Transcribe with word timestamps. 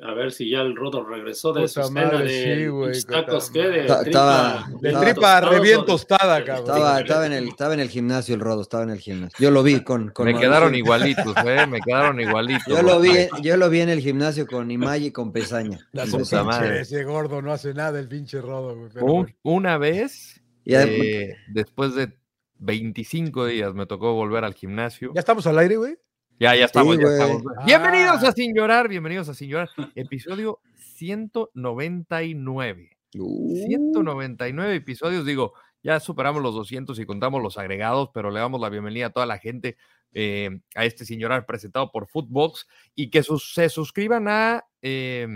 A 0.00 0.14
ver 0.14 0.30
si 0.30 0.48
ya 0.48 0.60
el 0.60 0.76
Rodo 0.76 1.04
regresó 1.04 1.52
de 1.52 1.62
Puta 1.62 1.82
su 1.84 1.90
madre, 1.90 2.24
de 2.24 2.94
sí, 2.94 3.06
tacos, 3.06 3.48
puta 3.48 3.52
¿qué? 3.52 3.68
De 3.68 3.88
madre. 3.88 4.04
tripa, 4.04 4.06
Estaba- 4.06 4.68
De 4.80 4.88
estaba 4.88 5.04
tripa 5.04 5.14
tostados 5.40 5.50
re 5.54 5.60
bien 5.60 5.76
o 5.76 5.80
de- 5.80 5.86
tostada, 5.86 6.44
cabrón. 6.44 6.64
Estaba, 6.68 7.00
estaba, 7.00 7.26
en 7.26 7.32
el, 7.32 7.48
estaba 7.48 7.74
en 7.74 7.80
el 7.80 7.88
gimnasio 7.88 8.34
el 8.36 8.40
Rodo, 8.40 8.62
estaba 8.62 8.82
en 8.84 8.90
el 8.90 8.98
gimnasio. 9.00 9.36
Yo 9.40 9.50
lo 9.50 9.62
vi 9.64 9.82
con... 9.82 10.10
con 10.10 10.26
Me 10.26 10.32
Mauricio. 10.34 10.50
quedaron 10.50 10.74
igualitos, 10.76 11.34
¿eh? 11.44 11.66
Me 11.66 11.80
quedaron 11.80 12.20
igualitos. 12.20 12.66
Yo 12.68 12.82
lo 12.82 13.00
vi, 13.00 13.10
yo 13.42 13.56
lo 13.56 13.68
vi 13.70 13.80
en 13.80 13.88
el 13.88 14.00
gimnasio 14.00 14.46
con 14.46 14.70
Imay 14.70 15.06
y 15.06 15.10
con 15.10 15.32
Pesaña. 15.32 15.80
La 15.90 16.06
puta 16.06 16.44
madre. 16.44 16.80
ese 16.82 17.02
gordo 17.02 17.42
no 17.42 17.52
hace 17.52 17.74
nada 17.74 17.98
el 17.98 18.06
pinche 18.06 18.40
rodo, 18.40 18.76
güey. 18.76 18.90
pero 18.94 19.04
Un- 19.04 19.12
bueno. 19.22 19.34
una 19.42 19.78
vez, 19.78 20.40
Y 20.64 20.74
además- 20.76 20.96
eh, 21.06 21.36
después 21.48 21.96
de 21.96 22.12
25 22.60 23.46
días, 23.46 23.74
me 23.74 23.86
tocó 23.86 24.14
volver 24.14 24.44
al 24.44 24.54
gimnasio. 24.54 25.10
¿Ya 25.14 25.20
estamos 25.20 25.46
al 25.48 25.58
aire, 25.58 25.76
güey? 25.76 25.96
Ya, 26.38 26.54
ya 26.54 26.66
estamos, 26.66 26.96
Sí, 26.96 27.02
ya 27.02 27.08
estamos. 27.08 27.42
Ah. 27.58 27.64
Bienvenidos 27.64 28.22
a 28.22 28.32
Sin 28.32 28.54
Llorar, 28.54 28.88
bienvenidos 28.88 29.28
a 29.28 29.34
Sin 29.34 29.48
Llorar. 29.50 29.68
Episodio 29.94 30.60
199. 30.76 32.90
Uh, 33.18 33.56
199 33.66 34.74
episodios, 34.76 35.24
digo, 35.26 35.54
ya 35.82 35.98
superamos 35.98 36.42
los 36.42 36.54
200 36.54 36.98
y 37.00 37.06
contamos 37.06 37.42
los 37.42 37.58
agregados, 37.58 38.10
pero 38.14 38.30
le 38.30 38.38
damos 38.40 38.60
la 38.60 38.68
bienvenida 38.68 39.06
a 39.06 39.10
toda 39.10 39.26
la 39.26 39.38
gente 39.38 39.76
eh, 40.12 40.60
a 40.76 40.84
este 40.84 41.04
Sin 41.04 41.18
Llorar 41.18 41.44
presentado 41.46 41.90
por 41.90 42.06
Footbox 42.06 42.68
y 42.94 43.10
que 43.10 43.22
sus- 43.22 43.52
se 43.54 43.68
suscriban 43.68 44.28
a, 44.28 44.64
eh, 44.82 45.26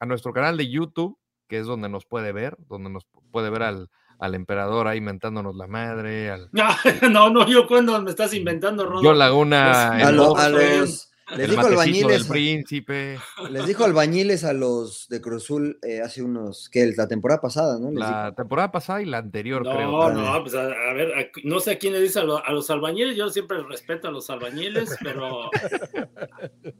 a 0.00 0.06
nuestro 0.06 0.32
canal 0.32 0.56
de 0.58 0.68
YouTube, 0.68 1.18
que 1.48 1.58
es 1.60 1.66
donde 1.66 1.88
nos 1.88 2.04
puede 2.04 2.32
ver, 2.32 2.56
donde 2.68 2.90
nos 2.90 3.06
puede 3.30 3.48
ver 3.50 3.62
al, 3.62 3.88
al 4.22 4.34
emperador 4.34 4.86
ahí 4.86 5.00
mentándonos 5.00 5.56
la 5.56 5.66
madre, 5.66 6.30
al 6.30 6.48
No, 7.12 7.28
no, 7.30 7.46
yo 7.48 7.66
cuando 7.66 8.00
me 8.00 8.10
estás 8.10 8.32
inventando, 8.34 8.86
Rodo. 8.86 9.02
John 9.02 9.18
Laguna, 9.18 9.90
Pues, 9.94 10.04
a, 10.06 10.12
lo- 10.12 10.34
los... 10.38 11.08
Les 11.36 11.48
dijo 11.48 11.66
albañiles, 11.66 12.24
príncipe, 12.24 13.18
les 13.50 13.66
dijo 13.66 13.84
albañiles 13.84 14.44
a 14.44 14.52
los 14.52 15.08
de 15.08 15.22
Cruzul 15.22 15.78
eh, 15.82 16.02
hace 16.02 16.22
unos, 16.22 16.68
que 16.68 16.92
la 16.94 17.08
temporada 17.08 17.40
pasada, 17.40 17.78
¿no? 17.78 17.88
Les 17.90 18.00
la 18.00 18.34
temporada 18.36 18.70
pasada 18.70 19.00
y 19.00 19.06
la 19.06 19.16
anterior, 19.18 19.64
No, 19.64 19.72
creo. 19.74 20.10
no, 20.12 20.42
pues 20.42 20.54
a, 20.54 20.64
a 20.64 20.92
ver, 20.92 21.12
a- 21.18 21.30
no 21.44 21.58
sé 21.60 21.70
a 21.70 21.78
quién 21.78 21.94
le 21.94 22.02
dice 22.02 22.18
a, 22.18 22.24
lo- 22.24 22.44
a 22.44 22.52
los 22.52 22.68
albañiles, 22.70 23.16
yo 23.16 23.30
siempre 23.30 23.62
respeto 23.62 24.08
a 24.08 24.10
los 24.10 24.28
albañiles, 24.28 24.94
pero 25.02 25.48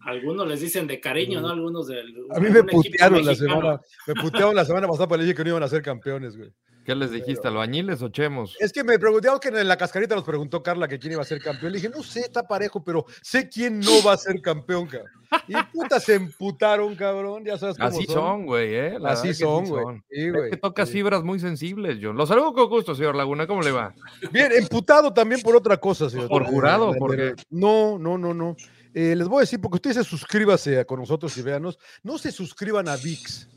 algunos 0.05 0.47
les 0.47 0.61
dicen 0.61 0.87
de 0.87 1.01
cariño, 1.01 1.41
¿no? 1.41 1.49
Algunos 1.49 1.87
del. 1.87 2.15
A 2.35 2.41
mí 2.41 2.51
me 2.51 2.63
putearon 2.65 3.25
la 3.25 3.35
semana. 3.35 3.81
Me 4.07 4.15
putearon 4.15 4.55
la 4.55 4.65
semana 4.65 4.87
pasada 4.87 5.09
para 5.09 5.23
decir 5.23 5.35
que 5.37 5.45
no 5.45 5.51
iban 5.51 5.63
a 5.63 5.69
ser 5.69 5.83
campeones, 5.83 6.37
güey. 6.37 6.51
¿Qué 6.85 6.95
les 6.97 7.13
dijiste, 7.13 7.47
albañiles 7.47 8.03
o 8.03 8.09
chemos? 8.09 8.57
Es 8.59 8.73
que 8.73 8.83
me 8.83 8.99
preguntaron 8.99 9.39
que 9.39 9.49
en 9.49 9.69
la 9.69 9.77
cascarita 9.77 10.17
nos 10.17 10.25
preguntó 10.25 10.63
Carla 10.63 10.89
que 10.89 10.99
quién 10.99 11.13
iba 11.13 11.23
a 11.23 11.25
ser 11.25 11.41
campeón. 11.41 11.71
Le 11.73 11.79
dije, 11.79 11.89
no 11.89 12.03
sé, 12.03 12.21
está 12.21 12.43
parejo, 12.43 12.83
pero 12.83 13.07
sé 13.23 13.49
quién 13.49 13.79
no 13.79 14.03
va 14.05 14.15
a 14.15 14.17
ser 14.17 14.41
campeón, 14.41 14.87
cabrón. 14.87 15.11
Y 15.49 15.55
puta, 15.73 16.01
se 16.01 16.15
emputaron, 16.15 16.95
cabrón. 16.97 17.45
Ya 17.45 17.57
sabes 17.57 17.77
cómo 17.77 17.89
Así 17.89 18.05
son, 18.05 18.47
güey, 18.47 18.75
¿eh? 18.75 18.99
La 18.99 19.11
Así 19.13 19.33
son, 19.33 19.67
güey. 19.67 20.03
Sí, 20.11 20.27
Es 20.27 20.51
que 20.51 20.57
toca 20.57 20.85
Sí. 20.85 20.93
fibras 20.93 21.23
muy 21.23 21.39
sensibles, 21.39 21.99
John. 22.03 22.17
Los 22.17 22.29
saludo 22.29 22.53
con 22.53 22.69
gusto, 22.69 22.95
señor 22.95 23.15
Laguna. 23.15 23.47
¿Cómo 23.47 23.63
le 23.63 23.71
va? 23.71 23.95
Bien, 24.33 24.51
emputado 24.53 25.13
también 25.13 25.41
por 25.41 25.55
otra 25.57 25.77
cosa, 25.77 26.11
señor. 26.11 26.29
¿Por 26.29 26.45
jurado 26.45 26.91
o 26.91 26.95
por 26.95 27.17
qué? 27.17 27.35
No, 27.49 27.99
no, 27.99 28.19
no, 28.19 28.35
no. 28.35 28.57
Eh, 28.95 29.15
les 29.17 29.27
voy 29.27 29.39
a 29.39 29.41
decir, 29.43 29.59
porque 29.61 29.77
ustedes 29.77 29.97
se 29.97 30.05
suscríbase 30.05 30.85
con 30.85 31.01
nosotros 31.01 31.35
y 31.39 31.43
véanos, 31.43 31.79
no 32.03 32.19
se 32.19 32.31
suscriban 32.31 32.89
a 32.89 32.97
VIX. 32.97 33.49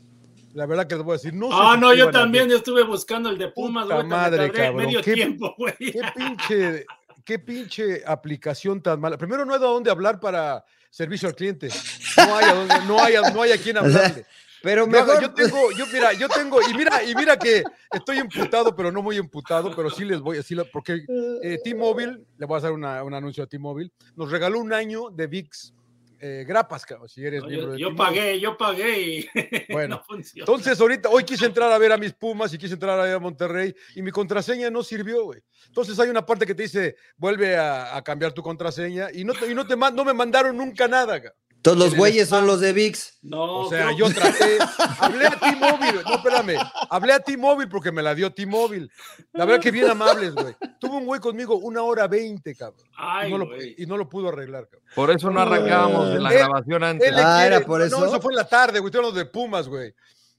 La 0.56 0.64
verdad 0.64 0.86
que 0.86 0.94
les 0.94 1.04
voy 1.04 1.12
a 1.12 1.16
decir, 1.18 1.34
no 1.34 1.48
Ah, 1.52 1.76
no, 1.76 1.92
yo 1.92 2.08
a 2.08 2.10
también, 2.10 2.48
yo 2.48 2.56
estuve 2.56 2.82
buscando 2.82 3.28
el 3.28 3.36
de 3.36 3.48
Pumas, 3.48 3.86
güey, 3.86 4.04
madre, 4.06 4.50
cabrón, 4.50 4.76
medio 4.76 5.02
qué- 5.02 5.12
tiempo, 5.12 5.54
güey. 5.58 5.74
Qué 5.76 6.00
pinche, 6.16 6.86
qué 7.26 7.38
pinche 7.38 8.02
aplicación 8.06 8.80
tan 8.80 8.98
mala. 8.98 9.18
Primero, 9.18 9.44
no 9.44 9.52
hay 9.52 9.60
de 9.60 9.66
dónde 9.66 9.90
hablar 9.90 10.18
para 10.18 10.64
servicio 10.88 11.28
al 11.28 11.34
cliente. 11.34 11.68
No 12.16 12.36
hay 12.36 12.44
a, 12.46 12.54
dónde- 12.54 12.74
no 12.86 12.98
hay 13.02 13.16
a- 13.16 13.30
no 13.32 13.42
hay 13.42 13.52
a 13.52 13.58
quién 13.58 13.76
hablarle. 13.78 14.24
Pero 14.62 14.86
Yo, 14.86 14.90
mejor... 14.90 15.20
yo 15.20 15.34
tengo, 15.34 15.70
yo 15.72 15.86
mira, 15.92 16.12
yo 16.14 16.26
tengo, 16.28 16.58
y 16.62 16.72
mira, 16.74 17.04
y 17.04 17.14
mira 17.14 17.36
que 17.36 17.62
estoy 17.92 18.16
emputado, 18.16 18.74
pero 18.74 18.90
no 18.90 19.02
muy 19.02 19.18
emputado, 19.18 19.76
pero 19.76 19.90
sí 19.90 20.06
les 20.06 20.20
voy 20.20 20.36
a 20.36 20.38
decir, 20.38 20.60
porque 20.72 21.04
eh, 21.42 21.58
T-Mobile, 21.62 22.18
le 22.38 22.46
voy 22.46 22.54
a 22.54 22.58
hacer 22.58 22.72
una- 22.72 23.04
un 23.04 23.12
anuncio 23.12 23.44
a 23.44 23.46
T-Mobile, 23.46 23.92
nos 24.16 24.30
regaló 24.30 24.58
un 24.58 24.72
año 24.72 25.10
de 25.10 25.26
VIX 25.26 25.74
eh, 26.20 26.44
grapas, 26.46 26.84
cabrón, 26.84 27.08
si 27.08 27.24
eres 27.24 27.42
No, 27.42 27.48
miembro 27.48 27.68
yo, 27.68 27.72
de 27.74 27.80
yo 27.80 27.96
pagué, 27.96 28.40
yo 28.40 28.56
pagué 28.56 29.00
y 29.00 29.28
Bueno, 29.72 30.04
no. 30.08 30.18
Entonces, 30.34 30.80
ahorita, 30.80 31.08
hoy 31.08 31.24
quise 31.24 31.46
entrar 31.46 31.70
a 31.72 31.78
ver 31.78 31.92
a 31.92 31.96
mis 31.96 32.12
Pumas 32.12 32.52
y 32.54 32.58
quise 32.58 32.74
entrar 32.74 32.98
a 32.98 33.04
ver 33.04 33.16
a 33.16 33.18
Monterrey 33.18 33.74
y 33.94 34.02
mi 34.02 34.10
contraseña 34.10 34.70
no 34.70 34.82
sirvió, 34.82 35.24
güey. 35.24 35.40
Entonces 35.66 35.98
hay 35.98 36.08
una 36.08 36.24
parte 36.24 36.46
que 36.46 36.54
te 36.54 36.62
dice, 36.64 36.96
vuelve 37.16 37.56
a, 37.56 37.96
a 37.96 38.02
cambiar 38.02 38.32
tu 38.32 38.42
contraseña 38.42 39.08
y 39.12 39.24
no, 39.24 39.32
te, 39.34 39.50
y 39.50 39.54
no, 39.54 39.66
te 39.66 39.76
no 39.76 40.04
me 40.04 40.14
mandaron 40.14 40.56
nunca 40.56 40.88
nada, 40.88 41.20
cabrón. 41.20 41.45
Todos 41.66 41.78
los 41.78 41.96
güeyes 41.96 42.28
son 42.28 42.46
los 42.46 42.60
de 42.60 42.72
VIX. 42.72 43.18
no, 43.22 43.60
O 43.62 43.68
sea, 43.68 43.90
yo 43.92 44.06
traté, 44.14 44.58
hablé 45.00 45.26
a 45.26 45.30
T-Mobile, 45.30 46.02
no, 46.04 46.14
espérame, 46.14 46.56
hablé 46.90 47.12
a 47.12 47.20
T-Mobile 47.20 47.68
porque 47.68 47.90
me 47.90 48.02
la 48.02 48.14
dio 48.14 48.32
T-Mobile. 48.32 48.88
La 49.32 49.44
verdad 49.44 49.60
que 49.60 49.70
bien 49.72 49.90
amables, 49.90 50.32
güey. 50.34 50.54
Tuvo 50.78 50.98
un 50.98 51.06
güey 51.06 51.20
conmigo 51.20 51.56
una 51.56 51.82
hora 51.82 52.06
veinte, 52.06 52.54
cabrón. 52.54 52.86
Ay, 52.96 53.28
y, 53.28 53.32
no 53.32 53.38
lo, 53.38 53.46
güey. 53.46 53.74
y 53.78 53.86
no 53.86 53.96
lo 53.96 54.08
pudo 54.08 54.28
arreglar, 54.28 54.68
cabrón. 54.68 54.88
Por 54.94 55.10
eso 55.10 55.30
no 55.30 55.40
arrancábamos 55.40 56.10
de 56.10 56.20
la 56.20 56.30
Él- 56.30 56.38
grabación 56.38 56.84
antes. 56.84 57.08
Él 57.08 57.16
le 57.16 57.22
Ah, 57.22 57.46
¿era 57.46 57.60
por 57.62 57.80
no, 57.80 57.84
eso? 57.86 58.06
eso 58.06 58.20
fue 58.20 58.32
en 58.32 58.36
la 58.36 58.48
tarde, 58.48 58.78
güey. 58.78 58.88
Estoy 58.90 59.00
hablando 59.00 59.18
de 59.18 59.26
Pumas, 59.26 59.68
güey. 59.68 59.88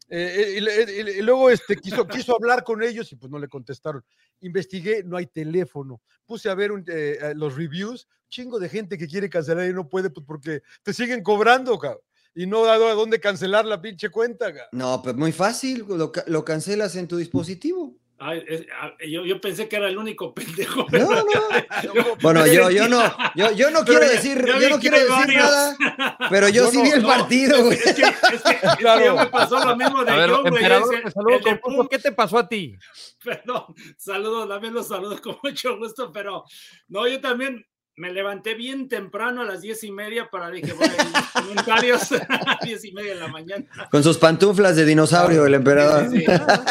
Eh, 0.10 0.34
eh, 0.38 0.54
y, 0.58 0.62
le- 0.62 0.84
y- 1.14 1.20
y 1.20 1.22
luego 1.22 1.50
este, 1.50 1.76
quiso, 1.76 2.08
quiso 2.08 2.34
hablar 2.34 2.64
con 2.64 2.82
ellos 2.82 3.12
y 3.12 3.18
pues 3.18 3.30
no 3.30 3.38
le 3.38 3.50
contestaron. 3.50 4.02
Investigué, 4.42 5.04
no 5.04 5.18
hay 5.18 5.28
teléfono. 5.28 6.02
Puse 6.26 6.50
a 6.50 6.56
ver 6.56 6.72
un, 6.72 6.82
eh, 6.88 7.18
eh, 7.22 7.34
los 7.36 7.56
reviews. 7.56 8.08
Chingo 8.30 8.60
de 8.60 8.70
gente 8.70 8.98
que 8.98 9.08
quiere 9.08 9.30
cancelar 9.30 9.70
y 9.70 9.74
no 9.74 9.88
puede 9.88 10.10
pues, 10.10 10.26
porque 10.26 10.62
te 10.84 10.94
siguen 10.94 11.24
cobrando, 11.24 11.78
cabrón. 11.80 12.02
Y 12.36 12.46
no 12.46 12.66
dado 12.66 12.88
a 12.88 12.94
dónde 12.94 13.20
cancelar 13.20 13.66
la 13.66 13.82
pinche 13.82 14.10
cuenta, 14.10 14.48
cabrón. 14.48 14.68
No, 14.72 15.02
pues 15.02 15.16
muy 15.16 15.32
fácil, 15.32 15.86
lo, 15.88 16.12
lo 16.28 16.46
cancelas 16.46 16.96
en 16.96 17.08
tu 17.08 17.18
dispositivo. 17.18 17.98
Ay, 18.20 18.44
es- 18.48 18.66
yo, 19.08 19.26
yo 19.26 19.40
pensé 19.40 19.70
que 19.70 19.76
era 19.76 19.88
el 19.88 19.98
único 19.98 20.34
pendejo. 20.36 20.86
No, 20.92 21.00
no. 21.24 21.24
Bueno, 22.22 22.48
yo, 22.48 22.72
yo 22.72 22.88
no, 22.90 23.02
yo, 23.36 23.52
yo 23.52 23.70
no 23.70 23.84
quiero 23.86 24.08
decir, 24.08 24.44
yo 24.44 24.70
no 24.70 24.80
quiero 24.80 24.98
decir 24.98 25.10
varios. 25.12 25.44
nada, 25.44 26.18
pero 26.30 26.50
yo, 26.50 26.66
Yo 26.66 26.72
sí 26.72 26.78
no, 26.78 26.84
vi 26.84 26.90
el 26.92 27.02
no, 27.04 27.08
partido, 27.08 27.64
güey. 27.66 27.78
Es 27.78 27.84
que, 27.94 28.02
es 28.02 28.18
que, 28.22 28.36
es 28.36 28.44
que 28.44 28.78
Claro. 28.78 29.06
ya 29.06 29.14
me 29.24 29.26
pasó 29.30 29.64
lo 29.64 29.76
mismo 29.76 30.04
de 30.04 30.12
ver, 30.16 30.30
John, 30.32 30.42
güey. 30.50 30.64
te 31.04 31.12
saludo 31.12 31.88
¿Qué 31.90 32.00
te 32.00 32.12
pasó 32.12 32.40
a 32.40 32.48
ti? 32.48 32.76
Perdón, 33.24 33.66
saludos, 33.98 34.48
también 34.50 34.74
los 34.74 34.88
saludos 34.88 35.22
con 35.22 35.38
mucho 35.44 35.78
gusto, 35.78 36.12
pero 36.12 36.44
no, 36.88 37.08
yo 37.08 37.20
también 37.22 37.66
me 37.98 38.14
levanté 38.14 38.54
bien 38.54 38.88
temprano 38.88 39.42
a 39.42 39.46
las 39.46 39.62
diez 39.62 39.84
y 39.84 39.92
media 39.92 40.30
para 40.30 40.52
dije, 40.52 40.72
bueno, 40.74 40.94
comentarios 41.34 42.12
a 42.30 42.60
diez 42.64 42.86
y 42.86 42.92
media 42.92 43.16
de 43.16 43.20
la 43.22 43.28
mañana. 43.28 43.66
Con 43.90 44.04
sus 44.04 44.20
pantuflas 44.20 44.76
de 44.76 44.86
dinosaurio, 44.86 45.46
el 45.48 45.56
emperador. 45.56 46.08
Sí, 46.12 46.20
sí. 46.20 46.26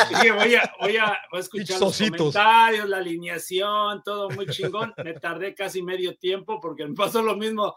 Dije, 0.09 0.31
voy 0.31 0.55
a, 0.55 0.73
voy 0.81 0.97
a, 0.97 1.19
voy 1.31 1.39
a 1.39 1.41
escuchar 1.41 1.81
los 1.81 1.99
comentarios, 1.99 2.89
la 2.89 2.99
alineación, 2.99 4.03
todo 4.05 4.31
muy 4.31 4.47
chingón. 4.47 4.95
Me 5.05 5.15
tardé 5.15 5.53
casi 5.53 5.83
medio 5.83 6.17
tiempo 6.17 6.61
porque 6.61 6.87
me 6.87 6.95
pasó 6.95 7.21
lo 7.23 7.37
mismo 7.37 7.75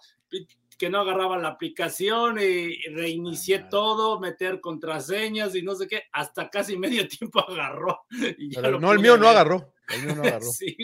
que 0.77 0.89
no 0.91 1.01
agarraba 1.01 1.37
la 1.39 1.49
aplicación 1.49 2.39
y 2.39 2.81
reinicié 2.87 3.65
todo, 3.69 4.19
meter 4.19 4.61
contraseñas 4.61 5.55
y 5.55 5.63
no 5.63 5.75
sé 5.75 5.87
qué, 5.87 6.03
hasta 6.13 6.49
casi 6.49 6.77
medio 6.77 7.07
tiempo 7.07 7.39
agarró. 7.49 8.05
y 8.11 8.51
ya 8.51 8.61
Pero 8.61 8.73
lo 8.73 8.79
no, 8.79 8.93
el 8.93 8.99
mío 8.99 9.17
no 9.17 9.27
agarró. 9.27 9.73
El 9.89 10.05
mío 10.05 10.15
no 10.15 10.21
agarró. 10.27 10.45
Sí. 10.51 10.77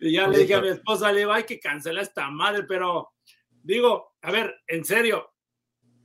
Y 0.00 0.12
ya 0.12 0.26
le 0.28 0.38
dije 0.38 0.54
a 0.54 0.60
mi 0.60 0.68
esposa, 0.68 1.12
le 1.12 1.20
digo, 1.20 1.32
hay 1.32 1.44
que 1.44 1.60
cancelar 1.60 2.02
esta 2.02 2.30
madre, 2.30 2.64
pero 2.64 3.12
digo, 3.50 4.14
a 4.22 4.30
ver, 4.30 4.54
en 4.66 4.84
serio, 4.84 5.35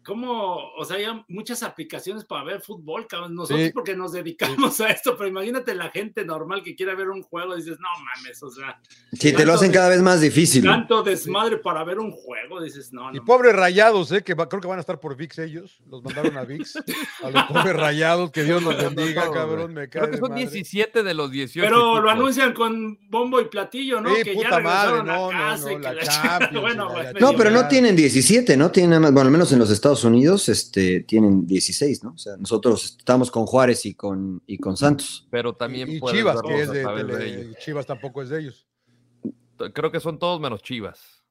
¿cómo? 0.06 0.58
O 0.78 0.86
sea, 0.86 0.98
hay 0.98 1.06
muchas 1.28 1.64
aplicaciones 1.64 2.26
para 2.26 2.44
ver 2.44 2.62
fútbol, 2.62 3.08
cabrón. 3.08 3.36
Nosotros 3.36 3.66
Sí. 3.68 3.72
porque 3.74 3.96
nos 3.96 4.12
dedicamos 4.12 4.80
a 4.82 4.90
esto, 4.90 5.16
pero 5.18 5.30
imagínate 5.30 5.76
la 5.76 5.90
gente 5.90 6.26
normal 6.26 6.64
que 6.64 6.76
quiere 6.76 6.96
ver 6.96 7.10
un 7.10 7.22
juego, 7.24 7.56
dices, 7.56 7.78
no 7.80 7.88
mames, 8.04 8.42
o 8.44 8.50
sea, 8.50 8.80
Sí, 9.14 9.34
te 9.34 9.46
lo 9.46 9.54
hacen 9.54 9.72
cada 9.72 9.90
vez 9.90 10.02
más 10.02 10.22
difícil. 10.22 10.64
tanto 10.64 11.04
desmadre 11.04 11.58
para 11.58 11.84
ver 11.84 12.00
un 12.00 12.12
juego, 12.12 12.62
dices, 12.62 12.92
no, 12.94 13.12
Y 13.14 13.18
no. 13.18 13.26
pobres 13.26 13.56
rayados, 13.56 14.12
eh, 14.12 14.24
que 14.24 14.34
va- 14.34 14.48
creo 14.50 14.62
que 14.62 14.68
van 14.68 14.78
a 14.78 14.82
estar 14.82 15.00
por 15.00 15.16
VIX 15.16 15.40
ellos. 15.40 15.80
Los 15.90 16.04
mandaron 16.04 16.38
a 16.38 16.44
VIX. 16.44 16.76
A 17.24 17.30
los 17.30 17.44
pobres 17.44 17.76
rayados, 17.76 18.32
que 18.32 18.44
Dios 18.44 18.64
los 18.64 18.76
bendiga, 18.96 19.32
cabrón. 19.32 19.74
Me 19.74 19.90
cae 19.90 20.02
Creo 20.02 20.06
que 20.06 20.12
de 20.12 20.18
son 20.20 20.30
madre. 20.30 20.42
17 20.48 21.04
de 21.04 21.14
los 21.14 21.32
18. 21.32 21.68
Pero 21.68 22.02
lo 22.02 22.10
anuncian 22.10 22.54
con 22.54 22.98
bombo 23.10 23.40
y 23.42 23.46
platillo, 23.46 24.02
¿no? 24.02 24.14
Sí, 24.16 24.24
que 24.24 24.34
puta 24.34 24.50
ya 24.50 24.60
madre, 24.60 25.00
a 25.00 25.04
no, 25.04 25.32
no, 25.32 25.38
casa 25.38 25.66
no, 25.66 25.72
y 25.72 25.76
que 25.76 25.82
la 25.82 25.94
la 25.94 26.04
Champions, 26.04 26.52
bueno, 26.62 26.86
la- 26.88 26.94
pues, 26.94 27.06
la- 27.06 27.14
medio 27.14 27.32
No, 27.32 27.38
pero 27.38 27.52
no 27.52 27.68
tienen 27.68 27.96
17, 27.96 28.58
¿no? 28.58 28.72
Tienen 28.72 28.92
nada 28.92 29.00
más, 29.02 29.12
bueno, 29.14 29.28
al 29.28 29.32
menos 29.32 29.52
en 29.52 29.60
los 29.60 29.70
Estados 29.70 29.91
Unidos, 30.04 30.50
este, 30.50 31.02
tienen 31.02 31.46
16, 31.48 32.04
¿no? 32.04 32.12
O 32.14 32.18
sea, 32.18 32.38
nosotros 32.38 32.96
estamos 32.98 33.30
con 33.32 33.46
Juárez 33.46 33.86
y 33.86 33.94
con, 33.94 34.42
y 34.48 34.58
con 34.58 34.76
Santos. 34.78 35.28
Pero 35.30 35.54
también 35.54 35.90
y 35.92 36.00
puedes 36.00 36.18
Chivas, 36.20 36.42
que 36.42 36.62
es 36.62 36.70
de, 36.72 36.84
de 37.04 37.28
ellos. 37.28 37.46
y 37.58 37.64
Chivas 37.64 37.86
tampoco 37.86 38.22
es 38.22 38.30
de 38.30 38.40
ellos. 38.40 38.68
Creo 39.74 39.92
que 39.92 40.00
son 40.00 40.18
todos 40.18 40.40
menos 40.42 40.62
Chivas. 40.64 41.22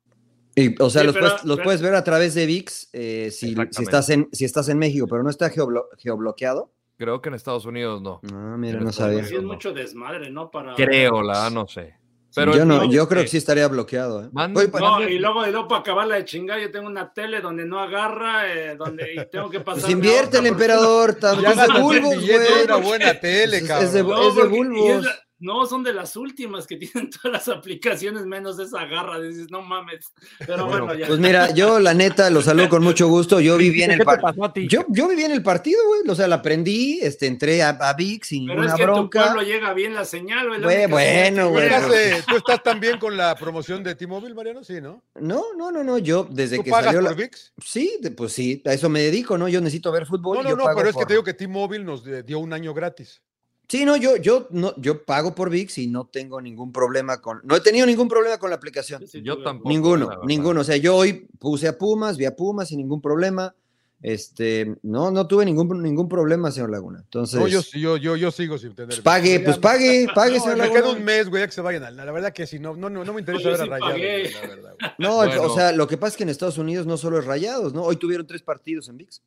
Y, 0.54 0.80
o 0.82 0.90
sea, 0.90 1.02
Sí, 1.02 1.06
los, 1.06 1.14
pero- 1.14 1.26
puedes, 1.28 1.44
los 1.44 1.56
pero- 1.56 1.64
puedes 1.64 1.82
ver 1.82 1.94
a 1.94 2.04
través 2.04 2.34
de 2.34 2.46
VIX 2.46 2.88
eh, 2.92 3.30
si, 3.32 3.54
estás 3.80 4.10
en, 4.10 4.28
si 4.32 4.44
estás 4.44 4.68
en 4.68 4.78
México, 4.78 5.06
pero 5.08 5.22
no 5.22 5.30
está 5.30 5.50
geoblo- 5.50 5.86
geobloqueado. 5.98 6.72
Creo 6.96 7.22
que 7.22 7.30
en 7.30 7.34
Estados 7.34 7.64
Unidos 7.64 8.02
no. 8.02 8.20
Ah, 8.32 8.56
mira, 8.58 8.78
no 8.80 8.90
Estados 8.90 9.14
sabía. 9.22 9.38
Es 9.38 9.42
mucho 9.42 9.72
desmadre, 9.72 10.30
¿no? 10.30 10.50
Para... 10.50 10.74
Creo, 10.74 11.22
la 11.22 11.32
verdad, 11.34 11.50
no 11.50 11.66
sé. 11.66 11.94
Pero 12.34 12.54
yo, 12.56 12.64
no, 12.64 12.84
yo 12.84 13.08
creo 13.08 13.20
eh, 13.22 13.24
que 13.24 13.30
sí 13.30 13.36
estaría 13.36 13.66
bloqueado. 13.68 14.24
¿eh? 14.24 14.28
Oye, 14.54 14.70
No, 14.78 15.00
y 15.08 15.18
luego, 15.18 15.46
y 15.46 15.50
luego 15.50 15.68
para 15.68 15.80
acabarla 15.80 16.14
de 16.16 16.24
chingar, 16.24 16.60
yo 16.60 16.70
tengo 16.70 16.86
una 16.86 17.12
tele 17.12 17.40
donde 17.40 17.64
no 17.64 17.80
agarra, 17.80 18.52
eh, 18.52 18.76
donde 18.76 19.14
y 19.14 19.30
tengo 19.30 19.50
que 19.50 19.60
pasar. 19.60 19.80
pues 19.82 19.92
invierte 19.92 20.38
el 20.38 20.46
emperador, 20.46 21.18
Ya 21.42 21.50
es 21.50 21.56
de 21.56 21.80
bulbos, 21.80 22.14
una 22.16 22.74
güey. 22.74 22.82
buena 22.82 23.14
tele, 23.20 23.56
Es- 23.58 23.92
de- 23.92 24.02
No, 24.04 24.28
es 24.28 24.34
de 24.36 24.42
y 24.42 24.48
bulbos. 24.48 25.06
No, 25.40 25.66
son 25.66 25.82
de 25.82 25.92
las 25.92 26.16
últimas 26.16 26.66
que 26.66 26.76
tienen 26.76 27.10
todas 27.10 27.32
las 27.32 27.48
aplicaciones, 27.48 28.26
menos 28.26 28.58
esa 28.58 28.84
garra. 28.84 29.20
Dices, 29.20 29.50
no 29.50 29.62
mames. 29.62 30.12
Pero 30.38 30.66
Bueno, 30.66 30.86
bueno, 30.86 31.00
ya. 31.00 31.06
Pues 31.08 31.18
mira, 31.18 31.50
yo 31.52 31.80
la 31.80 31.94
neta 31.94 32.30
lo 32.30 32.42
saludo 32.42 32.68
con 32.68 32.82
mucho 32.82 33.08
gusto. 33.08 33.40
Yo 33.40 33.56
viví 33.56 33.82
en 33.82 33.88
¿Qué 33.88 33.94
el 33.94 33.98
te 34.00 34.04
partido. 34.04 34.28
pasó 34.28 34.44
a 34.44 34.52
ti? 34.52 34.68
Yo, 34.68 34.84
yo 34.88 35.08
viví 35.08 35.24
en 35.24 35.32
el 35.32 35.42
partido, 35.42 35.80
güey. 35.86 36.02
O 36.08 36.14
sea, 36.14 36.28
la 36.28 36.36
aprendí, 36.36 37.00
este, 37.02 37.26
entré 37.26 37.62
a, 37.62 37.70
a 37.70 37.94
VIX 37.94 38.28
sin 38.28 38.46
Pero 38.46 38.64
es 38.64 38.72
ninguna 38.72 38.76
que 38.76 38.82
en 38.82 38.88
tu 38.88 38.92
bronca. 38.94 39.22
pueblo 39.24 39.42
llega 39.42 39.72
bien 39.74 39.94
la 39.94 40.04
señal, 40.04 40.48
güey. 40.48 40.86
bueno, 40.86 41.50
güey. 41.50 41.64
llega. 41.64 41.78
¿Estás, 41.78 41.94
eh, 41.94 42.22
¿Tú 42.28 42.36
estás 42.36 42.62
también 42.62 42.98
con 42.98 43.16
la 43.16 43.34
promoción 43.34 43.82
de 43.82 43.94
T-Mobile, 43.94 44.34
Mariano? 44.34 44.62
Sí, 44.62 44.80
¿no? 44.80 45.02
No, 45.20 45.44
no, 45.56 45.70
no, 45.72 45.82
no. 45.82 45.98
Yo 45.98 46.26
desde 46.30 46.56
¿Tú 46.56 46.64
que 46.64 46.70
pagas 46.70 46.86
salió 46.94 47.00
por 47.00 47.10
la. 47.10 47.16
VIX? 47.16 47.52
Sí, 47.64 47.98
pues 48.16 48.32
sí, 48.32 48.62
a 48.66 48.72
eso 48.72 48.88
me 48.88 49.00
dedico, 49.02 49.38
¿no? 49.38 49.48
Yo 49.48 49.60
necesito 49.60 49.90
ver 49.92 50.06
fútbol. 50.06 50.36
No, 50.36 50.40
y 50.42 50.44
no, 50.44 50.50
yo 50.50 50.56
no, 50.56 50.64
pago 50.64 50.76
pero 50.78 50.90
es 50.90 50.96
que 50.96 51.06
te 51.06 51.12
digo 51.14 51.24
que 51.24 51.34
T-Mobile 51.34 51.84
nos 51.84 52.06
eh, 52.06 52.22
dio 52.22 52.38
un 52.38 52.52
año 52.52 52.74
gratis. 52.74 53.22
Sí, 53.70 53.84
no, 53.84 53.96
yo, 53.96 54.16
yo, 54.16 54.48
no, 54.50 54.74
yo 54.78 55.04
pago 55.04 55.32
por 55.34 55.48
VIX 55.48 55.78
y 55.78 55.86
no 55.86 56.04
tengo 56.06 56.40
ningún 56.40 56.72
problema 56.72 57.20
con. 57.20 57.40
No 57.44 57.54
he 57.54 57.60
tenido 57.60 57.86
ningún 57.86 58.08
problema 58.08 58.36
con 58.38 58.50
la 58.50 58.56
aplicación. 58.56 59.06
Sí, 59.06 59.22
Yo 59.22 59.42
tampoco. 59.44 59.68
Ninguno, 59.68 60.10
ninguno. 60.26 60.62
O 60.62 60.64
sea, 60.64 60.76
yo 60.76 60.96
hoy 60.96 61.28
puse 61.38 61.68
a 61.68 61.78
Pumas, 61.78 62.16
vi 62.16 62.24
a 62.24 62.34
Pumas 62.34 62.68
sin 62.68 62.78
ningún 62.78 63.00
problema. 63.00 63.54
Este, 64.02 64.74
no, 64.82 65.10
no 65.10 65.26
tuve 65.26 65.44
ningún, 65.44 65.82
ningún 65.82 66.08
problema, 66.08 66.50
señor 66.50 66.70
Laguna. 66.70 67.00
Entonces, 67.04 67.38
No, 67.38 67.46
yo, 67.46 67.60
yo, 67.74 67.96
yo, 67.98 68.16
yo 68.16 68.30
sigo 68.30 68.56
sin 68.58 68.70
tener. 68.74 68.88
pues 68.88 69.00
pague, 69.02 69.40
pues 69.40 69.58
pague, 69.58 70.06
pague, 70.14 70.38
No, 70.38 70.42
señor 70.42 70.56
me 70.56 70.62
Laguna. 70.64 70.80
queda 70.80 70.90
un 70.92 71.04
mes, 71.04 71.28
güey, 71.28 71.42
ya 71.42 71.46
que 71.46 71.52
se 71.52 71.60
vayan. 71.60 71.82
La 71.96 72.04
la 72.06 72.10
verdad 72.10 72.32
que 72.32 72.46
sí, 72.46 72.58
no, 72.58 72.74
no, 72.76 72.88
no, 72.90 73.04
no 73.04 73.12
me 73.12 73.20
interesa 73.20 73.50
ver 73.50 73.60
a 73.60 73.64
sí 73.64 73.70
Rayados, 73.70 74.32
la 74.32 74.40
verdad. 74.48 74.74
güey. 74.80 74.90
No, 74.98 75.16
Bueno. 75.16 75.42
o 75.42 75.54
sea, 75.54 75.72
lo 75.72 75.86
que 75.86 75.96
pasa 75.98 76.12
es 76.14 76.16
que 76.16 76.22
en 76.22 76.30
Estados 76.30 76.56
Unidos 76.58 76.86
no 76.86 76.96
solo 76.96 77.18
es 77.18 77.26
rayados, 77.26 77.74
¿no? 77.74 77.82
Hoy 77.82 77.96
tuvieron 77.96 78.26
tres 78.26 78.40
partidos 78.42 78.88
en 78.88 78.96
VIX. 78.96 79.20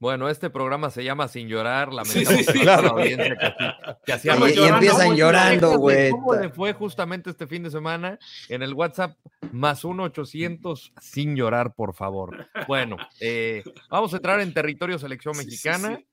Bueno, 0.00 0.30
este 0.30 0.48
programa 0.48 0.88
se 0.88 1.04
llama 1.04 1.28
Sin 1.28 1.46
Llorar. 1.46 1.90
Sí, 1.90 2.24
Lamentamos 2.24 2.46
sí, 2.46 2.52
sí. 2.58 2.68
a 2.68 2.80
la 2.80 2.88
audiencia 2.88 3.36
que, 3.36 4.12
que 4.12 4.28
Y, 4.56 4.58
y 4.58 4.68
empiezan 4.68 5.14
llorando, 5.14 5.78
güey. 5.78 6.10
¿Cómo 6.10 6.34
le 6.34 6.48
fue 6.48 6.72
justamente 6.72 7.28
este 7.28 7.46
fin 7.46 7.62
de 7.62 7.70
semana 7.70 8.18
en 8.48 8.62
el 8.62 8.72
WhatsApp 8.72 9.18
más 9.52 9.84
1-800 9.84 10.92
sin 11.02 11.36
llorar, 11.36 11.74
por 11.74 11.94
favor? 11.94 12.48
Bueno, 12.66 12.96
eh, 13.20 13.62
vamos 13.90 14.14
a 14.14 14.16
entrar 14.16 14.40
en 14.40 14.54
territorio 14.54 14.98
selección 14.98 15.34
Sí, 15.34 15.42
sí, 15.42 15.46
mexicana. 15.46 15.96
sí. 15.98 16.06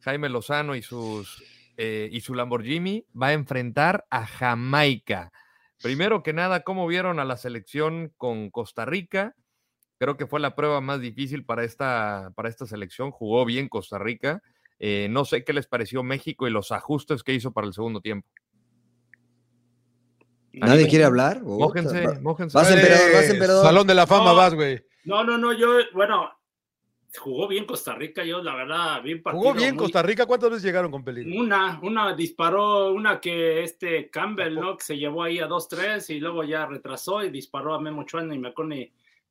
Jaime 0.00 0.30
Lozano 0.30 0.74
y 0.74 0.82
sus 0.82 1.42
eh, 1.76 2.08
y 2.12 2.20
su 2.22 2.34
Lamborghini 2.34 3.04
va 3.20 3.26
a 3.28 3.32
enfrentar 3.34 4.06
a 4.08 4.26
Jamaica. 4.26 5.32
Primero 5.82 6.22
que 6.22 6.32
nada, 6.32 6.60
¿cómo 6.60 6.86
vieron 6.86 7.20
a 7.20 7.26
la 7.26 7.36
selección 7.36 8.10
con 8.16 8.48
Costa 8.50 8.86
Rica? 8.86 9.34
Creo 10.04 10.18
que 10.18 10.26
fue 10.26 10.38
la 10.38 10.54
prueba 10.54 10.82
más 10.82 11.00
difícil 11.00 11.46
para 11.46 11.64
esta, 11.64 12.30
para 12.36 12.50
esta 12.50 12.66
selección. 12.66 13.10
Jugó 13.10 13.46
bien 13.46 13.68
Costa 13.70 13.98
Rica. 13.98 14.42
Eh, 14.78 15.06
no 15.10 15.24
sé 15.24 15.44
qué 15.44 15.54
les 15.54 15.66
pareció 15.66 16.02
México 16.02 16.46
y 16.46 16.50
los 16.50 16.72
ajustes 16.72 17.22
que 17.22 17.32
hizo 17.32 17.52
para 17.52 17.66
el 17.66 17.72
segundo 17.72 18.02
tiempo. 18.02 18.28
¿Nadie 20.52 20.86
quiere 20.88 21.04
hablar? 21.06 21.42
Mójense, 21.42 22.06
va- 22.06 22.20
mójense. 22.20 22.56
Vas, 22.58 22.70
emperador, 22.70 23.12
vas, 23.14 23.24
Eh, 23.24 23.30
emperador. 23.32 23.64
Salón 23.64 23.86
de 23.86 23.94
la 23.94 24.06
fama 24.06 24.30
No. 24.32 24.36
vas, 24.36 24.54
güey. 24.54 24.84
No, 25.04 25.24
no, 25.24 25.38
no, 25.38 25.54
yo, 25.54 25.68
bueno, 25.94 26.30
jugó 27.18 27.48
bien 27.48 27.64
Costa 27.64 27.94
Rica, 27.94 28.24
yo 28.24 28.42
la 28.42 28.54
verdad, 28.54 29.02
bien 29.02 29.22
partido. 29.22 29.40
Jugó 29.42 29.54
bien 29.54 29.74
muy- 29.74 29.84
Costa 29.84 30.02
Rica. 30.02 30.26
¿Cuántas 30.26 30.50
veces 30.50 30.64
llegaron 30.64 30.90
con 30.90 31.02
peligro? 31.02 31.40
Una, 31.40 31.80
una 31.82 32.14
disparó, 32.14 32.92
una 32.92 33.20
que 33.20 33.62
este 33.62 34.10
Campbell, 34.10 34.54
¿no? 34.54 34.76
Que 34.76 34.84
se 34.84 34.98
llevó 34.98 35.22
ahí 35.22 35.38
a 35.38 35.46
2-3 35.48 36.10
y 36.10 36.20
luego 36.20 36.44
ya 36.44 36.66
retrasó 36.66 37.24
y 37.24 37.30
disparó 37.30 37.72
a 37.72 37.80
Memo 37.80 38.04
ni 38.24 38.38
me 38.38 38.48
acuerdo 38.48 38.74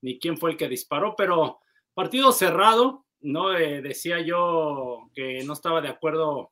ni, 0.03 0.19
quién 0.19 0.38
fue 0.38 0.51
el 0.51 0.57
que 0.57 0.69
disparó, 0.69 1.15
pero 1.17 1.59
partido 1.94 2.31
cerrado, 2.31 3.05
¿no? 3.21 3.57
Eh, 3.57 3.81
decía 3.81 4.19
yo 4.21 5.09
que 5.15 5.44
no 5.44 5.53
estaba 5.53 5.81
de 5.81 5.89
acuerdo 5.89 6.51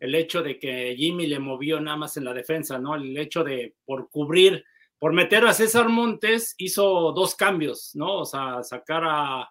el 0.00 0.14
hecho 0.14 0.42
de 0.42 0.58
que 0.58 0.94
Jimmy 0.96 1.26
le 1.26 1.38
movió 1.38 1.80
nada 1.80 1.96
más 1.96 2.16
en 2.16 2.24
la 2.24 2.34
defensa, 2.34 2.78
¿no? 2.78 2.94
El 2.94 3.16
hecho 3.16 3.44
de 3.44 3.74
por 3.84 4.10
cubrir, 4.10 4.64
por 4.98 5.12
meter 5.12 5.46
a 5.46 5.54
César 5.54 5.88
Montes, 5.88 6.54
hizo 6.58 7.12
dos 7.12 7.34
cambios, 7.34 7.92
¿no? 7.94 8.18
O 8.18 8.24
sea, 8.24 8.62
sacar 8.62 9.04
a, 9.04 9.50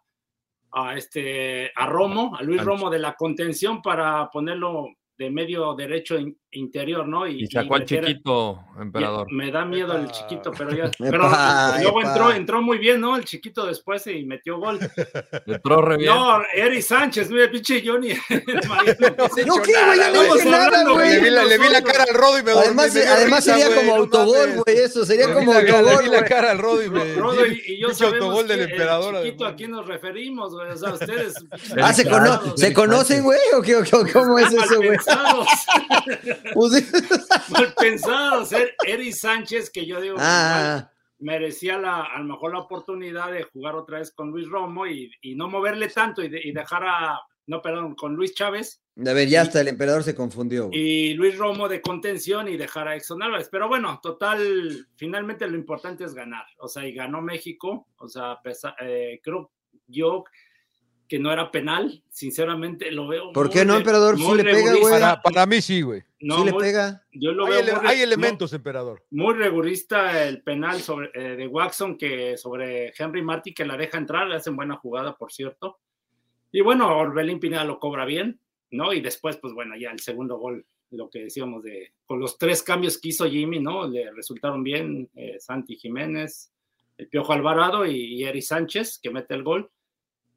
a 0.71 0.97
este 0.97 1.71
a 1.75 1.88
Romo, 1.88 2.36
a 2.36 2.44
Luis 2.44 2.63
Romo 2.63 2.89
de 2.89 3.00
la 3.00 3.15
contención 3.15 3.81
para 3.81 4.30
ponerlo 4.30 4.88
de 5.18 5.30
medio 5.30 5.74
derecho 5.75 6.18
interior, 6.56 7.07
¿no? 7.07 7.28
Y 7.28 7.46
sacó 7.48 7.75
al 7.75 7.86
chiquito, 7.86 8.60
emperador. 8.80 9.31
Me 9.31 9.52
da 9.52 9.66
miedo 9.66 9.96
el 9.96 10.10
chiquito, 10.12 10.52
pero 10.57 10.72
ya. 10.72 10.86
Epa, 11.00 11.00
Pero 11.00 11.18
luego 11.84 12.00
epa. 12.02 12.10
entró, 12.10 12.31
entró 12.31 12.62
muy 12.62 12.78
bien, 12.78 13.00
¿no? 13.02 13.16
El 13.16 13.25
chiquito 13.25 13.66
después 13.66 14.06
y 14.07 14.25
metió 14.25 14.57
gol. 14.57 14.80
Entró 15.46 15.81
re 15.81 15.98
bien. 15.98 16.10
No, 16.13 16.40
Eri 16.54 16.81
Sánchez, 16.81 17.30
mira, 17.30 17.50
pinche 17.52 17.84
Johnny. 17.86 18.10
No, 19.46 19.56
¿qué, 19.62 19.74
güey? 19.86 20.00
Yo 20.00 20.12
no 20.13 20.34
dije 20.36 20.50
nada, 20.50 20.84
güey. 20.90 21.10
Le 21.10 21.19
vi, 21.19 21.30
la, 21.30 21.44
le 21.46 21.57
vi 21.57 21.69
la 21.69 21.81
cara 21.81 22.04
al 22.10 22.16
Rodo 22.16 22.40
y 22.40 22.44
me. 22.44 22.52
Además, 22.52 22.94
me 22.94 23.02
además 23.04 23.46
risa, 23.46 23.57
sería 23.57 23.75
como 23.75 23.92
no 23.92 23.96
autogol, 24.04 24.54
güey, 24.66 24.78
eso, 24.78 25.06
sería 25.06 25.28
Le 25.28 25.34
como 25.34 25.54
la 25.54 25.62
le 25.62 25.72
autogol, 25.72 26.04
vi 26.04 26.10
la 26.10 26.25
cara 26.25 26.52
al 26.52 26.57
Rodo 26.60 26.84
y 26.84 26.90
me. 26.90 27.13
Rodo 27.16 27.46
y, 27.46 27.62
y 27.68 27.80
yo 27.80 27.90
autogol 28.07 28.48
del 28.48 28.62
emperador. 28.62 29.16
el 29.16 29.24
chiquito, 29.24 29.44
además. 29.44 29.54
¿a 29.54 29.56
quién 29.57 29.72
nos 29.72 29.86
referimos, 29.88 30.54
güey? 30.54 30.69
O 30.72 30.78
sea, 30.78 30.94
ustedes... 30.94 31.34
Ah, 31.81 31.94
¿se, 31.94 32.04
cono- 32.06 32.40
Claro, 32.40 32.57
¿se 32.57 32.66
Eric 32.68 32.75
conocen, 32.78 33.24
güey? 33.24 33.40
¿O 33.57 33.62
qué, 33.62 33.75
o 33.75 33.84
qué- 33.84 34.12
cómo 34.13 34.40
es 34.40 34.54
eso, 34.54 34.78
güey? 34.78 34.98
Pues 36.53 36.74
sí. 36.74 36.86
malpensados. 37.51 38.51
Er- 38.51 38.75
Eri 38.86 39.12
Sánchez, 39.12 39.69
que 39.69 39.86
yo 39.86 40.00
digo, 40.01 40.15
igual 40.15 40.27
Ah, 40.27 40.92
merecía 41.19 41.77
la, 41.77 42.01
a 42.03 42.19
lo 42.19 42.25
mejor 42.25 42.53
la 42.53 42.59
oportunidad 42.59 43.31
de 43.31 43.44
jugar 43.44 43.75
otra 43.75 44.00
vez 44.00 44.12
con 44.12 44.31
Luis 44.31 44.47
Romo 44.50 44.86
y, 44.88 45.12
y 45.21 45.36
no 45.36 45.47
moverle 45.50 45.88
tanto 45.89 46.21
y, 46.24 46.30
de- 46.30 46.42
y 46.44 46.51
dejar 46.51 46.83
a, 46.86 47.19
no, 47.47 47.62
perdón, 47.62 47.95
con 47.95 48.15
Luis 48.15 48.33
Chávez 48.33 48.81
a 49.06 49.12
ver, 49.12 49.27
ya 49.27 49.42
hasta 49.42 49.59
el 49.59 49.68
emperador 49.68 50.03
se 50.03 50.15
confundió. 50.15 50.69
y 50.71 51.13
Luis 51.15 51.38
Romo 51.38 51.68
de 51.68 51.81
contención 51.81 52.47
y 52.47 52.56
dejar 52.56 52.88
a 52.88 52.95
Exxon 52.95 53.21
Álvarez. 53.21 53.50
Pero 53.51 53.68
bueno, 53.68 54.00
total, 54.01 54.88
finalmente 54.95 55.45
lo 55.47 55.57
importante 55.57 56.06
es 56.06 56.13
ganar. 56.13 56.45
O 56.59 56.69
sea, 56.69 56.88
y 56.88 56.94
ganó 56.94 57.21
México. 57.21 57.89
O 57.97 58.07
sea, 58.07 58.38
pesa- 58.42 58.74
eh, 58.80 59.19
creo 59.21 59.51
yo 59.88 60.24
que 61.07 61.19
no 61.19 61.31
era 61.31 61.52
penal. 61.52 62.04
Sinceramente 62.10 62.92
lo 62.92 63.07
veo. 63.07 63.31
¿Por 63.34 63.50
qué 63.50 63.63
no, 63.66 63.75
emperador? 63.78 64.18
Sí 64.18 64.36
le 64.36 64.44
pega, 64.44 64.74
güey. 64.75 64.92
Para, 64.94 65.22
para 65.22 65.46
mí 65.46 65.62
sí, 65.62 65.81
güey. 65.81 66.02
No, 66.19 66.40
sí 66.40 66.46
le 66.46 66.52
muy- 66.54 66.63
pega. 66.63 67.04
Yo 67.12 67.31
lo 67.31 67.46
Hay, 67.46 67.52
veo 67.52 67.60
ele- 67.62 67.72
muy 67.74 67.81
re- 67.81 67.88
hay 67.90 67.98
no, 67.98 68.04
elementos, 68.04 68.54
emperador. 68.54 69.04
muy 69.12 69.34
rigurista 69.36 70.24
el 70.28 70.42
penal 70.42 70.80
sobre, 70.81 71.12
eh, 71.13 71.36
de 71.36 71.48
Watson 71.48 71.98
que 71.98 72.38
sobre 72.38 72.94
Henry 72.98 73.22
Martí 73.22 73.54
que 73.54 73.66
la 73.66 73.78
deja 73.78 73.98
entrar, 73.98 74.28
le 74.28 74.36
hacen 74.36 74.56
buena 74.56 74.75
jugada, 74.78 75.16
por 75.16 75.31
cierto. 75.31 75.80
Y 76.52 76.62
bueno, 76.62 76.95
Orbelín 76.97 77.40
Pineda 77.40 77.64
lo 77.66 77.80
cobra 77.80 78.06
bien, 78.06 78.40
¿no? 78.71 78.94
Y 78.94 79.02
después, 79.02 79.38
pues 79.38 79.54
bueno, 79.54 79.76
ya 79.78 79.92
el 79.92 80.00
segundo 80.00 80.38
gol, 80.38 80.66
lo 80.92 81.09
que 81.09 81.19
decíamos 81.19 81.64
de, 81.64 81.92
con 82.06 82.19
los 82.19 82.38
tres 82.38 82.64
cambios 82.64 82.97
que 83.00 83.09
hizo 83.09 83.30
Jimmy, 83.30 83.59
¿no? 83.59 83.88
Le 83.88 84.12
resultaron 84.12 84.64
bien 84.64 85.09
eh, 85.16 85.35
Santi 85.40 85.76
Jiménez, 85.76 86.52
el 86.97 87.09
Piojo 87.09 87.33
Alvarado 87.33 87.85
y, 87.85 87.97
y 88.16 88.24
Eri 88.24 88.42
Sánchez, 88.42 89.00
que 89.04 89.09
mete 89.09 89.33
el 89.33 89.44
gol. 89.44 89.69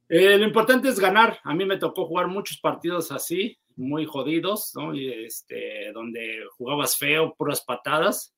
Eh, 0.09 0.39
lo 0.39 0.45
importante 0.45 0.89
es 0.89 0.99
ganar. 0.99 1.39
A 1.45 1.55
mí 1.55 1.65
me 1.65 1.77
tocó 1.77 2.07
jugar 2.07 2.29
muchos 2.29 2.59
partidos 2.59 3.13
así, 3.13 3.59
muy 3.77 4.07
jodidos, 4.07 4.73
¿no? 4.75 4.95
Y 4.95 5.09
este, 5.25 5.93
donde 5.93 6.45
jugabas 6.57 6.97
feo, 6.97 7.35
puras 7.37 7.63
patadas. 7.63 8.35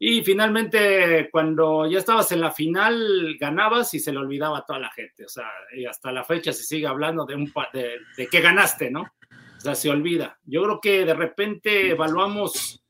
Y 0.00 0.22
finalmente, 0.22 1.28
cuando 1.32 1.86
ya 1.90 1.98
estabas 1.98 2.30
en 2.30 2.40
la 2.40 2.52
final, 2.52 3.36
ganabas 3.40 3.92
y 3.94 3.98
se 3.98 4.12
le 4.12 4.18
olvidaba 4.18 4.58
a 4.58 4.64
toda 4.64 4.78
la 4.78 4.90
gente. 4.92 5.24
O 5.24 5.28
sea, 5.28 5.46
y 5.76 5.86
hasta 5.86 6.12
la 6.12 6.24
fecha 6.24 6.52
se 6.52 6.62
sigue 6.62 6.86
hablando 6.86 7.24
de, 7.24 7.34
un 7.34 7.52
de 7.72 8.26
que 8.28 8.40
ganaste, 8.40 8.90
¿no? 8.90 9.02
O 9.02 9.60
sea, 9.60 9.74
se 9.74 9.90
olvida. 9.90 10.38
Yo 10.44 10.62
creo 10.62 10.80
que 10.80 11.04
de 11.04 11.14
repente 11.14 11.90
evaluamos 11.90 12.84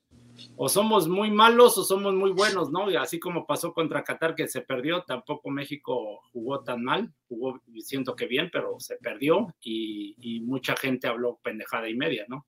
o 0.61 0.69
somos 0.69 1.07
muy 1.09 1.31
malos 1.31 1.79
o 1.79 1.85
somos 1.85 2.15
muy 2.15 2.33
buenos, 2.33 2.73
¿no? 2.73 2.91
Y 2.91 2.97
así 2.97 3.21
como 3.21 3.47
pasó 3.47 3.73
contra 3.73 4.03
Qatar 4.03 4.35
que 4.35 4.49
se 4.49 4.61
perdió, 4.61 5.05
tampoco 5.05 5.51
México 5.51 6.21
jugó 6.33 6.65
tan 6.65 6.83
mal, 6.83 7.13
jugó, 7.29 7.63
siento 7.79 8.17
que 8.17 8.27
bien, 8.27 8.51
pero 8.53 8.81
se 8.81 8.97
perdió 8.97 9.55
y, 9.63 10.17
y 10.19 10.41
mucha 10.41 10.75
gente 10.75 11.07
habló 11.07 11.39
pendejada 11.45 11.89
y 11.89 11.95
media, 11.95 12.27
¿no? 12.29 12.45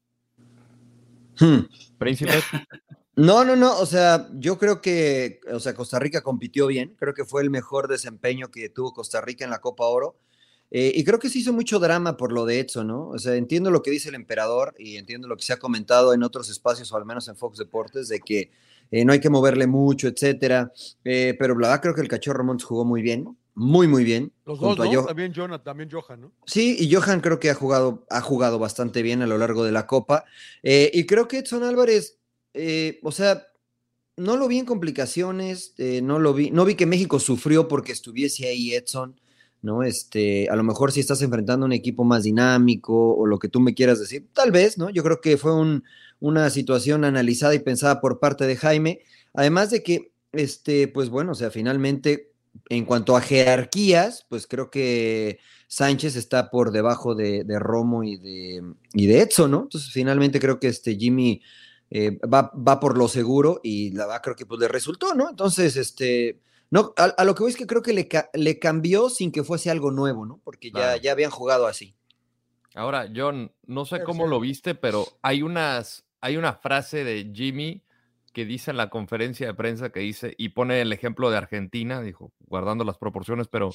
Hmm. 1.38 1.60
Príncipe. 1.98 2.32
No, 3.16 3.44
no, 3.44 3.54
no, 3.54 3.78
o 3.78 3.84
sea, 3.84 4.28
yo 4.32 4.56
creo 4.56 4.80
que, 4.80 5.40
o 5.52 5.60
sea, 5.60 5.74
Costa 5.74 5.98
Rica 5.98 6.22
compitió 6.22 6.68
bien, 6.68 6.94
creo 6.96 7.12
que 7.12 7.26
fue 7.26 7.42
el 7.42 7.50
mejor 7.50 7.86
desempeño 7.86 8.50
que 8.50 8.70
tuvo 8.70 8.94
Costa 8.94 9.20
Rica 9.20 9.44
en 9.44 9.50
la 9.50 9.60
Copa 9.60 9.84
Oro, 9.84 10.16
eh, 10.70 10.92
y 10.94 11.02
creo 11.02 11.18
que 11.18 11.28
se 11.28 11.40
hizo 11.40 11.52
mucho 11.52 11.80
drama 11.80 12.16
por 12.16 12.32
lo 12.32 12.46
de 12.46 12.60
Edson, 12.60 12.86
¿no? 12.86 13.08
O 13.08 13.18
sea, 13.18 13.34
entiendo 13.34 13.70
lo 13.70 13.82
que 13.82 13.90
dice 13.90 14.08
el 14.08 14.14
emperador 14.14 14.74
y 14.78 14.96
entiendo 14.96 15.26
lo 15.26 15.36
que 15.36 15.42
se 15.42 15.52
ha 15.52 15.58
comentado 15.58 16.14
en 16.14 16.22
otros 16.22 16.48
espacios, 16.48 16.92
o 16.92 16.96
al 16.96 17.04
menos 17.04 17.26
en 17.28 17.36
Fox 17.36 17.58
Deportes, 17.58 18.08
de 18.08 18.20
que 18.20 18.52
eh, 18.92 19.04
no 19.04 19.12
hay 19.12 19.20
que 19.20 19.30
moverle 19.30 19.66
mucho, 19.66 20.06
etcétera, 20.06 20.72
eh, 21.04 21.34
pero 21.38 21.58
la 21.58 21.68
verdad 21.68 21.82
creo 21.82 21.94
que 21.94 22.02
el 22.02 22.08
Cachorro 22.08 22.44
Montes 22.44 22.66
jugó 22.66 22.84
muy 22.84 23.02
bien, 23.02 23.36
muy, 23.54 23.88
muy 23.88 24.04
bien. 24.04 24.32
Los 24.46 24.60
dos, 24.60 24.78
¿no? 24.78 25.06
También 25.06 25.32
Jonathan, 25.32 25.64
también 25.64 25.90
Johan, 25.90 26.20
¿no? 26.20 26.32
Sí, 26.46 26.76
y 26.78 26.92
Johan 26.92 27.20
creo 27.20 27.40
que 27.40 27.50
ha 27.50 27.54
jugado, 27.54 28.06
ha 28.08 28.20
jugado 28.20 28.60
bastante 28.60 29.02
bien 29.02 29.22
a 29.22 29.26
lo 29.26 29.38
largo 29.38 29.64
de 29.64 29.72
la 29.72 29.88
Copa. 29.88 30.24
Y 30.62 31.04
creo 31.06 31.26
que 31.26 31.38
Edson 31.38 31.64
Álvarez, 31.64 32.16
o 33.02 33.12
sea, 33.12 33.48
no 34.16 34.36
lo 34.36 34.48
vi 34.48 34.60
en 34.60 34.66
complicaciones, 34.66 35.74
no 35.78 36.20
lo 36.20 36.32
vi, 36.32 36.50
no 36.52 36.64
vi 36.64 36.74
que 36.74 36.86
México 36.86 37.18
sufrió 37.18 37.68
porque 37.68 37.92
estuviese 37.92 38.48
ahí 38.48 38.72
Edson, 38.72 39.20
¿no? 39.62 39.82
Este, 39.82 40.48
a 40.48 40.56
lo 40.56 40.62
mejor 40.62 40.92
si 40.92 41.00
estás 41.00 41.22
enfrentando 41.22 41.66
un 41.66 41.72
equipo 41.72 42.04
más 42.04 42.22
dinámico 42.22 43.14
o 43.14 43.26
lo 43.26 43.38
que 43.38 43.48
tú 43.48 43.60
me 43.60 43.74
quieras 43.74 43.98
decir, 44.00 44.26
tal 44.32 44.50
vez, 44.50 44.78
¿no? 44.78 44.90
Yo 44.90 45.02
creo 45.02 45.20
que 45.20 45.36
fue 45.36 45.52
una 46.20 46.50
situación 46.50 47.04
analizada 47.04 47.54
y 47.54 47.58
pensada 47.58 48.00
por 48.00 48.20
parte 48.20 48.46
de 48.46 48.56
Jaime, 48.56 49.00
además 49.34 49.70
de 49.70 49.82
que, 49.82 50.12
este, 50.32 50.88
pues 50.88 51.10
bueno, 51.10 51.32
o 51.32 51.34
sea, 51.34 51.50
finalmente, 51.50 52.32
en 52.68 52.84
cuanto 52.84 53.16
a 53.16 53.20
jerarquías, 53.20 54.26
pues 54.28 54.46
creo 54.46 54.70
que 54.70 55.38
Sánchez 55.68 56.16
está 56.16 56.50
por 56.50 56.72
debajo 56.72 57.14
de, 57.14 57.44
Romo 57.58 58.02
y 58.02 58.16
de, 58.16 58.62
y 58.94 59.06
de 59.06 59.20
Edson, 59.20 59.50
¿no? 59.50 59.62
Entonces, 59.62 59.92
finalmente 59.92 60.40
creo 60.40 60.58
que 60.58 60.68
este 60.68 60.96
Jimmy 60.96 61.42
eh, 61.90 62.18
va, 62.22 62.52
va, 62.56 62.80
por 62.80 62.96
lo 62.96 63.08
seguro 63.08 63.60
y 63.62 63.90
la 63.92 64.06
va, 64.06 64.22
creo 64.22 64.36
que 64.36 64.46
pues 64.46 64.60
le 64.60 64.68
resultó, 64.68 65.14
¿no? 65.14 65.30
Entonces, 65.30 65.76
este, 65.76 66.40
no, 66.70 66.94
a, 66.96 67.24
lo 67.24 67.34
que 67.34 67.42
voy 67.42 67.50
es 67.50 67.56
que 67.56 67.66
creo 67.66 67.82
que 67.82 67.92
le, 67.92 68.08
le, 68.34 68.58
cambió 68.58 69.10
sin 69.10 69.32
que 69.32 69.42
fuese 69.42 69.70
algo 69.70 69.90
nuevo, 69.90 70.24
¿no? 70.24 70.40
Porque 70.44 70.70
ya, 70.70 70.96
ya 70.96 71.12
habían 71.12 71.30
jugado 71.30 71.66
así. 71.66 71.96
Ahora, 72.74 73.08
John, 73.14 73.52
no 73.66 73.84
sé 73.84 74.02
cómo 74.04 74.26
lo 74.26 74.38
viste, 74.38 74.74
pero 74.74 75.06
hay 75.22 75.42
unas, 75.42 76.06
hay 76.20 76.36
una 76.36 76.54
frase 76.54 77.02
de 77.02 77.32
Jimmy 77.34 77.82
que 78.32 78.44
dice 78.44 78.70
en 78.70 78.76
la 78.76 78.90
conferencia 78.90 79.48
de 79.48 79.54
prensa 79.54 79.90
que 79.90 80.00
dice, 80.00 80.34
y 80.38 80.50
pone 80.50 80.80
el 80.80 80.92
ejemplo 80.92 81.30
de 81.30 81.36
Argentina, 81.36 82.00
dijo, 82.00 82.32
guardando 82.46 82.84
las 82.84 82.98
proporciones, 82.98 83.48
pero 83.48 83.70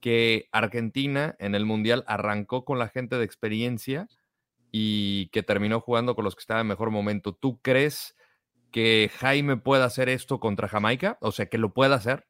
que 0.00 0.48
Argentina 0.52 1.34
en 1.40 1.56
el 1.56 1.66
Mundial 1.66 2.04
arrancó 2.06 2.64
con 2.64 2.78
la 2.78 2.88
gente 2.88 3.16
de 3.16 3.24
experiencia 3.24 4.08
y 4.70 5.28
que 5.28 5.42
terminó 5.42 5.80
jugando 5.80 6.14
con 6.14 6.24
los 6.24 6.36
que 6.36 6.40
estaban 6.40 6.62
en 6.62 6.68
mejor 6.68 6.90
momento. 6.90 7.34
¿Tú 7.34 7.60
crees 7.60 8.14
que 8.70 9.10
Jaime 9.18 9.56
pueda 9.56 9.86
hacer 9.86 10.08
esto 10.08 10.38
contra 10.38 10.68
Jamaica? 10.68 11.18
O 11.20 11.32
sea, 11.32 11.46
que 11.46 11.58
lo 11.58 11.74
pueda 11.74 11.96
hacer. 11.96 12.26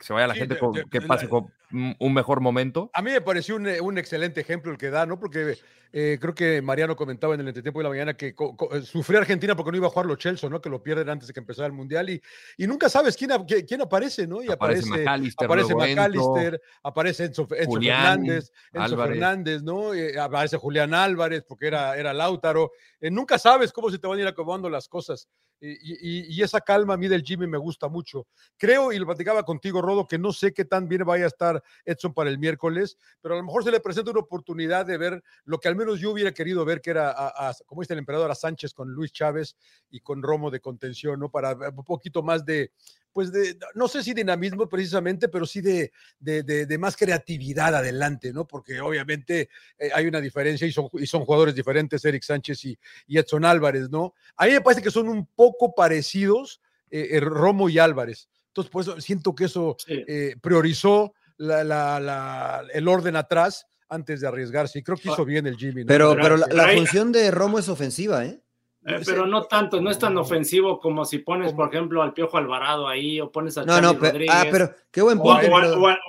Que 0.00 0.06
se 0.06 0.14
vaya 0.14 0.26
la 0.26 0.34
gente 0.34 0.58
con, 0.58 0.72
que 0.72 1.02
pase 1.02 1.28
con 1.28 1.52
un 1.70 2.14
mejor 2.14 2.40
momento. 2.40 2.90
A 2.94 3.02
mí 3.02 3.10
me 3.10 3.20
pareció 3.20 3.56
un, 3.56 3.68
un 3.68 3.98
excelente 3.98 4.40
ejemplo 4.40 4.72
el 4.72 4.78
que 4.78 4.88
da, 4.88 5.04
¿no? 5.04 5.20
Porque 5.20 5.58
eh, 5.92 6.16
creo 6.18 6.34
que 6.34 6.62
Mariano 6.62 6.96
comentaba 6.96 7.34
en 7.34 7.40
el 7.40 7.48
entretiempo 7.48 7.80
de 7.80 7.84
la 7.84 7.90
mañana 7.90 8.16
que 8.16 8.28
eh, 8.28 8.82
sufrió 8.82 9.18
Argentina 9.18 9.54
porque 9.54 9.72
no 9.72 9.76
iba 9.76 9.88
a 9.88 9.90
jugar 9.90 10.06
los 10.06 10.16
Chelsea, 10.16 10.48
¿no? 10.48 10.60
Que 10.62 10.70
lo 10.70 10.82
pierden 10.82 11.10
antes 11.10 11.26
de 11.26 11.34
que 11.34 11.40
empezara 11.40 11.66
el 11.66 11.74
Mundial 11.74 12.08
y, 12.08 12.22
y 12.56 12.66
nunca 12.66 12.88
sabes 12.88 13.14
quién, 13.14 13.30
quién 13.66 13.82
aparece, 13.82 14.26
¿no? 14.26 14.42
Y 14.42 14.50
aparece, 14.50 14.88
aparece 15.36 15.74
McAllister, 15.74 16.62
aparece, 16.82 17.24
Enzo, 17.24 17.46
Fernández, 17.46 18.52
Enzo 18.72 18.96
Fernández, 18.96 19.62
¿no? 19.62 19.92
Eh, 19.92 20.18
aparece 20.18 20.56
Julián 20.56 20.94
Álvarez 20.94 21.44
porque 21.46 21.66
era, 21.66 21.94
era 21.96 22.14
Lautaro. 22.14 22.70
nunca 23.02 23.38
sabes 23.38 23.70
cómo 23.70 23.90
se 23.90 23.98
te 23.98 24.06
van 24.06 24.18
a 24.18 24.22
ir 24.22 24.28
acomodando 24.28 24.70
las 24.70 24.88
cosas. 24.88 25.28
Y, 25.60 26.42
esa 26.42 26.60
calma 26.60 26.94
a 26.94 26.96
mí 26.96 27.06
del 27.06 27.22
Jimmy 27.22 27.46
me 27.46 27.58
gusta 27.58 27.88
mucho. 27.88 28.26
Creo, 28.56 28.92
y 28.92 28.98
lo 28.98 29.06
platicaba 29.06 29.42
contigo, 29.42 29.82
Rodo, 29.82 30.06
que 30.06 30.18
no 30.18 30.32
sé 30.32 30.54
qué 30.54 30.64
tan 30.64 30.88
bien 30.88 31.04
vaya 31.04 31.24
a 31.24 31.28
estar 31.28 31.62
Edson 31.84 32.14
para 32.14 32.30
el 32.30 32.38
miércoles, 32.38 32.96
pero 33.20 33.34
a 33.34 33.38
lo 33.38 33.44
mejor 33.44 33.64
se 33.64 33.70
le 33.70 33.80
presenta 33.80 34.10
una 34.10 34.20
oportunidad 34.20 34.86
de 34.86 34.96
ver 34.96 35.22
lo 35.44 35.58
que 35.58 35.68
al 35.68 35.76
menos 35.76 36.00
yo 36.00 36.12
hubiera 36.12 36.32
querido 36.32 36.64
ver, 36.64 36.80
que 36.80 36.90
era, 36.90 37.10
a, 37.10 37.54
como 37.66 37.82
dice 37.82 37.92
el 37.92 37.98
emperador, 37.98 38.30
a 38.30 38.34
Sánchez 38.34 38.72
con 38.72 38.90
Luis 38.90 39.12
Chávez 39.12 39.56
y 39.90 40.00
con 40.00 40.22
Romo 40.22 40.50
de 40.50 40.60
contención, 40.60 41.20
¿no? 41.20 41.30
Para 41.30 41.52
un 41.52 41.84
poquito 41.84 42.22
más 42.22 42.44
de, 42.46 42.72
pues 43.12 43.32
de, 43.32 43.56
no 43.74 43.88
sé 43.88 44.02
si 44.02 44.14
dinamismo 44.14 44.68
precisamente, 44.68 45.28
pero 45.28 45.46
sí 45.46 45.60
de, 45.60 45.92
de, 46.18 46.78
más 46.78 46.96
creatividad 46.96 47.74
adelante, 47.74 48.32
¿no? 48.32 48.46
Porque 48.46 48.80
obviamente 48.80 49.48
eh, 49.78 49.90
hay 49.94 50.06
una 50.06 50.20
diferencia 50.20 50.66
y 50.66 50.72
son, 50.72 50.88
y 50.94 51.06
son 51.06 51.24
jugadores 51.24 51.54
diferentes, 51.54 52.04
Eric 52.04 52.22
Sánchez 52.22 52.64
y, 52.64 52.78
Edson 53.08 53.44
Álvarez, 53.44 53.90
¿no? 53.90 54.14
A 54.36 54.46
mí 54.46 54.52
me 54.52 54.60
parece 54.60 54.82
que 54.82 54.90
son 54.90 55.08
un 55.08 55.26
poco 55.26 55.74
parecidos 55.74 56.60
eh, 56.90 57.08
eh, 57.12 57.20
Romo 57.20 57.68
y 57.68 57.78
Álvarez. 57.78 58.28
Entonces, 58.48 58.70
pues 58.70 59.04
siento 59.04 59.34
que 59.34 59.44
eso 59.44 59.76
priorizó 60.42 61.14
el 61.38 62.88
orden 62.88 63.14
atrás 63.14 63.66
antes 63.88 64.20
de 64.20 64.28
arriesgarse. 64.28 64.78
Y 64.78 64.82
creo 64.82 64.96
que 64.96 65.08
hizo 65.08 65.22
ah, 65.22 65.24
bien 65.24 65.46
el 65.46 65.56
Jimmy. 65.56 65.84
Pero, 65.84 66.16
pero 66.20 66.36
la, 66.36 66.72
función 66.72 67.12
de 67.12 67.30
Romo 67.30 67.58
es 67.58 67.68
ofensiva, 67.68 68.24
¿eh? 68.24 68.40
¿Eh? 68.86 69.00
pero 69.04 69.26
no 69.26 69.44
tanto, 69.44 69.80
no 69.80 69.90
es 69.90 69.98
tan 69.98 70.16
ofensivo 70.16 70.80
como 70.80 71.04
si 71.04 71.18
pones, 71.18 71.52
por 71.52 71.68
ejemplo, 71.68 72.02
al 72.02 72.12
Piojo 72.12 72.38
Alvarado 72.38 72.88
ahí 72.88 73.20
o 73.20 73.30
pones 73.30 73.58
a 73.58 73.64
no, 73.64 73.80
no, 73.80 73.98
Ah, 74.28 74.44
pero 74.50 74.74
qué 74.90 75.02
buen 75.02 75.18
punto. 75.18 75.46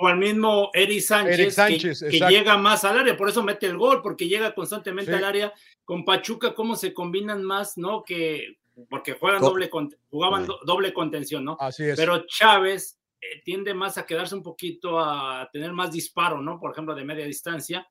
O, 0.00 0.06
al 0.06 0.18
mismo 0.18 0.70
Eric 0.72 1.00
Sánchez, 1.00 2.04
que, 2.10 2.20
llega 2.28 2.56
más 2.56 2.84
al 2.84 2.98
área, 2.98 3.16
por 3.16 3.28
eso 3.28 3.42
mete 3.42 3.66
el 3.66 3.76
gol, 3.76 4.00
porque 4.02 4.28
llega 4.28 4.54
constantemente 4.54 5.14
al 5.14 5.24
área. 5.24 5.52
Con 5.84 6.04
Pachuca, 6.04 6.54
cómo 6.54 6.76
se 6.76 6.94
combinan 6.94 7.42
más, 7.42 7.76
¿no? 7.76 8.04
Que 8.04 8.56
porque 8.88 9.12
juegan 9.12 9.42
doble, 9.42 9.70
jugaban 10.10 10.46
doble 10.64 10.92
contención, 10.92 11.44
¿no? 11.44 11.56
Así 11.60 11.84
es. 11.84 11.96
Pero 11.96 12.24
Chávez 12.26 12.98
eh, 13.20 13.42
tiende 13.44 13.74
más 13.74 13.98
a 13.98 14.06
quedarse 14.06 14.34
un 14.34 14.42
poquito 14.42 14.98
a 14.98 15.48
tener 15.52 15.72
más 15.72 15.92
disparo, 15.92 16.40
¿no? 16.40 16.58
Por 16.58 16.72
ejemplo, 16.72 16.94
de 16.94 17.04
media 17.04 17.26
distancia. 17.26 17.86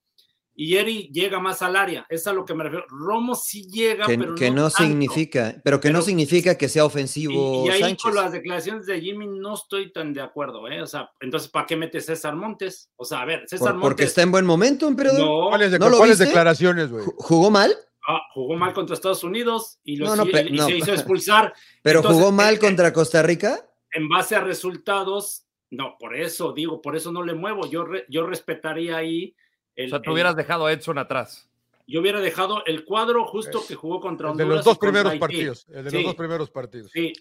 Y 0.53 0.75
Eri 0.75 1.09
llega 1.13 1.39
más 1.39 1.61
al 1.61 1.75
área, 1.75 2.05
es 2.09 2.27
a 2.27 2.33
lo 2.33 2.43
que 2.43 2.53
me 2.53 2.65
refiero. 2.65 2.85
Romo 2.89 3.35
sí 3.35 3.67
llega, 3.69 4.05
que, 4.05 4.17
pero 4.17 4.35
que 4.35 4.51
no, 4.51 4.69
significa, 4.69 5.55
pero 5.63 5.79
que 5.79 5.91
no 5.91 6.01
significa 6.01 6.57
que 6.57 6.67
sea 6.67 6.83
ofensivo. 6.83 7.65
Y, 7.65 7.69
ahí 7.69 7.95
con 7.95 8.13
las 8.13 8.33
declaraciones 8.33 8.85
de 8.85 8.99
Jimmy 8.99 9.27
no 9.27 9.53
estoy 9.53 9.91
tan 9.93 10.13
de 10.13 10.21
acuerdo, 10.21 10.67
¿eh? 10.67 10.81
O 10.81 10.87
sea, 10.87 11.09
entonces, 11.21 11.49
¿para 11.49 11.65
qué 11.65 11.77
metes 11.77 12.05
César 12.05 12.35
Montes? 12.35 12.91
O 12.97 13.05
sea, 13.05 13.21
a 13.21 13.25
ver, 13.25 13.43
César 13.47 13.73
Montes. 13.73 13.81
Porque 13.81 14.03
está 14.03 14.23
en 14.23 14.31
buen 14.31 14.45
momento, 14.45 14.87
emperador. 14.87 15.21
No, 15.21 15.49
¿Cuáles, 15.97 16.19
declaraciones, 16.19 16.91
güey? 16.91 17.05
¿Jugó 17.17 17.49
mal? 17.49 17.73
Ah, 18.07 18.21
jugó 18.33 18.55
mal 18.55 18.73
contra 18.73 18.95
Estados 18.95 19.23
Unidos 19.23 19.79
y, 19.83 19.95
lo, 19.95 20.13
se 20.15 20.77
hizo 20.77 20.91
expulsar. 20.91 21.53
¿Pero 21.83 22.03
jugó 22.03 22.31
mal 22.31 22.59
contra 22.59 22.91
Costa 22.91 23.21
Rica? 23.21 23.67
En 23.91 24.09
base 24.09 24.35
a 24.35 24.41
resultados, 24.41 25.45
no, 25.69 25.95
por 25.99 26.15
eso 26.15 26.51
digo, 26.51 26.81
por 26.81 26.95
eso 26.95 27.11
no 27.11 27.23
le 27.23 27.35
muevo. 27.35 27.67
Yo, 27.67 27.85
yo 28.09 28.25
respetaría 28.25 28.97
ahí. 28.97 29.35
El, 29.75 29.87
o 29.87 29.89
sea, 29.89 30.01
tú 30.01 30.11
hubieras 30.11 30.35
dejado 30.35 30.65
a 30.65 30.73
Edson 30.73 30.97
atrás. 30.97 31.49
Yo 31.87 31.99
hubiera 31.99 32.19
dejado 32.19 32.63
el 32.65 32.85
cuadro 32.85 33.25
justo 33.25 33.63
que 33.67 33.75
jugó 33.75 33.99
contra 33.99 34.31
Honduras. 34.31 34.49
de 34.49 34.55
los 34.55 34.65
dos 34.65 34.77
primeros 34.77 35.15
partidos. 35.15 35.65
El 35.69 35.83
de 35.83 35.91
los 35.91 36.03
dos 36.03 36.15
primeros 36.15 36.49
partidos. 36.49 36.91
Sí. 36.91 37.13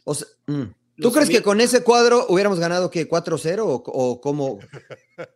Mm. 0.46 0.62
¿Tú 1.00 1.12
crees 1.12 1.30
que 1.30 1.42
con 1.42 1.60
ese 1.60 1.82
cuadro 1.82 2.26
hubiéramos 2.28 2.58
ganado 2.60 2.90
que 2.90 3.08
4-0 3.08 3.60
o, 3.60 3.82
o 3.84 4.20
cómo? 4.20 4.58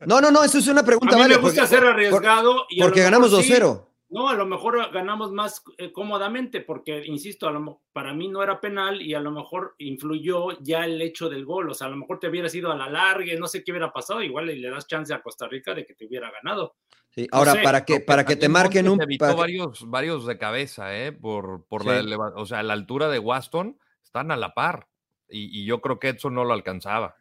No, 0.06 0.21
no, 0.21 0.30
no, 0.30 0.44
eso 0.44 0.59
es 0.59 0.68
una 0.68 0.85
pregunta. 0.85 1.16
A 1.16 1.18
mí 1.18 1.28
me 1.28 1.37
gusta 1.37 1.66
ser 1.66 1.85
arriesgado. 1.85 2.66
y 2.71 2.80
porque 2.80 3.02
ganamos 3.02 3.33
2-0. 3.33 3.87
No, 4.11 4.28
a 4.28 4.35
lo 4.35 4.47
mejor 4.47 4.92
ganamos 4.92 5.33
más 5.33 5.62
eh, 5.76 5.90
cómodamente, 5.90 6.61
porque, 6.61 7.04
insisto, 7.04 7.50
para 7.92 8.14
mí 8.14 8.28
no 8.28 8.44
era 8.44 8.61
penal 8.61 9.02
y 9.02 9.12
a 9.14 9.21
lo 9.21 9.33
mejor 9.33 9.75
influyó 9.78 10.56
ya 10.61 10.85
el 10.85 11.02
hecho 11.02 11.28
del 11.28 11.44
gol. 11.44 11.71
O 11.71 11.75
sea, 11.75 11.88
a 11.88 11.90
lo 11.90 11.97
mejor 11.97 12.21
te 12.21 12.28
hubieras 12.28 12.54
ido 12.54 12.71
a 12.71 12.76
la 12.76 12.88
larga, 12.88 13.35
no 13.37 13.49
sé 13.49 13.64
qué 13.64 13.73
hubiera 13.73 13.92
pasado, 13.92 14.23
igual 14.23 14.47
le 14.47 14.71
das 14.71 14.87
chance 14.87 15.12
a 15.12 15.21
Costa 15.21 15.49
Rica 15.49 15.75
de 15.75 15.85
que 15.85 15.94
te 15.94 16.06
hubiera 16.06 16.30
ganado. 16.30 16.76
Sí, 17.14 17.28
ahora, 17.30 17.62
para 17.62 17.85
que, 17.85 18.00
para 18.00 18.25
que 18.25 18.37
te 18.37 18.49
marquen 18.49 18.88
un. 18.88 19.00
Evitó 19.00 19.37
varios, 19.37 19.88
varios 19.88 20.26
de 20.26 20.37
cabeza, 20.37 20.97
¿eh? 20.97 21.12
Por, 21.12 21.64
por 21.66 21.87
la, 21.87 22.16
o 22.37 22.47
sea, 22.47 22.62
la 22.62 22.73
altura 22.73 23.09
de 23.09 23.18
Waston 23.21 23.78
están 24.02 24.30
a 24.30 24.37
la 24.37 24.54
par. 24.54 24.88
Y, 25.28 25.61
y 25.61 25.64
yo 25.64 25.80
creo 25.80 25.99
que 25.99 26.09
Edson 26.09 26.35
no 26.35 26.44
lo 26.44 26.54
alcanzaba. 26.54 27.16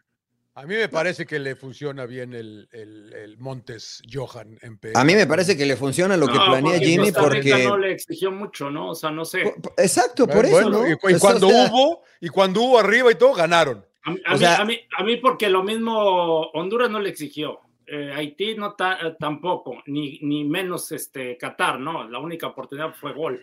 A 0.56 0.68
mí 0.68 0.76
me 0.76 0.88
parece 0.88 1.26
que 1.26 1.40
le 1.40 1.56
funciona 1.56 2.06
bien 2.06 2.36
el, 2.36 2.70
el, 2.72 3.38
Montes 3.40 4.04
Johan 4.12 4.60
en 4.62 4.80
A 4.94 5.04
mí 5.04 5.16
me 5.16 5.26
parece 5.26 5.58
que 5.58 5.66
le 5.66 5.76
funciona 5.76 6.16
lo 6.16 6.28
que 6.28 6.38
planea 6.38 6.78
Jimmy 6.78 7.12
porque 7.12 7.66
no 7.66 7.78
le 7.78 7.92
exigió 7.92 8.32
mucho, 8.32 8.70
¿no? 8.70 8.92
O 8.92 8.96
sea, 8.96 9.10
no 9.10 9.26
sé. 9.26 9.52
Exacto, 9.78 10.28
por 10.28 10.46
eso. 10.46 10.70
¿no? 10.70 10.88
Y, 10.88 10.96
cuando 11.20 11.48
hubo 11.48 12.04
y 12.22 12.30
cuando 12.30 12.62
hubo 12.62 12.80
arriba 12.80 13.12
y 13.12 13.16
todo 13.16 13.34
ganaron. 13.34 13.84
A, 14.04 14.66
mí, 14.66 14.80
a, 14.96 15.04
mí, 15.04 15.18
porque 15.18 15.50
lo 15.50 15.64
mismo 15.64 16.42
Honduras 16.52 16.92
no 16.92 17.00
le 17.00 17.10
exigió. 17.10 17.62
Eh, 17.86 18.12
Haití 18.14 18.56
no 18.56 18.76
eh, 18.80 19.16
tampoco, 19.20 19.84
ni, 19.88 20.20
ni 20.22 20.44
menos 20.46 20.92
este 20.92 21.38
Qatar, 21.38 21.80
¿no? 21.80 22.08
La 22.08 22.20
única 22.20 22.48
oportunidad 22.48 22.94
fue 22.94 23.14
gol. 23.14 23.42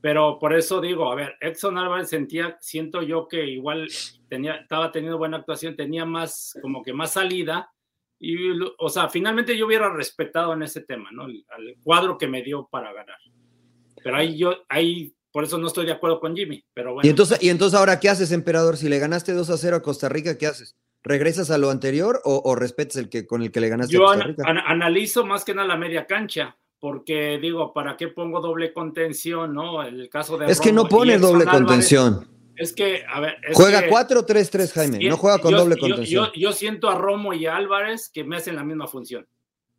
Pero 0.00 0.38
por 0.40 0.52
eso 0.52 0.80
digo, 0.80 1.10
a 1.12 1.14
ver, 1.14 1.36
Edson 1.40 1.78
Álvarez 1.78 2.08
sentía, 2.08 2.56
siento 2.60 3.02
yo 3.02 3.28
que 3.28 3.46
igual 3.46 3.88
tenía, 4.28 4.56
estaba 4.56 4.90
teniendo 4.90 5.16
buena 5.16 5.36
actuación, 5.36 5.76
tenía 5.76 6.04
más, 6.04 6.58
como 6.60 6.82
que 6.82 6.92
más 6.92 7.12
salida. 7.12 7.70
Y, 8.18 8.36
o 8.78 8.88
sea, 8.88 9.08
finalmente 9.08 9.56
yo 9.56 9.66
hubiera 9.66 9.88
respetado 9.90 10.54
en 10.54 10.62
ese 10.62 10.80
tema, 10.80 11.10
¿no? 11.12 11.24
Al 11.24 11.76
cuadro 11.84 12.18
que 12.18 12.26
me 12.26 12.42
dio 12.42 12.68
para 12.68 12.92
ganar. 12.92 13.18
Pero 14.02 14.16
ahí 14.16 14.36
yo, 14.36 14.64
ahí, 14.68 15.14
por 15.30 15.44
eso 15.44 15.58
no 15.58 15.68
estoy 15.68 15.86
de 15.86 15.92
acuerdo 15.92 16.18
con 16.18 16.34
Jimmy. 16.34 16.64
Pero 16.74 16.94
bueno. 16.94 17.06
¿Y 17.06 17.10
entonces, 17.10 17.40
y 17.40 17.48
entonces 17.48 17.78
ahora 17.78 18.00
qué 18.00 18.08
haces, 18.08 18.32
emperador? 18.32 18.76
Si 18.76 18.88
le 18.88 18.98
ganaste 18.98 19.32
2 19.32 19.50
a 19.50 19.56
0 19.56 19.76
a 19.76 19.82
Costa 19.82 20.08
Rica, 20.08 20.36
¿qué 20.36 20.46
haces? 20.48 20.76
¿Regresas 21.04 21.50
a 21.50 21.58
lo 21.58 21.70
anterior 21.70 22.20
o, 22.24 22.42
o 22.44 22.54
respetas 22.54 22.96
el 22.96 23.08
que 23.08 23.26
con 23.26 23.42
el 23.42 23.50
que 23.50 23.60
le 23.60 23.68
ganaste 23.68 23.96
a 23.96 24.00
Costa 24.00 24.24
Rica? 24.24 24.42
Yo 24.46 24.60
analizo 24.66 25.26
más 25.26 25.44
que 25.44 25.54
nada 25.54 25.66
la 25.66 25.76
media 25.76 26.06
cancha 26.06 26.56
porque 26.82 27.38
digo, 27.40 27.72
¿para 27.72 27.96
qué 27.96 28.08
pongo 28.08 28.40
doble 28.40 28.72
contención? 28.72 29.54
¿No? 29.54 29.84
El 29.84 30.08
caso 30.08 30.36
de. 30.36 30.50
Es 30.50 30.60
que 30.60 30.72
no 30.72 30.88
pone 30.88 31.16
doble 31.16 31.44
contención. 31.44 32.28
Es 32.56 32.72
que, 32.72 33.04
a 33.08 33.20
ver. 33.20 33.36
juega 33.52 33.86
4-3-3, 33.88 34.72
Jaime, 34.72 35.08
no 35.08 35.16
juega 35.16 35.38
con 35.38 35.52
doble 35.52 35.76
contención. 35.76 36.30
Yo, 36.34 36.52
siento 36.52 36.90
a 36.90 36.96
Romo 36.96 37.34
y 37.34 37.46
a 37.46 37.54
Álvarez 37.54 38.10
que 38.12 38.24
me 38.24 38.36
hacen 38.36 38.56
la 38.56 38.64
misma 38.64 38.88
función. 38.88 39.28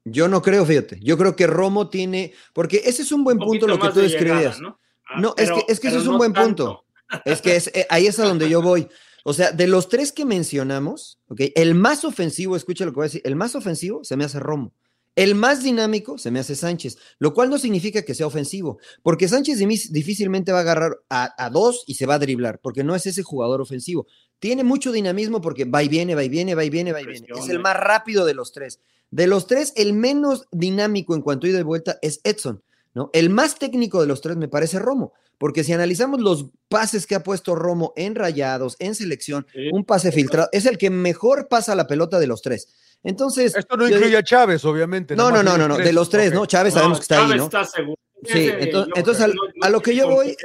Yo 0.06 0.30
no 0.30 0.42
creo, 0.42 0.65
fíjate. 0.65 0.98
Yo 1.01 1.18
creo 1.18 1.36
que 1.36 1.46
Romo 1.46 1.89
tiene. 1.89 2.34
Porque 2.53 2.82
ese 2.86 3.01
es 3.01 3.12
un 3.12 3.25
buen 3.25 3.38
punto 3.38 3.68
lo 3.68 3.77
que 3.80 3.89
tú 3.89 4.00
describías. 4.00 4.62
¿no? 4.62 4.80
Ah, 5.06 5.22
es 5.36 5.51
que, 5.51 5.65
es 5.68 5.80
que 5.82 5.89
ese 5.89 5.98
es 5.98 6.08
un 6.08 6.18
buen 6.18 6.32
punto. 6.32 6.86
Es 7.25 7.42
que 7.42 7.58
es, 7.58 7.68
eh, 7.68 7.86
ahí 7.89 8.08
es 8.08 8.18
a 8.18 8.24
donde 8.24 8.50
yo 8.50 8.62
voy. 8.62 8.88
O 9.24 9.34
sea, 9.34 9.51
de 9.51 9.68
los 9.68 9.89
tres 9.89 10.12
que 10.12 10.25
mencionamos, 10.25 11.20
¿ok? 11.30 11.42
El 11.56 11.75
más 11.75 12.03
ofensivo, 12.03 12.56
escucha 12.56 12.86
lo 12.86 12.92
que 12.92 12.96
voy 12.96 13.03
a 13.06 13.08
decir, 13.08 13.22
el 13.24 13.36
más 13.36 13.56
ofensivo 13.56 14.03
se 14.03 14.18
me 14.18 14.25
hace 14.25 14.39
Romo. 14.39 14.74
El 15.15 15.36
más 15.36 15.63
dinámico 15.63 16.18
se 16.18 16.32
me 16.32 16.39
hace 16.39 16.56
Sánchez, 16.56 16.98
lo 17.20 17.34
cual 17.34 17.50
no 17.50 17.60
significa 17.60 18.01
que 18.01 18.15
sea 18.15 18.25
ofensivo, 18.25 18.80
porque 19.03 19.27
Sánchez 19.27 19.60
difícilmente 19.92 20.51
va 20.51 20.60
a 20.60 20.62
agarrar 20.62 20.98
a, 21.08 21.34
a, 21.38 21.50
dos 21.51 21.84
y 21.86 21.94
se 21.94 22.08
va 22.08 22.15
a 22.15 22.20
driblar, 22.20 22.60
porque 22.62 22.84
no 22.84 22.96
es 22.96 23.06
ese 23.06 23.22
jugador 23.22 23.62
ofensivo. 23.62 24.08
Tiene 24.39 24.63
mucho 24.63 24.92
dinamismo 24.92 25.39
porque 25.39 25.65
va 25.65 25.84
y 25.84 25.88
viene, 25.88 26.15
va 26.15 26.24
y 26.24 26.30
viene, 26.30 26.56
va 26.56 26.65
y 26.65 26.70
viene, 26.72 26.92
va 26.92 27.01
y 27.01 27.06
viene. 27.06 27.27
Es 27.38 27.48
el 27.48 27.60
más 27.60 27.77
rápido 27.77 28.25
de 28.25 28.34
los 28.34 28.51
tres. 28.51 28.80
De 29.12 29.27
los 29.27 29.46
tres, 29.46 29.72
el 29.75 29.94
menos 29.94 30.48
dinámico 30.51 31.13
en 31.13 31.22
cuanto 31.22 31.46
a 31.46 31.51
ida 31.51 31.60
y 31.60 31.63
vuelta 31.63 32.00
es 32.01 32.20
Edson, 32.24 32.63
¿no? 32.94 33.10
El 33.14 33.30
más 33.30 33.58
técnico 33.58 34.02
de 34.02 34.08
los 34.08 34.22
tres 34.22 34.38
me 34.38 34.48
parece 34.48 34.80
Romo, 34.80 35.14
porque 35.38 35.64
si 35.64 35.74
analizamos 35.74 36.22
los 36.22 36.48
pases 36.70 37.08
que 37.08 37.16
ha 37.16 37.24
puesto 37.24 37.56
Romo 37.56 37.94
en 37.96 38.16
rayados, 38.16 38.76
en 38.80 38.96
selección, 38.96 39.48
un 39.72 39.84
pase 39.84 40.12
filtrado, 40.12 40.50
es 40.52 40.66
el 40.66 40.78
que 40.78 40.90
mejor 40.90 41.48
pasa 41.48 41.76
la 41.76 41.88
pelota 41.88 42.20
de 42.20 42.28
los 42.28 42.42
tres. 42.42 42.70
Entonces. 43.04 43.56
Esto 43.56 43.76
no 43.76 43.88
incluye 43.88 44.16
a 44.16 44.24
Chávez, 44.24 44.64
obviamente. 44.66 45.16
No, 45.16 45.30
no, 45.32 45.44
no, 45.44 45.58
no, 45.58 45.68
no, 45.68 45.78
de 45.78 45.94
los 45.94 46.10
tres, 46.10 46.34
¿no? 46.34 46.46
Chávez 46.46 46.74
sabemos 46.74 47.00
que 47.00 47.04
está 47.04 47.26
ahí, 47.26 47.38
¿no? 47.38 47.46
Está 47.46 47.66
seguro. 47.66 47.98
Sí, 48.26 48.50
entonces, 48.58 48.94
entonces 48.96 49.26
a, 49.62 49.70
lo 49.70 49.82
que 49.82 49.96
yo 49.96 50.10
voy. 50.10 50.38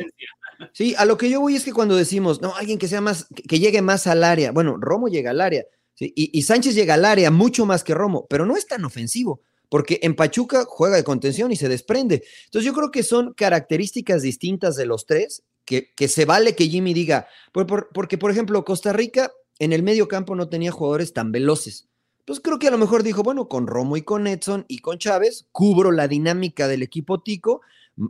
Sí, 0.72 0.92
a 0.98 1.04
lo 1.04 1.16
que 1.16 1.30
yo 1.30 1.40
voy 1.40 1.54
es 1.54 1.64
que 1.64 1.72
cuando 1.72 1.94
decimos, 1.94 2.42
no, 2.42 2.56
alguien 2.56 2.80
que 2.80 2.88
sea 2.88 3.00
más, 3.00 3.28
que 3.46 3.60
llegue 3.60 3.80
más 3.80 4.08
al 4.08 4.24
área. 4.24 4.50
Bueno, 4.50 4.76
Romo 4.80 5.06
llega 5.06 5.30
al 5.30 5.40
área, 5.40 5.64
¿sí? 5.94 6.12
y, 6.16 6.36
y 6.36 6.42
Sánchez 6.42 6.74
llega 6.74 6.94
al 6.94 7.04
área 7.04 7.30
mucho 7.30 7.64
más 7.64 7.84
que 7.84 7.94
Romo, 7.94 8.26
pero 8.28 8.44
no 8.44 8.56
es 8.56 8.66
tan 8.66 8.84
ofensivo 8.84 9.42
porque 9.68 10.00
en 10.02 10.14
Pachuca 10.14 10.64
juega 10.66 10.96
de 10.96 11.04
contención 11.04 11.52
y 11.52 11.56
se 11.56 11.68
desprende. 11.68 12.22
Entonces 12.46 12.66
yo 12.66 12.74
creo 12.74 12.90
que 12.90 13.02
son 13.02 13.34
características 13.34 14.22
distintas 14.22 14.76
de 14.76 14.86
los 14.86 15.06
tres, 15.06 15.42
que, 15.64 15.92
que 15.94 16.08
se 16.08 16.24
vale 16.24 16.54
que 16.54 16.68
Jimmy 16.68 16.94
diga, 16.94 17.28
porque 17.52 18.16
por 18.16 18.30
ejemplo 18.30 18.64
Costa 18.64 18.92
Rica 18.92 19.30
en 19.58 19.72
el 19.72 19.82
medio 19.82 20.08
campo 20.08 20.34
no 20.34 20.48
tenía 20.48 20.70
jugadores 20.70 21.12
tan 21.12 21.32
veloces. 21.32 21.88
Pues 22.24 22.40
creo 22.40 22.58
que 22.58 22.68
a 22.68 22.70
lo 22.70 22.78
mejor 22.78 23.02
dijo, 23.02 23.22
bueno, 23.22 23.48
con 23.48 23.66
Romo 23.66 23.96
y 23.96 24.02
con 24.02 24.26
Edson 24.26 24.64
y 24.68 24.78
con 24.80 24.98
Chávez, 24.98 25.46
cubro 25.50 25.92
la 25.92 26.08
dinámica 26.08 26.68
del 26.68 26.82
equipo 26.82 27.22
tico, 27.22 27.62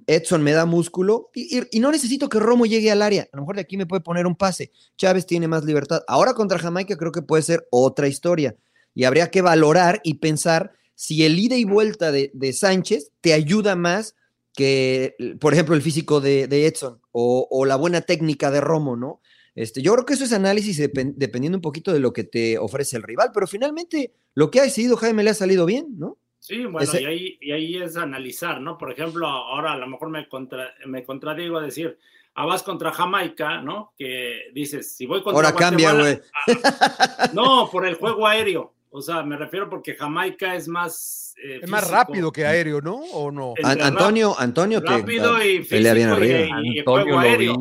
Edson 0.06 0.42
me 0.42 0.52
da 0.52 0.66
músculo 0.66 1.30
y, 1.34 1.60
y, 1.70 1.80
no 1.80 1.90
necesito 1.90 2.28
que 2.28 2.38
Romo 2.38 2.66
llegue 2.66 2.90
al 2.90 3.00
área. 3.00 3.28
A 3.32 3.36
lo 3.36 3.42
mejor 3.42 3.56
de 3.56 3.62
aquí 3.62 3.76
me 3.76 3.86
puede 3.86 4.02
poner 4.02 4.26
un 4.26 4.36
pase. 4.36 4.70
Chávez 4.96 5.24
tiene 5.24 5.48
más 5.48 5.64
libertad. 5.64 6.02
Ahora 6.08 6.34
contra 6.34 6.58
Jamaica 6.58 6.96
creo 6.96 7.12
que 7.12 7.22
puede 7.22 7.42
ser 7.42 7.66
otra 7.70 8.08
historia 8.08 8.56
y 8.94 9.04
habría 9.04 9.30
que 9.30 9.40
valorar 9.40 10.00
y 10.04 10.14
pensar 10.14 10.72
si 10.98 11.24
el 11.24 11.38
ida 11.38 11.54
y 11.54 11.62
vuelta 11.62 12.10
de, 12.10 12.52
Sánchez 12.52 13.12
te 13.20 13.32
ayuda 13.32 13.76
más 13.76 14.16
que, 14.52 15.14
por 15.40 15.52
ejemplo, 15.52 15.76
el 15.76 15.82
físico 15.82 16.20
de, 16.20 16.48
Edson 16.66 17.00
o, 17.12 17.64
la 17.66 17.76
buena 17.76 18.00
técnica 18.00 18.50
de 18.50 18.60
Romo, 18.60 18.96
¿no? 18.96 19.20
Este, 19.54 19.80
yo 19.80 19.92
creo 19.92 20.04
que 20.04 20.14
eso 20.14 20.24
es 20.24 20.32
análisis 20.32 20.76
dependiendo 20.76 21.56
un 21.56 21.62
poquito 21.62 21.92
de 21.92 22.00
lo 22.00 22.12
que 22.12 22.24
te 22.24 22.58
ofrece 22.58 22.96
el 22.96 23.04
rival, 23.04 23.30
pero 23.32 23.46
finalmente 23.46 24.12
lo 24.34 24.50
que 24.50 24.58
ha 24.58 24.64
decidido 24.64 24.96
Jaime 24.96 25.22
le 25.22 25.30
ha 25.30 25.34
salido 25.34 25.66
bien, 25.66 25.86
¿no? 25.98 26.18
Sí, 26.40 26.64
bueno, 26.64 26.90
y, 26.98 27.04
ahí, 27.04 27.38
y 27.40 27.52
ahí 27.52 27.76
es 27.76 27.96
analizar, 27.96 28.60
¿no? 28.60 28.76
Por 28.76 28.90
ejemplo, 28.90 29.28
ahora 29.28 29.74
a 29.74 29.78
lo 29.78 29.86
mejor 29.86 30.10
me, 30.10 30.28
contra, 30.28 30.74
me 30.84 31.04
contradigo 31.04 31.58
a 31.58 31.62
decir, 31.62 31.96
ah, 32.34 32.44
vas 32.44 32.64
contra 32.64 32.90
Jamaica, 32.90 33.62
¿no? 33.62 33.92
Que 33.96 34.50
dices, 34.52 34.96
si 34.96 35.06
voy 35.06 35.22
contra 35.22 35.48
Ahora 35.48 35.56
cambia, 35.56 35.92
güey. 35.92 36.20
Ah, 36.48 37.30
no, 37.34 37.68
por 37.70 37.86
el 37.86 37.94
juego 37.94 38.26
aéreo. 38.26 38.74
O 38.90 39.02
sea, 39.02 39.22
me 39.22 39.36
refiero 39.36 39.68
porque 39.68 39.94
Jamaica 39.94 40.54
es 40.54 40.68
más. 40.68 41.34
Eh, 41.42 41.60
es 41.62 41.68
más 41.68 41.90
rápido 41.90 42.32
que 42.32 42.46
aéreo, 42.46 42.80
¿no? 42.80 42.96
¿O 42.96 43.30
no? 43.30 43.54
Antonio, 43.62 44.34
Antonio, 44.38 44.80
rápido 44.80 45.44
y 45.44 45.64
pelea 45.64 45.94
bien 45.94 46.08
arriba. 46.08 46.60
Y, 46.62 46.82
juego 46.82 47.18
aéreo. 47.18 47.56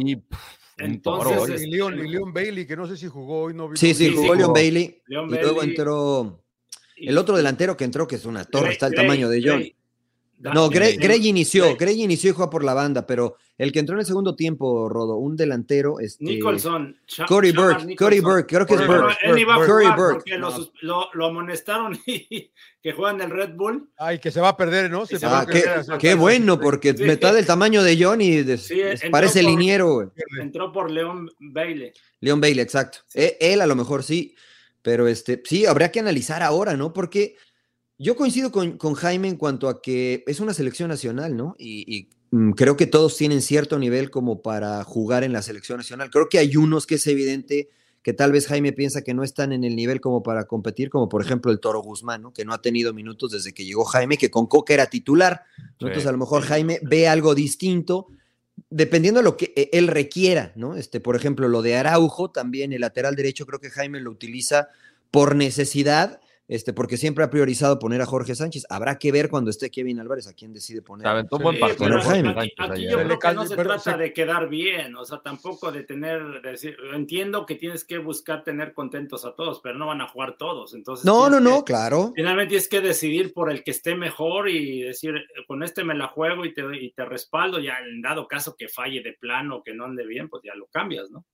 Entonces, 0.78 1.64
y 1.64 1.72
Leon, 1.72 1.98
Leon, 1.98 2.32
Bailey, 2.32 2.68
que 2.68 2.78
no 2.78 2.86
sé 2.88 2.98
si 2.98 3.08
jugó 3.08 3.44
hoy, 3.44 3.54
no 3.54 3.76
Sí, 3.76 3.94
sí, 3.94 4.14
jugó 4.16 4.36
Leon 4.36 4.54
Bailey. 4.54 5.02
y 5.08 5.14
luego 5.14 5.64
entró 5.64 6.44
el 6.98 7.18
otro 7.18 7.38
delantero 7.38 7.78
que 7.78 7.84
entró, 7.84 8.08
que 8.08 8.16
es 8.16 8.26
una 8.26 8.44
torre, 8.46 8.72
está 8.72 8.88
el 8.88 8.96
tamaño 8.96 9.30
de 9.30 9.42
John. 9.44 9.64
No, 10.40 10.70
Gray, 10.70 11.28
inició, 11.28 11.76
Gray 11.78 12.04
inició 12.04 12.30
y 12.30 12.34
juega 12.34 12.50
por 12.50 12.64
la 12.64 12.76
banda, 12.76 13.08
pero 13.08 13.38
el 13.58 13.72
que 13.72 13.80
entró 13.80 13.96
en 13.96 14.02
el 14.02 14.06
segundo 14.06 14.36
tiempo, 14.36 14.88
Rodo, 14.88 15.16
un 15.16 15.36
delantero, 15.36 16.00
este, 16.00 16.24
Nicholson, 16.24 16.96
Corey 17.28 17.52
Burke, 17.52 17.96
Corey 17.96 18.20
Burke, 18.20 18.46
creo 18.48 18.66
que 18.68 18.76
es 18.76 18.86
Burke. 18.86 19.18
Él 19.24 19.40
iba 19.40 19.56
a 19.56 19.66
jugar 19.66 19.96
porque 19.96 20.38
lo, 20.38 21.10
lo, 21.12 21.26
amonestaron 21.26 21.98
y 22.06 22.52
que 22.82 22.94
juega 22.94 23.16
en 23.16 23.22
el 23.22 23.32
Red 23.32 23.56
Bull. 23.56 23.90
Ay, 23.98 24.20
que 24.20 24.30
se 24.30 24.40
va 24.40 24.50
a 24.50 24.58
perder, 24.58 24.92
¿no? 24.92 25.08
Se 25.08 25.18
ah, 25.24 25.48
qué, 25.50 25.64
qué 26.00 26.14
bueno, 26.14 26.60
porque 26.60 26.94
sí. 26.94 27.04
está 27.04 27.34
del 27.34 27.48
tamaño 27.48 27.82
de 27.82 27.98
John 28.00 28.22
y 28.22 28.44
de, 28.44 28.60
sí, 28.60 28.80
parece 29.10 29.42
por, 29.42 29.50
liniero. 29.50 30.14
Entró 30.40 30.72
por 30.72 30.92
Leon 30.92 31.32
Bailey. 31.40 31.94
Leon 32.20 32.40
Bailey, 32.40 32.62
exacto. 32.62 33.00
E, 33.16 33.38
él 33.40 33.62
a 33.62 33.66
lo 33.66 33.76
mejor 33.76 34.04
sí, 34.04 34.36
pero 34.84 35.08
este, 35.08 35.42
sí, 35.44 35.66
habría 35.66 35.92
que 35.92 36.00
analizar 36.00 36.44
ahora, 36.44 36.78
¿no? 36.78 36.94
Porque 36.94 37.36
yo 38.00 38.16
coincido 38.16 38.52
con, 38.52 38.78
con, 38.78 38.94
Jaime 38.94 39.28
en 39.28 39.38
cuanto 39.38 39.70
a 39.70 39.82
que 39.82 40.24
es 40.28 40.40
una 40.40 40.54
selección 40.54 40.90
nacional, 40.90 41.36
¿no? 41.36 41.56
Y, 41.58 41.84
y 41.98 42.10
mm, 42.32 42.52
creo 42.52 42.78
que 42.78 42.88
todos 42.88 43.18
tienen 43.18 43.42
cierto 43.42 43.80
nivel 43.80 44.12
como 44.12 44.42
para 44.42 44.84
jugar 44.84 45.24
en 45.24 45.34
la 45.34 45.42
selección 45.42 45.78
nacional. 45.78 46.10
Creo 46.12 46.30
que 46.30 46.38
hay 46.38 46.56
unos 46.58 46.86
que 46.86 46.96
es 46.96 47.08
evidente 47.08 47.70
que 48.08 48.14
tal 48.14 48.32
vez 48.32 48.48
Jaime 48.48 48.72
piensa 48.72 49.02
que 49.02 49.14
no 49.14 49.24
están 49.24 49.52
en 49.52 49.64
el 49.66 49.76
nivel 49.76 50.00
como 50.00 50.24
para 50.24 50.46
competir, 50.46 50.90
como 50.90 51.10
por 51.10 51.22
ejemplo 51.22 51.52
el 51.52 51.60
Toro 51.60 51.82
Guzmán, 51.82 52.22
¿no? 52.22 52.32
que 52.32 52.46
no 52.46 52.54
ha 52.54 52.62
tenido 52.62 52.94
minutos 52.94 53.32
desde 53.32 53.54
que 53.54 53.66
llegó 53.66 53.84
Jaime, 53.84 54.18
que 54.18 54.32
con 54.32 54.48
Coca 54.48 54.74
era 54.74 54.86
titular. 54.86 55.44
Entonces 55.72 56.06
a 56.06 56.14
lo 56.14 56.18
mejor 56.18 56.44
Jaime 56.44 56.80
ve 56.84 57.10
algo 57.10 57.36
distinto 57.36 58.08
dependiendo 58.70 59.20
de 59.20 59.24
lo 59.26 59.38
que 59.38 59.54
e, 59.56 59.70
él 59.74 59.88
requiera, 59.88 60.54
¿no? 60.56 60.76
Este, 60.76 61.00
por 61.00 61.16
ejemplo, 61.16 61.48
lo 61.48 61.62
de 61.62 61.76
Araujo, 61.76 62.32
también 62.32 62.74
el 62.74 62.82
lateral 62.82 63.16
derecho, 63.16 63.46
creo 63.46 63.60
que 63.60 63.70
Jaime 63.70 64.00
lo 64.00 64.12
utiliza 64.12 64.70
por 65.12 65.36
necesidad 65.36 66.22
este, 66.48 66.72
porque 66.72 66.98
siempre 66.98 67.24
ha 67.24 67.30
priorizado 67.30 67.78
poner 67.78 68.02
a 68.02 68.06
Jorge 68.06 68.34
Sánchez. 68.34 68.66
Habrá 68.70 68.98
que 68.98 69.12
ver 69.12 69.30
cuando 69.30 69.50
esté 69.50 69.70
Kevin 69.70 70.00
Álvarez 70.00 70.28
a 70.28 70.34
quién 70.34 70.54
decide 70.54 70.82
poner. 70.82 71.06
Sí, 71.08 71.44
buen 71.44 71.60
partido, 71.60 72.02
Jaime. 72.02 72.30
Aquí, 72.30 72.54
aquí 72.58 72.90
yo 72.90 72.98
creo 72.98 73.20
que 73.20 73.34
no 73.34 73.46
se 73.46 73.56
trata 73.56 73.98
de 73.98 74.14
quedar 74.14 74.48
bien, 74.48 74.96
o 74.96 75.04
sea, 75.04 75.20
tampoco 75.20 75.72
de 75.72 75.84
tener, 75.84 76.42
de 76.42 76.52
decir, 76.52 76.78
entiendo 76.94 77.46
que 77.46 77.56
tienes 77.56 77.84
que 77.84 77.98
buscar 77.98 78.44
tener 78.44 78.74
contentos 78.74 79.26
a 79.26 79.36
todos, 79.36 79.60
pero 79.62 79.78
no 79.78 79.88
van 79.88 80.02
a 80.02 80.08
jugar 80.08 80.38
todos. 80.38 80.74
Entonces, 80.74 81.06
no, 81.06 81.30
no, 81.30 81.40
no, 81.40 81.66
que, 81.66 81.74
claro. 81.74 82.14
Finalmente 82.16 82.50
tienes 82.50 82.70
que 82.70 82.82
decidir 82.82 83.34
por 83.34 83.52
el 83.52 83.64
que 83.64 83.72
esté 83.72 83.96
mejor 83.96 84.50
y 84.50 84.84
decir, 84.84 85.16
con 85.48 85.64
este 85.64 85.84
me 85.84 85.96
la 85.96 86.08
juego 86.08 86.46
y 86.46 86.54
te, 86.54 86.64
y 86.80 86.92
te 86.92 87.04
respaldo, 87.04 87.60
ya 87.60 87.78
en 87.86 88.02
dado 88.02 88.28
caso 88.28 88.56
que 88.56 88.70
falle 88.70 89.02
de 89.02 89.14
plano, 89.14 89.62
que 89.64 89.74
no 89.74 89.86
ande 89.86 90.06
bien, 90.06 90.30
pues 90.30 90.44
ya 90.44 90.56
lo 90.56 90.68
cambias, 90.68 91.10
¿no? 91.10 91.26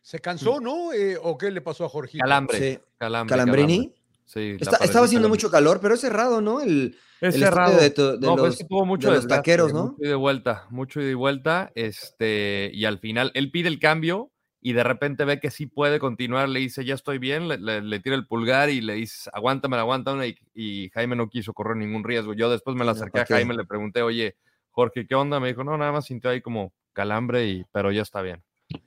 ¿Se 0.00 0.18
cansó, 0.18 0.60
no? 0.60 0.92
Eh, 0.92 1.16
¿O 1.20 1.38
qué 1.38 1.50
le 1.50 1.62
pasó 1.62 1.86
a 1.86 1.88
Jorge? 1.88 2.18
Calambre. 2.18 2.58
Sí. 2.58 2.78
Calambre 2.98 3.36
Calambrini. 3.36 3.94
Estaba 4.26 5.04
haciendo 5.06 5.28
mucho 5.28 5.50
calor, 5.50 5.80
pero 5.80 5.94
es 5.94 6.00
cerrado, 6.00 6.40
¿no? 6.40 6.60
El, 6.60 6.96
es 7.20 7.34
cerrado. 7.36 7.76
De, 7.76 7.90
de 7.90 8.18
no, 8.20 8.36
los, 8.36 8.60
es 8.60 8.66
tuvo 8.66 8.84
mucho 8.84 9.10
de 9.10 9.16
los 9.16 9.26
taqueros, 9.26 9.72
¿no? 9.72 9.92
Mucho 9.92 10.04
y 10.04 10.08
de 10.08 10.14
vuelta, 10.14 10.66
mucho 10.70 11.00
y 11.00 11.04
de 11.04 11.14
vuelta. 11.14 11.72
Este, 11.74 12.70
y 12.72 12.84
al 12.84 12.98
final, 12.98 13.30
él 13.34 13.50
pide 13.50 13.68
el 13.68 13.78
cambio 13.78 14.30
y 14.60 14.72
de 14.72 14.82
repente 14.82 15.26
ve 15.26 15.40
que 15.40 15.50
sí 15.50 15.66
puede 15.66 15.98
continuar, 15.98 16.48
le 16.48 16.58
dice, 16.60 16.86
ya 16.86 16.94
estoy 16.94 17.18
bien, 17.18 17.48
le, 17.48 17.58
le, 17.58 17.82
le 17.82 18.00
tira 18.00 18.16
el 18.16 18.26
pulgar 18.26 18.70
y 18.70 18.80
le 18.80 18.94
dice, 18.94 19.28
aguántame, 19.34 19.76
aguántame, 19.76 20.28
y, 20.28 20.38
y, 20.54 20.90
Jaime 20.90 21.16
no 21.16 21.28
quiso 21.28 21.52
correr 21.52 21.76
ningún 21.76 22.02
riesgo. 22.02 22.32
Yo 22.32 22.50
después 22.50 22.74
me 22.74 22.84
la 22.84 22.92
acerqué 22.92 23.20
a 23.20 23.26
Jaime, 23.26 23.54
le 23.54 23.66
pregunté, 23.66 24.00
oye, 24.00 24.36
Jorge, 24.70 25.06
¿qué 25.06 25.14
onda? 25.14 25.38
Me 25.38 25.48
dijo, 25.48 25.64
no, 25.64 25.76
nada 25.76 25.92
más 25.92 26.06
sintió 26.06 26.30
ahí 26.30 26.40
como 26.40 26.72
calambre, 26.94 27.46
y, 27.46 27.64
pero 27.72 27.92
ya 27.92 28.00
está 28.00 28.22
bien. 28.22 28.42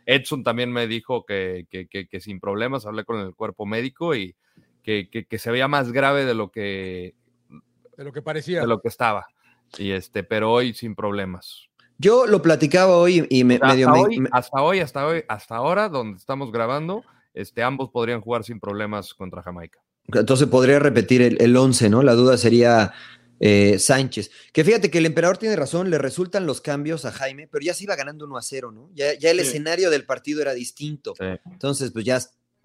Edson 0.07 0.43
también 0.43 0.71
me 0.71 0.87
dijo 0.87 1.25
que, 1.25 1.67
que, 1.69 1.87
que, 1.87 2.07
que 2.07 2.19
sin 2.21 2.39
problemas, 2.39 2.87
hablé 2.87 3.05
con 3.05 3.19
el 3.19 3.35
cuerpo 3.35 3.67
médico 3.67 4.15
y 4.15 4.35
que, 4.87 5.37
se 5.37 5.51
veía 5.51 5.67
más 5.67 5.91
grave 5.91 6.25
de 6.25 6.33
lo 6.33 6.51
que 6.51 7.15
de 7.97 8.03
lo 8.03 8.13
que 8.13 8.21
parecía. 8.21 8.61
De 8.61 8.67
lo 8.67 8.79
que 8.79 8.87
estaba. 8.87 9.27
Y 9.77 9.91
este, 9.91 10.23
pero 10.23 10.51
hoy 10.51 10.73
sin 10.73 10.95
problemas. 10.95 11.67
Yo 11.97 12.27
lo 12.27 12.41
platicaba 12.41 12.95
hoy 12.95 13.25
y 13.29 13.43
me, 13.43 13.55
hasta 13.55 13.67
medio, 13.67 13.91
hoy, 13.91 14.19
me, 14.19 14.29
hasta 14.31 14.61
hoy, 14.61 14.79
hasta 14.79 15.07
hoy, 15.07 15.23
hasta 15.27 15.55
ahora, 15.55 15.89
donde 15.89 16.17
estamos 16.17 16.51
grabando, 16.51 17.03
este, 17.33 17.63
ambos 17.63 17.89
podrían 17.89 18.21
jugar 18.21 18.43
sin 18.43 18.59
problemas 18.59 19.13
contra 19.15 19.41
Jamaica. 19.41 19.79
Entonces 20.13 20.47
podría 20.47 20.79
repetir 20.79 21.21
el, 21.21 21.41
el 21.41 21.57
11, 21.57 21.89
¿no? 21.89 22.03
La 22.03 22.13
duda 22.13 22.37
sería 22.37 22.93
eh, 23.39 23.77
Sánchez. 23.79 24.31
Que 24.53 24.63
fíjate 24.63 24.89
que 24.89 24.99
el 24.99 25.05
emperador 25.05 25.37
tiene 25.37 25.55
razón, 25.55 25.89
le 25.89 25.97
resultan 25.97 26.45
los 26.45 26.61
cambios 26.61 27.03
a 27.05 27.11
Jaime, 27.11 27.47
pero 27.47 27.63
ya 27.63 27.73
se 27.73 27.83
iba 27.83 27.95
ganando 27.95 28.25
1 28.25 28.37
a 28.37 28.41
0, 28.41 28.71
¿no? 28.71 28.89
Ya, 28.93 29.13
ya 29.15 29.31
el 29.31 29.39
sí. 29.39 29.47
escenario 29.47 29.89
del 29.89 30.05
partido 30.05 30.41
era 30.41 30.53
distinto. 30.53 31.13
Sí. 31.17 31.25
Entonces, 31.51 31.91
pues 31.91 32.05
ya 32.05 32.19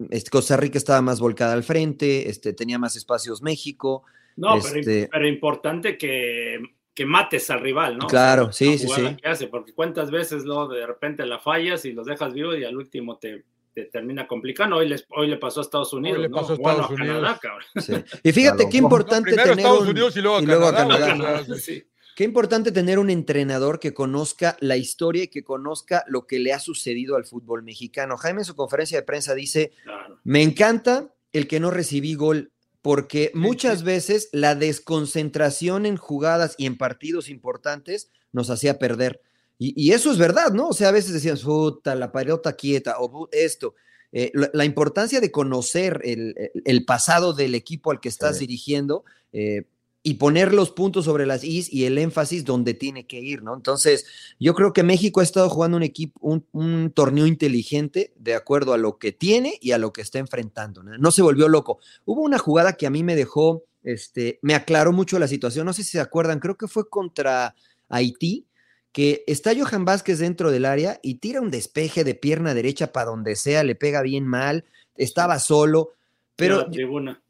este, 0.09 0.29
Costa 0.29 0.57
Rica 0.57 0.77
estaba 0.77 1.01
más 1.01 1.19
volcada 1.19 1.53
al 1.53 1.63
frente, 1.63 2.29
este, 2.29 2.53
tenía 2.53 2.79
más 2.79 2.95
espacios 2.95 3.41
México. 3.41 4.03
No, 4.35 4.57
este... 4.57 4.81
pero, 4.83 5.09
pero, 5.11 5.27
importante 5.27 5.97
que, 5.97 6.59
que, 6.93 7.05
mates 7.05 7.49
al 7.49 7.61
rival, 7.61 7.97
¿no? 7.97 8.07
Claro, 8.07 8.47
o 8.47 8.51
sea, 8.51 8.71
sí, 8.71 8.77
sí, 8.79 8.87
sí. 8.87 9.15
Que 9.15 9.29
hace, 9.29 9.47
porque 9.47 9.73
cuántas 9.73 10.09
veces 10.09 10.43
¿no? 10.43 10.67
de 10.67 10.85
repente 10.85 11.25
la 11.25 11.39
fallas 11.39 11.85
y 11.85 11.93
los 11.93 12.07
dejas 12.07 12.33
vivos 12.33 12.57
y 12.57 12.63
al 12.63 12.75
último 12.75 13.17
te, 13.17 13.45
te 13.73 13.85
termina 13.85 14.27
complicando. 14.27 14.77
Hoy, 14.77 14.89
les, 14.89 15.05
hoy 15.09 15.27
le 15.27 15.37
pasó 15.37 15.59
a 15.59 15.63
Estados 15.63 15.93
Unidos. 15.93 16.17
Hoy 16.17 16.23
le 16.23 16.29
pasó 16.29 16.55
¿no? 16.55 16.67
a 16.67 16.71
Estados 16.71 16.87
bueno, 16.87 17.03
Unidos. 17.03 17.17
A 17.17 17.39
Canadá, 17.39 17.39
cabrón. 17.41 17.67
Sí. 17.77 17.93
Y 18.23 18.31
fíjate 18.31 18.57
claro. 18.57 18.69
qué 18.71 18.77
importante 18.77 19.31
no, 19.31 19.43
tener. 19.43 19.59
Estados 19.59 19.87
Unidos 19.87 20.17
y 20.17 20.21
luego 20.21 20.37
a 20.37 20.41
y 20.41 20.45
Canadá. 20.45 20.85
Luego 20.85 20.95
a 20.95 21.07
Canadá. 21.07 21.55
sí. 21.59 21.83
Qué 22.15 22.23
importante 22.23 22.71
tener 22.71 22.99
un 22.99 23.09
entrenador 23.09 23.79
que 23.79 23.93
conozca 23.93 24.55
la 24.59 24.77
historia 24.77 25.23
y 25.23 25.27
que 25.29 25.43
conozca 25.43 26.03
lo 26.07 26.27
que 26.27 26.39
le 26.39 26.53
ha 26.53 26.59
sucedido 26.59 27.15
al 27.15 27.25
fútbol 27.25 27.63
mexicano. 27.63 28.17
Jaime 28.17 28.41
en 28.41 28.45
su 28.45 28.55
conferencia 28.55 28.99
de 28.99 29.03
prensa 29.03 29.33
dice, 29.33 29.71
Claro. 29.83 30.19
me 30.23 30.43
encanta 30.43 31.13
el 31.31 31.47
que 31.47 31.59
no 31.59 31.71
recibí 31.71 32.13
gol, 32.13 32.51
porque 32.83 33.31
muchas 33.33 33.83
veces 33.83 34.29
la 34.31 34.55
desconcentración 34.55 35.85
en 35.85 35.97
jugadas 35.97 36.55
y 36.57 36.65
en 36.65 36.77
partidos 36.77 37.29
importantes 37.29 38.09
nos 38.31 38.49
hacía 38.49 38.77
perder. 38.79 39.21
Y, 39.57 39.73
y 39.81 39.93
eso 39.93 40.11
es 40.11 40.17
verdad, 40.17 40.51
¿no? 40.51 40.67
O 40.69 40.73
sea, 40.73 40.89
a 40.89 40.91
veces 40.91 41.13
decían, 41.13 41.37
puta, 41.37 41.95
la 41.95 42.11
pelota 42.11 42.53
quieta 42.53 42.95
o 42.99 43.09
"Bu- 43.11 43.29
esto. 43.31 43.75
Eh, 44.11 44.31
la, 44.35 44.49
la 44.53 44.65
importancia 44.65 45.19
de 45.19 45.31
conocer 45.31 45.99
el, 46.03 46.35
el- 46.37 46.61
el 46.65 46.85
pasado 46.85 47.33
del 47.33 47.55
equipo 47.55 47.89
al 47.91 47.99
que 47.99 48.09
estás 48.09 48.37
Sí. 48.37 48.41
dirigiendo 48.45 49.03
eh, 49.31 49.63
y 50.05 50.15
poner 50.15 50.53
los 50.53 50.69
puntos 50.69 51.05
sobre 51.05 51.25
las 51.25 51.45
is 51.45 51.71
y 51.71 51.85
el 51.85 51.97
énfasis 51.97 52.43
donde 52.43 52.73
tiene 52.73 53.07
que 53.07 53.21
ir, 53.21 53.41
¿no? 53.41 53.55
Entonces, 53.55 54.05
yo 54.37 54.53
creo 54.53 54.73
que 54.73 54.83
México 54.83 55.21
ha 55.21 55.23
estado 55.23 55.49
jugando 55.49 55.77
un 55.77 55.83
equipo, 55.83 56.19
un, 56.51 56.91
torneo 56.91 57.25
inteligente 57.25 58.13
de 58.17 58.35
acuerdo 58.35 58.73
a 58.73 58.77
lo 58.77 58.97
que 58.97 59.13
tiene 59.13 59.57
y 59.61 59.71
a 59.71 59.77
lo 59.77 59.93
que 59.93 60.01
está 60.01 60.19
enfrentando. 60.19 60.83
¿no? 60.83 60.97
No 60.97 61.11
se 61.11 61.21
volvió 61.21 61.47
loco. 61.47 61.79
Hubo 62.03 62.21
una 62.21 62.37
jugada 62.37 62.73
que 62.73 62.85
a 62.85 62.89
mí 62.89 63.01
me 63.01 63.15
dejó, 63.15 63.63
este, 63.81 64.39
me 64.41 64.55
aclaró 64.55 64.91
mucho 64.91 65.17
la 65.19 65.29
situación. 65.29 65.65
No 65.65 65.71
sé 65.71 65.85
si 65.85 65.91
se 65.91 66.01
acuerdan, 66.01 66.39
creo 66.39 66.57
que 66.57 66.67
fue 66.67 66.89
contra 66.89 67.55
Haití, 67.87 68.45
que 68.91 69.23
está 69.25 69.53
Johan 69.57 69.85
Vázquez 69.85 70.19
dentro 70.19 70.51
del 70.51 70.65
área 70.65 70.99
y 71.01 71.15
tira 71.15 71.39
un 71.39 71.49
despeje 71.49 72.03
de 72.03 72.13
pierna 72.13 72.53
derecha 72.53 72.91
para 72.91 73.09
donde 73.09 73.37
sea, 73.37 73.63
le 73.63 73.75
pega 73.75 74.01
bien 74.01 74.27
mal, 74.27 74.65
estaba 74.97 75.39
solo. 75.39 75.93
Pero. 76.35 76.65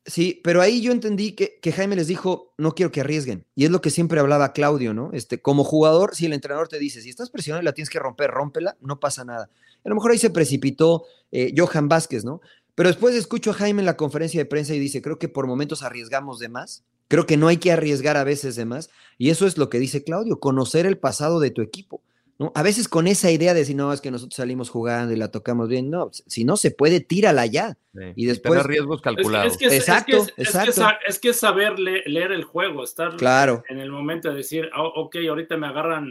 Sí, 0.06 0.42
pero 0.44 0.62
ahí 0.62 0.82
yo 0.82 0.92
entendí 0.92 1.34
que, 1.34 1.60
que 1.62 1.72
Jaime 1.72 1.96
les 1.96 2.08
dijo, 2.08 2.54
no 2.58 2.74
quiero 2.74 2.92
que 2.92 3.02
arriesguen. 3.02 3.46
Y 3.56 3.66
es 3.66 3.72
lo 3.72 3.82
que 3.82 3.90
siempre 3.90 4.20
hablaba 4.20 4.54
Claudio, 4.54 4.94
¿no? 4.94 5.12
Este, 5.14 5.42
como 5.42 5.64
jugador, 5.64 6.16
si 6.16 6.26
el 6.26 6.34
entrenador 6.34 6.68
te 6.68 6.80
dice, 6.80 7.02
si 7.02 7.10
estás 7.10 7.30
presionado 7.30 7.62
y 7.62 7.66
la 7.66 7.74
tienes 7.74 7.90
que 7.90 8.00
romper, 8.00 8.32
rómpela, 8.32 8.78
no 8.82 9.00
pasa 9.00 9.26
nada. 9.26 9.50
A 9.84 9.90
lo 9.90 9.96
mejor 9.96 10.12
ahí 10.12 10.18
se 10.18 10.30
precipitó 10.30 11.04
eh, 11.32 11.54
Johan 11.58 11.90
Vázquez, 11.90 12.24
¿no? 12.24 12.42
Pero 12.76 12.90
después 12.90 13.16
escucho 13.16 13.52
a 13.52 13.54
Jaime 13.54 13.82
en 13.82 13.86
la 13.86 13.98
conferencia 13.98 14.40
de 14.40 14.46
prensa 14.46 14.74
y 14.74 14.80
dice, 14.80 15.02
creo 15.02 15.20
que 15.20 15.30
por 15.30 15.48
momentos 15.48 15.84
arriesgamos 15.84 16.40
de 16.40 16.50
más. 16.50 16.84
Creo 17.08 17.26
que 17.28 17.38
no 17.38 17.48
hay 17.48 17.58
que 17.58 17.72
arriesgar 17.72 18.18
a 18.18 18.24
veces 18.24 18.56
de 18.56 18.66
más. 18.66 18.90
Y 19.18 19.30
eso 19.30 19.46
es 19.46 19.58
lo 19.58 19.70
que 19.70 19.80
dice 19.80 20.04
Claudio, 20.04 20.40
conocer 20.40 20.86
el 20.86 20.98
pasado 20.98 21.40
de 21.40 21.52
tu 21.52 21.62
equipo. 21.62 22.02
¿No? 22.44 22.52
A 22.56 22.64
veces 22.64 22.88
con 22.88 23.08
esa 23.08 23.32
idea 23.32 23.54
de 23.54 23.66
si 23.66 23.74
no, 23.74 23.92
es 23.94 24.02
que 24.02 24.12
nosotros 24.12 24.36
salimos 24.36 24.70
jugando 24.70 25.14
y 25.14 25.18
la 25.18 25.32
tocamos 25.32 25.70
bien. 25.70 25.90
No, 25.90 26.10
si 26.12 26.44
no 26.46 26.58
se 26.58 26.72
puede, 26.72 27.00
tírala 27.00 27.46
ya. 27.46 27.78
Sí, 27.94 28.00
Y 28.16 28.26
después- 28.26 28.54
tener 28.54 28.68
riesgos 28.68 29.02
calculados. 29.02 29.52
Es, 29.54 29.58
que, 29.58 29.66
es- 29.66 29.74
Exacto, 29.74 30.18
es 30.18 30.32
que, 30.32 30.42
es- 30.42 30.48
es 30.50 30.54
que 30.58 30.70
exacto. 30.70 30.98
es 31.08 31.20
que 31.20 31.34
saber 31.34 31.80
le- 31.80 32.04
leer 32.06 32.32
el 32.32 32.44
juego, 32.44 32.84
estar 32.84 33.16
Claro. 33.18 33.64
en 33.70 33.80
el 33.80 33.92
momento 33.92 34.30
de 34.30 34.36
decir, 34.38 34.70
"Ah, 34.74 34.84
ok, 34.84 35.16
ahorita 35.30 35.58
me 35.58 35.68
agarran 35.68 36.08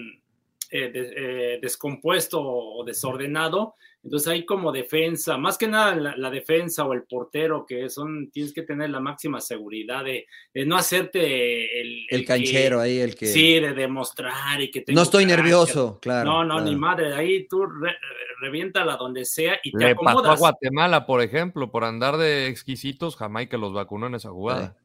eh, 0.74 0.90
de- 0.90 1.12
eh, 1.54 1.58
descompuesto 1.60 2.40
o 2.40 2.82
desordenado, 2.84 3.74
entonces 4.04 4.28
hay 4.28 4.44
como 4.44 4.72
defensa, 4.72 5.38
más 5.38 5.56
que 5.56 5.68
nada 5.68 5.94
la, 5.94 6.16
la 6.16 6.30
defensa 6.30 6.84
o 6.84 6.92
el 6.92 7.04
portero, 7.04 7.64
que 7.64 7.88
son, 7.88 8.30
tienes 8.32 8.52
que 8.52 8.62
tener 8.62 8.90
la 8.90 8.98
máxima 9.00 9.40
seguridad 9.40 10.04
de, 10.04 10.26
de 10.52 10.66
no 10.66 10.76
hacerte 10.76 11.80
el, 11.80 12.06
El 12.10 12.20
que- 12.20 12.24
canchero 12.26 12.80
ahí, 12.80 12.98
el 12.98 13.14
que... 13.14 13.26
Sí, 13.26 13.60
de 13.60 13.72
demostrar 13.74 14.60
y 14.60 14.70
que 14.70 14.80
tengo 14.80 14.96
no 14.98 15.02
estoy 15.02 15.24
carácter. 15.24 15.44
nervioso, 15.44 15.98
claro. 16.00 16.30
No, 16.30 16.44
no, 16.44 16.54
claro. 16.56 16.70
ni 16.70 16.76
madre, 16.76 17.14
ahí 17.14 17.46
tú 17.46 17.64
re- 17.66 17.96
reviéntala 18.40 18.96
donde 18.96 19.24
sea 19.24 19.60
y 19.62 19.70
te 19.70 19.78
Le 19.84 19.94
pasó 19.94 20.08
a 20.08 20.12
acomodas. 20.12 20.38
Guatemala, 20.40 21.06
por 21.06 21.22
ejemplo, 21.22 21.70
por 21.70 21.84
andar 21.84 22.16
de 22.16 22.48
exquisitos, 22.48 23.16
Jamaica 23.16 23.56
los 23.56 23.72
vacunó 23.72 24.08
en 24.08 24.16
esa 24.16 24.30
jugada. 24.30 24.76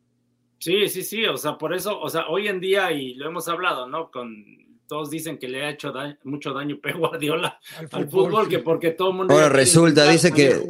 Sí, 0.59 0.89
sí, 0.89 1.03
sí, 1.03 1.25
o 1.25 1.37
sea, 1.37 1.57
por 1.57 1.73
eso, 1.73 1.99
o 1.99 2.09
sea, 2.09 2.27
hoy 2.27 2.47
en 2.47 2.59
día, 2.59 2.91
y 2.91 3.13
lo 3.15 3.27
hemos 3.27 3.47
hablado, 3.47 3.87
¿no? 3.87 4.09
Con 4.11 4.43
todos 4.87 5.09
dicen 5.09 5.37
que 5.37 5.47
le 5.47 5.63
ha 5.65 5.69
hecho 5.69 5.91
da- 5.91 6.17
mucho 6.23 6.53
daño 6.53 6.79
Pep 6.81 6.95
Guardiola 6.95 7.59
al 7.91 8.09
fútbol, 8.09 8.45
sí. 8.45 8.51
que 8.51 8.59
porque 8.59 8.91
todo 8.91 9.09
el 9.11 9.15
mundo. 9.17 9.33
Ahora 9.33 9.49
resulta, 9.49 10.09
dice 10.09 10.31
que-. 10.31 10.61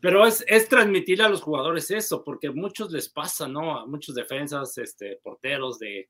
Pero 0.00 0.26
es, 0.26 0.44
es 0.46 0.68
transmitirle 0.68 1.24
a 1.24 1.28
los 1.28 1.42
jugadores 1.42 1.90
eso, 1.90 2.22
porque 2.24 2.48
a 2.48 2.52
muchos 2.52 2.90
les 2.92 3.08
pasa, 3.08 3.48
¿no? 3.48 3.78
A 3.78 3.86
muchos 3.86 4.14
defensas, 4.14 4.78
este, 4.78 5.18
porteros, 5.22 5.78
de, 5.78 6.08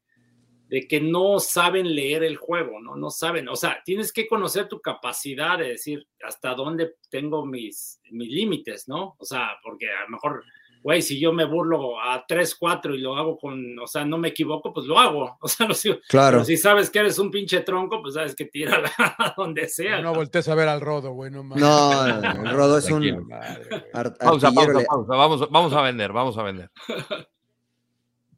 de 0.68 0.86
que 0.86 1.00
no 1.00 1.38
saben 1.38 1.94
leer 1.94 2.22
el 2.22 2.36
juego, 2.36 2.80
¿no? 2.80 2.96
No 2.96 3.08
saben, 3.10 3.48
o 3.48 3.56
sea, 3.56 3.82
tienes 3.84 4.12
que 4.12 4.26
conocer 4.28 4.68
tu 4.68 4.80
capacidad 4.80 5.58
de 5.58 5.70
decir 5.70 6.06
hasta 6.22 6.54
dónde 6.54 6.96
tengo 7.10 7.46
mis, 7.46 8.00
mis 8.10 8.28
límites, 8.30 8.86
¿no? 8.88 9.16
O 9.18 9.24
sea, 9.24 9.52
porque 9.62 9.86
a 9.90 10.02
lo 10.02 10.10
mejor 10.10 10.44
güey, 10.82 11.02
si 11.02 11.18
yo 11.20 11.32
me 11.32 11.44
burlo 11.44 12.00
a 12.00 12.24
3, 12.26 12.54
4 12.54 12.94
y 12.94 12.98
lo 12.98 13.16
hago 13.16 13.38
con, 13.38 13.78
o 13.78 13.86
sea, 13.86 14.04
no 14.04 14.18
me 14.18 14.28
equivoco, 14.28 14.72
pues 14.72 14.86
lo 14.86 14.98
hago. 14.98 15.36
O 15.42 15.48
sea, 15.48 15.66
no 15.66 15.74
sé, 15.74 16.00
Claro. 16.08 16.36
pero 16.38 16.44
si 16.44 16.56
sabes 16.56 16.90
que 16.90 16.98
eres 16.98 17.18
un 17.18 17.30
pinche 17.30 17.60
tronco, 17.60 18.00
pues 18.02 18.14
sabes 18.14 18.34
que 18.34 18.44
tírala 18.46 18.90
a 18.98 19.34
donde 19.36 19.68
sea. 19.68 20.00
No 20.00 20.14
voltees 20.14 20.48
a 20.48 20.54
ver 20.54 20.68
al 20.68 20.80
rodo, 20.80 21.12
güey, 21.12 21.30
no 21.30 21.42
mames. 21.42 21.62
No, 21.62 22.06
no, 22.06 22.20
no, 22.34 22.50
el 22.50 22.56
Rodo 22.56 22.78
es 22.78 22.90
un 22.90 23.26
Madre, 23.28 23.84
Pausa, 23.92 24.52
pausa, 24.52 24.84
pausa. 24.86 25.14
Vamos, 25.16 25.50
vamos 25.50 25.72
a 25.72 25.82
vender, 25.82 26.12
vamos 26.12 26.36
a 26.38 26.42
vender. 26.42 26.70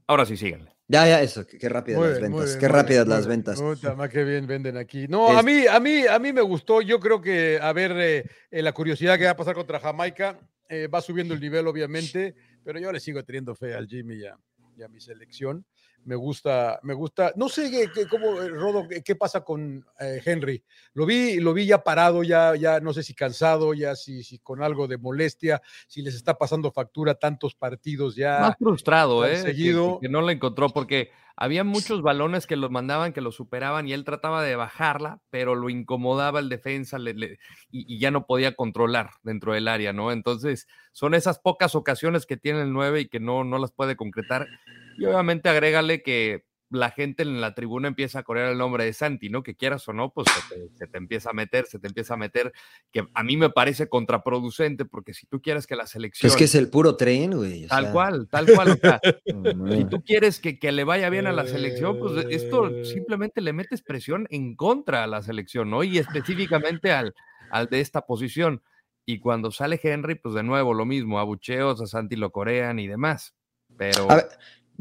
Ahora 0.06 0.24
sí, 0.26 0.36
síganle. 0.36 0.72
Ya, 0.88 1.06
ya, 1.06 1.22
eso, 1.22 1.46
qué, 1.46 1.68
rápidas 1.68 2.00
Muy 2.00 2.08
las 2.08 2.20
ventas, 2.20 2.44
bien, 2.46 2.58
qué 2.58 2.66
rápidas 2.68 3.06
bien, 3.06 3.16
las 3.16 3.26
ventas. 3.28 3.62
Puta, 3.62 3.94
más 3.94 4.08
que 4.10 4.24
bien 4.24 4.44
venden 4.48 4.76
aquí. 4.76 5.06
No, 5.06 5.30
Es- 5.30 5.38
a 5.38 5.42
mí, 5.44 5.64
a 5.68 5.78
mí, 5.78 6.04
a 6.04 6.18
mí 6.18 6.32
me 6.32 6.40
gustó. 6.40 6.80
Yo 6.82 6.98
creo 6.98 7.20
que, 7.20 7.60
a 7.62 7.72
ver, 7.72 7.92
eh, 7.96 8.24
eh, 8.50 8.60
la 8.62 8.72
curiosidad 8.72 9.16
que 9.16 9.26
va 9.26 9.30
a 9.30 9.36
pasar 9.36 9.54
contra 9.54 9.78
Jamaica 9.78 10.36
eh, 10.70 10.86
va 10.86 11.02
subiendo 11.02 11.34
el 11.34 11.40
nivel, 11.40 11.66
obviamente, 11.66 12.34
pero 12.64 12.78
yo 12.78 12.90
le 12.92 13.00
sigo 13.00 13.22
teniendo 13.24 13.54
fe 13.54 13.74
al 13.74 13.86
Jimmy 13.86 14.14
y 14.20 14.24
a, 14.24 14.38
y 14.78 14.82
a 14.82 14.88
mi 14.88 15.00
selección. 15.00 15.66
Me 16.02 16.14
gusta, 16.16 16.80
me 16.82 16.94
gusta. 16.94 17.34
No 17.36 17.50
sé 17.50 17.70
qué, 17.70 17.90
qué- 17.92 18.08
cómo, 18.08 18.40
eh, 18.40 18.48
Rodo, 18.48 18.86
qué, 19.04 19.14
pasa 19.16 19.44
con 19.44 19.84
eh, 19.98 20.22
Henry. 20.24 20.64
Lo 20.94 21.04
vi, 21.04 21.38
lo 21.40 21.52
vi 21.52 21.66
ya 21.66 21.84
parado, 21.84 22.22
ya, 22.22 22.56
ya 22.56 22.80
no 22.80 22.94
sé 22.94 23.02
si 23.02 23.12
cansado, 23.12 23.74
ya 23.74 23.94
si, 23.94 24.22
si 24.22 24.38
con 24.38 24.62
algo 24.62 24.88
de 24.88 24.96
molestia, 24.96 25.60
si 25.86 26.00
les 26.00 26.14
está 26.14 26.38
pasando 26.38 26.72
factura 26.72 27.14
tantos 27.16 27.54
partidos 27.54 28.16
ya. 28.16 28.38
Más 28.40 28.56
frustrado, 28.58 29.26
¿eh? 29.26 29.36
Seguido. 29.42 29.98
Que, 30.00 30.06
que 30.06 30.10
no 30.10 30.22
la 30.22 30.32
encontró 30.32 30.70
porque 30.70 31.10
había 31.40 31.64
muchos 31.64 32.02
balones 32.02 32.46
que 32.46 32.56
los 32.56 32.70
mandaban, 32.70 33.12
que 33.12 33.20
los 33.22 33.34
superaban 33.34 33.88
y 33.88 33.92
él 33.94 34.04
trataba 34.04 34.42
de 34.44 34.56
bajarla, 34.56 35.20
pero 35.30 35.54
lo 35.56 35.70
incomodaba 35.70 36.38
el 36.38 36.48
defensa 36.50 36.98
le- 36.98 37.14
le- 37.14 37.38
y, 37.70 37.92
y 37.96 37.98
ya 37.98 38.10
no 38.12 38.26
podía 38.26 38.54
controlar 38.54 39.10
dentro 39.22 39.54
del 39.54 39.66
área, 39.68 39.92
¿no? 39.92 40.12
Entonces, 40.12 40.68
son 40.92 41.14
esas 41.14 41.38
pocas 41.40 41.74
ocasiones 41.74 42.26
que 42.26 42.36
tiene 42.36 42.62
el 42.62 42.72
9 42.72 43.00
y 43.00 43.08
que 43.08 43.20
no, 43.20 43.42
no 43.44 43.58
las 43.58 43.72
puede 43.72 43.96
concretar. 43.96 44.48
Y 44.96 45.06
obviamente 45.06 45.48
agrégale 45.48 46.02
que 46.02 46.44
la 46.70 46.90
gente 46.90 47.22
en 47.24 47.40
la 47.40 47.54
tribuna 47.54 47.88
empieza 47.88 48.20
a 48.20 48.22
correr 48.22 48.48
el 48.50 48.58
nombre 48.58 48.84
de 48.84 48.92
Santi, 48.92 49.28
¿no? 49.28 49.42
Que 49.42 49.56
quieras 49.56 49.86
o 49.88 49.92
no, 49.92 50.12
pues 50.12 50.28
se 50.28 50.54
te, 50.54 50.68
se 50.76 50.86
te 50.86 50.98
empieza 50.98 51.30
a 51.30 51.32
meter, 51.32 51.66
se 51.66 51.78
te 51.78 51.88
empieza 51.88 52.14
a 52.14 52.16
meter, 52.16 52.52
que 52.92 53.06
a 53.12 53.22
mí 53.24 53.36
me 53.36 53.50
parece 53.50 53.88
contraproducente, 53.88 54.84
porque 54.84 55.12
si 55.12 55.26
tú 55.26 55.42
quieres 55.42 55.66
que 55.66 55.76
la 55.76 55.86
selección... 55.86 56.30
Es 56.30 56.36
que 56.36 56.44
es 56.44 56.54
el 56.54 56.70
puro 56.70 56.96
tren, 56.96 57.36
güey. 57.36 57.66
Tal 57.66 57.84
sea, 57.84 57.92
cual, 57.92 58.28
tal 58.30 58.46
cual. 58.54 58.70
o 58.70 58.76
sea, 58.76 59.00
si 59.76 59.84
tú 59.86 60.02
quieres 60.04 60.38
que, 60.38 60.58
que 60.58 60.70
le 60.72 60.84
vaya 60.84 61.10
bien 61.10 61.26
a 61.26 61.32
la 61.32 61.46
selección, 61.46 61.98
pues 61.98 62.24
esto 62.30 62.68
Eh. 62.68 62.84
simplemente 62.84 63.40
le 63.40 63.52
metes 63.52 63.82
presión 63.82 64.26
en 64.30 64.54
contra 64.54 65.04
a 65.04 65.06
la 65.06 65.22
selección, 65.22 65.70
¿no? 65.70 65.82
Y 65.82 65.98
específicamente 65.98 66.92
al, 66.92 67.14
al 67.50 67.68
de 67.68 67.80
esta 67.80 68.02
posición. 68.06 68.62
Y 69.06 69.18
cuando 69.18 69.50
sale 69.50 69.80
Henry, 69.82 70.14
pues 70.14 70.34
de 70.34 70.44
nuevo 70.44 70.72
lo 70.72 70.84
mismo, 70.86 71.18
abucheos, 71.18 71.80
a 71.80 71.86
Santi 71.86 72.14
lo 72.16 72.30
corean 72.30 72.78
y 72.78 72.86
demás. 72.86 73.34
Pero 73.76 74.10
A 74.10 74.16
ver, 74.16 74.28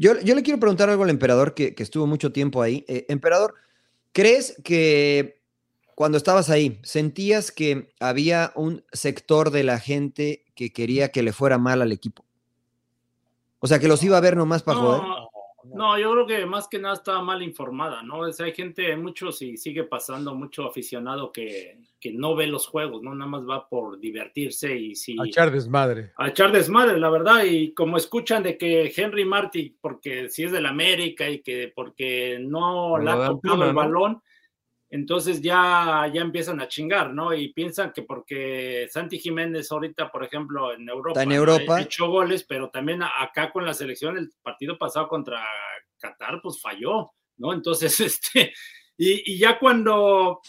yo, 0.00 0.18
yo 0.20 0.34
le 0.34 0.42
quiero 0.42 0.58
preguntar 0.58 0.88
algo 0.88 1.04
al 1.04 1.10
emperador 1.10 1.52
que, 1.52 1.74
que 1.74 1.82
estuvo 1.82 2.06
mucho 2.06 2.32
tiempo 2.32 2.62
ahí. 2.62 2.86
Eh, 2.88 3.04
emperador, 3.10 3.54
¿crees 4.12 4.56
que 4.64 5.42
cuando 5.94 6.16
estabas 6.16 6.48
ahí 6.48 6.80
sentías 6.82 7.52
que 7.52 7.92
había 8.00 8.50
un 8.56 8.82
sector 8.92 9.50
de 9.50 9.62
la 9.62 9.78
gente 9.78 10.46
que 10.54 10.72
quería 10.72 11.10
que 11.10 11.22
le 11.22 11.34
fuera 11.34 11.58
mal 11.58 11.82
al 11.82 11.92
equipo? 11.92 12.24
O 13.58 13.66
sea, 13.66 13.78
que 13.78 13.88
los 13.88 14.02
iba 14.02 14.16
a 14.16 14.22
ver 14.22 14.38
nomás 14.38 14.62
para 14.62 14.78
joder. 14.78 15.02
No, 15.64 15.98
yo 15.98 16.12
creo 16.12 16.26
que 16.26 16.46
más 16.46 16.68
que 16.68 16.78
nada 16.78 16.94
estaba 16.94 17.22
mal 17.22 17.42
informada, 17.42 18.02
¿no? 18.02 18.20
O 18.20 18.32
sea, 18.32 18.46
hay 18.46 18.52
gente, 18.52 18.96
muchos 18.96 19.42
y 19.42 19.56
sigue 19.56 19.84
pasando, 19.84 20.34
mucho 20.34 20.66
aficionado 20.66 21.32
que, 21.32 21.78
que 22.00 22.12
no 22.12 22.34
ve 22.34 22.46
los 22.46 22.66
juegos, 22.66 23.02
¿no? 23.02 23.14
Nada 23.14 23.30
más 23.30 23.48
va 23.48 23.68
por 23.68 23.98
divertirse 24.00 24.74
y 24.74 24.94
si... 24.94 25.16
A 25.20 25.26
echar 25.26 25.50
desmadre. 25.50 26.12
a 26.16 26.28
echar 26.28 26.50
desmadre, 26.52 26.98
la 26.98 27.10
verdad, 27.10 27.44
y 27.44 27.72
como 27.72 27.96
escuchan 27.96 28.42
de 28.42 28.56
que 28.56 28.92
Henry 28.94 29.24
Martin, 29.24 29.76
porque 29.80 30.28
si 30.30 30.44
es 30.44 30.52
del 30.52 30.66
América 30.66 31.28
y 31.28 31.40
que 31.40 31.72
porque 31.74 32.38
no 32.40 32.90
Por 32.90 33.04
le 33.04 33.10
ha 33.10 33.26
tocado 33.26 33.64
el 33.64 33.74
¿no? 33.74 34.22
Entonces 34.90 35.40
ya, 35.40 36.10
ya 36.12 36.20
empiezan 36.20 36.60
a 36.60 36.66
chingar, 36.68 37.14
¿no? 37.14 37.32
Y 37.32 37.52
piensan 37.52 37.92
que 37.92 38.02
porque 38.02 38.88
Santi 38.90 39.18
Jiménez 39.20 39.70
ahorita, 39.70 40.10
por 40.10 40.24
ejemplo, 40.24 40.72
en 40.74 40.88
Europa, 40.88 41.20
en 41.22 41.32
ha 41.74 41.82
hecho 41.82 42.08
goles, 42.08 42.44
pero 42.44 42.70
también 42.70 43.02
acá 43.02 43.52
con 43.52 43.64
la 43.64 43.72
selección, 43.72 44.18
el 44.18 44.30
partido 44.42 44.76
pasado 44.76 45.06
contra 45.08 45.44
Qatar, 45.98 46.40
pues 46.42 46.60
falló, 46.60 47.12
¿no? 47.36 47.52
Entonces, 47.52 47.98
este, 48.00 48.52
y, 48.96 49.32
y 49.34 49.38
ya 49.38 49.58
cuando 49.58 50.40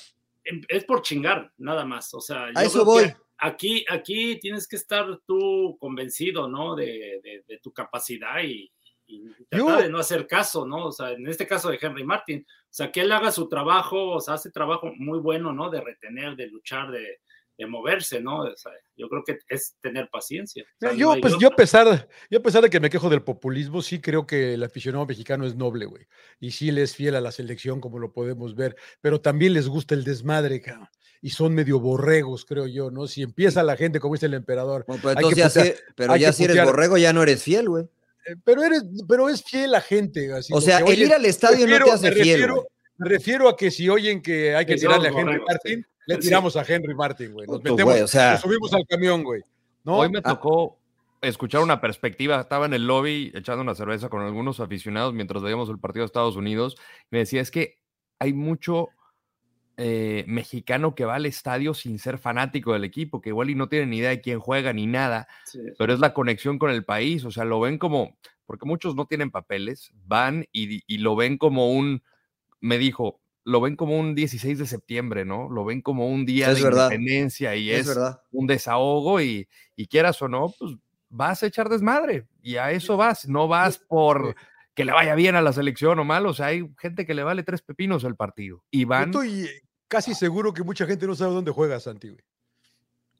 em- 0.43 0.63
es 0.67 0.85
por 0.85 1.01
chingar, 1.03 1.51
nada 1.57 1.85
más, 1.85 2.13
o 2.13 2.19
sea, 2.21 2.47
yo 2.47 2.59
eso 2.61 2.83
voy. 2.85 3.03
Aquí, 3.43 3.85
aquí 3.89 4.37
tienes 4.39 4.67
que 4.67 4.75
estar 4.75 5.05
tú 5.25 5.77
convencido, 5.79 6.47
¿no? 6.47 6.75
De, 6.75 7.19
de- 7.23 7.43
de 7.47 7.57
tu 7.59 7.71
capacidad 7.71 8.41
y, 8.43 8.71
y 9.11 9.45
trata 9.49 9.81
de 9.81 9.89
no 9.89 9.97
hacer 9.99 10.27
caso, 10.27 10.65
¿no? 10.65 10.87
O 10.87 10.91
sea, 10.91 11.11
en 11.11 11.27
este 11.27 11.45
caso 11.47 11.69
de 11.69 11.77
Henry 11.81 12.03
Martin, 12.03 12.45
o 12.47 12.73
sea, 12.73 12.91
que 12.91 13.01
él 13.01 13.11
haga 13.11 13.31
su 13.31 13.47
trabajo, 13.49 14.11
o 14.11 14.21
sea, 14.21 14.35
hace 14.35 14.51
trabajo 14.51 14.91
muy 14.97 15.19
bueno, 15.19 15.51
¿no? 15.53 15.69
De 15.69 15.81
retener, 15.81 16.35
de 16.35 16.47
luchar, 16.47 16.91
de, 16.91 17.19
de 17.57 17.67
moverse, 17.67 18.21
¿no? 18.21 18.39
O 18.41 18.55
sea, 18.55 18.71
yo 18.95 19.07
creo 19.09 19.23
que 19.23 19.37
es 19.49 19.75
tener 19.81 20.09
paciencia. 20.09 20.63
O 20.63 20.79
sea, 20.79 20.93
yo, 20.93 21.15
no 21.15 21.21
pues, 21.21 21.37
yo, 21.39 21.49
a 21.49 21.55
pesar, 21.55 22.07
yo 22.29 22.39
a 22.39 22.41
pesar 22.41 22.63
de 22.63 22.69
que 22.69 22.79
me 22.79 22.89
quejo 22.89 23.09
del 23.09 23.23
populismo, 23.23 23.81
sí 23.81 23.99
creo 24.01 24.25
que 24.25 24.53
el 24.55 24.63
aficionado 24.63 25.05
mexicano 25.05 25.45
es 25.45 25.55
noble, 25.55 25.85
güey. 25.85 26.07
Y 26.39 26.51
sí 26.51 26.71
le 26.71 26.81
es 26.81 26.95
fiel 26.95 27.15
a 27.15 27.21
la 27.21 27.31
selección, 27.31 27.81
como 27.81 27.99
lo 27.99 28.13
podemos 28.13 28.55
ver, 28.55 28.75
pero 29.01 29.21
también 29.21 29.53
les 29.53 29.67
gusta 29.67 29.93
el 29.93 30.03
desmadre, 30.03 30.61
cabrón. 30.61 30.87
Y 31.23 31.29
son 31.29 31.53
medio 31.53 31.79
borregos, 31.79 32.45
creo 32.45 32.65
yo, 32.65 32.89
¿no? 32.89 33.05
Si 33.05 33.21
empieza 33.21 33.61
la 33.61 33.77
gente, 33.77 33.99
como 33.99 34.15
dice 34.15 34.25
el 34.25 34.33
emperador, 34.33 34.85
Bueno, 34.87 35.01
pero 35.03 35.19
Hay 35.19 35.23
que 35.35 35.41
entonces 35.41 35.53
ya 35.53 35.63
si- 35.75 35.81
pero 35.95 36.15
ya 36.15 36.27
que 36.29 36.33
si 36.33 36.43
eres 36.45 36.65
borrego 36.65 36.97
ya 36.97 37.13
no 37.13 37.21
eres 37.21 37.43
fiel, 37.43 37.69
güey. 37.69 37.87
Eh, 38.27 38.35
pero 38.43 38.63
eres, 38.63 38.83
pero 39.07 39.29
es 39.29 39.43
fiel 39.43 39.71
la 39.71 39.81
gente. 39.81 40.31
Así 40.33 40.53
O 40.53 40.61
sea, 40.61 40.77
que, 40.79 40.83
el 40.83 40.89
oye, 40.91 41.05
ir 41.05 41.13
al 41.13 41.25
estadio 41.25 41.65
no 41.67 41.73
te 41.73 41.79
refiero- 41.79 41.93
hace 41.93 42.09
me 42.09 42.15
fiel, 42.15 42.27
refiero-. 42.41 42.67
Me 42.97 43.09
refiero 43.09 43.49
a 43.49 43.57
que 43.57 43.71
si 43.71 43.89
oyen 43.89 44.21
que 44.21 44.55
hay 44.55 44.65
que 44.65 44.75
tirarle 44.75 45.07
a 45.07 45.11
Henry 45.11 45.39
Martin, 45.47 45.85
le 46.05 46.15
Sí. 46.15 46.21
tiramos 46.21 46.55
a 46.55 46.63
Henry 46.67 46.93
Martin, 46.93 47.33
güey. 47.33 47.47
Nos 47.47 47.57
Puto, 47.57 47.71
metemos, 47.71 47.93
güey, 47.93 48.03
o 48.03 48.07
sea- 48.07 48.33
nos 48.33 48.41
subimos 48.41 48.71
al 48.73 48.85
camión, 48.87 49.23
güey. 49.23 49.41
¿no? 49.83 49.97
Hoy 49.97 50.09
me 50.09 50.19
Ah. 50.19 50.21
tocó 50.21 50.77
escuchar 51.21 51.61
una 51.61 51.81
perspectiva. 51.81 52.39
Estaba 52.39 52.67
en 52.67 52.73
el 52.73 52.85
lobby 52.85 53.31
echando 53.33 53.61
una 53.63 53.73
cerveza 53.75 54.09
con 54.09 54.21
algunos 54.21 54.59
aficionados 54.59 55.13
mientras 55.13 55.41
veíamos 55.41 55.69
el 55.69 55.79
partido 55.79 56.03
de 56.03 56.07
Estados 56.07 56.35
Unidos. 56.35 56.77
Me 57.09 57.19
decía, 57.19 57.41
es 57.41 57.49
que 57.49 57.79
hay 58.19 58.33
mucho 58.33 58.89
eh, 59.83 60.23
mexicano 60.27 60.93
que 60.93 61.05
va 61.05 61.15
al 61.15 61.25
estadio 61.25 61.73
sin 61.73 61.97
ser 61.97 62.17
fanático 62.19 62.73
del 62.73 62.83
equipo, 62.83 63.19
que 63.21 63.29
igual 63.29 63.49
y 63.49 63.55
no 63.55 63.67
tienen 63.67 63.89
ni 63.89 63.97
idea 63.97 64.11
de 64.11 64.21
quién 64.21 64.39
juega 64.39 64.73
ni 64.73 64.85
nada, 64.85 65.27
Sí. 65.45 65.59
pero 65.79 65.91
es 65.93 65.99
la 65.99 66.13
conexión 66.13 66.59
con 66.59 66.69
el 66.69 66.85
país. 66.85 67.25
O 67.25 67.31
sea, 67.31 67.45
lo 67.45 67.59
ven 67.59 67.77
como, 67.79 68.15
porque 68.45 68.65
muchos 68.67 68.95
no 68.95 69.05
tienen 69.07 69.31
papeles, 69.31 69.91
van 70.05 70.45
y, 70.51 70.81
y 70.85 70.97
lo 70.99 71.15
ven 71.15 71.37
como 71.39 71.71
un, 71.71 72.03
me 72.59 72.77
dijo, 72.77 73.19
lo 73.43 73.59
ven 73.59 73.75
como 73.75 73.99
un 73.99 74.13
16 74.13 74.59
de 74.59 74.67
septiembre, 74.67 75.25
¿no? 75.25 75.49
Lo 75.49 75.65
ven 75.65 75.81
como 75.81 76.07
un 76.07 76.27
día 76.27 76.51
Es 76.51 76.57
de 76.57 76.63
verdad. 76.65 76.91
independencia 76.91 77.55
y 77.55 77.71
Es 77.71 77.79
es 77.81 77.87
verdad. 77.87 78.21
un 78.31 78.45
desahogo 78.45 79.19
y, 79.19 79.47
y 79.75 79.87
quieras 79.87 80.21
o 80.21 80.27
no, 80.27 80.53
pues 80.59 80.73
vas 81.09 81.41
a 81.41 81.47
echar 81.47 81.67
desmadre 81.69 82.27
y 82.43 82.57
a 82.57 82.71
eso 82.71 82.97
vas, 82.97 83.27
no 83.27 83.47
vas 83.47 83.79
por 83.79 84.35
que 84.73 84.85
le 84.85 84.93
vaya 84.93 85.15
bien 85.15 85.35
a 85.35 85.41
la 85.41 85.51
selección 85.51 85.99
o 85.99 86.05
mal, 86.05 86.25
o 86.25 86.33
sea, 86.33 86.45
hay 86.45 86.63
gente 86.79 87.05
que 87.05 87.13
le 87.13 87.23
vale 87.23 87.43
tres 87.43 87.61
pepinos 87.61 88.03
el 88.05 88.15
partido 88.15 88.63
y 88.71 88.85
van, 88.85 89.09
estoy 89.09 89.49
casi 89.91 90.15
seguro 90.15 90.53
que 90.53 90.63
mucha 90.63 90.85
gente 90.85 91.05
no 91.05 91.15
sabe 91.15 91.33
dónde 91.33 91.51
juega 91.51 91.77
Santi, 91.81 92.07
güey. 92.07 92.21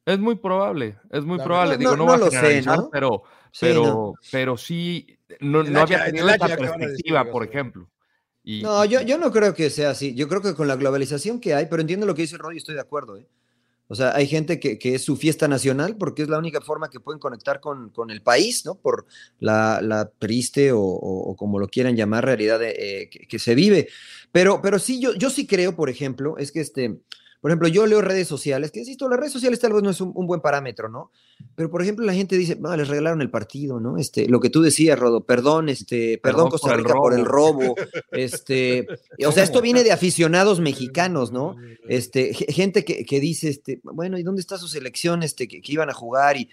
es 0.06 0.18
muy 0.18 0.36
probable, 0.36 0.98
es 1.12 1.26
muy 1.26 1.38
La 1.38 1.44
probable, 1.44 1.72
verdad, 1.72 1.80
digo, 1.80 1.92
no- 1.92 2.06
no, 2.06 2.18
no 2.18 2.24
va 2.26 2.30
sé, 2.32 2.38
generalizar, 2.38 2.78
¿no? 2.78 2.90
pero, 2.90 3.24
Sí, 3.52 3.66
pero, 3.66 3.84
no. 3.84 4.14
pero 4.32 4.58
sí, 4.58 5.20
no, 5.42 5.60
El 5.62 5.76
había 5.76 6.06
tenido 6.06 6.26
decir 6.28 6.56
perspectiva, 6.58 7.26
por 7.30 7.44
ejemplo. 7.44 7.90
Y, 8.44 8.64
No, 8.64 8.86
yo, 8.86 9.02
yo 9.02 9.18
no 9.18 9.30
creo 9.32 9.54
que 9.54 9.70
sea 9.70 9.90
así. 9.92 10.16
Yo 10.16 10.28
creo 10.30 10.42
que 10.42 10.56
con 10.56 10.68
la 10.70 10.78
globalización 10.78 11.40
que 11.42 11.54
hay, 11.54 11.66
pero 11.66 11.82
entiendo 11.82 12.06
lo 12.06 12.16
que 12.16 12.22
dice 12.24 12.38
Roy, 12.38 12.56
estoy 12.58 12.76
de 12.76 12.82
acuerdo. 12.82 13.18
¿eh? 13.18 13.28
O 13.92 13.96
sea, 13.96 14.16
hay 14.16 14.26
gente 14.26 14.58
que, 14.58 14.80
que 14.80 14.96
es 14.96 15.04
su 15.04 15.18
fiesta 15.18 15.50
nacional 15.50 15.98
porque 15.98 16.22
es 16.22 16.30
la 16.30 16.38
única 16.38 16.62
forma 16.62 16.90
que 16.90 17.02
pueden 17.02 17.20
conectar 17.20 17.60
con, 17.60 17.90
con 17.90 18.10
el 18.10 18.22
país, 18.22 18.66
¿no? 18.66 18.76
Por 18.76 19.06
la, 19.42 20.10
triste 20.18 20.72
o, 20.74 21.36
como 21.38 21.60
lo 21.60 21.68
quieran 21.68 21.98
llamar, 21.98 22.24
realidad 22.24 22.62
eh, 22.64 23.10
que, 23.12 23.28
que 23.28 23.38
se 23.38 23.54
vive. 23.54 23.90
Pero, 24.32 24.62
pero 24.62 24.80
sí, 24.80 25.02
yo, 25.02 25.14
yo 25.16 25.30
sí 25.30 25.46
creo, 25.46 25.76
por 25.76 25.90
ejemplo, 25.90 26.38
es 26.38 26.54
que 26.54 26.62
este, 26.62 27.02
por 27.42 27.52
ejemplo, 27.52 27.68
yo 27.68 27.88
leo 27.88 28.02
redes 28.02 28.28
sociales, 28.28 28.72
que 28.72 28.80
insisto, 28.80 29.10
las 29.10 29.20
redes 29.20 29.34
sociales 29.34 29.60
tal 29.60 29.74
vez 29.74 29.82
no 29.82 29.90
es 29.90 30.00
un, 30.00 30.12
un 30.16 30.28
buen 30.28 30.42
parámetro, 30.42 30.88
¿no? 30.90 31.12
Pero, 31.56 31.72
por 31.72 31.82
ejemplo, 31.82 32.06
la 32.06 32.14
gente 32.14 32.38
dice, 32.38 32.56
no, 32.56 32.76
les 32.78 32.88
regalaron 32.88 33.22
el 33.22 33.32
partido, 33.32 33.80
¿no? 33.80 33.98
Este, 33.98 34.28
lo 34.30 34.40
que 34.40 34.50
tú 34.52 34.62
decías, 34.62 34.98
Rodo, 35.00 35.26
perdón, 35.26 35.68
este, 35.68 36.20
perdón, 36.20 36.50
Perdón 36.50 36.50
Costa 36.52 36.68
por 36.70 36.78
el 36.78 36.84
Rica 36.86 36.94
por 36.98 37.14
el 37.14 37.26
robo. 37.26 37.76
este, 38.12 38.86
o 39.28 39.32
sea, 39.32 39.44
esto 39.44 39.62
viene 39.62 39.84
de 39.84 39.92
aficionados 39.92 40.60
mexicanos, 40.60 41.32
¿no? 41.32 41.56
Este, 41.88 42.34
ge- 42.34 42.46
gente 42.54 42.86
que, 42.86 43.04
que 43.06 43.20
dice, 43.20 43.50
este, 43.50 43.82
bueno, 43.84 44.18
¿y 44.20 44.24
dónde 44.24 44.40
está 44.40 44.58
su 44.58 44.68
selección, 44.68 45.24
este, 45.24 45.48
que, 45.48 45.62
que 45.62 45.74
iban 45.74 45.90
a 45.90 45.94
jugar? 45.94 46.38
Y, 46.38 46.48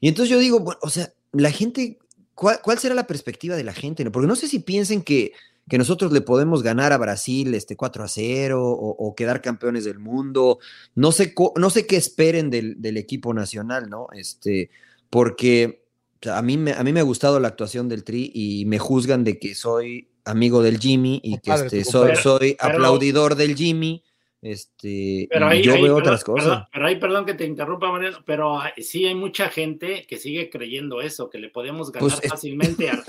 y 0.00 0.08
entonces 0.08 0.30
yo 0.30 0.38
digo, 0.38 0.60
bueno, 0.60 0.78
o 0.82 0.88
sea, 0.88 1.12
la 1.32 1.50
gente, 1.50 1.98
¿cuál, 2.34 2.60
cuál 2.62 2.78
será 2.78 2.94
la 2.94 3.06
perspectiva 3.08 3.56
de 3.56 3.64
la 3.64 3.74
gente? 3.74 4.04
no? 4.04 4.12
Porque 4.12 4.28
no 4.28 4.36
sé 4.36 4.46
si 4.46 4.60
piensen 4.60 5.02
que, 5.02 5.32
que 5.68 5.78
nosotros 5.78 6.12
le 6.12 6.20
podemos 6.20 6.62
ganar 6.62 6.92
a 6.92 6.98
Brasil 6.98 7.54
este 7.54 7.76
4 7.76 8.04
a 8.04 8.08
0 8.08 8.62
o, 8.62 8.90
o 8.90 9.14
quedar 9.14 9.42
campeones 9.42 9.84
del 9.84 9.98
mundo. 9.98 10.58
No 10.94 11.12
sé, 11.12 11.34
no 11.56 11.70
sé 11.70 11.86
qué 11.86 11.96
esperen 11.96 12.50
del, 12.50 12.80
del 12.80 12.96
equipo 12.96 13.34
nacional, 13.34 13.88
¿no? 13.90 14.08
Este, 14.12 14.70
porque 15.10 15.84
a, 16.26 16.42
mí 16.42 16.56
me, 16.56 16.72
a 16.72 16.82
mí 16.82 16.92
me 16.92 17.00
ha 17.00 17.04
gustado 17.04 17.38
la 17.40 17.48
actuación 17.48 17.88
del 17.88 18.04
Tri 18.04 18.30
y 18.34 18.64
me 18.66 18.78
juzgan 18.78 19.24
de 19.24 19.38
que 19.38 19.54
soy 19.54 20.08
amigo 20.24 20.62
del 20.62 20.78
Jimmy 20.78 21.20
y 21.22 21.38
que 21.38 21.52
este, 21.52 21.84
soy, 21.84 22.16
soy 22.16 22.56
aplaudidor 22.58 23.34
del 23.34 23.54
Jimmy. 23.54 24.04
Este, 24.40 25.26
Pero 25.30 25.48
ahí, 25.48 25.62
yo 25.62 25.72
ahí, 25.72 25.82
veo 25.82 25.96
perdón, 25.96 26.00
otras 26.02 26.24
cosas. 26.24 26.44
perdón, 26.44 26.66
pero 26.72 26.86
ahí, 26.86 26.96
perdón 26.96 27.26
que 27.26 27.34
te 27.34 27.44
interrumpa, 27.44 27.90
Mariano, 27.90 28.18
pero 28.24 28.60
hay- 28.60 28.82
sí 28.82 29.04
hay 29.04 29.14
mucha 29.16 29.48
gente 29.48 30.06
que 30.06 30.16
sigue 30.16 30.48
creyendo 30.48 31.00
eso, 31.00 31.28
que 31.28 31.38
le 31.38 31.48
podemos 31.50 31.90
ganar 31.90 32.08
Pues, 32.10 32.22
es- 32.24 32.30
fácilmente 32.30 32.88
a 32.88 32.92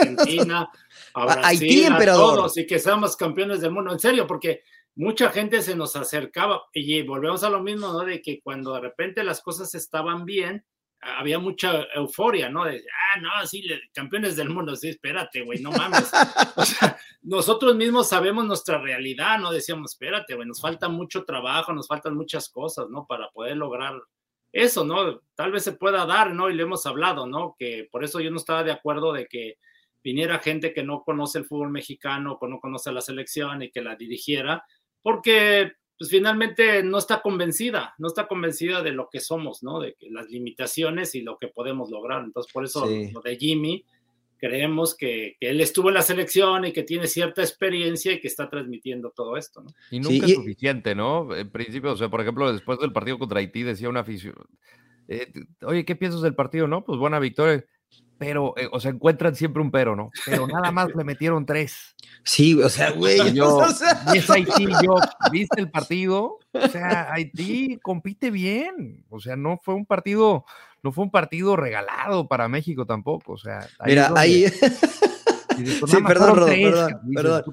Argentina, 0.47 0.69
a 1.13 1.25
Brasil, 1.25 1.43
Haití, 1.45 1.83
a 1.85 1.97
todos, 2.13 2.57
y 2.57 2.65
que 2.65 2.79
seamos 2.79 3.15
campeones 3.15 3.61
del 3.61 3.71
mundo. 3.71 3.91
En 3.91 3.99
serio, 3.99 4.25
porque 4.25 4.63
mucha 4.95 5.29
gente 5.29 5.61
se 5.61 5.75
nos 5.75 5.95
acercaba, 5.95 6.63
y 6.73 7.03
volvemos 7.03 7.43
a 7.43 7.49
lo 7.51 7.61
mismo, 7.61 7.93
¿no? 7.93 7.99
De 8.05 8.21
que 8.21 8.41
cuando 8.41 8.73
de 8.73 8.81
repente 8.81 9.23
las 9.23 9.41
cosas 9.41 9.75
estaban 9.75 10.25
bien, 10.25 10.65
había 11.01 11.39
mucha 11.39 11.83
euforia, 11.95 12.49
¿no? 12.49 12.65
De, 12.65 12.83
ah, 13.15 13.19
no, 13.19 13.47
sí, 13.47 13.61
le- 13.61 13.81
campeones 13.93 14.35
del 14.35 14.49
mundo, 14.49 14.75
sí, 14.75 14.89
espérate, 14.89 15.43
güey, 15.43 15.59
no 15.61 15.71
mames. 15.71 16.11
O 16.55 16.65
sea, 16.65 16.97
nosotros 17.21 17.75
mismos 17.75 18.09
sabemos 18.09 18.45
nuestra 18.45 18.79
realidad, 18.79 19.39
¿no? 19.39 19.51
Decíamos, 19.51 19.91
espérate, 19.93 20.35
güey, 20.35 20.47
nos 20.47 20.61
falta 20.61 20.89
mucho 20.89 21.23
trabajo, 21.23 21.73
nos 21.73 21.87
faltan 21.87 22.15
muchas 22.15 22.49
cosas, 22.49 22.87
¿no? 22.89 23.05
Para 23.07 23.29
poder 23.29 23.55
lograr 23.57 23.93
eso, 24.51 24.83
¿no? 24.83 25.21
Tal 25.35 25.51
vez 25.51 25.63
se 25.63 25.73
pueda 25.73 26.05
dar, 26.05 26.33
¿no? 26.33 26.49
Y 26.49 26.53
le 26.55 26.63
hemos 26.63 26.85
hablado, 26.85 27.27
¿no? 27.27 27.55
Que 27.57 27.87
por 27.91 28.03
eso 28.03 28.19
yo 28.19 28.29
no 28.31 28.37
estaba 28.37 28.63
de 28.63 28.71
acuerdo 28.71 29.13
de 29.13 29.27
que 29.27 29.55
viniera 30.03 30.39
gente 30.39 30.73
que 30.73 30.83
no 30.83 31.03
conoce 31.03 31.39
el 31.39 31.45
fútbol 31.45 31.69
mexicano, 31.69 32.37
que 32.39 32.47
no 32.47 32.59
conoce 32.59 32.91
la 32.91 33.01
selección 33.01 33.61
y 33.61 33.69
que 33.71 33.81
la 33.81 33.95
dirigiera, 33.95 34.65
porque 35.01 35.73
pues 35.99 36.09
finalmente 36.09 36.81
no 36.81 36.97
está 36.97 37.21
convencida, 37.21 37.93
no 37.97 38.07
está 38.07 38.25
convencida 38.27 38.81
de 38.81 38.91
lo 38.93 39.09
que 39.11 39.19
somos, 39.19 39.61
¿no? 39.63 39.79
De 39.81 39.95
que 39.99 40.09
las 40.09 40.29
limitaciones 40.29 41.13
y 41.13 41.21
lo 41.21 41.37
que 41.37 41.49
podemos 41.49 41.91
lograr. 41.91 42.23
Entonces, 42.23 42.51
por 42.51 42.63
eso 42.63 42.87
Sí. 42.87 43.11
lo 43.11 43.19
de 43.19 43.35
Jimmy, 43.35 43.83
creemos 44.37 44.95
que, 44.95 45.35
que 45.41 45.49
él 45.49 45.59
estuvo 45.59 45.89
en 45.89 45.95
la 45.95 46.01
selección 46.01 46.63
y 46.63 46.71
que 46.71 46.83
tiene 46.83 47.07
cierta 47.07 47.41
experiencia 47.41 48.13
y 48.13 48.21
que 48.21 48.29
está 48.29 48.49
transmitiendo 48.49 49.11
todo 49.11 49.35
esto, 49.35 49.61
¿no? 49.61 49.69
Y 49.91 49.97
Sí, 49.97 49.99
nunca 49.99 50.27
y- 50.27 50.31
es 50.31 50.35
suficiente, 50.37 50.95
¿no? 50.95 51.35
En 51.35 51.51
principio, 51.51 51.91
o 51.91 51.97
sea, 51.97 52.07
por 52.09 52.21
ejemplo, 52.21 52.49
después 52.51 52.79
del 52.79 52.93
partido 52.93 53.19
contra 53.19 53.39
Haití 53.39 53.63
decía 53.63 53.89
una 53.89 53.99
afición, 53.99 54.35
eh, 55.09 55.29
oye, 55.63 55.83
¿qué 55.83 55.97
piensas 55.97 56.21
del 56.21 56.35
partido? 56.35 56.67
No, 56.67 56.85
pues 56.85 56.97
buena 56.97 57.19
victoria, 57.19 57.65
pero, 58.19 58.53
eh, 58.57 58.67
o 58.71 58.79
sea, 58.81 58.91
encuentran 58.91 59.33
siempre 59.33 59.63
un 59.63 59.71
pero, 59.71 59.95
¿no? 59.95 60.11
Pero 60.25 60.45
nada 60.45 60.71
más 60.71 60.89
le 60.93 61.03
metieron 61.05 61.45
tres. 61.45 61.95
Sí, 62.23 62.61
o 62.61 62.67
sea, 62.67 62.91
güey. 62.91 63.33
Yo, 63.33 63.55
o 63.55 63.71
sea, 63.71 64.03
y 64.13 64.17
es 64.17 64.29
Haití, 64.29 64.67
yo, 64.83 64.97
¿viste 65.31 65.61
el 65.61 65.71
partido? 65.71 66.37
O 66.51 66.67
sea, 66.67 67.11
Haití 67.13 67.79
compite 67.81 68.29
bien, 68.29 69.05
o 69.09 69.21
sea, 69.21 69.37
no 69.37 69.57
fue 69.57 69.73
un 69.73 69.85
partido, 69.85 70.43
no 70.83 70.91
fue 70.91 71.05
un 71.05 71.11
partido 71.11 71.55
regalado 71.55 72.27
para 72.27 72.49
México 72.49 72.85
tampoco, 72.85 73.33
o 73.33 73.37
sea. 73.37 73.59
ahí 73.79 73.91
Mira, 73.91 74.11
ahí. 74.15 74.45
pues, 74.59 75.91
Sí, 75.91 75.97
perdón, 76.05 76.35
Rodo, 76.35 76.45
perdón, 76.47 77.01
perdón. 77.15 77.43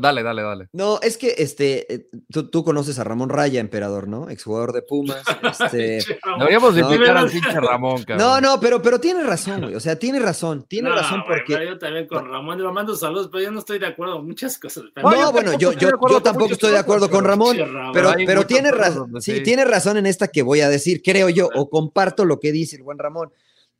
Dale, 0.00 0.22
dale, 0.22 0.42
dale. 0.42 0.68
No, 0.72 0.98
es 1.02 1.16
que 1.18 1.34
este, 1.38 1.92
eh, 1.92 2.08
tú, 2.30 2.50
tú 2.50 2.64
conoces 2.64 2.98
a 2.98 3.04
Ramón 3.04 3.28
Raya, 3.28 3.60
emperador, 3.60 4.08
¿no? 4.08 4.28
Exjugador 4.30 4.72
de 4.72 4.82
Pumas. 4.82 5.22
Este, 5.66 6.18
Deberíamos 6.38 6.74
de 6.74 6.82
No. 6.82 6.92
invitar 6.94 7.16
al 7.16 7.30
pinche 7.30 7.60
Ramón, 7.60 8.02
cabrón. 8.04 8.18
no, 8.18 8.40
no, 8.40 8.60
pero, 8.60 8.80
pero 8.82 9.00
tiene 9.00 9.22
razón, 9.22 9.62
güey. 9.62 9.74
O 9.74 9.80
sea, 9.80 9.98
tiene 9.98 10.18
razón, 10.18 10.64
tiene 10.68 10.88
No, 10.88 10.94
razón 10.96 11.22
güey, 11.26 11.38
porque. 11.40 11.66
yo 11.66 11.78
también 11.78 12.06
con 12.06 12.28
Ramón 12.28 12.62
le 12.62 12.70
mando 12.70 12.94
saludos, 12.96 13.28
pero 13.30 13.44
yo 13.44 13.50
no 13.50 13.60
estoy 13.60 13.78
de 13.78 13.86
acuerdo 13.86 14.16
con 14.16 14.26
muchas 14.26 14.58
cosas. 14.58 14.84
No, 14.96 15.32
bueno, 15.32 15.52
yo, 15.58 15.70
estoy 15.70 15.82
yo, 15.82 15.88
de 15.88 15.94
acuerdo 15.94 16.16
yo 16.18 16.22
con 16.22 16.32
tampoco 16.32 16.52
estoy 16.52 16.72
de 16.72 16.78
acuerdo 16.78 17.10
con 17.10 17.24
Ramón, 17.24 17.56
pero, 17.92 18.12
pero 18.26 18.46
tiene 18.46 18.70
razón, 18.70 19.20
sí, 19.20 19.36
sí. 19.36 19.42
tiene 19.42 19.64
razón 19.64 19.96
en 19.96 20.06
esta 20.06 20.28
que 20.28 20.42
voy 20.42 20.60
a 20.60 20.68
decir, 20.68 21.02
creo 21.02 21.28
yo, 21.28 21.48
o 21.54 21.70
comparto 21.70 22.24
lo 22.24 22.40
que 22.40 22.52
dice 22.52 22.76
el 22.76 22.82
buen 22.82 22.98
Ramón. 22.98 23.32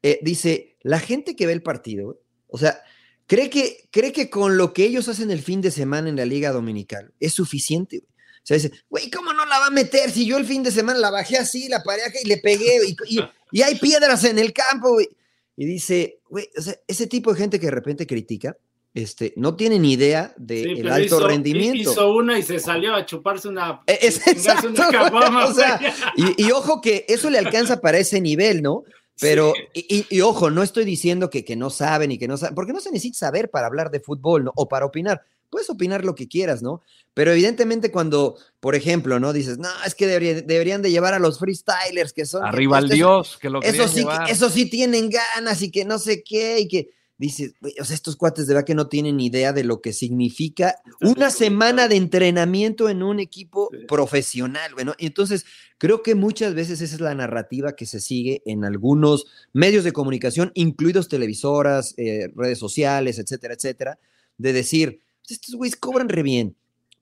Eh, 0.03 0.19
dice, 0.23 0.77
la 0.83 1.01
gente 1.01 1.35
que 1.35 1.47
ve 1.47 1.53
el 1.53 1.63
partido, 1.63 2.21
o 2.49 2.59
sea, 2.59 2.81
cree 3.27 3.51
que, 3.51 3.89
cree 3.91 4.13
que 4.13 4.31
con 4.31 4.57
lo 4.57 4.73
que 4.73 4.85
ellos 4.85 5.09
hacen 5.09 5.31
el 5.31 5.43
fin 5.43 5.61
de 5.61 5.71
semana 5.71 6.09
en 6.09 6.17
la 6.17 6.25
Liga 6.25 6.53
Dominical 6.53 7.13
es 7.21 7.33
suficiente. 7.33 7.99
güey. 7.99 8.09
O 8.43 8.47
sea, 8.47 8.55
dice, 8.57 8.71
güey, 8.89 9.11
¿cómo 9.11 9.33
no 9.33 9.45
la 9.45 9.59
va 9.59 9.67
a 9.67 9.71
meter? 9.71 10.11
Si 10.11 10.25
yo 10.27 10.37
el 10.39 10.45
fin 10.47 10.63
de 10.63 10.71
semana 10.71 10.99
la 11.01 11.11
bajé 11.11 11.37
así, 11.37 11.69
la 11.69 11.83
paré 11.83 12.03
acá 12.05 12.19
y 12.23 12.29
le 12.29 12.37
pegué, 12.39 12.79
y, 12.87 13.17
y- 13.17 13.25
y 13.53 13.63
hay 13.63 13.75
piedras 13.77 14.23
en 14.25 14.39
el 14.39 14.53
campo, 14.53 14.93
güey. 14.93 15.09
Y 15.57 15.65
dice, 15.67 16.19
güey, 16.29 16.49
o 16.57 16.61
sea, 16.63 16.77
ese 16.87 17.07
tipo 17.07 17.33
de 17.33 17.39
gente 17.41 17.59
que 17.59 17.67
de 17.67 17.73
repente 17.73 18.07
critica, 18.07 18.57
este, 18.95 19.33
no 19.37 19.57
tiene 19.57 19.79
ni 19.79 19.93
idea 19.93 20.33
del 20.37 20.63
Sí, 20.65 20.71
el 20.71 20.83
pero 20.83 20.95
alto 20.95 21.17
hizo- 21.19 21.27
rendimiento. 21.29 21.91
Hizo 21.93 22.15
una 22.15 22.39
y 22.39 22.43
se 22.43 22.59
salió 22.61 22.95
a 22.95 23.05
chuparse 23.05 23.49
una. 23.49 23.81
Es 23.87 24.17
una 24.19 24.27
exacto, 24.33 24.73
caguama, 24.91 25.47
o 25.47 25.53
sea, 25.55 25.81
y 26.37 26.51
ojo 26.53 26.81
que 26.81 27.05
eso 27.09 27.29
le 27.31 27.39
alcanza 27.39 27.81
para 27.81 27.99
ese 27.99 28.21
nivel, 28.21 28.63
¿no? 28.63 28.85
Pero, 29.21 29.53
Sí. 29.55 29.85
y, 29.89 29.97
y- 29.99 30.07
y 30.19 30.21
ojo, 30.21 30.51
no 30.51 30.63
estoy 30.63 30.85
diciendo 30.85 31.31
que, 31.31 31.45
que 31.45 31.57
no 31.57 31.71
saben 31.71 32.13
y 32.13 32.19
que 32.19 32.29
no 32.29 32.37
saben, 32.37 32.55
porque 32.55 32.73
no 32.73 32.81
se 32.81 32.91
necesita 32.91 33.19
saber 33.19 33.51
para 33.51 33.67
hablar 33.67 33.91
de 33.91 34.01
fútbol 34.01 34.45
¿no? 34.45 34.53
o 34.57 34.69
para 34.69 34.85
opinar. 34.87 35.23
Puedes 35.49 35.71
opinar 35.71 36.05
lo 36.05 36.15
que 36.15 36.27
quieras, 36.29 36.61
¿no? 36.61 36.83
Pero 37.15 37.31
evidentemente 37.33 37.91
cuando, 37.93 38.37
por 38.61 38.75
ejemplo, 38.75 39.19
¿no? 39.21 39.33
Dices, 39.33 39.59
no, 39.59 39.69
es 39.87 39.95
que 39.95 40.07
debería- 40.07 40.43
deberían 40.43 40.83
de 40.83 40.91
llevar 40.91 41.15
a 41.15 41.19
los 41.19 41.39
freestylers 41.39 42.13
que 42.13 42.27
son... 42.27 42.45
Arriba 42.45 42.79
estos- 42.81 42.91
Dios, 42.95 43.39
que 43.41 43.49
lo 43.49 43.63
Eso 43.63 43.89
sí, 43.89 44.01
llevar. 44.01 44.29
eso 44.31 44.51
sí 44.51 44.67
tienen 44.69 45.09
ganas 45.09 45.63
y 45.63 45.71
que 45.71 45.85
no 45.85 45.99
sé 45.99 46.23
qué, 46.25 46.59
y 46.61 46.69
que 46.69 46.91
dices, 47.19 47.55
"Güey, 47.61 47.75
o 47.81 47.85
sea, 47.85 47.95
estos 47.95 48.17
cuates 48.17 48.47
de 48.47 48.55
verdad 48.55 48.67
que 48.67 48.75
no 48.75 48.89
tienen 48.89 49.21
idea 49.21 49.53
de 49.53 49.65
lo 49.65 49.81
que 49.81 49.93
significa 49.93 50.77
una 51.01 51.31
semana 51.31 51.89
de 51.89 51.97
entrenamiento 51.97 52.89
en 52.89 53.03
un 53.03 53.21
equipo 53.21 53.71
Sí. 53.73 53.87
profesional, 53.89 54.75
bueno, 54.75 54.95
entonces 54.99 55.45
creo 55.79 56.03
que 56.03 56.15
muchas 56.15 56.55
veces 56.55 56.81
esa 56.81 56.95
es 56.95 57.01
la 57.01 57.15
narrativa 57.15 57.75
que 57.77 57.87
se 57.87 58.01
sigue 58.01 58.43
en 58.47 58.65
algunos 58.65 59.27
medios 59.53 59.85
de 59.85 59.93
comunicación, 59.93 60.51
incluidos 60.55 61.09
televisoras, 61.09 61.95
eh, 61.97 62.29
redes 62.37 62.59
sociales, 62.59 63.19
etcétera, 63.19 63.55
etcétera, 63.55 63.99
de 64.39 64.53
decir, 64.53 65.01
"Pues 65.23 65.33
estos 65.33 65.55
güeyes 65.55 65.77
cobran 65.77 66.09
re 66.09 66.23
bien, 66.23 66.57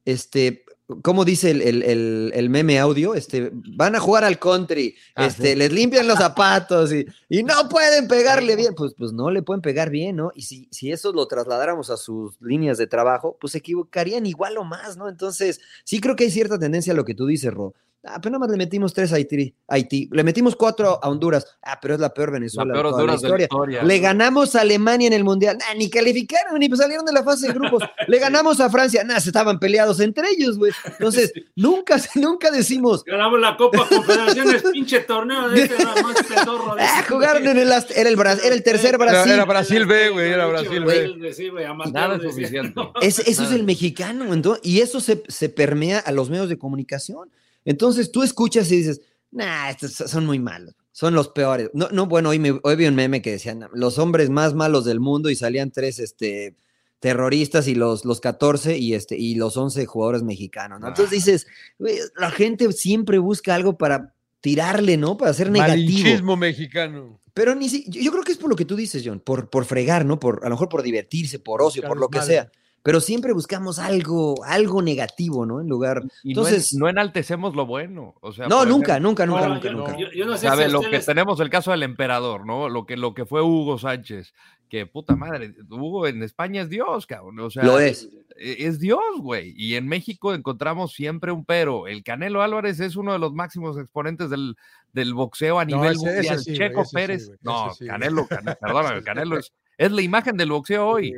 este, 0.05 0.64
¿cómo 1.03 1.25
dice 1.25 1.51
el, 1.51 1.63
el- 1.63 1.83
el- 1.83 2.33
el 2.35 2.51
meme 2.51 2.79
audio? 2.79 3.15
Este, 3.15 3.51
van 3.53 3.95
a 3.97 4.01
jugar 4.01 4.25
al 4.25 4.39
country, 4.39 4.95
Ah, 5.15 5.27
este, 5.27 5.53
sí. 5.53 5.57
les 5.59 5.73
limpian 5.73 6.07
los 6.07 6.19
zapatos 6.19 6.93
y, 6.93 7.07
y 7.29 7.43
no 7.43 7.69
pueden 7.69 8.07
pegarle 8.09 8.57
bien. 8.57 8.75
Pues, 8.75 8.95
pues 8.97 9.13
no 9.13 9.31
le 9.31 9.43
pueden 9.43 9.63
pegar 9.63 9.91
bien, 9.91 10.17
¿no? 10.17 10.31
Y 10.35 10.43
si, 10.43 10.69
si 10.71 10.93
eso 10.93 11.13
lo 11.13 11.27
trasladáramos 11.27 11.91
a 11.91 11.97
sus 11.97 12.41
líneas 12.41 12.79
de 12.79 12.87
trabajo, 12.87 13.37
pues 13.41 13.53
se 13.53 13.59
equivocarían 13.59 14.27
igual 14.27 14.59
o 14.59 14.65
más, 14.65 14.97
¿no? 14.97 15.09
Entonces, 15.09 15.61
sí 15.85 16.01
creo 16.01 16.17
que 16.17 16.25
hay 16.25 16.31
cierta 16.31 16.59
tendencia 16.59 16.93
a 16.93 16.97
lo 16.97 17.05
que 17.05 17.15
tú 17.15 17.27
dices, 17.27 17.53
Ro. 17.53 17.75
Ah, 18.07 18.21
pero 18.21 18.33
nada 18.33 18.41
más 18.41 18.51
le 18.51 18.57
metimos 18.59 18.93
tres 18.93 19.13
a 19.13 19.17
Haití, 19.17 19.55
Haití. 19.69 20.09
Le 20.13 20.23
metimos 20.25 20.55
cuatro 20.57 21.01
a 21.03 21.09
Honduras. 21.09 21.47
Ah, 21.63 21.79
pero 21.81 21.95
es 21.95 22.01
la 22.01 22.13
peor 22.13 22.29
La 22.29 22.35
Venezuela 22.35 22.73
peor 22.73 22.85
de 22.87 22.91
toda 22.91 23.03
Honduras 23.03 23.23
la 23.23 23.29
de 23.31 23.39
la 23.39 23.43
historia. 23.45 23.83
Le 23.83 23.99
ganamos 23.99 24.55
a 24.57 24.61
Alemania 24.61 25.07
en 25.07 25.15
el 25.15 25.25
Mundial. 25.25 25.57
Nah, 25.59 25.75
ni 25.79 25.89
calificaron, 25.89 26.59
ni 26.59 26.69
pues 26.69 26.81
salieron 26.81 27.07
de 27.07 27.13
la 27.13 27.25
fase 27.25 27.47
de 27.49 27.55
grupos. 27.55 27.83
Le 28.09 28.19
ganamos 28.19 28.61
a 28.61 28.69
Francia. 28.69 29.03
Nah, 29.05 29.21
se 29.21 29.31
estaban 29.31 29.59
peleados 29.59 30.01
entre 30.01 30.29
ellos, 30.31 30.59
güey. 30.59 30.73
Entonces, 30.85 31.33
nunca, 31.57 31.97
nunca 32.17 32.51
decimos, 32.51 33.05
Ganamos 33.05 33.41
la 33.41 33.57
Copa 33.57 33.87
Confederaciones, 33.89 34.63
pinche 34.71 35.01
torneo 35.01 35.49
de 35.49 35.63
este 35.63 35.83
nada 35.83 36.03
más 36.03 36.23
pedorro. 36.23 36.75
de 36.75 36.83
ah, 36.83 37.05
jugaron 37.09 37.47
en 37.47 37.57
el, 37.59 37.73
era 37.97 38.09
el, 38.11 38.17
Bra- 38.19 38.39
era 38.45 38.55
el 38.55 38.63
tercer 38.63 38.99
Brasil. 38.99 39.33
era 39.33 39.45
Brasil 39.47 39.87
B, 39.87 40.11
güey, 40.11 40.31
era 40.31 40.47
Brasil 40.47 40.85
B. 40.85 41.33
sí, 41.33 41.49
güey, 41.49 41.65
amateur, 41.65 41.95
Nada 41.95 42.17
es 42.17 42.23
suficiente. 42.23 42.81
Es- 43.01 43.19
eso 43.21 43.45
es 43.45 43.51
el 43.53 43.65
mexicano, 43.65 44.27
ento- 44.35 44.61
y 44.63 44.81
eso 44.81 45.01
se, 45.01 45.23
se 45.29 45.49
permea 45.49 46.01
a 46.01 46.13
los 46.13 46.29
medios 46.29 46.49
de 46.51 46.59
comunicación. 46.59 47.31
Entonces 47.65 48.13
tú 48.13 48.23
escuchas 48.23 48.71
y 48.71 48.79
dices, 48.79 49.01
nah, 49.31 49.71
estos 49.71 49.93
son 49.93 50.27
muy 50.27 50.39
malos, 50.39 50.75
son 50.93 51.15
los 51.15 51.29
peores. 51.29 51.71
No, 51.73 51.89
no 51.91 52.07
bueno, 52.07 52.31
hoy, 52.31 52.39
me, 52.39 52.59
hoy 52.63 52.77
vi 52.77 52.87
un 52.87 52.95
meme 52.95 53.23
que 53.23 53.33
decían, 53.33 53.69
los 53.73 53.99
hombres 53.99 54.31
más 54.31 54.55
malos 54.55 54.85
del 54.85 55.01
mundo 55.01 55.31
y 55.31 55.37
salían 55.37 55.71
tres 55.71 55.99
este, 55.99 56.57
terroristas 57.01 57.69
y 57.69 57.75
los, 57.75 58.05
los 58.05 58.21
14 58.21 58.79
y, 58.79 58.95
este, 58.95 59.17
y 59.17 59.35
los 59.35 59.57
11 59.57 59.85
jugadores 59.87 60.23
mexicanos. 60.23 60.81
¿no? 60.81 60.89
Entonces 60.89 61.11
dices, 61.11 61.47
güey, 61.79 61.99
la 62.17 62.31
gente 62.31 62.73
siempre 62.73 63.19
busca 63.19 63.55
algo 63.55 63.77
para 63.77 64.15
tirarle, 64.41 64.97
¿no? 64.97 65.17
Para 65.17 65.33
ser 65.33 65.51
negativo. 65.51 65.87
Malinchismo 65.87 66.37
mexicano. 66.37 67.21
Pero 67.33 67.55
ni 67.55 67.69
si, 67.69 67.85
yo, 67.91 68.13
creo 68.13 68.23
que 68.23 68.33
es 68.33 68.39
por 68.39 68.49
lo 68.49 68.57
que 68.57 68.65
tú 68.65 68.77
dices, 68.77 69.03
John, 69.05 69.21
por, 69.21 69.51
por 69.51 69.65
fregar, 69.65 70.05
¿no? 70.05 70.21
Por, 70.21 70.41
a 70.45 70.49
lo 70.49 70.55
mejor 70.55 70.69
por 70.69 70.83
divertirse, 70.83 71.41
por 71.41 71.63
ocio, 71.63 71.83
Buscar 71.83 71.89
por 71.89 71.99
lo 71.99 72.09
que 72.09 72.23
sea. 72.23 72.51
Pero 72.85 73.01
siempre 73.01 73.33
buscamos 73.33 73.79
algo, 73.79 74.45
algo 74.45 74.83
negativo, 74.83 75.47
¿no? 75.47 75.61
En 75.63 75.69
lugar. 75.69 76.03
Y 76.23 76.35
no 76.35 76.43
en- 76.43 76.47
Entonces- 76.49 76.75
no, 76.75 76.87
enaltecemos 76.89 77.57
lo 77.57 77.65
bueno. 77.65 78.15
O 78.21 78.31
sea, 78.33 78.47
No, 78.47 78.67
nunca, 78.67 79.01
nunca, 79.01 79.25
nunca, 79.25 79.49
No, 79.49 79.55
nunca, 79.55 79.69
yo, 79.71 79.73
nunca. 79.77 79.97
yo- 79.97 80.13
yo 80.13 80.27
no 80.27 80.37
sé 80.37 80.47
¿sabe? 80.49 80.67
si 80.67 80.71
lo 80.73 80.83
que 80.83 80.99
tenemos 81.01 81.41
el 81.41 81.49
caso 81.49 81.71
del 81.71 81.83
emperador, 81.83 82.45
¿no? 82.47 82.69
Lo 82.69 82.85
que, 82.85 82.99
lo 82.99 83.15
que 83.15 83.25
fue 83.25 83.41
Hugo 83.43 83.79
Sánchez, 83.79 84.35
que 84.69 84.85
puta 84.87 85.17
madre, 85.17 85.55
Hugo 85.71 86.07
en 86.07 86.23
España 86.23 86.61
es 86.61 86.69
Dios, 86.69 87.07
cabrón. 87.07 87.39
O 87.41 87.49
sea, 87.49 87.65
Lo 87.65 87.79
es. 87.81 88.07
e- 88.37 88.67
es 88.67 88.79
Dios, 88.81 89.01
güey. 89.19 89.55
Y 89.57 89.77
en 89.77 89.89
México 89.89 90.35
encontramos 90.35 90.93
siempre 90.93 91.33
un 91.33 91.47
pero. 91.47 91.87
El 91.87 92.03
Canelo 92.05 92.43
Álvarez 92.43 92.81
es 92.81 92.97
uno 92.97 93.15
de 93.15 93.19
los 93.19 93.33
máximos 93.33 93.79
exponentes 93.79 94.29
del, 94.29 94.57
del 94.93 95.15
boxeo 95.15 95.59
a 95.59 95.65
nivel 95.65 95.93
ese- 95.93 96.05
ese 96.05 96.13
mundial. 96.17 96.39
sí, 96.41 96.53
Checo 96.55 96.83
ese 96.83 96.95
Pérez, 96.95 97.31
no, 97.41 97.73
sí. 97.73 97.87
Canelo, 97.87 98.27
Canelo, 98.27 98.59
perdóname, 98.61 99.03
Canelo 99.05 99.39
es, 99.39 99.53
es 99.79 99.91
la 99.91 100.03
imagen 100.03 100.37
del 100.37 100.51
boxeo 100.51 100.87
hoy. 100.87 101.15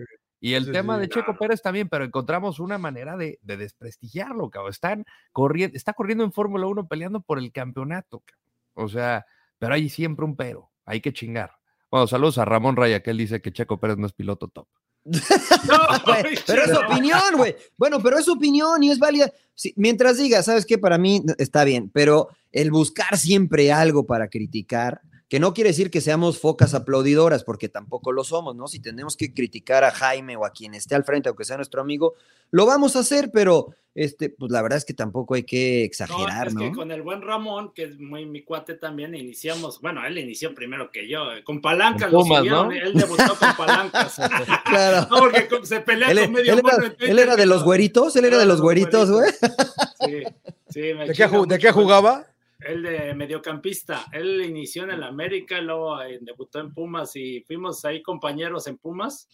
Y 0.46 0.54
el 0.54 0.66
Sí, 0.66 0.70
tema 0.70 0.94
sí, 0.94 1.00
de 1.00 1.09
Checo. 1.09 1.37
Pérez 1.37 1.61
también, 1.61 1.88
pero 1.88 2.04
encontramos 2.04 2.61
una 2.61 2.78
manera 2.78 3.16
de, 3.16 3.40
de 3.42 3.56
desprestigiarlo, 3.56 4.48
cabrón. 4.48 4.70
Están 4.70 5.04
corriendo, 5.32 5.76
está 5.76 5.92
corriendo 5.92 6.22
en 6.22 6.30
Fórmula 6.30 6.68
1 6.68 6.87
peleando 6.87 7.20
por 7.20 7.40
el 7.40 7.50
campeonato, 7.50 8.20
cabrón. 8.20 8.44
O 8.74 8.88
sea, 8.88 9.26
pero 9.59 9.74
hay 9.74 9.88
siempre 9.88 10.24
un 10.24 10.37
pero, 10.37 10.70
hay 10.85 11.00
que 11.00 11.12
chingar. 11.12 11.50
Bueno, 11.90 12.06
saludos 12.06 12.38
a 12.38 12.44
Ramón 12.44 12.76
Raya, 12.76 13.02
que 13.02 13.11
él 13.11 13.18
dice 13.18 13.42
que 13.42 13.52
Checo 13.52 13.80
Pérez 13.80 13.96
no 13.96 14.06
es 14.06 14.12
piloto 14.12 14.46
top. 14.46 14.68
No, 15.06 15.78
pero 16.46 16.62
es 16.62 16.76
opinión, 16.76 17.37
güey. 17.37 17.56
Bueno, 17.76 18.00
pero 18.00 18.16
es 18.16 18.28
opinión 18.28 18.85
y 18.85 18.90
es 18.92 19.00
válida. 19.00 19.32
Sí, 19.52 19.72
mientras 19.76 20.16
diga, 20.16 20.44
¿sabes 20.44 20.64
qué? 20.64 20.78
Para 20.78 20.96
mí 20.96 21.24
está 21.38 21.64
bien, 21.64 21.90
pero 21.90 22.28
el 22.52 22.70
buscar 22.70 23.16
siempre 23.16 23.72
algo 23.72 24.06
para 24.06 24.28
criticar, 24.28 25.00
que 25.29 25.41
no 25.41 25.55
quiere 25.55 25.71
decir 25.71 25.91
que 25.91 26.01
seamos 26.01 26.39
focas 26.41 26.73
aplaudidoras, 26.75 27.43
porque 27.43 27.69
tampoco 27.69 28.12
lo 28.12 28.23
somos, 28.23 28.55
¿no? 28.55 28.69
Si 28.69 28.79
tenemos 28.81 29.17
que 29.17 29.35
criticar 29.35 29.83
a 29.83 29.91
Jaime 29.91 30.37
o 30.37 30.45
a 30.47 30.51
quien 30.51 30.75
esté 30.75 30.95
al 30.95 31.03
frente, 31.05 31.29
aunque 31.29 31.45
sea 31.45 31.57
nuestro 31.57 31.81
amigo, 31.81 32.15
lo 32.53 32.65
vamos 32.65 32.95
a 32.95 33.01
hacer, 33.01 33.31
pero 33.33 33.75
este, 33.97 34.29
pues 34.31 34.53
la 34.53 34.62
verdad 34.62 34.77
es 34.77 34.85
que 34.85 34.95
tampoco 34.95 35.35
hay 35.35 35.43
que 35.43 35.81
No, 35.81 35.85
exagerar, 35.87 36.47
es 36.49 36.55
¿no? 36.55 36.61
que 36.61 36.71
con 36.73 36.93
el 36.93 37.03
buen 37.03 37.23
Ramón, 37.23 37.73
que 37.75 37.85
es 37.85 37.99
muy 37.99 38.25
mi 38.25 38.43
cuate 38.45 38.75
también, 38.75 39.17
iniciamos, 39.17 39.81
bueno, 39.81 40.07
él 40.07 40.17
inició 40.19 40.55
primero 40.55 40.93
que 40.93 41.09
yo, 41.09 41.33
eh, 41.33 41.43
con 41.43 41.61
palancas, 41.61 42.11
Con 42.11 42.12
lo 42.12 42.21
Pumas, 42.21 42.39
subieron, 42.39 42.69
¿no? 42.69 42.73
él 42.75 42.93
debutó 42.95 43.35
con 43.37 43.57
palancas. 43.57 44.21
Claro. 44.67 45.09
no, 45.11 45.19
porque 45.19 45.49
se 45.65 45.81
pelea 45.81 46.11
Él, 46.12 46.21
con 46.21 46.33
medio 46.33 46.53
él 46.53 46.59
era, 46.61 46.95
él 47.01 47.19
era 47.19 47.37
de 47.37 47.47
los 47.47 47.65
güeritos, 47.65 48.15
él 48.17 48.27
era 48.27 48.39
de 48.39 48.47
los 48.47 48.61
güeritos, 48.61 49.11
güey. 49.11 49.31
Sí, 49.33 50.23
sí, 50.69 50.81
me 50.95 51.01
¿De 51.01 51.07
qué, 51.07 51.12
chinga 51.15 51.29
ju- 51.31 51.47
¿De 51.47 51.57
mucho, 51.57 51.59
qué 51.59 51.71
güey. 51.73 51.85
jugaba? 51.85 52.27
Él 52.61 52.83
de 52.83 53.14
mediocampista, 53.14 54.07
él 54.12 54.42
inició 54.45 54.85
en 54.85 54.92
el 54.92 55.03
América, 55.03 55.61
luego 55.61 56.01
eh, 56.03 56.19
debutó 56.23 56.59
en 56.61 56.73
Pumas 56.73 57.14
y 57.16 57.42
fuimos 57.47 57.85
ahí 57.85 58.03
compañeros 58.03 58.66
en 58.66 58.79
Pumas. 58.79 59.29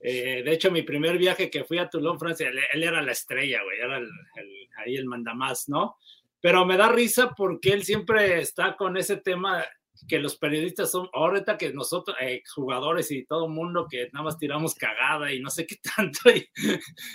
Eh, 0.00 0.42
de 0.44 0.52
hecho, 0.52 0.70
mi 0.70 0.82
primer 0.82 1.18
viaje 1.18 1.50
que 1.50 1.64
fui 1.64 1.78
a 1.78 1.88
Toulon, 1.88 2.18
Francia, 2.20 2.48
él, 2.48 2.58
él 2.72 2.82
era 2.84 3.02
la 3.02 3.12
estrella, 3.12 3.62
güey, 3.64 3.78
era 3.80 3.96
el, 3.98 4.04
el- 4.04 4.68
ahí 4.76 4.96
el 4.96 5.06
mandamás, 5.06 5.68
¿no? 5.68 5.96
Pero 6.40 6.64
me 6.66 6.76
da 6.76 6.90
risa 6.90 7.30
porque 7.36 7.72
él 7.72 7.84
siempre 7.84 8.38
está 8.40 8.76
con 8.76 8.96
ese 8.96 9.16
tema 9.16 9.64
que 10.08 10.18
los 10.18 10.36
periodistas 10.36 10.90
son, 10.90 11.08
ahorita 11.14 11.56
que 11.56 11.72
nosotros, 11.72 12.14
eh, 12.20 12.42
jugadores 12.54 13.10
y 13.10 13.24
todo 13.24 13.48
mundo 13.48 13.86
que 13.90 14.10
nada 14.12 14.24
más 14.24 14.38
tiramos 14.38 14.74
cagada 14.74 15.32
y 15.32 15.40
no 15.40 15.48
sé 15.48 15.66
qué 15.66 15.76
tanto. 15.96 16.30
Y, 16.30 16.46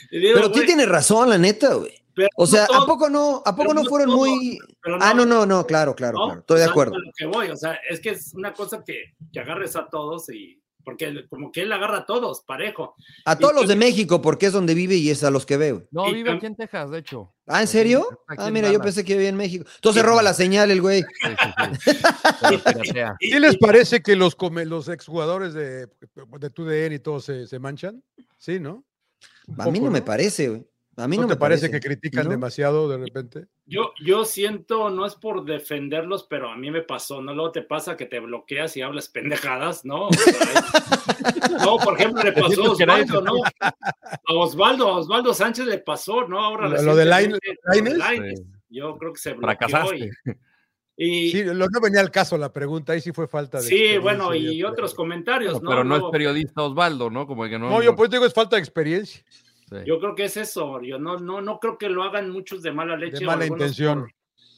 y 0.09 0.19
digo, 0.19 0.33
Pero 0.35 0.47
sí 0.47 0.53
güey, 0.53 0.65
tiene 0.65 0.85
razón, 0.85 1.29
la 1.29 1.37
neta, 1.37 1.75
güey. 1.75 1.93
Pero 2.19 2.29
O 2.35 2.43
no 2.43 2.47
sea, 2.47 2.65
¿a 2.65 2.85
poco 2.85 3.09
no, 3.09 3.41
a 3.45 3.55
poco 3.55 3.73
no 3.73 3.85
fueron 3.85 4.09
todo, 4.09 4.17
muy. 4.17 4.59
Ah, 4.99 5.13
no, 5.13 5.25
no, 5.25 5.45
no, 5.45 5.65
claro, 5.65 5.95
claro, 5.95 6.17
¿no? 6.17 6.25
claro. 6.25 6.39
Estoy 6.41 6.59
de 6.59 6.65
acuerdo. 6.65 6.99
lo 6.99 7.11
que 7.15 7.25
voy, 7.25 7.49
o 7.49 7.55
sea, 7.55 7.79
es 7.89 7.99
que 7.99 8.09
es 8.09 8.33
una 8.33 8.53
cosa 8.53 8.83
que, 8.83 9.13
que 9.31 9.39
agarres 9.39 9.75
a 9.75 9.87
todos 9.87 10.29
y 10.29 10.61
porque 10.83 11.27
como 11.29 11.51
que 11.51 11.61
él 11.61 11.71
agarra 11.71 11.99
a 11.99 12.05
todos 12.05 12.41
parejo. 12.41 12.95
A 13.25 13.37
todos 13.37 13.53
los 13.53 13.67
de 13.67 13.75
México, 13.75 14.21
porque 14.21 14.47
es 14.47 14.53
donde 14.53 14.73
vive 14.73 14.95
y 14.95 15.09
es 15.11 15.23
a 15.23 15.29
los 15.29 15.45
que 15.45 15.57
veo. 15.57 15.83
No, 15.91 16.11
vive 16.11 16.31
aquí 16.31 16.45
en 16.47 16.55
Texas, 16.55 16.89
de 16.89 16.99
hecho. 16.99 17.33
Ah, 17.45 17.61
¿en 17.61 17.67
serio? 17.67 18.07
Ah, 18.27 18.49
mira, 18.49 18.71
yo 18.71 18.81
pensé 18.81 19.03
que 19.05 19.13
vivía 19.13 19.29
en 19.29 19.35
México. 19.35 19.65
Entonces 19.75 20.01
roba 20.03 20.23
la 20.23 20.33
señal 20.33 20.71
el 20.71 20.81
güey. 20.81 21.03
Sí, 21.03 21.29
sí, 21.85 21.93
¿Qué 23.19 23.39
les 23.39 23.57
parece 23.57 24.01
que 24.01 24.15
los, 24.15 24.35
come- 24.35 24.65
los 24.65 24.87
exjugadores 24.87 25.53
de, 25.53 25.87
de 25.87 26.49
TUDN 26.49 26.93
y 26.93 26.99
todos 26.99 27.25
se, 27.25 27.45
se 27.47 27.59
manchan? 27.59 28.03
Sí, 28.37 28.59
¿no? 28.59 28.83
A 29.57 29.69
mí 29.69 29.79
no 29.79 29.91
me 29.91 30.01
parece, 30.01 30.49
güey. 30.49 30.68
A 30.99 31.07
mí 31.07 31.15
¿No, 31.15 31.23
no, 31.23 31.27
te 31.29 31.33
me 31.35 31.39
parece, 31.39 31.67
parece. 31.69 31.71
que 31.79 31.87
critican 31.87 32.25
¿No? 32.25 32.31
demasiado 32.31 32.89
de 32.89 32.97
repente? 32.97 33.45
Yo, 33.65 33.93
yo 34.03 34.25
siento, 34.25 34.89
no 34.89 35.05
es 35.05 35.15
por 35.15 35.45
defenderlos, 35.45 36.25
pero 36.29 36.49
a 36.49 36.57
mí 36.57 36.69
me 36.71 36.81
pasó, 36.81 37.21
¿no? 37.21 37.33
Luego 37.33 37.51
te 37.51 37.61
pasa 37.61 37.95
que 37.97 38.05
te 38.05 38.19
bloqueas 38.19 38.75
y 38.77 38.81
hablas 38.81 39.07
pendejadas, 39.09 39.85
¿no? 39.85 40.07
O 40.07 40.13
sea, 40.13 40.33
es- 40.33 41.51
no, 41.65 41.77
por 41.77 41.95
ejemplo, 41.99 42.21
le 42.23 42.31
pasó 42.33 42.63
a 42.65 42.71
Osvaldo, 42.71 43.21
¿no? 43.21 43.33
A 43.61 44.33
Osvaldo, 44.33 44.87
a 44.89 44.97
Osvaldo 44.97 45.33
Sánchez 45.33 45.65
le 45.65 45.77
pasó, 45.79 46.27
¿no? 46.27 46.39
Ahora 46.39 46.67
Lo- 46.69 46.81
lo 46.81 46.95
de 46.95 47.05
Lainez. 47.05 47.39
Sí. 47.73 48.43
Yo 48.69 48.97
creo 48.97 49.13
que 49.13 49.19
se 49.19 49.33
bloqueó. 49.33 49.47
Fracasaste. 49.67 50.11
Y, 50.97 51.27
y- 51.27 51.31
Sí, 51.31 51.43
lo, 51.45 51.53
no 51.67 51.79
venía 51.81 52.01
al 52.01 52.11
caso 52.11 52.37
la 52.37 52.51
pregunta, 52.51 52.93
ahí 52.93 53.01
sí 53.01 53.11
fue 53.13 53.27
falta 53.27 53.59
de. 53.59 53.63
sí, 53.63 53.97
bueno, 53.97 54.35
y 54.35 54.63
otros 54.63 54.93
comentarios, 54.93 55.53
Bueno, 55.53 55.63
¿no? 55.63 55.69
pero 55.71 55.83
no 55.85 55.95
es 55.95 56.11
periodista 56.11 56.61
Osvaldo, 56.63 57.09
¿no? 57.09 57.25
Como 57.25 57.45
que 57.45 57.57
no. 57.57 57.69
No, 57.69 57.81
yo 57.81 57.95
pues 57.95 58.09
digo 58.09 58.25
es 58.25 58.33
falta 58.33 58.57
de 58.57 58.61
experiencia. 58.61 59.23
Sí. 59.69 59.75
Yo 59.85 59.99
creo 59.99 60.15
que 60.15 60.25
es 60.25 60.35
eso, 60.37 60.81
yo 60.81 60.97
no, 60.97 61.17
no, 61.19 61.41
no 61.41 61.59
creo 61.59 61.77
que 61.77 61.89
lo 61.89 62.03
hagan 62.03 62.29
muchos 62.31 62.63
de 62.63 62.71
mala 62.71 62.97
leche. 62.97 63.23
o 63.23 63.27
mala 63.27 63.43
algunos 63.43 63.61
intención. 63.61 63.99
por- 64.01 64.13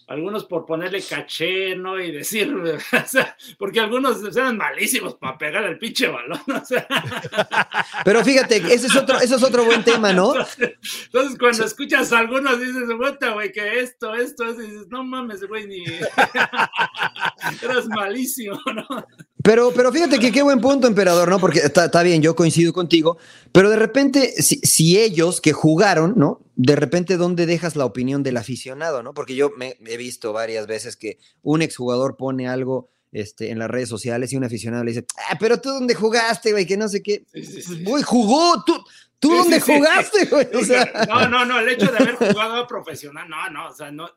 algunos 0.08 0.44
por 0.44 0.66
ponerle 0.66 1.02
caché, 1.02 1.74
¿no? 1.78 1.98
Y 1.98 2.12
decir, 2.12 2.54
o 2.94 3.08
sea, 3.08 3.36
porque 3.58 3.80
algunos 3.80 4.22
eran 4.36 4.58
malísimos 4.58 5.16
para 5.16 5.38
pegar 5.38 5.64
el 5.64 5.78
pinche 5.78 6.08
balón, 6.10 6.42
o 6.54 6.66
sea. 6.66 6.86
Pero 8.04 8.24
fíjate, 8.26 8.58
ese 8.58 8.88
es 8.88 8.96
otro, 8.98 9.18
ese 9.20 9.36
es 9.36 9.44
otro 9.44 9.64
buen 9.64 9.84
tema, 9.86 10.12
¿no? 10.12 10.34
Entonces, 10.36 11.38
cuando 11.40 11.64
escuchas 11.64 12.12
a 12.12 12.20
algunos 12.20 12.60
dices, 12.60 12.90
puta, 12.98 13.32
güey, 13.32 13.54
que 13.54 13.80
esto, 13.80 14.14
esto, 14.16 14.44
esto", 14.46 14.62
y 14.62 14.66
dices, 14.68 14.88
no 14.90 15.04
mames, 15.06 15.48
güey, 15.48 15.66
ni 15.68 15.84
eras 17.64 17.88
malísimo, 17.88 18.60
¿no? 18.74 19.06
Pero, 19.44 19.72
pero 19.74 19.92
fíjate 19.92 20.20
que 20.20 20.32
qué 20.32 20.42
buen 20.44 20.60
punto, 20.60 20.88
emperador, 20.88 21.30
¿no? 21.30 21.40
Porque 21.40 21.60
está, 21.60 21.86
está 21.86 22.04
bien, 22.04 22.22
yo 22.22 22.36
coincido 22.36 22.74
contigo, 22.74 23.18
pero 23.52 23.70
de 23.70 23.76
repente, 23.76 24.34
si, 24.42 24.58
si 24.58 25.00
ellos 25.00 25.42
que 25.42 25.54
jugaron, 25.54 26.14
¿no? 26.16 26.42
De 26.56 26.76
repente, 26.76 27.18
¿dónde 27.18 27.46
dejas 27.46 27.76
la 27.76 27.86
opinión 27.86 28.24
del 28.24 28.38
aficionado, 28.38 29.02
¿no? 29.04 29.14
Porque 29.14 29.36
yo 29.36 29.52
me, 29.58 29.78
he 29.86 29.98
visto 29.98 30.34
varias 30.34 30.68
veces 30.68 30.96
que 30.96 31.18
un 31.42 31.62
exjugador 31.62 32.18
pone 32.18 32.48
algo 32.48 32.90
este, 33.12 33.50
en 33.50 33.60
las 33.60 33.70
redes 33.70 33.90
sociales 33.90 34.32
y 34.32 34.38
un 34.38 34.44
aficionado 34.44 34.84
le 34.84 34.92
dice, 34.92 35.06
ah, 35.30 35.38
pero 35.40 35.60
tú 35.60 35.70
dónde 35.70 35.96
jugaste, 35.96 36.52
güey, 36.52 36.66
que 36.66 36.78
no 36.78 36.88
sé 36.88 37.02
qué. 37.02 37.26
Sí, 37.34 37.44
sí, 37.44 37.62
sí. 37.62 37.68
Pues, 37.68 37.84
güey, 37.84 38.04
jugó, 38.04 38.64
tú, 38.64 38.84
tú 39.20 39.30
Sí, 39.30 39.38
dónde 39.38 39.60
sí, 39.60 39.74
jugaste, 39.74 40.26
güey. 40.26 40.48
O 40.54 40.64
sea, 40.64 41.08
No, 41.08 41.28
no, 41.28 41.46
no, 41.46 41.60
el 41.60 41.70
hecho 41.70 41.92
de 41.92 41.98
haber 41.98 42.16
jugado 42.16 42.58
a 42.58 42.68
profesional, 42.68 43.28
no, 43.28 43.50
no, 43.50 43.70
o 43.70 43.74
sea, 43.74 43.92
no, 43.92 44.10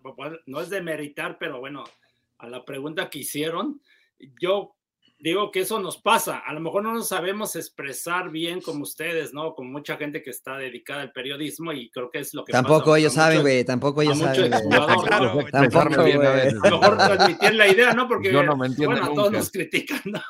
no 0.47 0.61
es 0.61 0.69
de 0.69 0.83
meritar, 0.83 1.39
pero 1.39 1.61
bueno, 1.61 1.85
a 2.39 2.49
la 2.49 2.65
pregunta 2.65 3.09
que 3.09 3.21
hicieron, 3.21 3.81
yo 4.41 4.75
digo 5.19 5.51
que 5.51 5.61
eso 5.61 5.79
nos 5.81 5.97
pasa. 6.01 6.39
A 6.39 6.53
lo 6.53 6.61
mejor 6.61 6.83
no 6.83 6.93
nos 6.93 7.09
sabemos 7.09 7.57
expresar 7.57 8.31
bien 8.31 8.61
como 8.61 8.83
ustedes, 8.83 9.33
¿no? 9.33 9.55
Con 9.55 9.71
mucha 9.73 9.97
gente 9.97 10.23
que 10.23 10.31
está 10.31 10.57
dedicada 10.59 11.03
al 11.03 11.13
periodismo 11.13 11.73
y 11.73 11.91
creo 11.91 12.11
que 12.11 12.19
es 12.19 12.35
lo 12.35 12.45
que 12.45 12.53
tampoco 12.53 12.87
pasa 12.87 12.99
ellos 12.99 13.13
saben, 13.15 13.41
güey, 13.43 13.65
tampoco 13.65 14.03
ellos 14.03 14.19
saben. 14.19 14.51
mejor 16.63 16.97
transmitir 16.97 17.55
la 17.55 17.69
idea, 17.69 17.93
¿no? 17.93 18.09
Porque 18.09 18.33
Yo 18.33 18.43
no 18.43 18.57
me 18.57 18.67
entiendo 18.67 18.97
bueno, 18.97 19.15
todos 19.15 19.27
nunca. 19.29 19.39
nos 19.39 19.51
critican, 19.51 20.01
¿no? 20.05 20.21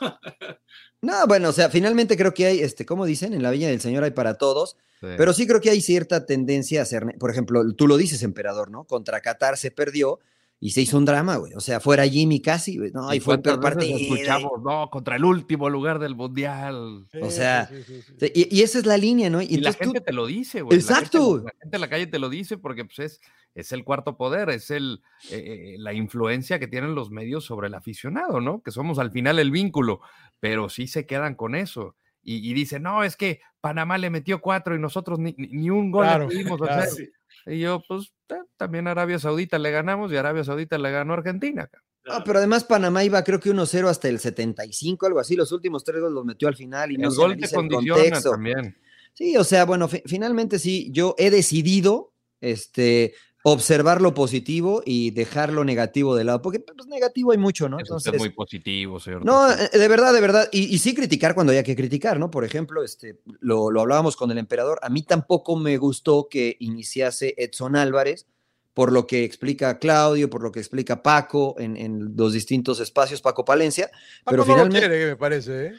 No, 1.02 1.26
bueno, 1.26 1.50
o 1.50 1.52
sea, 1.52 1.68
finalmente 1.68 2.16
creo 2.16 2.32
que 2.32 2.46
hay, 2.46 2.60
este, 2.60 2.86
como 2.86 3.04
dicen, 3.04 3.34
en 3.34 3.42
la 3.42 3.50
Viña 3.50 3.68
del 3.68 3.80
Señor 3.80 4.04
hay 4.04 4.12
para 4.12 4.38
todos, 4.38 4.76
Sí. 5.00 5.08
pero 5.18 5.34
sí 5.34 5.46
creo 5.46 5.60
que 5.60 5.68
hay 5.68 5.82
cierta 5.82 6.24
tendencia 6.24 6.80
a 6.80 6.84
hacer, 6.84 7.04
por 7.18 7.30
ejemplo, 7.30 7.62
tú 7.74 7.86
lo 7.86 7.98
dices, 7.98 8.22
emperador, 8.22 8.70
¿no? 8.70 8.84
Contra 8.84 9.20
Qatar 9.20 9.58
se 9.58 9.70
perdió 9.70 10.18
y 10.60 10.70
se 10.70 10.80
hizo 10.80 10.96
un 10.96 11.04
drama, 11.04 11.36
güey. 11.36 11.52
O 11.54 11.60
sea, 11.60 11.78
fuera 11.80 12.06
Jimmy 12.06 12.40
casi, 12.40 12.78
güey. 12.78 12.90
No, 12.92 13.12
y 13.12 13.20
fue 13.20 13.34
el 13.34 13.42
peor 13.42 13.60
partido. 13.60 13.98
Escuchamos, 13.98 14.62
no, 14.64 14.88
contra 14.90 15.16
el 15.16 15.24
último 15.24 15.68
lugar 15.68 15.98
del 15.98 16.14
mundial. 16.14 17.06
O 17.20 17.30
sea, 17.30 17.66
Sí, 17.66 17.76
sí, 17.82 17.82
sí, 17.84 18.02
sí. 18.02 18.14
Sí, 18.18 18.32
Y, 18.50 18.58
y 18.60 18.62
esa 18.62 18.78
es 18.78 18.86
la 18.86 18.96
línea, 18.96 19.28
¿no? 19.28 19.42
Y, 19.42 19.46
Y 19.46 19.56
la 19.58 19.72
tú- 19.72 19.78
gente 19.80 20.00
te 20.00 20.12
lo 20.12 20.26
dice, 20.26 20.62
güey. 20.62 20.76
La 20.78 20.82
Exacto. 20.82 21.34
gente- 21.34 21.44
La 21.44 21.60
gente, 21.60 21.76
en 21.76 21.80
la 21.80 21.88
calle 21.90 22.06
te 22.06 22.18
lo 22.18 22.28
dice 22.30 22.56
porque 22.56 22.84
pues, 22.86 22.98
es, 23.00 23.20
es 23.54 23.72
el 23.72 23.84
cuarto 23.84 24.16
poder, 24.16 24.48
es 24.50 24.70
el, 24.70 25.02
eh, 25.30 25.74
eh, 25.74 25.76
la 25.78 25.92
influencia 25.92 26.58
que 26.58 26.66
tienen 26.68 26.94
los 26.94 27.10
medios 27.10 27.44
sobre 27.44 27.68
el 27.68 27.74
aficionado, 27.74 28.40
¿no? 28.40 28.62
Que 28.62 28.70
somos 28.70 28.98
al 28.98 29.10
final 29.10 29.38
el 29.38 29.50
vínculo, 29.50 30.00
pero 30.40 30.68
sí 30.70 30.86
se 30.86 31.04
quedan 31.04 31.34
con 31.34 31.54
eso. 31.56 31.94
Y, 32.22 32.48
y 32.50 32.54
dicen, 32.54 32.84
no, 32.84 33.04
es 33.04 33.16
que 33.16 33.40
Panamá 33.60 33.98
le 33.98 34.08
metió 34.08 34.40
cuatro 34.40 34.74
y 34.74 34.78
nosotros 34.78 35.18
ni, 35.18 35.34
ni- 35.36 35.48
ni 35.48 35.68
un 35.70 35.90
gol 35.90 36.04
Claro, 36.06 36.28
le 36.30 36.42
claro. 36.42 36.56
Y 37.46 37.60
yo, 37.60 37.82
pues, 37.86 38.12
ta- 38.26 38.44
también 38.56 38.86
Arabia 38.88 39.18
Saudita 39.18 39.58
le 39.58 39.70
ganamos 39.70 40.10
y 40.12 40.16
Arabia 40.16 40.44
Saudita 40.44 40.78
le 40.78 40.90
ganó 40.90 41.12
a 41.14 41.16
Argentina. 41.18 41.68
Ah, 42.06 42.22
pero 42.24 42.38
además 42.38 42.64
Panamá 42.64 43.02
iba 43.02 43.22
creo 43.24 43.40
que 43.40 43.50
1-0 43.50 43.88
hasta 43.88 44.08
el 44.08 44.18
75, 44.18 45.06
algo 45.06 45.20
así. 45.20 45.36
Los 45.36 45.52
últimos 45.52 45.84
tres 45.84 46.00
goles 46.00 46.14
los 46.14 46.24
metió 46.24 46.48
al 46.48 46.56
final 46.56 46.92
y 46.92 46.98
no 46.98 47.08
el 47.08 47.14
se 47.14 47.16
gol 47.18 47.30
te 47.30 47.32
analiza 47.34 47.56
el 47.56 47.68
condiciona 47.68 48.02
contexto. 48.02 48.30
también. 48.30 48.76
Sí, 49.14 49.36
o 49.36 49.44
sea, 49.44 49.64
bueno, 49.64 49.88
fi- 49.88 50.02
finalmente 50.04 50.58
sí, 50.58 50.90
yo 50.92 51.14
he 51.18 51.30
decidido 51.30 52.12
este, 52.40 53.14
observar 53.46 54.00
lo 54.00 54.14
positivo 54.14 54.82
y 54.86 55.10
dejar 55.10 55.52
lo 55.52 55.64
negativo 55.64 56.16
de 56.16 56.24
lado, 56.24 56.40
porque 56.40 56.60
pues, 56.60 56.88
negativo 56.88 57.30
hay 57.32 57.36
mucho, 57.36 57.68
¿no? 57.68 57.76
Es 57.78 58.18
muy 58.18 58.30
positivo, 58.30 58.98
señor. 58.98 59.22
No, 59.22 59.52
eh, 59.52 59.68
de 59.70 59.86
verdad, 59.86 60.14
de 60.14 60.22
verdad. 60.22 60.48
Y, 60.50 60.74
y 60.74 60.78
sí 60.78 60.94
criticar 60.94 61.34
cuando 61.34 61.52
haya 61.52 61.62
que 61.62 61.76
criticar, 61.76 62.18
¿no? 62.18 62.30
Por 62.30 62.44
ejemplo, 62.44 62.82
este, 62.82 63.20
lo, 63.40 63.70
lo 63.70 63.82
hablábamos 63.82 64.16
con 64.16 64.30
el 64.30 64.38
emperador. 64.38 64.78
A 64.80 64.88
mí 64.88 65.02
tampoco 65.02 65.56
me 65.56 65.76
gustó 65.76 66.26
que 66.30 66.56
iniciase 66.58 67.34
Edson 67.36 67.76
Álvarez, 67.76 68.26
por 68.72 68.90
lo 68.90 69.06
que 69.06 69.24
explica 69.24 69.78
Claudio, 69.78 70.30
por 70.30 70.42
lo 70.42 70.50
que 70.50 70.60
explica 70.60 71.02
Paco 71.02 71.54
en, 71.58 71.76
en 71.76 72.16
los 72.16 72.32
distintos 72.32 72.80
espacios, 72.80 73.20
Paco 73.20 73.44
Palencia. 73.44 73.90
Paco 74.24 74.30
pero 74.30 74.38
no 74.38 74.44
finalmente. 74.46 74.80
lo 74.80 74.88
quiere, 74.88 75.06
me 75.06 75.16
parece, 75.16 75.66
¿eh? 75.66 75.72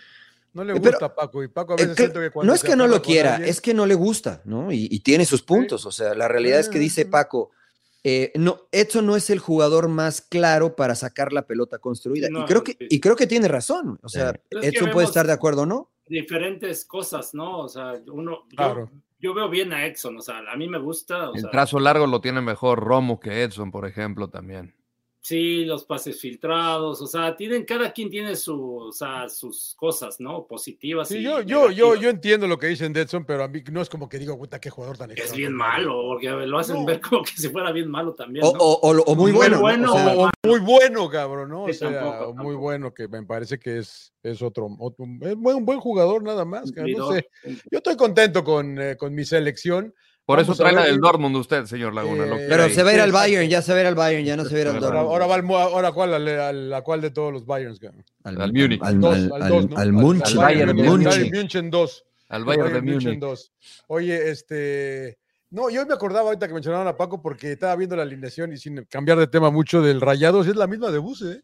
No 0.55 0.63
le 0.63 0.73
Eh, 0.73 0.79
pero- 0.81 0.91
gusta 0.93 1.05
a 1.05 1.13
Paco 1.15 1.43
y 1.43 1.47
Paco 1.49 1.73
a 1.73 1.75
Eh, 1.75 1.81
veces 1.83 1.95
que- 1.95 2.03
siento 2.03 2.19
que 2.21 2.31
cuando 2.31 2.49
no 2.51 2.55
es 2.55 2.63
que 2.63 2.75
no 2.75 2.87
lo 2.87 3.01
quiera, 3.01 3.35
alguien- 3.35 3.49
es 3.49 3.61
que 3.61 3.73
no 3.75 3.85
le 3.85 3.93
gusta, 3.93 4.41
¿no? 4.45 4.71
Y, 4.71 4.87
y 4.89 4.99
tiene 5.01 5.25
sus 5.25 5.43
puntos. 5.43 5.85
O 5.85 5.91
sea, 5.91 6.15
la 6.15 6.27
realidad 6.27 6.59
es 6.59 6.69
que 6.69 6.79
dice 6.79 7.03
Ujú. 7.03 7.11
Paco, 7.11 7.51
eh, 8.03 8.31
no, 8.35 8.61
Edson 8.71 9.05
no 9.05 9.15
es 9.15 9.29
el 9.29 9.39
jugador 9.39 9.87
más 9.89 10.21
claro 10.21 10.75
para 10.75 10.95
sacar 10.95 11.33
la 11.33 11.45
pelota 11.45 11.77
construida. 11.79 12.29
No, 12.29 12.43
y, 12.43 12.45
creo 12.45 12.63
que, 12.63 12.71
sí. 12.73 12.87
y 12.89 12.99
creo 12.99 13.15
que 13.15 13.27
tiene 13.27 13.47
razón. 13.47 13.99
O 14.01 14.09
sea, 14.09 14.31
que 14.33 14.67
Edson 14.67 14.91
puede 14.91 15.05
estar 15.07 15.27
de 15.27 15.33
acuerdo 15.33 15.63
o 15.63 15.65
no. 15.65 15.91
diferentes 16.07 16.85
cosas, 16.85 17.33
¿no? 17.33 17.59
O 17.61 17.67
sea, 17.67 17.93
uno, 18.11 18.43
yo, 18.51 18.55
Claro. 18.55 18.91
yo 19.19 19.33
veo 19.33 19.49
bien 19.49 19.73
a 19.73 19.87
Exxon, 19.87 20.15
o 20.17 20.21
sea, 20.21 20.37
a 20.49 20.55
mí 20.55 20.69
me 20.69 20.77
gusta, 20.77 21.31
o 21.31 21.33
El 21.33 21.41
sea, 21.41 21.49
trazo 21.49 21.79
largo 21.79 22.05
lo 22.07 22.21
tiene 22.21 22.41
mejor 22.41 22.79
Romo 22.79 23.19
que 23.19 23.41
Edson, 23.43 23.71
por 23.71 23.87
ejemplo, 23.87 24.29
también. 24.29 24.73
Sí, 25.25 25.65
los 25.65 25.85
pases 25.85 26.19
filtrados, 26.21 27.01
o 27.01 27.07
sea, 27.07 27.35
tienen, 27.35 27.65
cada 27.65 27.91
quien 27.91 28.11
tiene 28.11 28.35
su, 28.35 28.75
o 28.77 28.91
sea, 28.91 29.27
sus 29.27 29.73
cosas, 29.75 30.19
¿no? 30.19 30.45
Positivas 30.45 31.07
Sí, 31.07 31.17
y 31.17 31.23
yo, 31.23 31.41
yo, 31.41 31.71
yo, 31.71 31.95
yo 31.95 32.09
entiendo 32.11 32.47
lo 32.47 32.59
que 32.59 32.67
dicen 32.67 32.93
de 32.93 33.01
Edson, 33.01 33.25
pero 33.25 33.43
a 33.43 33.47
mí 33.47 33.63
no 33.71 33.81
es 33.81 33.89
como 33.89 34.07
que 34.07 34.19
digo, 34.19 34.37
puta, 34.37 34.59
qué 34.59 34.69
jugador 34.69 34.99
tan 34.99 35.09
es 35.09 35.15
bien 35.15 35.53
extraordinario". 35.53 35.89
malo, 35.89 36.03
porque 36.09 36.29
lo 36.29 36.59
hacen 36.59 36.75
No. 36.75 36.85
ver 36.85 37.01
como 37.01 37.23
que 37.23 37.31
si 37.31 37.49
fuera 37.49 37.71
bien 37.71 37.89
malo 37.89 38.13
también, 38.13 38.45
O, 38.45 38.53
¿no? 38.53 38.59
o- 38.59 39.01
o 39.01 39.15
muy 39.15 39.31
Muy 39.31 39.39
bueno. 39.39 39.55
¿no? 39.55 39.61
bueno, 39.61 39.91
O 39.91 39.95
sea, 39.95 40.15
o- 40.15 40.25
O 40.25 40.47
muy 40.47 40.59
bueno, 40.59 41.09
cabrón, 41.09 41.49
¿no? 41.49 41.63
O 41.63 41.67
Sí, 41.69 41.79
sea, 41.79 41.91
tampoco, 42.01 42.33
muy 42.35 42.53
bueno, 42.55 42.93
que 42.93 43.07
me 43.07 43.23
parece 43.23 43.57
que 43.57 43.79
es, 43.79 44.13
es 44.21 44.43
otro, 44.43 44.67
otro 44.79 45.05
es 45.21 45.33
un 45.35 45.65
buen 45.65 45.79
jugador 45.79 46.21
nada 46.21 46.45
más. 46.45 46.71
cabrón, 46.71 46.91
No 46.97 47.07
Cumplidor. 47.07 47.15
sé. 47.15 47.29
Yo 47.71 47.77
estoy 47.79 47.95
contento 47.95 48.43
con, 48.43 48.79
eh, 48.79 48.95
con 48.95 49.15
mi 49.15 49.25
selección. 49.25 49.91
Por 50.25 50.39
Vamos 50.39 50.55
eso 50.55 50.63
trae 50.63 50.73
la 50.73 50.85
del 50.85 50.99
Dortmund 50.99 51.35
usted, 51.35 51.65
señor 51.65 51.93
Laguna. 51.93 52.25
Eh, 52.25 52.47
pero 52.49 52.67
se 52.69 52.81
va 52.81 52.89
a 52.89 52.93
ir 52.95 52.99
al. 53.01 53.11
Bayern, 53.11 53.47
ya 53.47 53.61
se 53.61 53.71
va 53.73 53.77
a 53.77 53.81
ir 53.81 53.87
al 53.87 53.93
Bayern, 53.95 54.25
ya 54.25 54.35
no 54.35 54.43
se 54.45 54.53
va 54.53 54.57
a 54.57 54.61
ir 54.61 54.67
al 54.69 54.73
Ahora, 54.75 54.87
Dortmund. 54.87 55.11
ahora 55.11 55.27
va 55.27 55.35
al, 55.35 55.71
ahora 55.73 55.91
cuál, 55.91 56.13
al, 56.15 56.27
al- 56.27 56.73
a 56.73 56.81
cuál 56.81 57.01
de 57.01 57.11
todos 57.11 57.31
los 57.31 57.45
Bayerns, 57.45 57.79
cabrón? 57.79 58.03
al 58.23 58.51
Múnich. 58.53 58.81
Al, 58.81 58.99
Dos, 58.99 59.15
al- 59.15 59.31
al 59.33 59.41
al- 59.43 59.49
dos, 59.49 59.69
¿no? 59.69 59.75
al 59.77 59.81
Al- 59.83 59.93
Munchen, 59.93 60.37
al 60.39 60.43
Bayern 60.43 60.69
al 60.69 60.75
München 61.31 61.69
2. 61.69 62.05
Al 62.29 62.43
Bayern 62.43 62.73
de 62.73 62.81
Múnich. 62.81 63.19
2. 63.19 63.53
Oye, 63.87 64.31
este. 64.31 65.19
No, 65.51 65.69
yo 65.69 65.85
me 65.85 65.93
acordaba 65.93 66.29
ahorita 66.29 66.47
que 66.47 66.53
mencionaban 66.55 66.87
a 66.87 66.97
Paco 66.97 67.21
porque 67.21 67.51
estaba 67.51 67.75
viendo 67.75 67.95
la 67.95 68.01
alineación 68.01 68.51
y 68.51 68.57
sin 68.57 68.83
cambiar 68.85 69.19
de 69.19 69.27
tema 69.27 69.51
mucho 69.51 69.81
del 69.83 70.01
Rayados, 70.01 70.47
es 70.47 70.55
la 70.55 70.65
misma 70.65 70.89
de 70.89 70.97
Buse, 70.97 71.31
¿eh? 71.33 71.41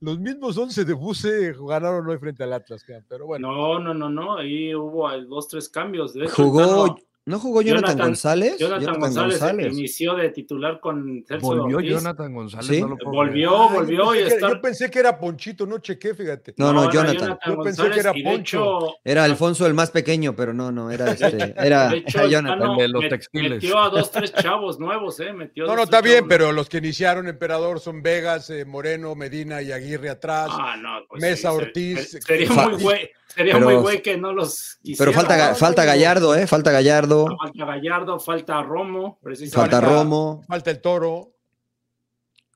Los 0.00 0.20
mismos 0.20 0.56
11 0.56 0.84
de 0.84 0.92
Buse 0.92 1.54
ganaron 1.66 2.06
hoy 2.06 2.18
frente 2.18 2.44
al 2.44 2.52
Atlas, 2.52 2.84
pero 3.08 3.26
bueno. 3.26 3.50
No, 3.50 3.80
no, 3.80 3.94
no, 3.94 4.08
no, 4.10 4.36
ahí 4.36 4.72
hubo 4.74 5.10
dos, 5.22 5.48
tres 5.48 5.68
cambios. 5.68 6.12
De 6.14 6.24
hecho, 6.26 6.34
Jugó, 6.34 6.60
Tano- 6.60 6.96
¿no 7.28 7.38
jugó 7.38 7.62
Jonathan, 7.62 7.90
Jonathan- 7.90 8.06
González? 8.08 8.58
Jonathan, 8.58 9.00
González, 9.00 9.72
inició 9.72 10.14
de 10.16 10.30
titular 10.30 10.80
con 10.80 11.24
Celso 11.26 11.46
Volvió 11.46 11.76
Ortiz. 11.76 11.90
Jonathan 11.92 12.34
González. 12.34 12.66
Sí. 12.66 12.80
no 12.80 12.88
lo 12.88 12.96
puedo 12.96 13.12
Volvió, 13.12 13.50
Ay, 13.50 13.68
yo 13.68 13.74
volvió 13.74 14.10
pensé 14.10 14.36
y 14.36 14.38
que. 14.38 14.40
Yo 14.48 14.60
pensé 14.60 14.90
que 14.90 14.98
era 14.98 15.18
Ponchito, 15.18 15.66
no 15.66 15.78
chequé, 15.78 16.14
fíjate. 16.14 16.54
No, 16.56 16.72
no, 16.72 16.90
Jonathan. 16.90 17.38
Yo 17.46 17.58
pensé 17.62 17.90
que 17.90 18.00
era 18.00 18.12
Poncho. 18.12 18.78
hecho- 18.78 18.94
Era 19.04 19.24
Alfonso 19.24 19.66
el 19.66 19.74
más 19.74 19.90
pequeño, 19.90 20.34
pero 20.34 20.52
no, 20.52 20.72
no, 20.72 20.90
era 20.90 21.10
este, 21.12 21.54
era, 21.58 21.88
de 21.90 21.98
hecho, 21.98 22.18
era 22.18 22.24
el 22.24 22.30
Jonathan. 22.32 22.76
De 22.76 22.88
los 22.88 23.08
textiles. 23.08 23.50
Metió 23.62 23.78
a 23.78 23.90
dos, 23.90 24.10
tres 24.10 24.32
chavos 24.34 24.78
nuevos, 24.80 25.20
¿eh? 25.20 25.32
Metió 25.32 25.64
No, 25.64 25.68
dos, 25.70 25.76
no, 25.76 25.82
está 25.84 26.00
bien, 26.00 26.16
chavos 26.18 26.28
pero 26.28 26.52
los 26.52 26.68
que 26.68 26.78
iniciaron 26.78 27.28
Emperador 27.28 27.80
son 27.80 28.02
Vegas, 28.02 28.50
eh, 28.50 28.64
Moreno, 28.64 29.14
Medina 29.14 29.62
y 29.62 29.72
Aguirre 29.72 30.10
atrás. 30.10 30.48
Ah, 30.52 30.76
no, 30.80 31.04
pues 31.08 31.20
Mesa 31.20 31.50
sí, 31.50 31.56
Ortiz. 31.56 32.10
se- 32.10 32.22
Sería 32.22 32.50
muy 32.50 32.82
güey, 32.82 33.10
sería 33.28 33.54
pero- 33.54 33.66
muy 33.66 33.74
güey 33.76 34.02
que 34.02 34.16
no 34.16 34.32
los 34.32 34.78
Pero 34.82 34.96
quisiera. 34.96 35.12
falta, 35.12 35.36
Ga- 35.38 35.48
¿no? 35.50 35.54
falta 35.56 35.84
Gallardo, 35.84 36.34
¿eh? 36.34 36.46
Falta 36.46 36.70
Gallardo, 36.72 37.26
Falta 37.38 37.64
Gallardo, 37.66 38.18
falta 38.20 38.62
Romo, 38.62 39.18
precisamente. 39.22 39.56
falta 39.76 39.86
falta- 39.86 40.02
Romo. 40.02 40.42
Falta 40.48 40.70
el 40.70 40.80
toro. 40.80 41.32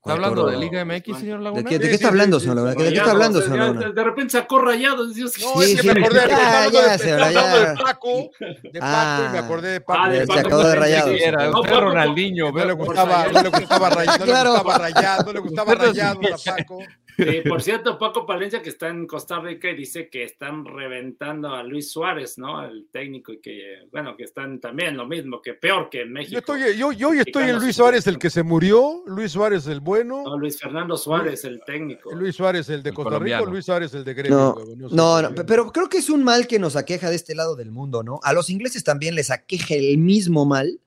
¿Está 0.05 0.14
hablando 0.14 0.47
de. 0.47 0.57
Liga 0.57 0.85
MX, 0.85 1.16
señor 1.16 1.39
Laguna? 1.39 1.62
¿De 1.62 1.68
qué, 1.68 1.79
de 1.79 1.89
qué 1.89 1.95
está 1.95 2.09
hablando, 2.09 2.41
señor. 2.41 2.57
Laguna? 2.57 2.73
¿De 2.75 2.91
qué 2.91 2.99
está 2.99 3.11
hablando, 3.12 3.41
señor 3.41 3.57
ya 3.59 3.64
Laguna? 3.66 3.87
De, 3.87 3.93
de 3.93 4.03
repente 4.05 4.31
sacó 4.33 4.59
rayados. 4.59 5.14
Dios, 5.14 5.33
No, 5.41 5.62
Sí, 5.62 5.75
es 5.75 5.77
que 5.81 5.83
sí. 5.83 5.87
me 5.95 6.01
acordé, 6.05 6.18
Ya, 6.18 6.25
está 6.25 6.57
hablando 6.64 6.73
ya, 6.73 6.93
de, 6.93 6.99
se 6.99 7.09
ya. 7.09 7.18
Paco, 7.18 7.57
de 7.57 7.77
Paco, 7.85 8.31
y 8.64 8.68
me 8.73 8.79
Ah. 8.83 9.33
acordé 9.45 9.68
de 9.75 9.81
Paco. 9.81 10.01
Ah, 10.03 10.09
de 10.11 10.20
Se 10.23 10.27
Paco 10.27 10.41
acabó 10.41 10.62
de 10.64 10.75
rayados. 10.75 11.20
Era 11.20 11.47
No, 11.51 11.61
usted 11.61 11.77
Ronaldinho, 11.77 12.51
No 12.51 12.59
le 12.59 12.64
veo- 12.64 12.77
gustaba, 12.79 13.27
no 13.29 13.43
le 13.43 13.49
gustaba 13.49 13.91
rayado, 13.91 14.18
no 14.18 14.25
le 14.25 14.33
Claro. 14.33 14.51
gustaba 14.55 14.79
rayado, 14.79 15.23
no 15.25 15.33
le 15.35 15.39
gustaba 15.39 15.75
rayado 15.77 16.20
a. 16.35 16.57
Paco. 16.57 16.79
Eh, 17.19 17.43
por 17.49 17.63
cierto, 17.63 17.99
Paco 17.99 18.27
Palencia, 18.27 18.63
que 18.63 18.71
está 18.71 18.89
en 18.89 19.07
Costa 19.07 19.41
Rica 19.41 19.71
y 19.71 19.77
dice 19.77 20.09
que 20.09 20.25
están 20.25 20.65
reventando 20.65 21.55
a 21.55 21.63
Luis 21.63 21.91
Suárez, 21.91 22.39
¿no? 22.39 22.65
El 22.65 22.89
técnico, 22.91 23.33
y 23.33 23.41
que, 23.41 23.87
bueno, 23.91 24.17
que 24.17 24.25
están 24.25 24.61
también 24.61 24.97
lo 24.97 25.07
mismo, 25.07 25.41
que 25.41 25.55
peor 25.55 25.91
que 25.91 26.03
en 26.03 26.13
México. 26.13 26.33
Yo 26.33 26.39
estoy, 26.39 26.77
yo, 26.77 26.93
yo 26.93 27.11
hoy 27.11 27.19
estoy 27.19 27.45
en. 27.45 27.59
Luis 27.59 27.77
Suárez, 27.77 28.07
el 28.07 28.19
que 28.19 28.31
se 28.31 28.43
murió, 28.43 29.03
Luis 29.07 29.33
Suárez 29.33 29.67
el 29.67 29.81
bueno, 29.81 30.23
No, 30.25 30.39
Luis 30.39 30.59
Fernando 30.59 30.97
Suárez, 30.97 31.45
el 31.45 31.63
técnico. 31.65 32.15
Luis 32.15 32.35
Suárez 32.37 32.69
el 32.69 32.83
de 32.83 32.91
El 32.91 32.95
Costa 32.95 33.11
colombiano. 33.11 33.43
Rica, 33.43 33.53
Luis 33.53 33.65
Suárez 33.65 33.95
el 33.95 34.05
de 34.05 34.15
Gremio. 34.15 34.57
No, 34.77 35.21
no, 35.21 35.31
no, 35.31 35.47
pero 35.47 35.71
creo 35.73 35.89
que 35.89 35.99
es 35.99 36.11
un 36.11 36.25
mal 36.25 36.47
que 36.47 36.59
nos 36.59 36.77
aqueja 36.77 37.11
de 37.11 37.17
este 37.17 37.35
lado 37.35 37.57
del 37.57 37.71
mundo, 37.71 38.03
¿no? 38.03 38.21
A 38.23 38.33
los 38.33 38.51
ingleses 38.51 38.85
también 38.85 39.15
les 39.15 39.31
aqueja 39.31 39.75
el 39.75 39.99
mismo 39.99 40.45
mal, 40.45 40.81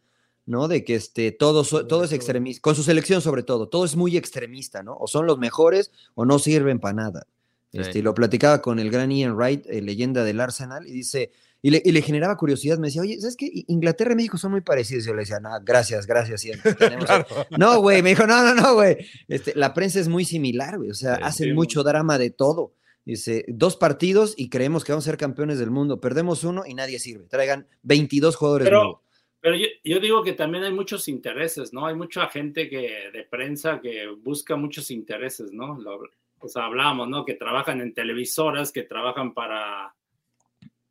¿no? 0.46 0.68
De 0.68 0.84
que 0.84 0.96
este, 0.96 1.32
todo, 1.32 1.64
todo 1.86 2.04
es 2.04 2.12
extremista, 2.12 2.62
con 2.62 2.76
su 2.76 2.84
selección 2.84 3.22
sobre 3.22 3.44
todo, 3.44 3.68
todo 3.68 3.86
es 3.86 3.96
muy 3.96 4.16
extremista, 4.18 4.84
¿no? 4.84 4.96
O 4.98 5.08
son 5.08 5.26
los 5.26 5.38
mejores 5.38 5.92
o 6.14 6.26
no 6.26 6.40
sirven 6.40 6.80
para 6.80 6.94
nada. 6.94 7.28
Sí. 7.72 7.80
Este, 7.82 8.00
y 8.00 8.02
lo 8.02 8.14
platicaba 8.14 8.62
con 8.62 8.80
el 8.80 8.90
gran 8.90 9.12
Ian 9.12 9.36
Wright, 9.36 9.66
eh, 9.68 9.82
leyenda 9.82 10.24
del 10.24 10.40
Arsenal, 10.40 10.88
y 10.88 10.92
dice, 10.92 11.32
y 11.62 11.72
le, 11.72 11.82
y 11.84 11.92
le 11.92 12.02
generaba 12.02 12.38
curiosidad, 12.38 12.78
me 12.78 12.88
decía, 12.88 13.02
oye, 13.02 13.20
¿sabes 13.20 13.36
qué? 13.36 13.50
Inglaterra 13.68 14.14
y 14.14 14.16
México 14.16 14.38
son 14.38 14.52
muy 14.52 14.62
parecidos. 14.62 15.04
Y 15.04 15.08
yo 15.08 15.14
le 15.16 15.22
decía, 15.24 15.40
no, 15.40 15.50
gracias, 15.64 16.06
gracias, 16.06 16.44
Ian. 16.44 16.60
Claro. 17.00 17.26
No, 17.58 17.82
güey, 17.82 18.02
me 18.04 18.10
dijo, 18.10 18.28
no, 18.28 18.44
no, 18.44 18.54
no, 18.54 18.76
güey. 18.76 18.98
Este, 19.28 19.54
la 19.56 19.74
prensa 19.74 20.00
es 20.00 20.08
muy 20.08 20.26
similar, 20.26 20.78
güey. 20.78 20.92
O 20.92 20.94
sea, 20.94 21.16
Sí, 21.18 21.22
hacen 21.24 21.48
sí, 21.50 21.54
mucho 21.54 21.84
drama 21.84 22.18
de 22.20 22.30
todo. 22.30 22.74
Dice, 23.04 23.46
dos 23.48 23.76
partidos 23.78 24.36
y 24.38 24.50
creemos 24.50 24.84
que 24.84 24.92
vamos 24.92 25.06
a 25.06 25.10
ser 25.12 25.18
campeones 25.18 25.60
del 25.60 25.70
mundo. 25.72 26.00
Perdemos 26.00 26.44
uno 26.44 26.64
y 26.66 26.76
nadie 26.76 26.98
sirve. 27.00 27.26
Traigan 27.28 27.68
22 27.84 28.36
jugadores 28.36 28.66
Pero- 28.68 28.84
nuevos. 28.84 29.02
Pero 29.46 29.58
yo, 29.58 29.68
yo 29.84 30.00
digo 30.00 30.24
que 30.24 30.34
también 30.34 30.64
hay 30.64 30.74
muchos 30.74 31.08
intereses, 31.08 31.72
¿no? 31.72 31.86
Hay 31.86 31.94
mucha 31.94 32.28
gente 32.30 32.68
que 32.68 33.12
de 33.14 33.24
prensa 33.30 33.80
que 33.80 34.08
busca 34.08 34.56
muchos 34.56 34.90
intereses, 34.90 35.52
¿no? 35.54 35.80
Lo, 35.80 36.00
o 36.40 36.48
sea, 36.48 36.66
hablamos, 36.66 37.08
¿no? 37.08 37.24
Que 37.24 37.36
trabajan 37.36 37.80
en 37.80 37.94
televisoras, 37.94 38.72
que 38.72 38.82
trabajan 38.82 39.36
para, 39.36 39.94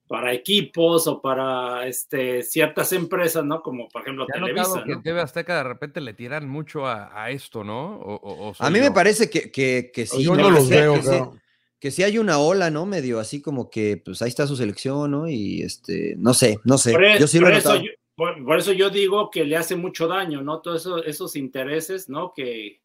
para 0.06 0.32
equipos 0.32 1.08
o 1.08 1.20
para 1.20 1.86
este, 1.88 2.44
ciertas 2.44 2.92
empresas, 2.92 3.44
¿no? 3.44 3.60
Como 3.60 3.88
por 3.88 4.02
ejemplo 4.02 4.24
Ya 4.28 4.34
Televisa, 4.34 4.68
notado 4.68 4.84
que 4.84 4.92
¿no? 4.94 5.02
TV 5.02 5.20
Azteca 5.20 5.56
de 5.56 5.64
repente 5.64 6.00
le 6.00 6.14
tiran 6.14 6.48
mucho 6.48 6.86
a, 6.86 7.10
a 7.24 7.30
esto, 7.30 7.64
¿no? 7.64 7.96
O- 7.96 8.14
o- 8.22 8.48
o 8.50 8.54
soy 8.54 8.66
A 8.66 8.70
mí 8.70 8.78
me 8.78 8.92
parece 8.92 9.28
que, 9.28 9.50
que, 9.50 9.90
que 9.92 10.06
sí. 10.06 10.22
Yo 10.22 10.36
¿no? 10.36 10.42
no 10.42 10.48
Que 10.48 10.54
los 10.54 10.68
veo, 10.68 10.94
que 10.94 11.02
sí- 11.02 11.08
cabrón. 11.08 11.40
que 11.80 11.90
sí 11.90 12.02
hay 12.04 12.18
una 12.18 12.38
ola, 12.38 12.70
¿no? 12.70 12.86
Medio 12.86 13.18
así 13.18 13.42
como 13.42 13.68
que, 13.68 14.00
pues 14.04 14.22
ahí 14.22 14.28
está 14.28 14.46
su 14.46 14.54
selección, 14.54 15.10
¿no? 15.10 15.28
Y 15.28 15.62
este, 15.62 16.14
no 16.18 16.34
sé, 16.34 16.58
no 16.62 16.78
sé. 16.78 16.92
Por, 16.92 17.04
e- 17.04 17.18
yo 17.18 17.26
sí 17.26 17.40
lo 17.40 17.48
he 17.48 17.56
eso 17.56 17.70
notado. 17.70 17.84
yo, 17.84 17.90
por- 18.16 18.44
por 18.44 18.58
eso 18.58 18.72
yo 18.72 18.90
digo 18.90 19.30
que 19.30 19.44
le 19.44 19.56
hace 19.56 19.76
mucho 19.76 20.06
daño, 20.08 20.42
¿no? 20.42 20.60
Todos 20.60 20.82
eso- 20.82 21.02
esos 21.04 21.36
intereses, 21.36 22.08
¿no? 22.08 22.32
Que, 22.34 22.80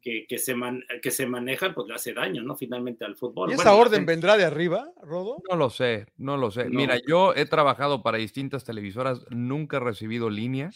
que, 0.00 0.26
que 0.28 0.38
se 0.38 0.54
man- 0.56 0.82
que 1.00 1.10
se 1.12 1.26
manejan, 1.26 1.74
pues 1.74 1.86
le 1.86 1.94
hace 1.94 2.12
daño, 2.12 2.42
¿no? 2.42 2.56
Finalmente 2.56 3.04
al 3.04 3.14
fútbol. 3.16 3.50
¿Y 3.50 3.54
esa 3.54 3.74
orden 3.74 4.00
gente- 4.00 4.12
vendrá 4.12 4.36
de 4.36 4.44
arriba, 4.44 4.90
Rodo? 5.02 5.42
No 5.48 5.56
lo 5.56 5.70
sé, 5.70 6.06
no 6.16 6.36
lo 6.36 6.50
sé. 6.50 6.64
No. 6.64 6.70
Mira, 6.70 6.98
yo 7.06 7.34
he 7.36 7.46
trabajado 7.46 8.02
para 8.02 8.18
distintas 8.18 8.64
televisoras, 8.64 9.24
nunca 9.30 9.76
he 9.76 9.80
recibido 9.80 10.28
línea 10.28 10.70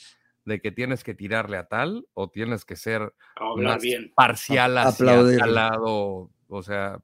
de 0.45 0.61
que 0.61 0.71
tienes 0.71 1.03
que 1.03 1.13
tirarle 1.15 1.57
a 1.57 1.67
tal 1.67 2.07
o 2.15 2.29
tienes 2.31 2.65
que 2.65 2.77
ser 2.77 3.13
más 3.57 3.83
bien. 3.83 4.13
parcial 4.15 4.79
A- 4.79 4.83
hacia 4.85 5.07
tal 5.39 5.55
lado. 5.57 6.31
O 6.49 6.63
sea, 6.63 7.01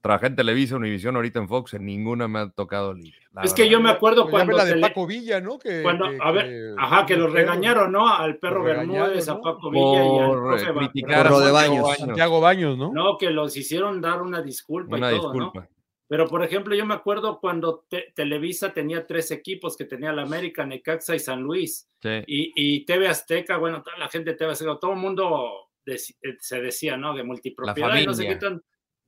trabajé 0.00 0.26
en 0.28 0.36
Televisa, 0.36 0.76
Univisión, 0.76 1.16
ahorita 1.16 1.38
en 1.40 1.48
Fox, 1.48 1.74
en 1.74 1.84
ninguna 1.84 2.26
me 2.28 2.38
ha 2.40 2.50
tocado 2.50 2.94
la 3.32 3.42
Es 3.42 3.52
que 3.54 3.68
yo 3.68 3.80
me 3.80 3.90
acuerdo 3.90 4.22
Pues 4.22 4.32
cuando, 4.32 4.56
la 4.56 4.64
de 4.64 4.76
Paco 4.80 5.06
Villa, 5.06 5.40
¿no? 5.40 5.58
Que, 5.58 5.82
cuando 5.82 6.08
que- 6.10 6.18
a 6.20 6.30
ver, 6.30 6.46
que- 6.46 6.74
ajá, 6.78 7.06
que 7.06 7.16
los 7.16 7.32
regañaron, 7.32 7.92
¿no? 7.92 8.08
Al 8.08 8.38
perro 8.38 8.62
Bermúdez, 8.64 9.28
a. 9.28 9.40
Paco 9.40 9.70
Villa 9.70 10.04
y 10.04 10.18
al 10.18 10.58
eh, 10.58 10.74
criticar 10.90 11.26
a 11.26 11.30
de 11.30 11.30
Santiago 11.30 11.52
Baños. 11.52 11.96
Santiago 11.98 12.40
Baños, 12.40 12.78
¿no? 12.78 12.92
No, 12.92 13.18
que 13.18 13.30
los 13.30 13.56
hicieron 13.56 14.00
dar 14.00 14.22
una 14.22 14.42
disculpa 14.42 14.96
Una 14.96 15.12
y 15.12 15.16
todo, 15.16 15.32
¿no? 15.34 15.44
disculpa. 15.44 15.68
Pero, 16.08 16.26
por 16.26 16.42
ejemplo, 16.42 16.74
yo 16.74 16.84
me 16.84 16.94
acuerdo 16.94 17.38
cuando 17.38 17.84
Te- 17.88 18.12
Televisa 18.16 18.72
tenía 18.72 19.06
tres 19.06 19.30
equipos, 19.30 19.76
que 19.76 19.84
tenía 19.84 20.12
la 20.12 20.22
América, 20.22 20.66
Necaxa 20.66 21.14
y 21.14 21.20
San 21.20 21.40
Luis. 21.40 21.88
Sí. 22.02 22.08
Y, 22.26 22.52
y 22.56 22.84
TV 22.84 23.06
Azteca, 23.06 23.58
bueno, 23.58 23.80
toda 23.80 23.96
la 23.96 24.08
gente 24.08 24.30
de 24.30 24.36
TV 24.36 24.50
Azteca, 24.50 24.76
todo 24.80 24.92
el 24.94 24.98
mundo 24.98 25.68
eh, 25.86 25.96
se 26.40 26.60
decía, 26.60 26.96
¿no? 26.96 27.14
De 27.14 27.22
multipropiedad 27.22 27.94
y 27.96 28.06
no 28.06 28.12
sé 28.14 28.24
qué 28.26 28.34
familia. 28.34 28.38
tan. 28.40 28.62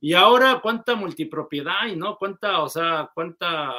Y 0.05 0.15
ahora, 0.15 0.59
¿cuánta 0.61 0.95
multipropiedad 0.95 1.75
hay, 1.79 1.95
no? 1.95 2.17
¿Cuánta, 2.17 2.61
o 2.61 2.67
sea, 2.67 3.09
cuánta. 3.15 3.71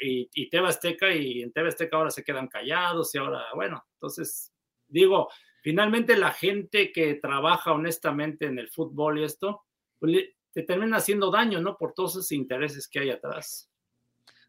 Y, 0.00 0.28
y 0.34 0.50
TV 0.50 0.66
Azteca 0.66 1.14
y 1.14 1.40
en 1.40 1.52
TV 1.52 1.68
Azteca 1.68 1.96
ahora 1.96 2.10
se 2.10 2.24
quedan 2.24 2.48
callados 2.48 3.14
y 3.14 3.18
ahora, 3.18 3.44
bueno, 3.54 3.84
entonces, 3.92 4.52
digo, 4.88 5.28
finalmente 5.62 6.16
la 6.16 6.32
gente 6.32 6.90
que 6.90 7.14
trabaja 7.14 7.70
honestamente 7.70 8.46
en 8.46 8.58
el 8.58 8.68
fútbol 8.68 9.20
y 9.20 9.24
esto, 9.24 9.62
pues 10.00 10.16
te 10.52 10.64
termina 10.64 10.96
haciendo 10.96 11.30
daño, 11.30 11.60
¿no? 11.60 11.76
Por 11.76 11.92
todos 11.92 12.10
esos 12.16 12.32
intereses 12.32 12.88
que 12.88 12.98
hay 12.98 13.10
atrás. 13.10 13.70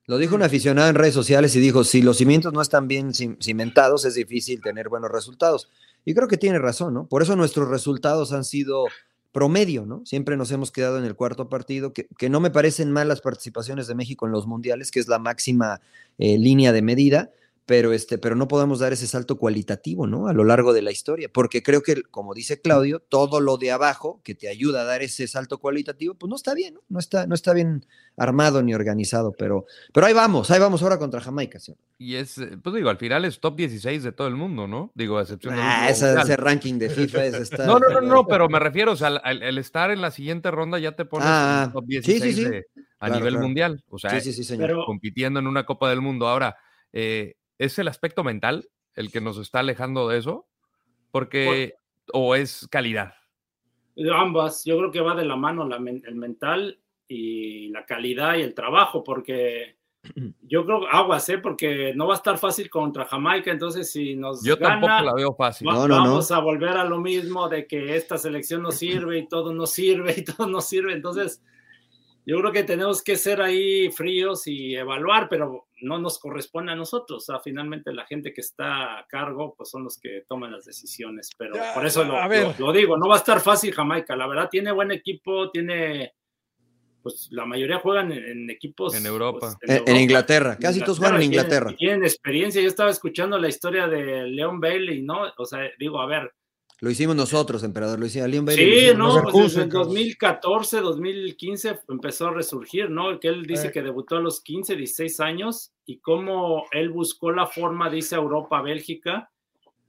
Lo 0.08 0.18
dijo 0.18 0.34
un 0.34 0.42
aficionado 0.42 0.90
en 0.90 0.96
redes 0.96 1.14
sociales 1.14 1.56
y 1.56 1.60
dijo, 1.60 1.84
si 1.84 2.02
los 2.02 2.18
cimientos 2.18 2.54
no 2.54 2.62
están 2.64 2.88
bien 2.88 3.10
cim- 3.10 3.38
cimentados, 3.40 4.04
es 4.06 4.16
difícil 4.16 4.62
tener 4.64 4.90
buenos 4.90 5.12
resultados. 5.12 5.70
Y 6.06 6.16
creo 6.16 6.28
que 6.28 6.38
tiene 6.38 6.58
razón, 6.58 6.96
¿no? 6.96 7.06
Por 7.08 7.22
eso 7.22 7.36
nuestros 7.36 7.68
resultados 7.68 8.34
han 8.34 8.44
sido 8.44 8.86
promedio, 9.32 9.86
¿no? 9.86 10.06
Siempre 10.06 10.38
nos 10.38 10.52
hemos 10.52 10.72
quedado 10.72 10.98
en 10.98 11.06
el 11.06 11.16
cuarto 11.16 11.50
partido, 11.50 11.94
que, 11.94 12.08
que 12.18 12.30
no 12.30 12.40
me 12.40 12.50
parecen 12.50 12.92
mal 12.92 13.08
las 13.08 13.22
participaciones 13.22 13.88
de 13.88 13.96
México 13.96 14.26
en 14.26 14.32
los 14.32 14.48
mundiales, 14.48 14.92
que 14.92 15.00
es 15.00 15.08
la 15.08 15.20
máxima 15.20 15.82
eh, 16.18 16.38
línea 16.38 16.72
de 16.74 16.82
medida, 16.82 17.32
pero, 17.70 17.94
este, 17.94 18.18
pero 18.18 18.36
no 18.36 18.48
podemos 18.48 18.80
dar 18.80 18.94
ese 18.94 19.06
salto 19.06 19.38
cualitativo, 19.38 20.08
¿no? 20.08 20.28
A 20.28 20.34
lo 20.34 20.44
largo 20.44 20.74
de 20.74 20.82
la 20.82 20.90
historia, 20.90 21.30
porque 21.32 21.62
creo 21.62 21.84
que, 21.84 22.02
como 22.02 22.34
dice 22.34 22.60
Claudio, 22.62 22.98
todo 23.00 23.40
lo 23.42 23.58
de 23.58 23.70
abajo 23.70 24.22
que 24.24 24.34
te 24.34 24.50
ayuda 24.50 24.82
a 24.82 24.86
dar 24.86 25.04
ese 25.04 25.28
salto 25.28 25.60
cualitativo, 25.60 26.16
pues 26.16 26.32
no 26.32 26.36
está 26.36 26.56
bien, 26.56 26.74
¿no? 26.74 26.82
No 26.90 26.98
está, 26.98 27.28
no 27.28 27.36
está 27.36 27.54
bien 27.54 27.86
armado 28.18 28.64
ni 28.64 28.74
organizado, 28.74 29.34
pero, 29.38 29.68
pero 29.94 30.08
ahí 30.08 30.14
vamos, 30.16 30.50
ahí 30.50 30.60
vamos 30.60 30.82
ahora 30.82 30.98
contra 30.98 31.22
Jamaica. 31.22 31.60
¿sí? 31.60 31.76
Y 32.00 32.16
es, 32.16 32.40
eh, 32.40 32.58
pues 32.64 32.74
digo, 32.76 32.90
al 32.90 32.98
final 32.98 33.24
es 33.24 33.40
top 33.40 33.56
16 33.58 34.02
de 34.02 34.14
todo 34.14 34.28
el 34.28 34.36
mundo, 34.36 34.68
¿no? 34.68 34.92
Digo, 34.96 35.20
a 35.20 35.22
excepción 35.22 35.54
Ah, 35.56 35.86
último 35.92 35.92
esa- 36.08 36.22
ese 36.24 36.38
ranking 36.38 36.80
de 36.80 36.90
FIFA 36.90 37.26
es 37.26 37.34
estar- 37.52 37.68
No, 37.68 37.78
no, 37.78 37.88
no, 37.90 38.02
no, 38.02 38.26
pero 38.28 38.50
me 38.50 38.58
refiero, 38.58 38.94
o 38.94 38.96
sea, 38.96 39.10
al, 39.10 39.58
estar 39.60 39.92
en 39.92 40.02
la 40.02 40.10
siguiente 40.10 40.50
ronda 40.50 40.80
ya 40.80 40.94
te 40.96 41.06
pones 41.06 41.28
Ah, 41.30 41.60
en 41.62 41.68
el 41.68 41.74
top 41.74 41.84
sí, 41.84 42.14
16 42.20 42.36
sí, 42.36 42.44
sí. 42.46 42.50
de- 42.50 42.66
a 42.98 43.06
Claro, 43.06 43.14
nivel 43.14 43.34
claro. 43.36 43.46
mundial. 43.46 43.84
O 43.90 44.00
sea, 44.00 44.20
Sí, 44.20 44.22
sí, 44.22 44.34
sí, 44.34 44.44
señor. 44.44 44.70
Pero, 44.70 44.86
compitiendo 44.88 45.40
en 45.40 45.46
una 45.46 45.68
Copa 45.68 45.88
del 45.92 46.02
Mundo. 46.02 46.28
Ahora, 46.28 46.58
eh, 46.92 47.36
¿es 47.60 47.78
el 47.78 47.88
aspecto 47.88 48.24
mental 48.24 48.70
el 48.96 49.12
que 49.12 49.22
nos 49.22 49.38
está 49.38 49.60
alejando 49.60 50.08
de 50.10 50.18
eso? 50.18 50.48
Porque, 51.12 51.76
o 52.12 52.34
es 52.36 52.68
calidad. 52.72 53.14
Ambas, 54.14 54.64
yo 54.66 54.78
creo 54.78 54.92
que 54.92 55.02
va 55.02 55.14
de 55.14 55.26
la 55.26 55.36
mano 55.36 55.68
la 55.68 55.76
el 55.78 56.16
mental 56.16 56.80
y 57.08 57.68
la 57.70 57.86
calidad 57.86 58.36
y 58.38 58.42
el 58.42 58.54
trabajo, 58.54 59.04
porque 59.04 59.78
yo 60.42 60.66
creo, 60.66 60.88
aguas, 60.88 61.28
¿eh? 61.30 61.38
porque 61.40 61.94
no 61.96 62.08
va 62.08 62.14
a 62.14 62.18
estar 62.18 62.38
fácil 62.38 62.70
contra 62.70 63.06
Jamaica, 63.06 63.52
entonces 63.52 63.92
si 63.92 64.16
nos 64.16 64.44
Yo 64.44 64.56
gana, 64.56 64.80
tampoco 64.80 65.02
la 65.04 65.14
veo 65.14 65.34
fácil. 65.34 65.68
va- 65.68 65.74
No, 65.74 65.88
no, 65.88 65.98
no. 65.98 66.04
vamos 66.04 66.32
a 66.32 66.40
volver 66.40 66.78
a 66.78 66.86
lo 66.86 67.00
mismo 67.00 67.50
de 67.50 67.68
que 67.68 67.96
esta 67.96 68.18
selección 68.18 68.62
no 68.62 68.72
sirve 68.72 69.18
y 69.20 69.28
todo 69.28 69.54
no 69.54 69.68
sirve 69.68 70.16
y 70.18 70.24
todo 70.38 70.48
no 70.48 70.62
sirve, 70.62 70.94
entonces 70.94 71.44
yo 72.30 72.40
creo 72.40 72.52
que 72.52 72.64
tenemos 72.64 73.02
que 73.04 73.16
ser 73.16 73.42
ahí 73.42 73.90
fríos 73.92 74.46
y 74.48 74.76
evaluar, 74.76 75.28
pero 75.30 75.68
no 75.82 75.98
nos 76.00 76.20
corresponde 76.20 76.72
a 76.72 76.76
nosotros, 76.76 77.24
o 77.24 77.26
sea, 77.34 77.40
finalmente 77.42 77.92
la 77.94 78.06
gente 78.06 78.32
que 78.34 78.42
está 78.42 79.00
a 79.00 79.08
cargo, 79.08 79.56
pues 79.58 79.70
son 79.70 79.84
los 79.84 79.98
que 80.00 80.24
toman 80.28 80.52
las 80.52 80.66
decisiones, 80.66 81.30
pero 81.38 81.56
Ya, 81.56 81.74
por 81.74 81.86
eso 81.86 82.04
lo, 82.04 82.18
a 82.18 82.28
ver. 82.28 82.56
lo- 82.60 82.68
lo 82.68 82.74
digo, 82.74 82.98
no 82.98 83.08
va 83.08 83.16
a 83.16 83.20
estar 83.20 83.40
fácil 83.42 83.74
Jamaica, 83.74 84.16
la 84.16 84.28
verdad 84.28 84.50
tiene 84.52 84.72
buen 84.72 84.92
equipo, 84.92 85.50
tiene, 85.52 86.14
pues 87.02 87.30
la 87.32 87.46
mayoría 87.46 87.80
juegan 87.80 88.12
en, 88.12 88.24
en 88.24 88.50
equipos 88.50 88.94
En 88.94 89.06
Europa. 89.06 89.40
pues, 89.40 89.58
En, 89.64 89.70
en 89.72 89.78
Europa. 89.80 90.00
Inglaterra, 90.02 90.58
casi 90.60 90.82
todos 90.82 91.00
juegan 91.00 91.16
en 91.22 91.30
tienen- 91.30 91.40
Inglaterra. 91.40 91.72
y 91.72 91.76
Tienen, 91.78 92.04
experiencia. 92.04 92.62
Yo 92.62 92.68
estaba 92.68 92.90
escuchando 92.92 93.38
la 93.40 93.48
historia 93.48 93.88
de 93.88 94.28
Leon 94.28 94.60
Bailey, 94.60 95.02
¿no? 95.02 95.22
O 95.38 95.46
sea, 95.46 95.62
digo, 95.80 96.00
a 96.02 96.06
ver. 96.06 96.32
Lo 96.82 96.90
hicimos 96.90 97.16
nosotros, 97.16 97.64
emperador, 97.64 98.00
lo 98.00 98.06
hicimos. 98.06 98.30
Leon 98.30 98.46
Bailey 98.46 98.66
Sí, 98.66 98.86
hicimos 98.88 98.98
no, 98.98 99.06
pues 99.06 99.16
desde 99.16 99.32
Leverkusen, 99.34 99.62
el 99.64 99.70
cabrón. 99.70 99.88
2014, 99.90 100.82
2015 100.82 101.80
empezó 101.90 102.28
a 102.28 102.32
resurgir, 102.34 102.90
¿no? 102.90 103.20
Que 103.20 103.28
él 103.28 103.46
dice 103.46 103.68
Eh. 103.68 103.72
que 103.72 103.82
debutó 103.82 104.16
a 104.18 104.22
los 104.22 104.42
15, 104.42 104.76
16 104.76 105.20
años 105.20 105.72
y 105.86 105.98
cómo 106.00 106.64
él 106.72 106.90
buscó 106.90 107.32
la 107.32 107.48
forma, 107.48 107.90
dice 107.90 108.16
Europa, 108.16 108.62
Bélgica, 108.62 109.30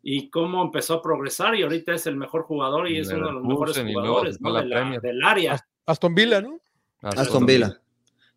y 0.02 0.30
cómo 0.30 0.62
empezó 0.64 0.94
a 0.94 1.02
progresar 1.02 1.54
y 1.54 1.62
ahorita 1.62 1.92
es 1.94 2.06
el 2.06 2.16
mejor 2.16 2.42
jugador 2.44 2.88
y 2.90 2.96
En 2.96 3.02
es 3.02 3.10
uno 3.12 3.26
de 3.26 3.32
los 3.34 3.44
mejores 3.44 3.78
jugadores 3.78 4.40
¿no? 4.40 4.48
a 4.48 4.52
la 4.54 4.62
de 4.62 4.66
la- 4.68 4.76
Premier. 4.76 5.00
del 5.00 5.22
área. 5.22 5.66
Aston 5.86 6.14
Villa, 6.14 6.40
¿no? 6.40 6.58
Aston 7.02 7.46
Villa. 7.46 7.68
Sí, 7.68 7.74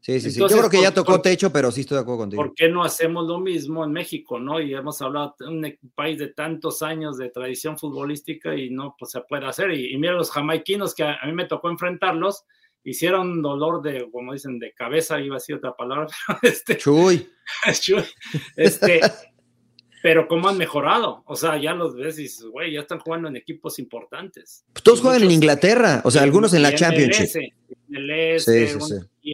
sí, 0.04 0.20
sí. 0.20 0.28
Entonces, 0.36 0.56
Yo 0.56 0.62
creo 0.62 0.70
que 0.70 0.82
ya 0.82 0.94
tocó 0.94 1.22
techo, 1.22 1.52
pero 1.52 1.72
sí 1.72 1.82
estoy 1.82 1.96
de 1.96 2.02
acuerdo 2.02 2.20
contigo. 2.20 2.44
¿Por 2.44 2.54
qué 2.54 2.70
no 2.70 2.84
hacemos 2.84 3.26
lo 3.26 3.40
mismo 3.40 3.84
en 3.86 3.92
México, 3.92 4.40
no? 4.40 4.60
Y 4.60 4.74
hemos 4.74 5.02
hablado 5.02 5.36
de 5.40 5.48
un 5.48 5.78
país 5.96 6.18
de 6.20 6.28
tantos 6.28 6.82
años 6.84 7.18
de 7.18 7.30
tradición 7.30 7.78
futbolística 7.80 8.56
y 8.56 8.70
no 8.70 8.96
pues, 9.00 9.12
se 9.12 9.22
puede 9.22 9.46
hacer. 9.46 9.72
Y, 9.72 9.94
y 9.94 9.98
mira 9.98 10.14
los 10.14 10.30
jamaiquinos 10.32 10.94
que 10.94 11.04
a, 11.04 11.16
a 11.22 11.26
mí 11.26 11.34
me 11.34 11.46
tocó 11.46 11.70
enfrentarlos, 11.70 12.44
hicieron 12.84 13.42
dolor 13.42 13.82
de, 13.82 14.10
como 14.12 14.34
dicen, 14.34 14.60
de 14.60 14.74
cabeza, 14.74 15.20
iba 15.22 15.36
a 15.36 15.40
decir 15.40 15.56
otra 15.56 15.74
palabra, 15.76 16.08
este, 16.42 16.78
Chuy. 16.78 17.26
este, 18.58 19.00
pero 20.02 20.28
cómo 20.28 20.50
han 20.50 20.58
mejorado. 20.58 21.24
O 21.26 21.36
sea, 21.38 21.58
ya 21.58 21.74
los 21.74 21.96
ves 21.96 22.20
y 22.20 22.24
dices, 22.24 22.46
güey, 22.46 22.74
ya 22.74 22.82
están 22.82 23.00
jugando 23.00 23.30
en 23.30 23.38
equipos 23.38 23.80
importantes. 23.80 24.66
Pues 24.74 24.84
Todos 24.84 25.00
Y 25.00 25.02
juegan 25.04 25.24
en 25.24 25.32
Inglaterra, 25.32 26.02
o 26.04 26.12
sea, 26.12 26.24
algunos 26.24 26.54
en 26.54 26.62
la 26.62 26.76
Championship. 26.76 27.30
MLS, 27.30 27.54
MLS, 27.88 28.44
Sí, 28.44 28.68
sí, 28.68 28.76
un- 28.76 28.82
sí. 29.22 29.34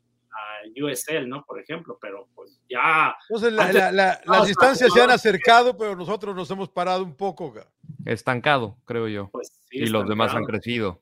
USL, 0.84 1.28
¿no? 1.28 1.44
Por 1.46 1.60
ejemplo, 1.60 1.98
pero 2.02 2.28
pues 2.36 2.60
ya 2.70 3.16
Entonces, 3.30 3.54
la- 3.54 3.72
la- 3.72 3.92
la- 3.92 4.22
no, 4.26 4.34
las 4.34 4.48
distancias 4.48 4.92
se 4.94 5.02
han 5.02 5.10
acercado, 5.12 5.78
pero 5.78 5.96
nosotros 5.96 6.36
nos 6.36 6.50
hemos 6.52 6.70
parado 6.70 7.04
un 7.04 7.16
poco, 7.16 7.54
Estancado, 8.06 8.78
creo 8.86 9.08
yo. 9.08 9.30
pues 9.32 9.52
sí, 9.70 9.78
y 9.78 9.80
los 9.88 10.02
están 10.02 10.10
demás 10.10 10.34
han 10.36 10.44
crecido. 10.46 11.02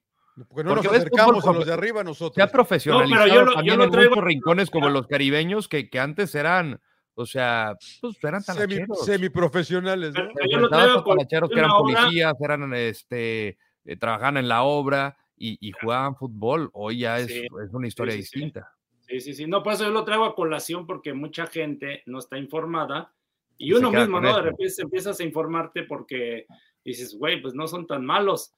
porque 0.49 0.63
no 0.63 0.75
Porque 0.75 0.87
nos 0.89 0.97
acercamos 0.97 1.35
fútbol 1.43 1.55
a 1.55 1.57
los 1.59 1.65
de 1.67 1.73
arriba 1.73 1.95
Se 1.95 2.01
ha 2.01 2.03
nosotros. 2.03 2.49
profesionalizado 2.51 3.27
yo 3.27 3.41
lo- 3.43 3.51
yo 3.51 3.53
también 3.55 3.77
lo 3.79 3.83
en 3.85 3.91
traigo- 3.91 4.09
muchos 4.09 4.23
rincones 4.23 4.69
como 4.69 4.89
los 4.89 5.07
caribeños 5.07 5.67
que, 5.67 5.89
que 5.89 5.99
antes 5.99 6.35
eran 6.35 6.79
O 7.19 7.25
sea, 7.25 7.73
pues 7.99 8.23
eran 8.23 8.43
Semi, 8.43 8.75
semiprofesionales, 9.03 10.13
¿no? 10.13 10.21
Yo 10.51 10.59
lo 10.59 10.69
traigo 10.69 11.03
talacheros 11.03 11.49
que 11.49 11.57
eran 11.59 11.71
obra- 11.71 12.01
policías, 12.01 12.33
eran 12.39 12.71
este, 12.75 13.57
eh, 13.85 13.95
trabajaban 13.99 14.37
en 14.37 14.47
la 14.47 14.61
obra 14.61 15.17
y, 15.35 15.57
y 15.59 15.71
jugaban 15.71 16.15
fútbol. 16.15 16.69
Hoy 16.73 16.99
ya 16.99 17.17
es, 17.19 17.27
Sí, 17.27 17.41
es 17.65 17.73
una 17.73 17.87
historia 17.87 18.13
sí, 18.13 18.21
sí, 18.21 18.27
sí. 18.27 18.39
distinta. 18.39 18.71
Sí, 19.07 19.19
sí, 19.21 19.33
sí. 19.33 19.47
No, 19.47 19.63
por 19.63 19.73
eso 19.73 19.83
yo 19.85 19.89
lo 19.91 20.03
traigo 20.03 20.25
a 20.25 20.35
colación 20.35 20.85
porque 20.85 21.13
mucha 21.13 21.47
gente 21.47 22.03
no 22.05 22.19
está 22.19 22.37
informada 22.37 23.13
y 23.57 23.71
uno 23.73 23.89
mismo, 24.01 24.19
¿no? 24.21 24.27
De 24.35 24.41
repente 24.51 24.73
empiezas 24.81 25.19
a 25.19 25.23
informarte 25.23 25.83
porque 25.83 26.45
dices, 26.83 27.15
güey, 27.17 27.41
pues 27.41 27.53
no 27.53 27.67
son 27.67 27.87
tan 27.87 28.05
malos. 28.05 28.53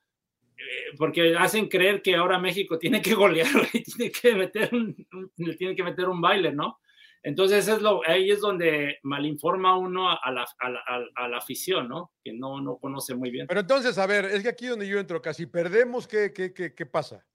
Eh, 0.58 0.95
porque 0.97 1.36
hacen 1.38 1.68
creer 1.70 2.02
que 2.02 2.16
ahora 2.16 2.38
México 2.39 2.78
tiene 2.80 3.02
que 3.02 3.14
golear, 3.14 3.52
güey, 3.54 3.84
tiene 3.84 4.12
que 4.12 4.36
meter 4.36 4.70
un, 4.74 4.95
tiene 5.58 5.76
que 5.76 5.84
meter 5.84 6.10
un 6.10 6.20
baile, 6.20 6.52
¿no? 6.52 6.80
Entonces 7.22 7.68
es 7.68 7.82
lo, 7.82 8.02
ahí 8.08 8.32
es 8.32 8.39
donde 8.39 8.97
malinforma 9.04 9.78
uno 9.78 10.10
a 10.10 10.32
la, 10.32 10.45
a 10.60 10.70
la- 10.70 10.80
a 10.88 11.00
la- 11.00 11.08
a 11.16 11.28
la 11.28 11.38
afición, 11.38 11.88
¿no? 11.89 12.14
Que 12.24 12.32
no, 12.34 12.62
no 12.62 12.78
conoce 12.78 13.14
muy 13.14 13.30
bien. 13.30 13.45
Pero 13.47 13.60
entonces, 13.60 13.97
a 13.97 14.08
ver, 14.08 14.26
es 14.26 14.41
que 14.41 14.50
aquí 14.50 14.68
donde 14.68 14.88
yo 14.88 15.00
entro, 15.00 15.22
casi 15.22 15.45
perdemos, 15.45 16.08
¿qué, 16.08 16.32
qué, 16.34 16.54
qué, 16.54 16.74
qué 16.74 16.86
pasa? 16.86 17.26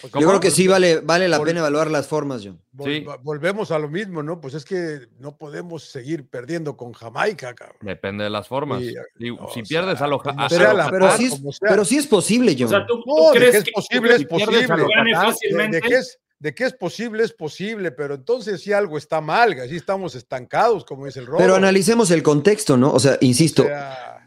Pues, 0.00 0.12
Yo 0.14 0.26
creo 0.28 0.40
que 0.40 0.50
sí 0.50 0.66
vale, 0.66 1.00
vale 1.00 1.28
la 1.28 1.42
pena 1.42 1.60
evaluar 1.60 1.90
las 1.90 2.06
formas, 2.06 2.42
John. 2.44 2.60
vol- 2.72 2.84
Sí. 2.86 3.06
Volvemos 3.22 3.70
a 3.70 3.78
lo 3.78 3.88
mismo, 3.88 4.22
¿no? 4.22 4.40
Pues 4.40 4.54
es 4.54 4.64
que 4.64 5.00
no 5.18 5.36
podemos 5.36 5.84
seguir 5.90 6.28
perdiendo 6.28 6.76
con 6.76 6.92
Jamaica, 6.92 7.54
cabrón. 7.54 7.76
Depende 7.82 8.24
de 8.24 8.30
las 8.30 8.48
formas. 8.48 8.80
Sí, 8.80 8.94
Si, 9.18 9.30
o 9.30 9.48
si 9.52 9.64
sea, 9.64 9.82
pierdes 9.82 10.00
a 10.00 10.06
lo 10.06 10.18
como 10.20 10.40
a- 10.40 10.48
sea 10.48 10.70
a- 10.70 10.74
la 10.74 10.86
a- 10.86 10.90
pero 10.90 11.10
sí 11.16 11.24
es- 11.26 11.30
como 11.32 11.52
sea. 11.52 11.68
Pero 11.70 11.84
sí 11.84 11.98
es 11.98 12.06
posible, 12.06 12.52
O 12.52 12.56
John. 12.58 12.68
sea, 12.68 12.86
¿tú, 12.86 13.02
tú 13.02 13.04
No, 13.06 13.30
de 13.32 13.38
crees 13.38 13.50
que 13.52 13.58
es 13.58 13.64
que, 13.64 13.72
posible, 13.72 14.10
es 14.12 14.16
si 14.18 14.24
a 14.24 14.28
posible. 14.28 14.66
lo 14.68 14.76
De, 14.76 15.68
de 15.68 15.80
que 15.80 15.94
es, 15.94 16.18
de 16.38 16.54
que 16.54 16.64
es 16.64 16.72
posible, 16.72 17.22
es 17.22 17.32
posible, 17.32 17.90
pero 17.92 18.14
entonces 18.14 18.62
si 18.62 18.72
algo 18.72 18.96
está 18.96 19.20
mal, 19.20 19.52
así 19.60 19.76
estamos 19.76 20.14
estancados, 20.14 20.84
como 20.86 21.04
dice 21.04 21.20
el 21.20 21.26
Rodo. 21.26 21.38
Pero 21.38 21.54
analicemos 21.56 22.10
el 22.10 22.22
contexto, 22.22 22.76
¿no? 22.78 22.92
O 22.92 22.98
sea, 22.98 23.18
insisto, 23.20 23.62
O 23.64 23.66
sea, 23.66 24.19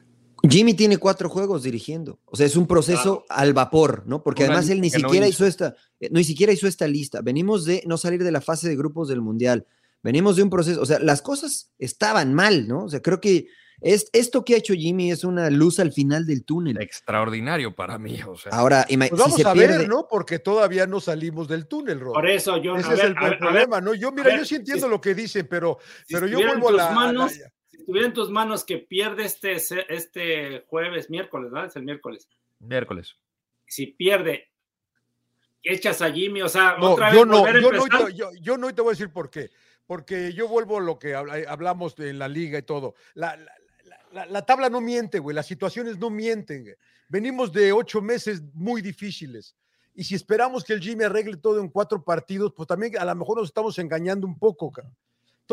Jimmy 0.47 0.73
tiene 0.73 0.97
cuatro 0.97 1.29
juegos 1.29 1.63
dirigiendo. 1.63 2.19
O 2.25 2.35
sea, 2.35 2.45
es 2.45 2.55
un 2.57 2.67
proceso 2.67 3.25
al 3.29 3.53
vapor, 3.53 4.03
¿no? 4.05 4.21
Porque 4.23 4.43
además 4.43 4.69
él 4.69 4.81
ni 4.81 4.89
no 4.89 4.99
siquiera 4.99 5.27
hizo. 5.27 5.43
hizo 5.43 5.47
esta, 5.47 5.75
eh, 6.01 6.09
ni 6.11 6.23
siquiera 6.25 6.51
hizo 6.51 6.67
esta 6.67 6.87
lista. 6.87 7.21
Venimos 7.21 7.63
de 7.65 7.81
no 7.85 7.97
salir 7.97 8.23
de 8.23 8.31
la 8.31 8.41
fase 8.41 8.67
de 8.67 8.75
grupos 8.75 9.07
del 9.07 9.21
Mundial. 9.21 9.65
Venimos 10.01 10.35
de 10.35 10.43
un 10.43 10.49
proceso, 10.49 10.81
o 10.81 10.85
sea, 10.85 10.99
las 10.99 11.21
cosas 11.21 11.71
estaban 11.79 12.33
mal, 12.33 12.67
¿no? 12.67 12.83
O 12.83 12.89
sea, 12.89 13.01
creo 13.01 13.21
que 13.21 13.47
es, 13.79 14.09
esto 14.11 14.43
que 14.43 14.55
ha 14.55 14.57
hecho 14.57 14.73
Jimmy 14.73 15.11
es 15.11 15.23
una 15.23 15.49
luz 15.49 15.79
al 15.79 15.93
final 15.93 16.25
del 16.25 16.43
túnel. 16.43 16.77
extraordinario 16.81 17.73
para 17.73 17.97
mí. 17.97 18.19
O 18.27 18.35
sea, 18.37 18.51
Ahora, 18.51 18.85
pues 18.87 19.11
vamos 19.11 19.35
si 19.37 19.43
se 19.43 19.47
a 19.47 19.53
pierde, 19.53 19.77
ver, 19.79 19.87
¿no? 19.87 20.07
Porque 20.09 20.39
todavía 20.39 20.85
no 20.87 20.99
salimos 20.99 21.47
del 21.47 21.67
túnel, 21.67 22.01
Rodo. 22.01 22.13
por 22.15 22.27
eso 22.29 22.57
yo, 22.61 22.75
Ese 22.75 22.89
a 22.89 22.93
es 22.93 22.97
ver, 22.97 23.11
el, 23.11 23.17
a 23.17 23.29
ver, 23.29 23.39
problema, 23.39 23.79
¿no? 23.81 23.93
Yo, 23.93 24.11
mira, 24.11 24.25
ver, 24.29 24.39
yo 24.39 24.45
sí 24.45 24.55
entiendo 24.55 24.87
si- 24.87 24.91
lo 24.91 24.99
que 24.99 25.15
dicen, 25.15 25.47
pero, 25.49 25.77
si 26.05 26.13
pero 26.15 26.27
yo 26.27 26.39
vuelvo 26.39 26.67
a 26.67 26.71
la, 26.73 26.85
a 26.85 26.89
la- 26.89 26.95
manos, 26.95 27.31
estuviera 27.83 28.07
en 28.07 28.13
tus 28.13 28.29
manos 28.29 28.63
que 28.63 28.77
pierde 28.79 29.25
este, 29.25 29.55
este 29.93 30.63
jueves, 30.67 31.09
miércoles, 31.09 31.51
¿verdad? 31.51 31.67
Es 31.69 31.75
el 31.75 31.83
miércoles. 31.83 32.27
miércoles. 32.59 33.15
Si 33.67 33.87
pierde, 33.87 34.49
echas 35.61 36.01
a 36.01 36.11
Jimmy, 36.11 36.41
o 36.41 36.49
sea, 36.49 36.77
No, 36.79 36.91
otra 36.93 37.11
yo 37.13 37.19
vez 37.21 37.27
no, 37.27 37.45
yo 37.61 37.71
no, 37.71 37.83
empezar. 37.83 38.05
te, 38.07 38.13
yo, 38.13 38.29
yo 38.41 38.57
no 38.57 38.73
te 38.73 38.81
voy 38.81 38.89
a 38.91 38.95
decir 38.97 39.11
por 39.11 39.29
qué. 39.29 39.49
Porque 39.85 40.31
yo 40.33 40.47
vuelvo 40.47 40.77
a 40.77 40.81
lo 40.81 40.97
que 40.97 41.11
eh, 41.11 41.45
hablamos 41.47 41.97
en 41.99 42.17
la 42.19 42.27
liga 42.27 42.57
y 42.57 42.63
todo. 42.63 42.95
La, 43.15 43.35
la- 43.35 43.51
la- 43.83 43.99
la- 44.13 44.25
la 44.27 44.45
tabla 44.45 44.69
no 44.69 44.79
miente, 44.79 45.19
güey. 45.19 45.35
Las 45.35 45.47
situaciones 45.47 45.97
no 45.97 46.09
mienten. 46.09 46.63
güey. 46.63 46.75
Venimos 47.09 47.51
de 47.51 47.71
ocho 47.73 48.01
meses 48.01 48.41
muy 48.53 48.81
difíciles. 48.81 49.55
Y 49.93 50.03
si 50.05 50.15
esperamos 50.15 50.63
que 50.63 50.73
el 50.73 50.79
Jimmy 50.81 51.03
arregle 51.03 51.37
todo 51.37 51.59
en 51.59 51.69
cuatro 51.69 52.03
partidos, 52.03 52.53
pues 52.55 52.65
también 52.67 52.97
a 52.97 53.05
lo 53.05 53.13
mejor 53.15 53.37
nos 53.37 53.49
estamos 53.49 53.77
engañando 53.77 54.25
un 54.25 54.39
poco, 54.39 54.71
cabrón. 54.71 54.95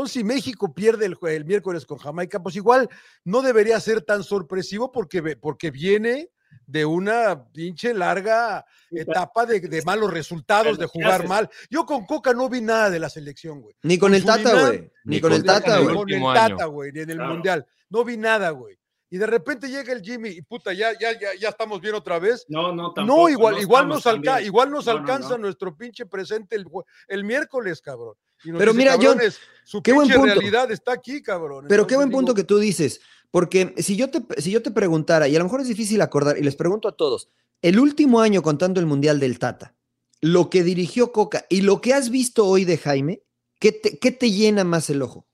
Entonces, 0.01 0.15
si 0.15 0.25
México 0.25 0.73
pierde 0.75 1.05
el, 1.05 1.45
miércoles 1.45 1.85
con 1.85 1.99
Jamaica, 1.99 2.43
pues 2.43 2.57
igual 2.57 2.89
no 3.23 3.43
debería 3.43 3.79
ser 3.81 4.01
tan 4.01 4.25
sorpresivo 4.25 4.91
porque, 4.91 5.21
ve- 5.21 5.37
porque 5.37 5.71
viene 5.71 6.31
de 6.67 6.87
una 6.87 7.45
pinche 7.53 7.93
larga 7.93 8.65
etapa 8.91 9.45
de, 9.45 9.61
de 9.61 9.83
malos 9.83 10.11
resultados, 10.11 10.79
de 10.79 10.87
Pero, 10.87 10.91
¿qué 10.91 10.99
jugar 11.03 11.29
mal. 11.29 11.51
Yo 11.69 11.85
con 11.85 12.07
Coca 12.07 12.33
no 12.33 12.49
vi 12.49 12.63
nada 12.63 12.89
de 12.89 12.99
la 12.99 13.11
selección, 13.11 13.61
güey. 13.61 13.77
ni 13.83 13.99
con 13.99 14.15
el 14.15 14.25
Tata, 14.25 14.69
güey. 14.69 14.91
Ni, 15.05 15.17
ni 15.17 15.21
con 15.21 15.31
con 15.33 15.39
el 15.39 15.45
Tata, 15.45 15.61
Tata, 15.61 15.79
ni 15.79 15.85
güey. 15.85 15.95
Con 15.97 16.11
el 16.11 16.23
Tata, 16.35 16.65
güey, 16.65 16.93
ni 16.93 17.01
en 17.01 17.11
el 17.11 17.17
Claro. 17.17 17.33
Mundial. 17.35 17.67
No 17.91 18.03
vi 18.05 18.17
nada, 18.17 18.51
güey. 18.51 18.80
Y 19.13 19.19
de 19.19 19.27
repente 19.27 19.69
llega 19.69 19.93
el 19.93 20.03
Jimmy 20.03 20.29
y 20.31 20.43
puta, 20.43 20.73
ya, 20.73 20.93
ya, 20.99 21.13
ya, 21.19 21.31
ya 21.39 21.49
estamos 21.49 21.81
bien 21.81 21.95
otra 21.97 22.21
vez. 22.21 22.45
No, 22.49 22.69
no, 22.69 22.75
no, 22.75 22.93
tampoco, 22.95 23.29
igual, 23.29 23.55
no 23.57 23.61
igual, 23.61 23.89
nos 23.89 24.07
alca- 24.07 24.41
igual 24.41 24.71
nos 24.71 24.87
No, 24.87 24.93
no, 24.95 24.99
alcanza 25.01 25.31
no. 25.31 25.39
nuestro 25.39 25.77
pinche 25.77 26.07
presente 26.07 26.55
el, 26.55 26.65
el 27.09 27.25
miércoles, 27.25 27.81
cabrón. 27.83 28.15
Y 28.45 28.51
nos 28.53 28.59
Pero 28.61 28.73
dice, 28.73 28.79
mira, 28.79 28.93
John, 28.95 29.03
"Cabrones, 29.19 29.39
su 29.65 29.83
qué 29.83 29.93
buen 29.93 30.07
pinche 30.07 30.19
punto. 30.19 30.35
realidad 30.35 30.71
está 30.71 30.93
aquí, 30.93 31.23
cabrón. 31.23 31.67
Pero 31.69 31.87
qué 31.89 31.97
buen 31.97 32.11
punto 32.11 32.35
que 32.35 32.45
tú 32.45 32.59
dices, 32.59 33.01
porque 33.33 33.75
si 33.79 33.97
yo, 33.97 34.11
te, 34.11 34.23
si 34.41 34.51
yo 34.53 34.63
te 34.63 34.71
preguntara, 34.71 35.27
y 35.27 35.35
a 35.35 35.39
lo 35.41 35.45
mejor 35.45 35.61
es 35.61 35.69
difícil 35.69 36.01
acordar, 36.03 36.39
y 36.39 36.43
les 36.43 36.55
pregunto 36.55 36.87
a 36.89 36.93
todos, 36.97 37.29
el 37.63 37.81
último 37.81 38.21
año 38.21 38.43
contando 38.43 38.79
el 38.81 38.87
Mundial 38.87 39.19
del 39.19 39.39
Tata, 39.41 39.75
lo 40.21 40.51
que 40.51 40.63
dirigió 40.63 41.11
Coca 41.13 41.47
y 41.49 41.63
lo 41.63 41.81
que 41.81 41.95
has 41.95 42.11
visto 42.11 42.47
hoy 42.47 42.65
de 42.65 42.79
Jaime, 42.79 43.23
¿qué 43.59 43.73
te, 43.73 43.99
qué 43.99 44.13
te 44.13 44.31
llena 44.31 44.63
más 44.65 44.89
el 44.89 45.03
ojo? 45.03 45.27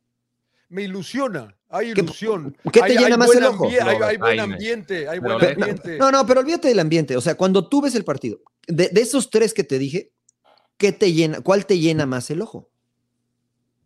Me 0.69 0.83
ilusiona, 0.83 1.56
hay 1.69 1.93
¿Qué- 1.95 2.01
ilusión. 2.01 2.57
qué 2.73 2.81
te 2.81 2.85
hay- 2.85 2.97
llena 2.97 3.07
hay 3.15 3.17
más 3.19 3.27
buen 3.27 3.39
el 3.39 3.45
ojo? 3.45 3.69
ambie- 3.69 4.03
hay, 4.05 4.17
buen 4.17 4.41
ambiente, 4.41 5.09
hay 5.09 5.21
Pero 5.21 5.35
buen 5.39 5.47
de- 5.47 5.53
ambiente. 5.63 5.99
No, 5.99 6.11
no, 6.11 6.27
pero 6.27 6.41
olvídate 6.41 6.69
del 6.69 6.79
ambiente. 6.79 7.17
O 7.17 7.21
sea, 7.21 7.35
cuando 7.35 7.69
tú 7.69 7.81
ves 7.83 7.95
el 7.95 8.05
partido, 8.05 8.41
de, 8.67 8.89
de 8.89 9.01
esos 9.01 9.31
tres 9.31 9.53
que 9.55 9.65
te 9.65 9.79
dije, 9.79 10.13
¿qué 10.77 10.93
te 10.93 11.13
llena, 11.13 11.41
¿cuál 11.41 11.67
te 11.67 11.79
llena 11.79 12.07
más 12.07 12.31
el 12.31 12.43
ojo? 12.43 12.71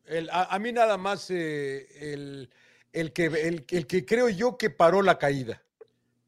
El- 0.06 0.28
a, 0.30 0.44
a 0.44 0.58
mí 0.58 0.72
nada 0.72 0.96
más 0.98 1.30
eh, 1.30 1.86
el, 2.12 2.50
el 2.92 3.12
que, 3.12 3.26
el, 3.26 3.64
el 3.70 3.86
que 3.86 4.04
creo 4.04 4.28
yo 4.28 4.58
que 4.58 4.70
paró 4.70 5.02
la 5.02 5.18
caída. 5.18 5.62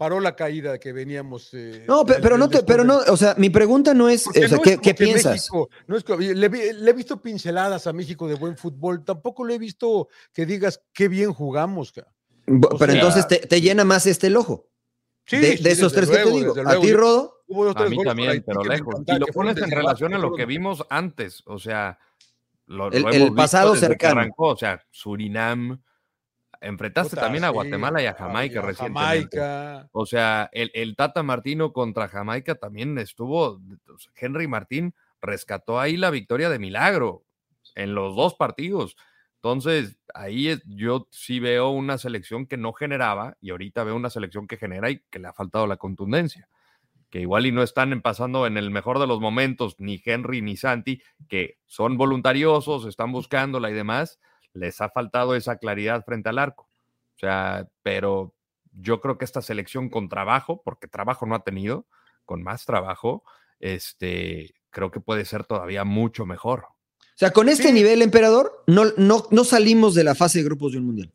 Paró 0.03 0.19
la 0.19 0.35
caída 0.35 0.81
que 0.81 0.93
veníamos. 0.93 1.51
eh, 1.53 1.85
No, 1.87 2.05
pero 2.05 2.37
no 2.37 2.49
te, 2.49 2.65
pero 2.65 2.83
no, 2.83 2.97
o 3.07 3.17
sea, 3.17 3.37
mi 3.39 3.51
pregunta 3.51 3.95
no 3.95 4.09
es, 4.09 4.27
o 4.27 4.33
sea, 4.33 4.49
no 4.49 4.61
¿qué, 4.61 4.95
piensas? 4.95 5.33
México- 5.35 5.71
no 5.87 5.97
es 5.97 6.05
le, 6.09 6.49
le 6.73 6.91
he 6.91 6.93
visto 6.93 7.23
pinceladas 7.23 7.87
a 7.87 7.93
México 7.93 8.27
de 8.27 8.35
buen 8.35 8.57
fútbol. 8.57 9.05
Tampoco 9.05 9.45
le 9.45 9.55
he 9.55 9.59
visto 9.61 10.09
que 10.33 10.45
digas 10.45 10.83
qué 10.93 11.07
bien 11.07 11.33
jugamos. 11.33 11.93
Pero 12.45 12.77
sea- 12.79 12.95
entonces 12.95 13.29
te, 13.29 13.37
te 13.47 13.61
llena 13.61 13.85
más 13.85 14.05
este 14.07 14.27
el 14.27 14.37
ojo. 14.37 14.67
Sí, 15.25 15.37
de, 15.37 15.57
sí, 15.57 15.63
de 15.63 15.71
esos 15.71 15.93
tres 15.93 16.11
que 16.11 16.17
te 16.17 16.31
digo. 16.33 16.53
A 16.67 16.81
ti, 16.81 16.93
Rodo. 16.93 17.45
Hubo 17.47 17.67
dos, 17.67 17.77
A 17.77 17.79
tres 17.79 17.91
mí 17.93 18.03
también, 18.03 18.43
pero 18.45 18.65
lejos. 18.65 18.97
Y 19.07 19.19
lo 19.21 19.27
pones 19.29 19.57
en 19.59 19.71
relación 19.71 20.15
a 20.15 20.19
lo 20.19 20.35
que 20.35 20.47
vimos 20.47 20.83
antes, 20.91 21.45
o 21.47 21.61
sea, 21.61 21.97
lo, 22.67 22.91
lo 22.91 22.91
El- 22.91 23.03
hemos 23.03 23.15
el 23.15 23.21
visto 23.23 23.35
pasado 23.37 23.77
cercano. 23.77 24.21
arrancó, 24.21 24.49
o 24.49 24.57
sea, 24.57 24.83
Surinam, 24.91 25.81
enfrentaste 26.63 27.11
Puta, 27.11 27.23
también 27.23 27.45
a 27.45 27.49
sí, 27.49 27.53
Guatemala 27.55 28.03
y 28.03 28.07
a 28.07 28.11
y 28.11 28.15
Jamaica 28.15 28.59
a 28.61 28.63
recientemente. 28.63 29.39
Jamaica. 29.39 29.89
O 29.93 30.07
sea, 30.07 30.49
el, 30.53 30.71
el 30.75 30.97
Tata 30.97 31.23
Martino 31.23 31.73
contra 31.73 32.09
Jamaica 32.09 32.55
también 32.55 32.97
estuvo, 32.99 33.61
Henry 34.17 34.47
Martín 34.49 34.95
rescató 35.21 35.79
ahí 35.81 35.97
la 35.97 36.11
victoria 36.11 36.49
de 36.51 36.59
milagro 36.59 37.25
en 37.75 37.95
los 37.95 38.17
dos 38.17 38.35
partidos. 38.35 38.97
Entonces, 39.37 39.99
ahí 40.15 40.49
es- 40.49 40.63
yo 40.67 41.09
sí 41.11 41.41
veo 41.41 41.71
una 41.71 41.99
selección 41.99 42.47
que 42.47 42.57
no 42.57 42.73
generaba 42.73 43.37
y 43.41 43.51
ahorita 43.51 43.83
veo 43.85 43.97
una 43.97 44.11
selección 44.11 44.47
que 44.47 44.57
genera 44.57 44.89
y 44.91 45.01
que 45.11 45.19
le 45.19 45.29
ha 45.29 45.33
faltado 45.33 45.67
la 45.67 45.77
contundencia. 45.79 46.49
Que 47.11 47.21
igual 47.21 47.45
y 47.47 47.53
no 47.53 47.63
están 47.63 48.01
pasando 48.03 48.47
en 48.47 48.57
el 48.57 48.71
mejor 48.71 48.99
de 48.99 49.07
los 49.07 49.21
momentos, 49.21 49.75
ni 49.79 50.01
Henry 50.05 50.43
ni 50.43 50.57
Santi, 50.57 51.03
que 51.29 51.59
son 51.67 51.99
voluntariosos, 51.99 52.87
están 52.87 53.13
buscándola 53.13 53.69
y 53.71 53.75
demás, 53.75 54.19
les 54.55 54.81
ha 54.81 54.89
faltado 54.91 55.35
esa 55.35 55.57
claridad 55.57 56.05
frente 56.05 56.29
al 56.29 56.39
arco. 56.39 56.69
O 57.17 57.19
sea, 57.19 57.69
pero 57.83 58.35
yo 58.73 59.01
creo 59.01 59.19
que 59.19 59.25
esta 59.25 59.43
selección 59.43 59.89
con 59.89 60.09
trabajo, 60.09 60.63
porque 60.65 60.89
trabajo 60.89 61.27
no 61.27 61.35
ha 61.35 61.45
tenido, 61.45 61.87
con 62.25 62.43
más 62.43 62.65
trabajo, 62.65 63.23
este, 63.61 64.55
creo 64.71 64.91
que 64.91 65.01
puede 65.01 65.25
ser 65.25 65.45
todavía 65.45 65.85
mucho 65.85 66.27
mejor. 66.27 66.65
O 66.65 67.15
sea, 67.23 67.31
con 67.31 67.49
este 67.49 67.69
Sí. 67.69 67.73
nivel, 67.73 68.03
emperador, 68.03 68.65
no, 68.67 68.85
no, 68.97 69.27
no 69.31 69.45
salimos 69.45 69.95
de 69.95 70.05
la 70.05 70.15
fase 70.15 70.39
de 70.39 70.45
grupos 70.45 70.73
de 70.73 70.79
un 70.79 70.87
mundial. 70.87 71.13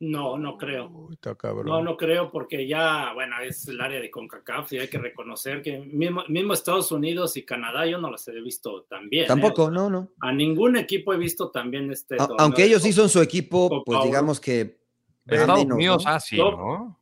No, 0.00 0.38
no 0.38 0.56
creo. 0.56 0.88
Uy, 0.88 1.14
está 1.14 1.34
cabrón. 1.34 1.66
No, 1.66 1.82
no 1.82 1.96
creo 1.96 2.30
porque 2.30 2.68
ya, 2.68 3.12
bueno, 3.14 3.34
es 3.42 3.66
el 3.66 3.80
área 3.80 4.00
de 4.00 4.10
CONCACAF 4.12 4.72
y 4.74 4.78
hay 4.78 4.88
que 4.88 4.98
reconocer 4.98 5.60
que 5.60 5.78
mismo, 5.78 6.22
mismo 6.28 6.52
Estados 6.52 6.92
Unidos 6.92 7.36
y 7.36 7.44
Canadá 7.44 7.84
yo 7.84 7.98
no 7.98 8.08
las 8.10 8.28
he 8.28 8.40
visto 8.40 8.82
tan 8.84 9.08
bien. 9.08 9.24
¿eh? 9.24 9.26
Tampoco, 9.26 9.64
O 9.64 9.66
sea, 9.66 9.74
no, 9.74 9.90
no. 9.90 10.08
A 10.20 10.32
ningún 10.32 10.76
equipo 10.76 11.12
he 11.12 11.16
visto 11.16 11.50
también 11.50 11.90
este. 11.90 12.14
A- 12.16 12.28
aunque 12.38 12.62
ellos 12.64 12.82
sí 12.82 12.92
son 12.92 13.08
su 13.08 13.20
equipo, 13.20 13.68
Copa 13.68 13.82
pues 13.84 13.96
Oro. 13.98 14.06
digamos 14.06 14.38
que 14.40 14.78
Estados 15.26 15.58
menos, 15.64 15.74
Unidos 15.74 16.04
¿no? 16.04 16.10
así, 16.12 16.36
No. 16.36 16.98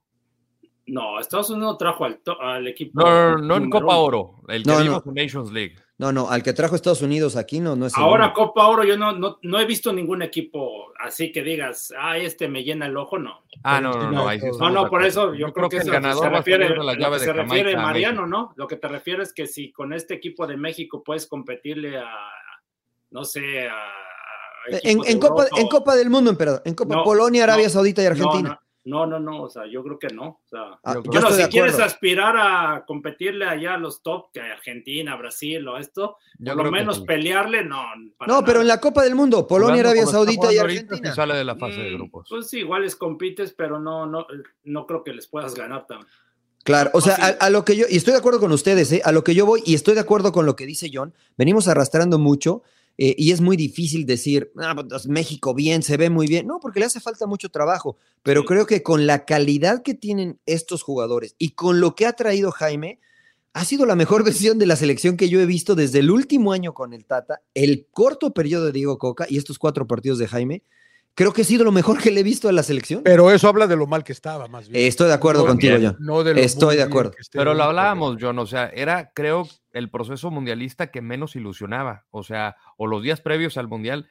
¿no? 0.87 1.21
Estados 1.21 1.51
Unidos 1.51 1.77
trajo 1.79 2.05
al, 2.07 2.19
to- 2.21 2.41
al 2.41 2.67
equipo. 2.67 3.01
No, 3.01 3.33
no, 3.33 3.39
no 3.39 3.57
en 3.57 3.69
Copa. 3.71 3.97
Oro, 3.99 4.37
el 4.49 4.63
que 4.63 4.71
No, 4.71 4.81
vimos 4.81 5.07
en 5.07 5.15
Nations 5.15 5.53
League. 5.53 5.77
No, 5.99 6.13
no, 6.13 6.29
al 6.29 6.43
que 6.43 6.53
trajo 6.53 6.77
Estados 6.77 7.01
Unidos 7.01 7.37
aquí 7.37 7.59
no, 7.59 7.75
no 7.75 7.87
es 7.87 7.97
el 7.97 8.03
Ahora. 8.03 8.35
Copa 8.35 8.67
Oro 8.67 8.85
yo 8.85 8.99
no, 8.99 9.13
no, 9.13 9.39
no 9.41 9.59
he 9.59 9.65
visto 9.65 9.95
ningún 9.95 10.21
equipo 10.21 10.93
así 10.99 11.33
que 11.33 11.43
digas, 11.43 11.93
ah, 11.99 12.19
este 12.19 12.49
me 12.49 12.63
llena 12.65 12.87
el 12.87 12.97
ojo, 12.97 13.19
no. 13.19 13.45
Ah, 13.63 13.81
no, 13.81 13.93
no, 13.93 14.11
no. 14.11 14.29
ahí 14.29 14.39
sí. 14.41 14.47
No, 14.59 14.71
no, 14.71 14.91
por 14.91 15.05
eso 15.05 15.35
yo, 15.35 15.53
creo 15.53 15.69
que, 15.69 15.77
el 15.77 15.83
eso 15.83 15.93
ganador 15.93 16.25
se 16.25 16.27
a 16.27 16.31
refiere, 16.31 16.69
lo 16.69 16.85
que 16.87 17.11
de 17.11 17.19
se 17.19 17.33
Jamaica 17.33 17.79
a 17.79 17.83
Mariano. 17.83 18.27
¿no? 18.27 18.53
Lo 18.57 18.67
que 18.67 18.77
te 18.77 18.89
refieres 18.89 19.29
es 19.29 19.35
que 19.35 19.47
si 19.47 19.73
con 19.73 19.93
este 19.93 20.15
equipo 20.15 20.47
de 20.47 20.57
México 20.57 21.03
puedes 21.03 21.27
competirle 21.27 21.99
a, 21.99 22.11
no 23.11 23.25
sé, 23.25 23.67
a 23.69 23.77
En, 24.83 25.19
Copa, 25.19 25.47
en 25.57 25.69
Copa 25.69 25.95
del 25.97 26.11
Mundo, 26.11 26.31
emperador. 26.31 26.63
En 26.65 26.75
Copa 26.75 26.97
No, 26.97 27.05
Polonia, 27.05 27.45
Arabia 27.45 27.65
no, 27.65 27.71
Saudita 27.71 28.03
y 28.03 28.05
no, 28.05 28.11
Argentina. 28.11 28.61
No, 28.87 29.05
no, 29.05 29.19
no, 29.19 29.43
o 29.43 29.49
sea, 29.51 29.67
yo 29.67 29.83
creo 29.83 29.99
que 29.99 30.09
no. 30.09 30.27
O 30.29 30.49
sea, 30.49 30.79
Ah, 30.85 30.95
Yo 31.05 31.19
estoy 31.21 31.43
si 31.43 31.49
quieres 31.49 31.79
aspirar 31.81 32.37
a 32.39 32.85
competirle 32.87 33.45
allá 33.45 33.75
a 33.75 33.79
los 33.79 34.01
top, 34.01 34.31
que 34.33 34.41
Argentina, 34.41 35.17
Brasil 35.17 35.67
o 35.67 35.77
esto, 35.77 36.17
Yo 36.39 36.55
por 36.55 36.67
lo 36.67 36.71
menos 36.71 36.99
sí. 36.99 37.03
pelearle, 37.05 37.65
no. 37.65 37.83
No, 38.29 38.41
pero 38.45 38.59
nada. 38.59 38.61
en 38.63 38.69
la 38.69 38.81
Copa 38.81 39.03
del 39.03 39.17
Mundo, 39.17 39.45
Polonia, 39.47 39.75
Jugando 39.83 39.89
Arabia 39.89 40.07
Saudita 40.07 40.53
y 40.53 40.59
Argentina. 40.59 41.15
sale 41.15 41.35
de 41.35 41.45
la 41.45 41.57
fase 41.57 41.81
de 41.81 41.91
Mm, 41.91 41.95
grupos. 41.97 42.27
Pues 42.31 42.49
sí, 42.49 42.61
igual 42.61 42.83
les 42.83 42.95
compites, 42.95 43.53
pero 43.53 43.81
no, 43.81 44.07
no, 44.07 44.25
no 44.65 44.87
creo 44.87 45.03
que 45.03 45.13
les 45.13 45.27
puedas 45.27 45.55
ganar 45.57 45.87
también. 45.89 46.09
Claro, 46.63 46.91
o 46.95 47.01
sea, 47.01 47.15
a, 47.17 47.29
a 47.47 47.51
lo 47.51 47.65
que 47.65 47.77
yo, 47.77 47.87
y 47.89 47.97
estoy 47.97 48.13
de 48.13 48.19
acuerdo 48.19 48.41
con 48.41 48.51
ustedes, 48.53 48.91
¿eh? 48.93 49.03
a 49.05 49.13
lo 49.13 49.23
que 49.25 49.35
yo 49.35 49.47
voy, 49.47 49.63
y 49.65 49.75
estoy 49.75 49.95
de 49.95 50.01
acuerdo 50.01 50.33
con 50.33 50.47
lo 50.47 50.57
que 50.57 50.67
dice 50.67 50.91
John, 50.93 51.13
venimos 51.37 51.69
arrastrando 51.69 52.19
mucho, 52.19 52.63
eh, 52.99 53.15
y 53.19 53.31
es 53.33 53.41
muy 53.41 53.57
difícil 53.57 54.07
decir, 54.07 54.53
ah, 54.59 54.75
pues, 54.75 55.07
México 55.07 55.53
bien, 55.55 55.83
se 55.83 55.97
ve 55.97 56.09
muy 56.11 56.27
bien, 56.27 56.47
no, 56.47 56.61
porque 56.61 56.81
le 56.81 56.87
hace 56.87 57.01
falta 57.01 57.27
mucho 57.27 57.49
trabajo, 57.51 57.97
pero 58.23 58.41
Sí. 58.43 58.47
creo 58.49 58.67
que 58.67 58.83
con 58.83 59.07
la 59.07 59.25
calidad 59.25 59.83
que 59.83 59.95
tienen 59.95 60.39
estos 60.47 60.83
jugadores 60.83 61.35
y 61.39 61.51
con 61.51 61.81
lo 61.81 61.95
que 61.95 62.07
ha 62.07 62.15
traído 62.15 62.51
Jaime, 62.53 63.01
ha 63.53 63.65
sido 63.65 63.87
la 63.87 63.97
mejor 63.97 64.23
versión 64.55 64.59
de 64.59 64.67
la 64.67 64.77
selección 64.77 65.17
que 65.17 65.29
yo 65.29 65.41
he 65.41 65.47
visto 65.47 65.75
desde 65.75 65.99
el 66.01 66.11
último 66.11 66.53
año 66.53 66.75
con 66.75 66.93
el 66.93 67.05
Tata, 67.05 67.41
el 67.55 67.87
corto 67.91 68.33
periodo 68.33 68.67
de 68.67 68.73
Diego 68.73 68.99
Coca 68.99 69.27
y 69.29 69.37
estos 69.39 69.59
cuatro 69.59 69.87
partidos 69.87 70.19
de 70.19 70.29
Jaime, 70.29 70.63
creo 71.15 71.33
que 71.33 71.41
ha 71.41 71.45
sido 71.47 71.65
lo 71.65 71.73
mejor 71.73 71.99
que 71.99 72.11
le 72.11 72.21
he 72.21 72.23
visto 72.23 72.49
a 72.51 72.53
la 72.53 72.63
selección. 72.63 73.03
Pero 73.03 73.31
eso 73.31 73.49
habla 73.49 73.67
de 73.67 73.75
lo 73.77 73.87
mal 73.87 74.05
que 74.05 74.13
estaba, 74.13 74.47
más 74.49 74.69
bien. 74.69 74.85
Estoy 74.87 75.09
de 75.09 75.15
acuerdo 75.15 75.43
No, 75.43 75.49
contigo. 75.49 75.77
John. 75.81 75.97
No 75.99 76.23
de 76.23 76.35
lo 76.35 76.41
Estoy 76.41 76.77
de 76.77 76.83
acuerdo. 76.83 77.13
Pero 77.33 77.55
lo 77.55 77.63
hablábamos, 77.63 78.19
John, 78.21 78.39
o 78.39 78.47
sea, 78.47 78.67
era, 78.69 79.11
creo, 79.15 79.49
el 79.77 79.91
proceso 79.91 80.31
mundialista 80.31 80.91
que 80.91 81.03
menos 81.03 81.37
ilusionaba, 81.37 82.07
o 82.11 82.23
sea, 82.23 82.57
o 82.77 82.87
los 82.87 83.03
días 83.03 83.21
previos 83.21 83.57
al 83.57 83.69
mundial, 83.69 84.09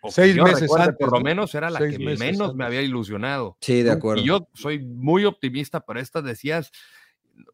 o 0.00 0.10
Seis 0.10 0.34
yo 0.34 0.44
meses 0.44 0.62
recuerde, 0.62 0.84
antes, 0.84 0.98
por 0.98 1.12
lo 1.12 1.18
¿no? 1.18 1.24
menos 1.24 1.54
era 1.54 1.68
la 1.70 1.78
que 1.78 1.98
menos 1.98 2.40
antes. 2.40 2.54
me 2.54 2.64
había 2.64 2.80
ilusionado. 2.80 3.58
Sí, 3.60 3.82
de 3.82 3.90
¿no? 3.90 3.96
acuerdo. 3.96 4.22
Y 4.22 4.26
yo 4.26 4.48
soy 4.54 4.78
muy 4.78 5.26
optimista, 5.26 5.80
pero 5.80 6.00
estas 6.00 6.24
decías, 6.24 6.72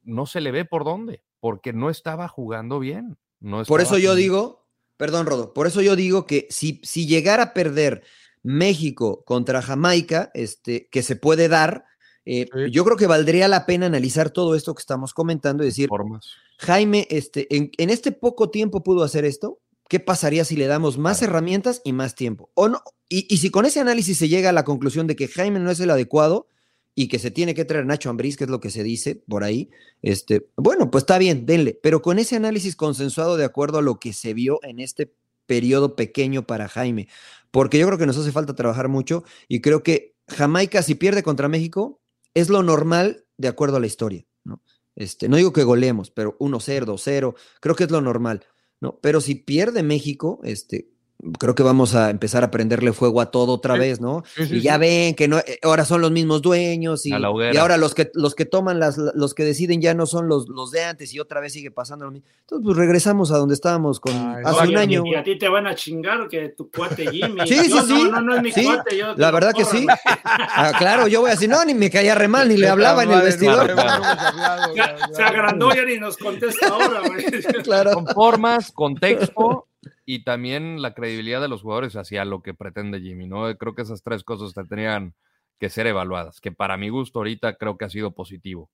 no 0.04 0.26
se 0.26 0.40
le 0.40 0.52
ve 0.52 0.64
por 0.64 0.84
dónde, 0.84 1.22
porque 1.40 1.72
no 1.72 1.90
estaba 1.90 2.28
jugando 2.28 2.78
bien. 2.78 3.18
No 3.40 3.64
Por 3.64 3.80
eso 3.80 3.96
estaba 3.96 4.00
yo 4.00 4.14
digo, 4.14 4.66
perdón, 4.96 5.26
Rodo, 5.26 5.52
por 5.52 5.66
eso 5.66 5.82
yo 5.82 5.96
digo 5.96 6.26
que 6.26 6.46
si, 6.50 6.80
si 6.84 7.06
llegara 7.06 7.42
a 7.42 7.54
perder 7.54 8.04
México 8.42 9.24
contra 9.24 9.60
Jamaica, 9.60 10.30
este, 10.32 10.88
que 10.88 11.02
se 11.02 11.16
puede 11.16 11.48
dar, 11.48 11.84
eh, 12.26 12.46
Sí. 12.52 12.70
yo 12.70 12.84
creo 12.84 12.96
que 12.96 13.06
valdría 13.06 13.48
la 13.48 13.64
pena 13.66 13.86
analizar 13.86 14.30
todo 14.30 14.54
esto 14.54 14.74
que 14.74 14.80
estamos 14.80 15.14
comentando 15.14 15.62
y 15.62 15.66
decir, 15.66 15.88
formas. 15.88 16.26
Jaime, 16.58 17.06
este, 17.10 17.54
en, 17.56 17.70
en 17.78 17.90
este 17.90 18.12
poco 18.12 18.50
tiempo 18.50 18.82
pudo 18.82 19.04
hacer 19.04 19.24
esto. 19.24 19.58
¿Qué 19.88 20.00
pasaría 20.00 20.44
si 20.44 20.56
le 20.56 20.66
damos 20.66 20.98
más 20.98 21.22
herramientas 21.22 21.80
y 21.84 21.92
más 21.92 22.16
tiempo? 22.16 22.50
O 22.54 22.68
no, 22.68 22.82
y, 23.08 23.32
y 23.32 23.38
si 23.38 23.50
con 23.50 23.64
ese 23.66 23.78
análisis 23.80 24.18
se 24.18 24.28
llega 24.28 24.50
a 24.50 24.52
la 24.52 24.64
conclusión 24.64 25.06
de 25.06 25.14
que 25.14 25.28
Jaime 25.28 25.60
no 25.60 25.70
es 25.70 25.78
el 25.78 25.90
adecuado 25.90 26.48
y 26.96 27.06
que 27.08 27.18
se 27.20 27.30
tiene 27.30 27.54
que 27.54 27.64
traer 27.64 27.86
Nacho 27.86 28.10
Ambriz, 28.10 28.36
que 28.36 28.44
es 28.44 28.50
lo 28.50 28.58
que 28.58 28.70
se 28.70 28.82
dice 28.82 29.22
por 29.28 29.44
ahí, 29.44 29.70
este, 30.02 30.48
bueno, 30.56 30.90
pues 30.90 31.02
está 31.02 31.18
bien, 31.18 31.46
denle, 31.46 31.78
pero 31.80 32.02
con 32.02 32.18
ese 32.18 32.34
análisis 32.34 32.74
consensuado 32.74 33.36
de 33.36 33.44
acuerdo 33.44 33.78
a 33.78 33.82
lo 33.82 34.00
que 34.00 34.12
se 34.12 34.34
vio 34.34 34.58
en 34.64 34.80
este 34.80 35.12
periodo 35.46 35.94
pequeño 35.94 36.46
para 36.46 36.68
Jaime, 36.68 37.06
porque 37.52 37.78
yo 37.78 37.86
creo 37.86 37.98
que 37.98 38.06
nos 38.06 38.16
hace 38.16 38.32
falta 38.32 38.54
trabajar 38.56 38.88
mucho 38.88 39.22
y 39.46 39.60
creo 39.60 39.82
que 39.84 40.16
Jamaica 40.26 40.82
si 40.82 40.96
pierde 40.96 41.22
contra 41.22 41.48
México 41.48 42.00
es 42.36 42.50
lo 42.50 42.62
normal 42.62 43.24
de 43.38 43.48
acuerdo 43.48 43.78
a 43.78 43.80
la 43.80 43.86
historia, 43.86 44.26
¿no? 44.44 44.62
Este, 44.94 45.26
no 45.26 45.36
digo 45.36 45.54
que 45.54 45.64
goleemos, 45.64 46.10
pero 46.10 46.36
1-0, 46.38 46.84
2-0, 46.84 47.34
creo 47.60 47.74
que 47.74 47.84
es 47.84 47.90
lo 47.90 48.02
normal, 48.02 48.44
¿no? 48.78 48.98
Pero 49.00 49.22
si 49.22 49.36
pierde 49.36 49.82
México, 49.82 50.40
este, 50.44 50.90
creo 51.38 51.54
que 51.54 51.62
vamos 51.62 51.94
a 51.94 52.10
empezar 52.10 52.44
a 52.44 52.50
prenderle 52.50 52.92
fuego 52.92 53.20
a 53.20 53.30
todo 53.30 53.52
otra 53.54 53.74
Sí, 53.74 53.80
vez, 53.80 54.00
¿no? 54.00 54.22
Sí, 54.36 54.46
sí, 54.46 54.56
y 54.56 54.60
ya 54.60 54.74
sí. 54.74 54.80
ven 54.80 55.14
que 55.14 55.28
no, 55.28 55.38
eh, 55.38 55.58
ahora 55.62 55.84
son 55.84 56.00
los 56.00 56.10
mismos 56.10 56.42
dueños 56.42 57.06
y, 57.06 57.12
ahora 57.12 57.76
los 57.76 57.94
que, 57.94 58.10
los 58.14 58.34
que 58.34 58.44
toman 58.44 58.78
las, 58.78 58.98
los 58.98 59.34
que 59.34 59.44
deciden 59.44 59.80
ya 59.80 59.94
no 59.94 60.06
son 60.06 60.28
los, 60.28 60.48
los 60.48 60.70
de 60.70 60.84
antes 60.84 61.12
y 61.14 61.20
otra 61.20 61.40
vez 61.40 61.52
sigue 61.52 61.70
pasando 61.70 62.04
lo 62.04 62.10
mismo. 62.10 62.28
Entonces, 62.40 62.64
pues 62.64 62.76
regresamos 62.76 63.32
a 63.32 63.38
donde 63.38 63.54
estábamos 63.54 63.98
con 64.00 64.12
hace 64.14 64.68
un 64.68 64.76
año. 64.76 65.02
Y 65.06 65.14
a 65.14 65.22
ti 65.24 65.38
te 65.38 65.48
van 65.48 65.66
a 65.66 65.74
chingar 65.74 66.28
que 66.28 66.50
tu 66.50 66.70
cuate 66.70 67.10
Jimmy. 67.10 67.40
Sí, 67.46 67.56
sí, 67.56 67.70
Yo, 67.70 67.82
sí. 67.82 68.04
No, 68.04 68.10
no, 68.12 68.20
no 68.20 68.36
es 68.36 68.42
mi 68.42 68.52
Sí, 68.52 68.64
cuate. 68.64 68.96
yo 68.96 69.14
La 69.16 69.30
verdad 69.30 69.52
que 69.52 69.64
sí. 69.64 69.86
Ah, 70.24 70.72
claro, 70.78 71.08
yo 71.08 71.20
voy 71.20 71.30
a 71.30 71.34
decir, 71.34 71.48
no, 71.48 71.64
ni 71.64 71.74
me 71.74 71.90
caía 71.90 72.14
re 72.14 72.28
mal, 72.28 72.48
ni 72.48 72.56
le 72.56 72.68
hablaba 72.68 73.02
en 73.02 73.10
el 73.12 73.22
vestidor. 73.22 73.66
Se, 73.76 74.76
ya, 74.76 74.96
se 75.12 75.18
ya. 75.18 75.28
agrandó 75.28 75.74
ya 75.74 75.84
ni 75.84 75.98
nos 75.98 76.16
contesta 76.16 76.68
ahora, 76.68 77.00
güey. 77.06 77.24
Claro. 77.62 77.92
Con 77.94 78.06
formas, 78.08 78.72
contexto 78.72 79.66
y 80.06 80.24
también 80.24 80.80
la 80.80 80.94
credibilidad 80.94 81.40
de 81.40 81.48
los 81.48 81.62
jugadores 81.62 81.96
hacia 81.96 82.24
lo 82.24 82.40
que 82.42 82.54
pretende 82.54 83.00
Jimmy, 83.00 83.26
¿no? 83.26 83.54
Creo 83.58 83.74
que 83.74 83.82
esas 83.82 84.02
tres 84.02 84.22
cosas 84.24 84.54
tendrían 84.54 85.14
que 85.58 85.68
ser 85.68 85.86
evaluadas, 85.86 86.40
que 86.40 86.52
para 86.52 86.76
mi 86.76 86.88
gusto 86.88 87.18
ahorita 87.18 87.56
creo 87.56 87.76
que 87.76 87.84
ha 87.86 87.90
sido 87.90 88.12
positivo. 88.12 88.70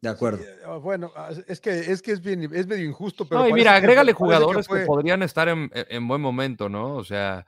De 0.00 0.08
acuerdo. 0.08 0.42
Ah, 0.66 0.78
Bueno, 0.78 1.12
ah, 1.14 1.30
es 1.46 1.60
que 1.60 1.70
es, 1.78 2.02
que 2.02 2.10
es, 2.12 2.20
bien, 2.22 2.42
es 2.54 2.66
medio 2.66 2.84
injusto, 2.88 3.24
pero. 3.24 3.42
no, 3.42 3.48
y 3.48 3.52
mira, 3.52 3.70
que- 3.72 3.76
agrégale 3.76 4.12
que 4.12 4.16
jugadores 4.18 4.66
que, 4.66 4.74
fue- 4.74 4.86
podrían 4.86 5.22
estar 5.22 5.48
en, 5.48 5.70
en 5.74 6.08
buen 6.08 6.20
momento, 6.20 6.68
¿no? 6.68 6.94
O 6.96 7.04
sea, 7.04 7.46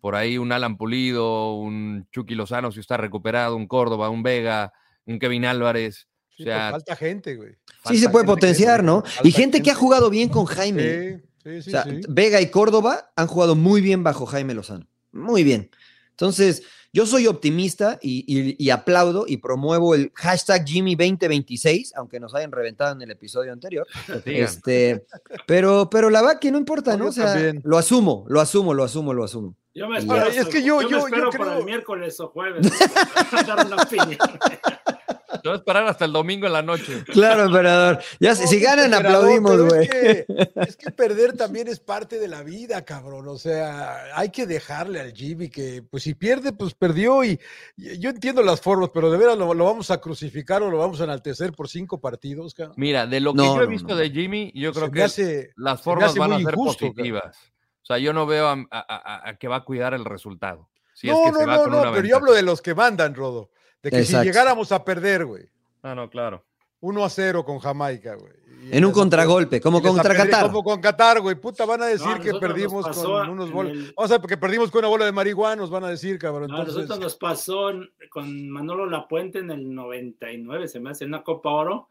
por 0.00 0.14
ahí 0.14 0.36
un 0.38 0.52
Alan 0.52 0.76
Pulido, 0.76 1.54
un 1.56 2.06
Chucky 2.12 2.34
Lozano 2.34 2.70
si 2.70 2.78
está 2.80 2.96
recuperado, 2.96 3.56
un 3.56 3.66
Córdoba, 3.66 4.08
un 4.10 4.22
Vega, 4.22 4.72
un 5.06 5.18
Kevin 5.18 5.46
Álvarez. 5.46 6.06
Sí, 6.36 6.42
O 6.42 6.46
pero 6.46 6.56
sea, 6.58 6.70
falta 6.70 6.96
gente, 6.96 7.36
güey. 7.36 7.54
Sí 7.86 7.96
se 7.98 8.08
puede 8.10 8.24
gente 8.24 8.34
que- 8.34 8.40
potenciar, 8.46 8.84
¿no? 8.84 9.02
Y 9.24 9.32
gente 9.32 9.62
que 9.62 9.70
ha 9.70 9.74
gente. 9.74 9.80
jugado 9.80 10.10
bien 10.10 10.28
con 10.28 10.44
Jaime. 10.44 10.82
Sí, 11.18 11.22
sí, 11.42 11.62
sí. 11.62 11.68
O 11.68 11.72
sea, 11.72 11.82
sí. 11.84 12.00
Vega 12.08 12.40
y 12.40 12.50
Córdoba 12.50 13.12
han 13.16 13.26
jugado 13.26 13.54
muy 13.56 13.80
bien 13.80 14.02
bajo 14.04 14.26
Jaime 14.26 14.54
Lozano. 14.54 14.86
Muy 15.12 15.42
bien. 15.44 15.70
Entonces, 16.10 16.62
yo 16.92 17.06
soy 17.06 17.26
optimista 17.28 17.98
y, 18.02 18.24
y- 18.26 18.56
y 18.58 18.70
aplaudo 18.70 19.24
y 19.26 19.36
promuevo 19.38 19.94
el 19.94 20.10
hashtag 20.14 20.64
Jimmy2026, 20.66 21.92
aunque 21.96 22.18
nos 22.20 22.34
hayan 22.34 22.50
reventado 22.52 22.92
en 22.92 23.02
el 23.02 23.10
episodio 23.12 23.52
anterior. 23.52 23.86
Este, 24.24 25.06
pero, 25.46 25.88
pero 25.90 26.10
la 26.10 26.20
verdad 26.22 26.40
que 26.40 26.50
no 26.50 26.58
importa, 26.58 26.96
No, 26.96 27.06
O 27.08 27.12
sea, 27.12 27.34
lo 27.62 27.78
asumo, 27.78 28.24
lo 28.28 28.40
asumo, 28.40 28.74
lo 28.74 28.84
asumo, 28.84 29.14
lo 29.14 29.24
asumo. 29.24 29.54
Yo 29.72 29.88
me 29.88 29.98
espero. 29.98 30.26
Es 30.26 30.46
que 30.48 30.62
yo- 30.64 30.78
me 30.82 30.90
yo- 30.90 30.98
espero 31.06 31.30
para 31.30 31.44
creo- 31.44 31.58
el 31.60 31.64
miércoles 31.64 32.18
o 32.20 32.28
jueves. 32.28 32.66
a 33.32 33.42
dar 33.44 33.66
una 33.66 33.82
opinión. 33.82 34.18
Te 35.30 35.48
voy 35.48 35.52
a 35.52 35.56
esperar 35.56 35.86
hasta 35.86 36.04
el 36.04 36.12
domingo 36.12 36.46
en 36.46 36.52
la 36.52 36.62
noche. 36.62 37.04
Claro, 37.04 37.44
emperador. 37.44 38.00
Ya, 38.18 38.34
si- 38.34 38.42
No, 38.42 38.48
si 38.48 38.56
pinche 38.56 38.66
ganan, 38.70 38.92
emperador, 38.92 39.24
aplaudimos, 39.38 39.68
güey. 39.68 39.82
Es 39.84 39.90
que, 39.90 40.26
es 40.68 40.76
que 40.76 40.90
perder 40.90 41.36
también 41.36 41.68
es 41.68 41.80
parte 41.80 42.18
de 42.18 42.28
la 42.28 42.42
vida, 42.42 42.84
cabrón. 42.84 43.28
O 43.28 43.38
sea, 43.38 44.04
hay 44.14 44.30
que 44.30 44.46
dejarle 44.46 45.00
al 45.00 45.12
Jimmy 45.12 45.48
que, 45.48 45.82
pues 45.88 46.02
si 46.02 46.14
pierde, 46.14 46.52
pues 46.52 46.74
perdió. 46.74 47.22
Y, 47.24 47.38
y 47.76 47.98
yo 47.98 48.10
entiendo 48.10 48.42
las 48.42 48.60
formas, 48.60 48.90
pero 48.92 49.10
de 49.10 49.18
veras 49.18 49.38
lo, 49.38 49.54
lo 49.54 49.64
vamos 49.64 49.90
a 49.90 50.00
crucificar 50.00 50.62
o 50.62 50.70
lo 50.70 50.78
vamos 50.78 51.00
a 51.00 51.04
enaltecer 51.04 51.52
por 51.52 51.68
cinco 51.68 52.00
partidos, 52.00 52.54
cabrón. 52.54 52.74
Mira, 52.78 53.06
de 53.06 53.20
lo 53.20 53.32
que 53.32 53.38
No, 53.38 53.56
yo 53.56 53.62
he 53.62 53.66
visto 53.66 53.88
no. 53.88 53.96
de 53.96 54.10
Jimmy, 54.10 54.52
yo 54.54 54.72
creo 54.72 54.90
que 54.90 55.02
hace- 55.02 55.50
las 55.56 55.80
formas 55.80 56.14
van 56.16 56.32
a 56.32 56.34
muy 56.36 56.44
ser 56.44 56.54
injusto, 56.54 56.78
cabrón. 56.86 56.94
positivas. 56.96 57.36
O 57.82 57.86
sea, 57.86 57.98
yo 57.98 58.12
no 58.12 58.26
veo 58.26 58.46
a, 58.48 58.52
a- 58.52 58.66
a- 58.70 59.28
a 59.30 59.36
que 59.36 59.48
va 59.48 59.56
a 59.56 59.64
cuidar 59.64 59.94
el 59.94 60.04
resultado. 60.04 60.68
Si 60.94 61.08
es 61.08 61.14
no, 61.14 61.24
que 61.24 61.32
no, 61.32 61.38
se 61.38 61.46
va 61.46 61.56
no, 61.56 61.62
con 61.62 61.72
no, 61.72 61.80
una 61.82 61.92
pero 61.92 62.06
yo 62.06 62.16
hablo 62.16 62.32
de 62.32 62.42
los 62.42 62.60
que 62.60 62.74
mandan, 62.74 63.14
Rodo. 63.14 63.50
De 63.82 63.90
que 63.90 63.98
Exacto. 63.98 64.20
si 64.22 64.26
llegáramos 64.28 64.72
a 64.72 64.84
perder, 64.84 65.24
güey, 65.24 65.44
Ah, 65.82 65.94
no, 65.94 66.10
claro. 66.10 66.44
1 66.80 67.04
a 67.04 67.08
0 67.10 67.44
con 67.44 67.58
Jamaica, 67.58 68.14
güey. 68.16 68.32
y 68.70 68.76
En 68.76 68.84
un 68.84 68.92
contragolpe, 68.92 69.58
como 69.60 69.80
contra 69.80 70.14
Qatar. 70.14 70.46
Como 70.46 70.62
con 70.62 70.80
Qatar, 70.82 71.20
güey. 71.20 71.34
Puta, 71.34 71.64
van 71.64 71.82
a 71.82 71.86
decir 71.86 72.06
No, 72.06 72.12
a 72.14 72.20
que 72.20 72.34
perdimos 72.34 72.86
con 72.88 73.30
unos 73.30 73.50
bolos. 73.50 73.72
el- 73.72 73.92
Vamos 73.96 74.10
a 74.10 74.14
ver, 74.14 74.20
porque 74.20 74.36
perdimos 74.36 74.70
con 74.70 74.80
una 74.80 74.88
bola 74.88 75.04
de 75.06 75.12
marihuana, 75.12 75.56
nos 75.56 75.70
van 75.70 75.84
a 75.84 75.88
decir, 75.88 76.18
cabrón. 76.18 76.50
No, 76.50 76.58
a 76.58 76.64
nosotros 76.64 76.98
nos 76.98 77.16
pasó 77.16 77.70
con 78.10 78.50
Manolo 78.50 78.84
Lapuente 78.86 79.38
en 79.38 79.50
el 79.50 79.74
99, 79.74 80.68
se 80.68 80.78
me 80.80 80.90
hace, 80.90 81.04
en 81.04 81.10
una 81.14 81.22
Copa 81.22 81.48
Oro, 81.50 81.88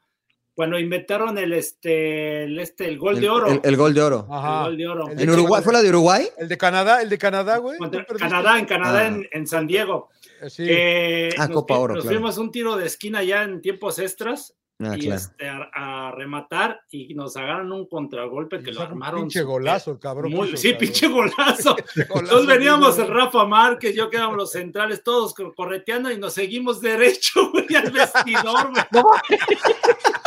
cuando 0.53 0.77
inventaron 0.77 1.37
el 1.39 1.53
este 1.53 2.43
el, 2.43 2.59
este, 2.59 2.85
el 2.87 2.99
gol 2.99 3.15
El, 3.15 3.21
de 3.21 3.29
oro. 3.29 3.47
el- 3.47 3.61
el 3.63 3.77
gol 3.77 3.93
de 3.93 4.01
oro. 4.01 4.27
Ajá. 4.29 4.59
El 4.59 4.65
gol 4.65 4.77
de 4.77 4.87
oro. 4.87 5.09
¿En 5.09 5.29
Uruguay? 5.29 5.63
¿Fue 5.63 5.73
la 5.73 5.81
de 5.81 5.89
Uruguay? 5.89 6.27
El 6.37 6.47
de 6.49 6.57
Canadá, 6.57 7.01
el 7.01 7.09
de 7.09 7.17
Canadá, 7.17 7.57
güey. 7.57 7.77
Canadá, 8.19 8.59
en 8.59 8.65
Canadá, 8.65 8.99
Ah. 8.99 9.07
en, 9.07 9.27
en 9.31 9.47
San 9.47 9.65
Diego. 9.65 10.09
Eh, 10.41 10.49
Sí. 10.49 10.65
que 10.65 11.29
Ah, 11.37 11.47
nos, 11.47 11.55
Copa 11.55 11.77
Oro, 11.77 11.95
nos 11.95 12.03
claro. 12.03 12.17
fuimos 12.17 12.37
un 12.37 12.51
tiro 12.51 12.75
de 12.77 12.85
esquina 12.85 13.23
ya 13.23 13.43
en 13.43 13.61
tiempos 13.61 13.99
extras 13.99 14.55
Ah, 14.81 14.95
y 14.97 15.01
claro. 15.01 15.15
este, 15.19 15.49
a, 15.49 15.69
a 16.07 16.11
rematar 16.11 16.79
y 16.89 17.13
nos 17.13 17.35
agarraron 17.35 17.69
un 17.73 17.85
contragolpe 17.87 18.63
que 18.63 18.71
lo 18.71 18.81
armaron. 18.81 19.21
pinche 19.23 19.41
golazo, 19.41 19.91
el 19.91 19.99
cabrón. 19.99 20.31
muy- 20.31 20.55
sí, 20.55 20.71
cabrón. 20.71 20.79
pinche 20.93 21.07
golazo. 21.09 21.75
Entonces 21.95 22.45
veníamos 22.47 22.97
el 22.97 23.07
Rafa 23.07 23.43
Márquez, 23.45 23.93
yo 23.93 24.09
quedamos 24.09 24.37
los 24.37 24.51
centrales, 24.53 25.03
todos 25.03 25.33
cor- 25.33 25.53
correteando 25.53 26.09
y 26.11 26.17
nos 26.17 26.33
seguimos 26.33 26.79
derecho, 26.79 27.51
güey, 27.51 27.75
al 27.75 27.91
vestidor, 27.91 28.71
güey. 28.71 29.03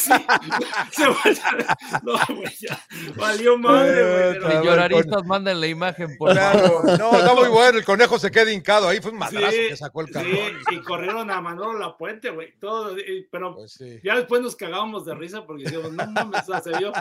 sí. 0.00 0.10
Se 0.92 1.06
va- 1.06 2.00
no, 2.02 2.12
güey, 2.36 2.56
ya. 2.60 2.80
Valió 3.16 3.58
madre, 3.58 3.92
güey. 3.92 4.32
Pero- 4.32 4.46
ver, 4.48 4.52
Señoraristas, 4.60 5.24
manden 5.26 5.60
la 5.60 5.66
imagen, 5.66 6.16
por 6.16 6.34
favor. 6.36 6.82
Claro, 6.84 6.98
no, 7.12 7.18
está 7.18 7.34
muy 7.34 7.48
bueno. 7.48 7.78
El 7.78 7.84
conejo 7.84 8.18
se 8.18 8.30
queda 8.30 8.50
hincado. 8.52 8.88
Ahí 8.88 9.00
fue 9.00 9.12
un 9.12 9.18
madrazo 9.18 9.50
Sí, 9.50 9.68
que 9.68 9.76
sacó 9.76 10.00
el 10.02 10.06
sí, 10.08 10.12
cabrón. 10.12 10.52
y 10.70 10.78
corrieron 10.82 11.30
a 11.30 11.40
Manolo 11.40 11.78
La 11.78 11.96
Puente, 11.96 12.30
güey. 12.30 12.58
Todo, 12.58 12.98
y- 12.98 13.26
pero 13.30 13.54
Pues 13.54 13.72
sí. 13.72 13.98
ya 14.02 14.16
después 14.16 14.40
nos 14.42 14.56
cagábamos 14.56 15.04
de 15.06 15.14
risa 15.14 15.44
porque 15.46 15.64
decíamos, 15.64 15.92
no 15.92 16.06
mames, 16.06 16.42
o 16.48 16.52
sea, 16.52 16.60
se 16.62 16.76
vio. 16.78 16.92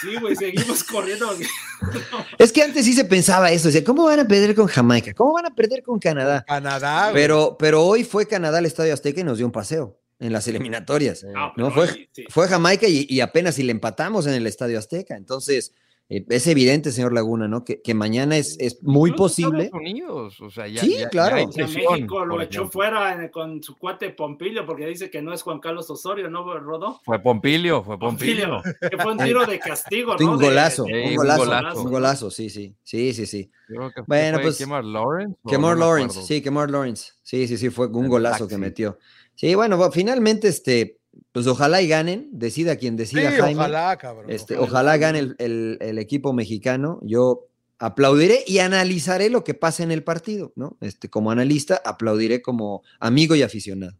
Sí, 0.00 0.16
güey, 0.20 0.36
seguimos 0.36 0.84
corriendo. 0.84 1.26
porque- 1.28 1.46
Es 2.38 2.52
que 2.52 2.62
antes 2.62 2.84
sí 2.84 2.92
se 2.92 3.04
pensaba 3.04 3.50
eso, 3.50 3.68
decía, 3.68 3.84
¿cómo 3.84 4.04
van 4.04 4.20
a 4.20 4.24
perder 4.26 4.54
con 4.54 4.66
Jamaica? 4.66 5.12
¿Cómo 5.14 5.32
van 5.34 5.46
a 5.46 5.54
perder 5.54 5.82
con 5.82 5.98
Canadá? 5.98 6.44
Canadá, 6.46 7.10
güey. 7.10 7.14
Pero, 7.22 7.56
pero 7.58 7.82
hoy 7.82 8.04
fue 8.04 8.26
Canadá 8.26 8.58
al 8.58 8.66
Estadio 8.66 8.92
Azteca 8.94 9.20
y 9.20 9.24
nos 9.24 9.38
dio 9.38 9.46
un 9.46 9.52
paseo 9.52 9.98
en 10.18 10.32
las 10.32 10.48
eliminatorias. 10.48 11.24
No, 11.56 11.70
fue, 11.70 12.08
sí, 12.12 12.24
fue 12.28 12.48
Jamaica 12.48 12.86
y, 12.88 13.06
y 13.08 13.20
apenas 13.20 13.56
si 13.56 13.62
le 13.62 13.72
empatamos 13.72 14.26
en 14.26 14.34
el 14.34 14.46
Estadio 14.46 14.78
Azteca. 14.78 15.16
Entonces, 15.16 15.74
eh, 16.08 16.24
es 16.28 16.46
evidente, 16.46 16.92
señor 16.92 17.12
Laguna, 17.12 17.48
¿no? 17.48 17.64
Que, 17.64 17.82
que 17.82 17.92
mañana 17.92 18.36
es, 18.36 18.56
es 18.60 18.80
muy 18.82 19.10
Incluso 19.10 19.24
posible. 19.24 19.64
Estados 19.64 19.80
Unidos, 19.90 20.40
o 20.40 20.50
sea, 20.50 20.68
ya, 20.68 20.80
Sí, 20.80 20.96
ya- 21.00 21.08
claro. 21.08 21.30
ya 21.36 21.40
hay 21.42 21.44
O 21.46 21.52
sea, 21.52 21.64
presión, 21.66 21.92
México 21.94 22.24
lo 22.24 22.40
echó 22.40 22.60
ejemplo. 22.60 22.70
fuera 22.70 23.12
en- 23.24 23.28
con 23.30 23.60
su 23.62 23.76
cuate 23.76 24.10
Pompilio 24.10 24.64
porque 24.64 24.86
dice 24.86 25.10
que 25.10 25.20
no 25.20 25.34
es 25.34 25.42
Juan 25.42 25.58
Carlos 25.58 25.90
Osorio, 25.90 26.30
¿no, 26.30 26.44
Rodó? 26.60 27.00
Fue 27.04 27.18
Pompilio, 27.20 27.82
fue 27.82 27.98
Pompilio. 27.98 28.62
Que 28.88 28.96
fue 28.96 29.12
un 29.12 29.18
tiro 29.18 29.44
de 29.46 29.58
castigo, 29.58 30.14
¿no? 30.20 30.30
un 30.34 30.40
golazo, 30.40 30.84
un 30.84 30.92
un 30.94 31.14
golazo, 31.16 31.44
golazo. 31.44 31.82
un 31.82 31.90
golazo, 31.90 32.30
sí, 32.30 32.50
sí, 32.50 32.74
sí, 32.84 33.12
sí, 33.12 33.26
sí. 33.26 33.50
Yo 33.68 33.74
creo 33.76 33.90
que 33.92 34.02
Bueno, 34.06 34.36
fue 34.36 34.44
pues, 34.44 34.58
Kemar 34.58 34.84
Lawrence. 34.84 35.36
Kemar 35.44 35.76
no 35.76 35.84
Lawrence, 35.86 36.22
sí, 36.22 36.40
Kemar 36.40 36.70
Lawrence. 36.70 37.14
Sí, 37.22 37.48
sí, 37.48 37.58
sí, 37.58 37.68
fue 37.70 37.88
un 37.88 38.04
El 38.04 38.10
golazo 38.10 38.46
que 38.46 38.56
metió. 38.58 38.96
Sí, 39.36 39.54
bueno, 39.54 39.90
finalmente, 39.92 40.48
este, 40.48 40.98
pues 41.32 41.46
ojalá 41.46 41.80
y 41.82 41.88
ganen, 41.88 42.28
decida 42.32 42.76
quien 42.76 42.96
decida, 42.96 43.30
Sí, 43.30 43.36
Jaime. 43.40 43.60
ojalá, 43.60 43.96
cabrón. 43.96 44.26
Este, 44.30 44.56
ojalá 44.58 44.96
gane 44.96 45.20
el, 45.20 45.36
el- 45.38 45.78
el 45.80 45.98
equipo 45.98 46.32
mexicano. 46.32 46.98
Yo 47.02 47.46
aplaudiré 47.78 48.42
y 48.46 48.58
analizaré 48.58 49.28
lo 49.30 49.44
que 49.44 49.54
pasa 49.54 49.82
en 49.82 49.92
el 49.92 50.02
partido, 50.02 50.52
¿no? 50.56 50.76
Este, 50.80 51.08
como 51.10 51.30
analista, 51.30 51.80
aplaudiré 51.84 52.40
como 52.42 52.82
amigo 52.98 53.34
y 53.34 53.42
aficionado. 53.42 53.92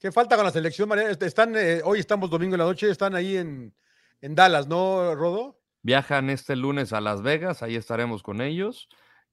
¿Qué 0.00 0.10
falta 0.12 0.36
con 0.36 0.44
la 0.46 0.50
selección, 0.52 0.88
María? 0.88 1.10
Están, 1.10 1.54
eh, 1.56 1.80
hoy 1.84 2.00
estamos 2.00 2.30
domingo 2.30 2.54
en 2.54 2.60
la 2.60 2.64
noche, 2.66 2.88
están 2.90 3.14
ahí 3.14 3.36
en, 3.36 3.74
en 4.22 4.34
Dallas, 4.34 4.66
¿no, 4.68 5.14
Rodo? 5.14 5.58
Viajan 5.82 6.30
este 6.30 6.56
lunes 6.56 6.92
a 6.92 7.00
Las 7.00 7.22
Vegas, 7.22 7.62
ahí 7.62 7.76
estaremos 7.76 8.22
con 8.22 8.40
ellos. 8.40 8.88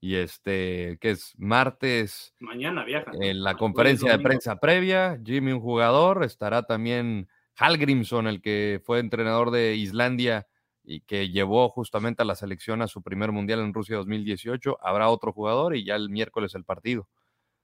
Y 0.06 0.18
este, 0.18 1.00
que 1.02 1.10
es 1.10 1.34
martes, 1.36 2.36
Mañana 2.40 2.86
viajan. 2.86 3.16
¿no? 3.16 3.26
en 3.26 3.42
la 3.42 3.56
conferencia 3.56 4.12
de 4.12 4.20
prensa 4.20 4.60
previa, 4.60 5.20
Jimmy, 5.26 5.52
un 5.52 5.62
jugador, 5.62 6.24
estará 6.24 6.62
también 6.62 7.28
Hallgrímsson, 7.56 8.28
el 8.28 8.40
que 8.40 8.80
fue 8.86 9.00
entrenador 9.00 9.50
de 9.50 9.74
Islandia 9.74 10.46
y 10.84 11.00
que 11.02 11.30
llevó 11.30 11.70
justamente 11.70 12.22
a 12.22 12.26
la 12.26 12.36
selección 12.36 12.84
a 12.84 12.88
su 12.88 13.02
primer 13.02 13.32
mundial 13.32 13.62
en 13.62 13.74
Rusia 13.74 13.96
2018. 13.96 14.78
Habrá 14.80 15.10
otro 15.10 15.34
jugador 15.34 15.76
y 15.76 15.84
ya 15.84 15.96
el 15.96 16.12
miércoles 16.12 16.54
el 16.54 16.66
partido. 16.66 17.10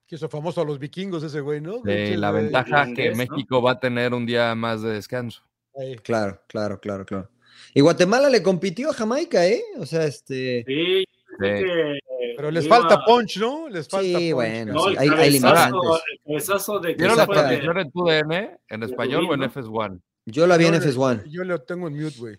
Que 0.07 0.15
hizo 0.15 0.27
famoso 0.27 0.61
a 0.61 0.65
los 0.65 0.79
vikingos 0.79 1.21
ese 1.21 1.41
güey, 1.41 1.61
¿no? 1.61 1.77
De 1.83 2.17
la 2.17 2.31
ventaja 2.31 2.85
que 2.85 3.03
irlandés, 3.03 3.29
¿no? 3.29 3.35
México 3.35 3.61
va 3.61 3.73
a 3.73 3.79
tener 3.79 4.15
un 4.15 4.25
día 4.25 4.55
más 4.55 4.81
de 4.81 4.93
descanso. 4.93 5.43
Ahí. 5.75 5.95
Claro, 5.97 6.41
claro, 6.47 6.79
claro, 6.79 7.05
claro. 7.05 7.29
Y 7.75 7.81
Guatemala 7.81 8.29
le 8.29 8.41
compitió 8.41 8.89
a 8.89 8.93
Jamaica, 8.93 9.45
¿eh? 9.45 9.61
O 9.77 9.85
sea, 9.85 10.05
este. 10.05 10.63
Sí. 10.65 11.05
Que 11.41 11.99
Pero 12.37 12.51
les 12.51 12.65
iba- 12.65 12.77
falta 12.77 13.03
punch, 13.05 13.37
¿no? 13.37 13.67
Les 13.69 13.87
falta 13.87 14.05
Sí, 14.05 14.13
punch, 14.13 14.33
bueno, 14.33 14.73
No, 14.73 14.87
el 14.87 14.97
hay- 14.97 15.09
hay 15.09 15.29
limitantes. 15.31 15.81
el 16.11 16.19
cabezazo 16.25 16.79
de 16.79 16.93
¿Vieron 16.95 17.17
la 17.17 17.27
transmisión 17.27 17.77
en 17.79 17.91
tu 17.91 18.03
DN 18.05 18.57
en 18.69 18.83
español 18.83 19.25
o 19.29 19.33
en 19.33 19.39
¿no? 19.41 19.45
FS1? 19.47 19.99
Yo 20.25 20.47
la 20.47 20.57
vi 20.57 20.65
en 20.65 20.73
Yo- 20.73 20.77
FS1. 20.79 21.23
Yo 21.29 21.43
lo 21.43 21.59
tengo 21.61 21.87
en 21.87 21.93
mute, 22.01 22.17
güey. 22.19 22.37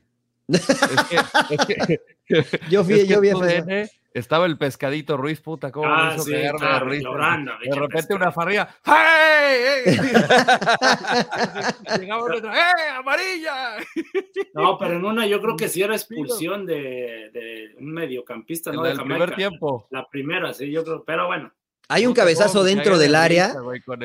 Es 0.57 1.67
que, 1.67 2.01
es 2.29 2.51
que- 2.51 2.61
Yo 2.71 2.85
fui, 2.85 2.95
es 2.95 3.01
que 3.03 3.07
yo 3.09 3.21
vi 3.21 3.29
en 3.31 3.37
FS1. 3.37 3.65
TUDN 3.65 3.89
estaba 4.15 4.47
el 4.47 4.59
pescadito 4.59 5.17
Ruiz, 5.17 5.41
puta, 5.41 5.73
cómo 5.73 5.87
Ah, 5.89 6.13
hizo 6.15 6.25
sí, 6.25 6.33
cagarme 6.33 6.97
de 6.97 7.01
claro, 7.03 7.87
repente 7.87 7.97
pescado. 7.97 8.17
una 8.17 8.33
farrilla, 8.33 8.69
¡hey! 8.85 9.97
Llegaba 12.01 12.25
una 12.25 12.37
otra, 12.37 12.55
¡eh, 12.55 12.91
amarilla! 12.97 13.77
No, 14.55 14.77
pero 14.79 14.97
en 14.97 15.05
una 15.05 15.27
yo 15.27 15.41
creo 15.41 15.57
que 15.57 15.69
sí 15.69 15.83
era 15.83 15.95
expulsión 15.95 16.67
de, 16.67 17.31
de 17.33 17.75
un 17.79 17.93
mediocampista, 17.93 18.71
En 18.71 18.77
¿no? 18.77 18.83
De 18.83 18.91
del 18.91 18.99
Jamaica. 18.99 19.25
primer 19.25 19.37
tiempo. 19.37 19.87
La 19.91 20.07
primera, 20.09 20.53
sí, 20.53 20.71
yo 20.71 20.85
creo, 20.85 21.05
pero 21.05 21.27
bueno. 21.27 21.53
Hay 21.93 22.07
un 22.07 22.15
cabezazo 22.15 22.65
dentro 22.65 22.99
del 22.99 23.13
de 23.13 23.17
área 23.19 23.55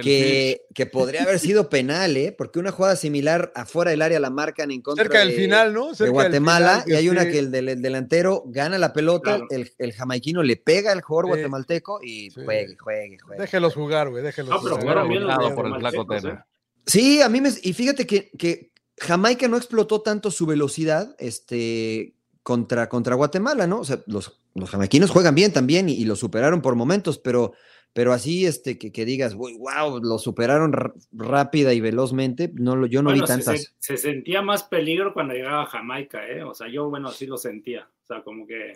que, 0.02 0.62
que 0.74 0.86
podría 0.86 1.24
haber 1.24 1.40
sido 1.40 1.70
penal, 1.70 2.18
¿eh? 2.18 2.32
Porque 2.38 2.60
una 2.60 2.72
jugada 2.72 2.96
similar 2.96 3.52
afuera 3.56 3.92
del 3.92 4.02
área 4.02 4.20
la 4.20 4.30
marcan 4.30 4.72
en 4.72 4.82
contra 4.82 5.06
Cerca 5.06 5.20
del 5.20 5.30
de, 5.30 5.36
final, 5.36 5.74
¿no? 5.74 5.90
de 5.90 5.96
Cerca 5.96 6.04
del 6.06 6.14
Guatemala 6.14 6.82
final, 6.84 6.92
y 6.92 6.96
hay 6.96 7.10
una 7.10 7.24
sí. 7.24 7.32
que 7.32 7.40
el, 7.40 7.52
del- 7.52 7.70
el 7.70 7.82
delantero 7.82 8.44
gana 8.48 8.78
la 8.78 8.94
pelota, 8.94 9.38
Claro. 9.38 9.48
el, 9.52 9.72
el 9.78 9.94
jamaiquino 9.94 10.44
le 10.44 10.58
pega 10.58 10.92
al 10.92 11.02
jugador 11.02 11.26
Sí. 11.26 11.30
guatemalteco 11.40 12.00
y 12.04 12.32
Sí. 12.32 12.42
juegue, 12.44 12.76
juegue, 12.78 13.18
juegue. 13.20 13.42
Déjelos 13.42 13.74
jugar, 13.74 14.10
güey, 14.10 14.24
déjelos 14.24 14.50
No, 14.50 14.58
pero 14.62 14.76
jugar. 14.76 14.82
jugaron 14.82 15.10
bien 15.10 15.26
los 15.28 15.36
por 15.54 15.66
el 15.68 15.76
flaco 15.80 16.04
guatemaltecos, 16.06 16.22
Tena. 16.24 16.48
Sí, 16.86 17.22
a 17.22 17.30
mí 17.30 17.42
me. 17.42 17.50
Y 17.64 17.74
fíjate 17.74 18.06
que, 18.08 18.32
que 18.38 18.72
Jamaica 18.98 19.48
no 19.48 19.58
explotó 19.58 20.02
tanto 20.02 20.32
su 20.32 20.46
velocidad 20.46 21.16
este, 21.20 22.16
contra, 22.44 22.88
contra 22.90 23.16
Guatemala, 23.16 23.68
¿no? 23.68 23.80
O 23.82 23.86
sea, 23.86 24.02
los, 24.08 24.40
los 24.56 24.70
jamaiquinos 24.70 25.10
juegan 25.10 25.36
bien 25.36 25.52
también 25.52 25.90
y, 25.90 25.94
y 25.94 26.06
lo 26.06 26.16
superaron 26.16 26.62
por 26.62 26.76
momentos, 26.76 27.18
pero, 27.20 27.54
pero 27.98 28.14
así 28.14 28.46
este, 28.46 28.78
que, 28.78 28.92
que 28.92 29.06
digas, 29.06 29.34
"Uy, 29.36 29.58
wow, 29.58 30.00
lo 30.04 30.20
superaron 30.20 30.72
rápida 31.12 31.74
y 31.74 31.82
velozmente, 31.82 32.52
no, 32.54 32.76
lo- 32.76 32.86
yo 32.86 33.02
no 33.02 33.10
Bueno, 33.10 33.24
vi 33.24 33.28
tantas. 33.28 33.60
se- 33.64 33.70
se 33.80 33.98
sentía 33.98 34.44
más 34.44 34.62
peligro 34.64 35.14
cuando 35.16 35.34
llegaba 35.34 35.64
a 35.64 35.66
Jamaica, 35.66 36.28
¿eh? 36.30 36.44
O 36.44 36.54
sea, 36.54 36.68
yo, 36.70 36.92
bueno, 36.92 37.10
sí 37.12 37.26
lo 37.26 37.38
sentía. 37.38 37.90
O 38.04 38.06
sea, 38.06 38.22
como 38.22 38.46
que. 38.46 38.74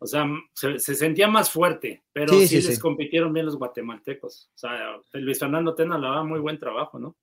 O 0.00 0.06
sea, 0.06 0.26
se, 0.52 0.78
se 0.78 0.94
sentía 0.94 1.28
más 1.28 1.50
fuerte, 1.50 2.02
pero 2.12 2.34
Sí, 2.34 2.40
sí, 2.46 2.60
sí, 2.60 2.66
les 2.68 2.74
sí. 2.74 2.80
compitieron 2.82 3.32
bien 3.32 3.46
los 3.46 3.56
guatemaltecos. 3.56 4.50
O 4.54 4.58
sea, 4.58 4.98
Luis 5.14 5.38
Fernando 5.38 5.74
Tena 5.74 5.96
le 5.96 6.06
daba 6.06 6.22
muy 6.22 6.38
buen 6.38 6.58
trabajo, 6.58 6.98
¿no? 6.98 7.16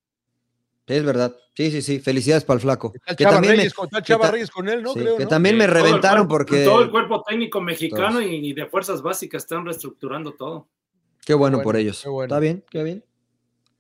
Es 0.88 1.05
verdad. 1.05 1.36
Sí, 1.55 1.70
sí, 1.70 1.82
sí. 1.84 1.99
Felicidades 1.99 2.43
para 2.43 2.55
el 2.55 2.61
flaco. 2.61 2.91
Está 2.95 3.16
Que 3.16 3.24
Chava, 3.24 3.36
también 3.36 3.51
me- 3.53 3.57
Reyes, 3.57 3.74
con, 3.76 3.86
está 3.86 3.99
el 3.99 4.03
que 4.03 4.07
Chava 4.07 4.26
ta- 4.26 4.32
Reyes 4.32 4.49
con 4.49 4.68
él, 4.68 4.82
¿no? 4.82 4.93
Creo, 4.95 5.16
que 5.18 5.24
¿no? 5.26 5.30
también 5.30 5.55
me 5.55 5.66
Todo 5.68 5.76
reventaron 5.76 6.28
cuerpo- 6.28 6.45
porque. 6.49 6.66
Todo 6.66 6.82
el 6.82 6.89
cuerpo 6.89 7.22
técnico 7.22 7.61
mexicano 7.61 8.20
y 8.20 8.51
de 8.53 8.66
fuerzas 8.66 9.03
básicas 9.03 9.43
están 9.43 9.64
reestructurando 9.66 10.34
todo. 10.34 10.68
Qué 11.26 11.34
bueno, 11.34 11.57
bueno, 11.57 11.63
por 11.63 11.76
ellos. 11.78 12.01
qué 12.03 12.09
bueno. 12.09 12.34
Está 12.34 12.39
bien, 12.39 12.63
qué 12.69 12.84
bien. 12.84 13.03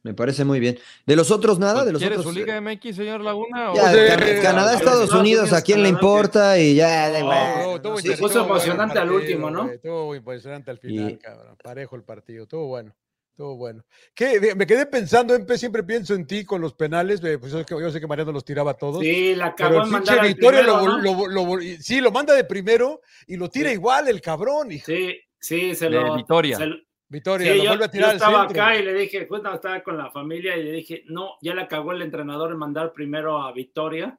Me 0.03 0.13
parece 0.13 0.43
muy 0.43 0.59
bien. 0.59 0.77
De 1.05 1.15
los 1.15 1.31
otros 1.31 1.59
nada, 1.59 1.85
de 1.85 1.93
los 1.93 2.01
¿Quiere 2.01 2.17
otros. 2.17 2.33
su 2.33 2.37
Liga 2.37 2.59
MX, 2.59 2.93
señor 2.95 3.21
Laguna? 3.21 3.71
o- 3.71 3.75
Ya, 3.75 3.89
Pues, 3.91 4.09
Can- 4.15 4.23
eh, 4.23 4.39
Canadá, 4.41 4.73
Estados 4.75 5.13
Unidos, 5.13 5.53
¿a 5.53 5.61
quién 5.61 5.81
le 5.81 5.87
importa? 5.87 6.59
Y 6.59 6.75
ya, 6.75 7.09
estuvo 7.77 7.97
sé. 7.99 8.09
Se 8.09 8.17
puso 8.17 8.39
el 8.39 8.45
emocionante 8.45 8.99
al 8.99 9.07
partido, 9.07 9.15
último, 9.21 9.49
¿no? 9.49 9.69
Estuvo 9.69 10.13
impresionante 10.13 10.71
al 10.71 10.77
final, 10.79 11.11
Y- 11.11 11.17
cabrón. 11.17 11.55
Parejo 11.63 11.95
el 11.95 12.03
partido, 12.03 12.43
estuvo 12.43 12.67
bueno. 12.67 12.93
Estuvo 13.31 13.55
bueno. 13.55 13.83
¿Qué? 14.13 14.53
Me 14.55 14.67
quedé 14.67 14.85
pensando, 14.85 15.33
Empe, 15.33 15.57
siempre 15.57 15.81
pienso 15.83 16.13
en 16.13 16.27
ti 16.27 16.43
con 16.45 16.59
los 16.61 16.73
penales. 16.73 17.19
eh, 17.23 17.39
Pues 17.39 17.51
yo, 17.53 17.89
sé 17.89 17.99
que 18.01 18.05
Mariano 18.05 18.31
los 18.33 18.43
tiraba 18.45 18.73
todos. 18.75 19.01
Sí, 19.01 19.33
la 19.35 19.55
Pero 19.55 19.69
acabó 19.69 19.81
el 19.83 19.87
en 19.87 19.93
al 20.19 20.27
Vittorio 20.27 20.59
primero, 20.59 21.27
lo, 21.29 21.59
sí, 21.79 21.99
lo 22.01 22.11
manda 22.11 22.35
de 22.35 22.43
primero 22.43 23.01
y 23.25 23.37
lo 23.37 23.49
tira 23.49 23.69
Sí. 23.69 23.75
igual 23.75 24.07
el 24.09 24.19
cabrón. 24.21 24.71
hijo. 24.71 24.85
Sí, 24.85 25.15
sí, 25.39 25.73
se 25.73 25.85
De 25.85 25.91
lo. 25.91 26.15
Victoria. 26.15 26.57
se 26.57 26.67
sí, 27.21 27.49
lo 27.57 27.63
yo, 27.63 27.69
vuelve 27.69 27.85
a 27.85 27.87
yo 27.87 27.91
tirar 27.91 28.09
al 28.11 28.15
estaba 28.15 28.41
centro. 28.47 28.63
acá 28.63 28.75
y 28.77 28.83
le 28.83 28.93
dije, 28.93 29.27
justo 29.27 29.53
estaba 29.53 29.81
con 29.83 29.97
la 29.97 30.09
familia 30.11 30.57
y 30.57 30.63
le 30.63 30.71
dije, 30.71 31.03
no, 31.07 31.35
ya 31.41 31.53
la 31.53 31.67
cagó 31.67 31.91
el 31.91 32.01
entrenador 32.01 32.51
en 32.51 32.57
mandar 32.57 32.91
primero 32.93 33.41
a 33.41 33.51
Victoria. 33.51 34.17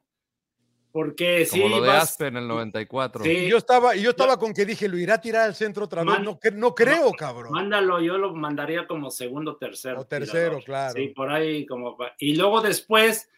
Porque 0.91 1.45
sí, 1.45 1.59
Como 1.61 1.75
lo 1.75 1.81
de 1.81 1.89
vas- 1.89 2.03
Aspe 2.03 2.27
en 2.27 2.37
el 2.37 2.47
94. 2.47 3.21
Sí. 3.25 3.29
Y 3.29 3.49
yo 3.49 3.57
estaba, 3.57 3.97
y 3.97 4.01
yo 4.01 4.11
estaba 4.11 4.39
con 4.39 4.53
que 4.53 4.65
dije, 4.65 4.87
lo 4.87 4.97
irá 4.97 5.15
a 5.15 5.21
tirar 5.21 5.41
al 5.43 5.53
centro 5.53 5.83
otra 5.85 6.03
vez. 6.03 6.13
Man- 6.13 6.23
no, 6.23 6.39
cre- 6.39 6.53
no 6.53 6.73
creo, 6.73 7.11
cabrón. 7.11 7.51
Mándalo, 7.51 7.99
yo 7.99 8.17
lo 8.17 8.33
mandaría 8.33 8.87
como 8.87 9.11
segundo, 9.11 9.57
tercero. 9.57 9.99
O 9.99 10.05
tercero, 10.05 10.59
tirador. 10.59 10.63
claro. 10.63 10.93
Sí, 10.95 11.07
por 11.09 11.29
ahí 11.33 11.65
como. 11.65 11.97
Y 12.17 12.35
luego 12.37 12.61
después, 12.61 13.29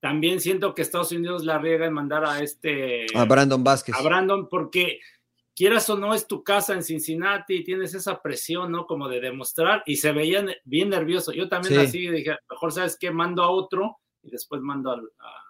también 0.00 0.40
siento 0.40 0.74
que 0.74 0.80
Estados 0.80 1.12
Unidos 1.12 1.44
la 1.44 1.58
riega 1.58 1.84
en 1.84 1.92
mandar 1.92 2.24
a 2.24 2.40
este. 2.40 3.04
A 3.14 3.26
Brandon 3.26 3.62
Vázquez. 3.62 3.94
a 3.94 4.00
Brandon, 4.02 4.48
porque 4.48 4.98
quieras 5.54 5.88
o 5.90 5.96
no, 5.98 6.14
es 6.14 6.26
tu 6.26 6.42
casa 6.42 6.74
en 6.74 6.82
Cincinnati 6.82 7.56
y 7.56 7.64
tienes 7.64 7.94
esa 7.94 8.20
presión, 8.22 8.72
¿no? 8.72 8.86
Como 8.86 9.08
de 9.08 9.20
demostrar, 9.20 9.82
y 9.86 9.96
se 9.96 10.12
veían 10.12 10.50
bien 10.64 10.90
nervioso. 10.90 11.32
Yo 11.32 11.48
también 11.48 11.74
Sí. 11.80 11.86
así 11.86 12.08
dije, 12.10 12.36
mejor 12.50 12.72
sabes 12.72 12.96
qué, 12.98 13.10
mando 13.10 13.42
a 13.42 13.50
otro 13.50 13.98
y 14.22 14.30
después 14.30 14.60
mando 14.62 14.90
al- 14.92 15.10
a, 15.18 15.41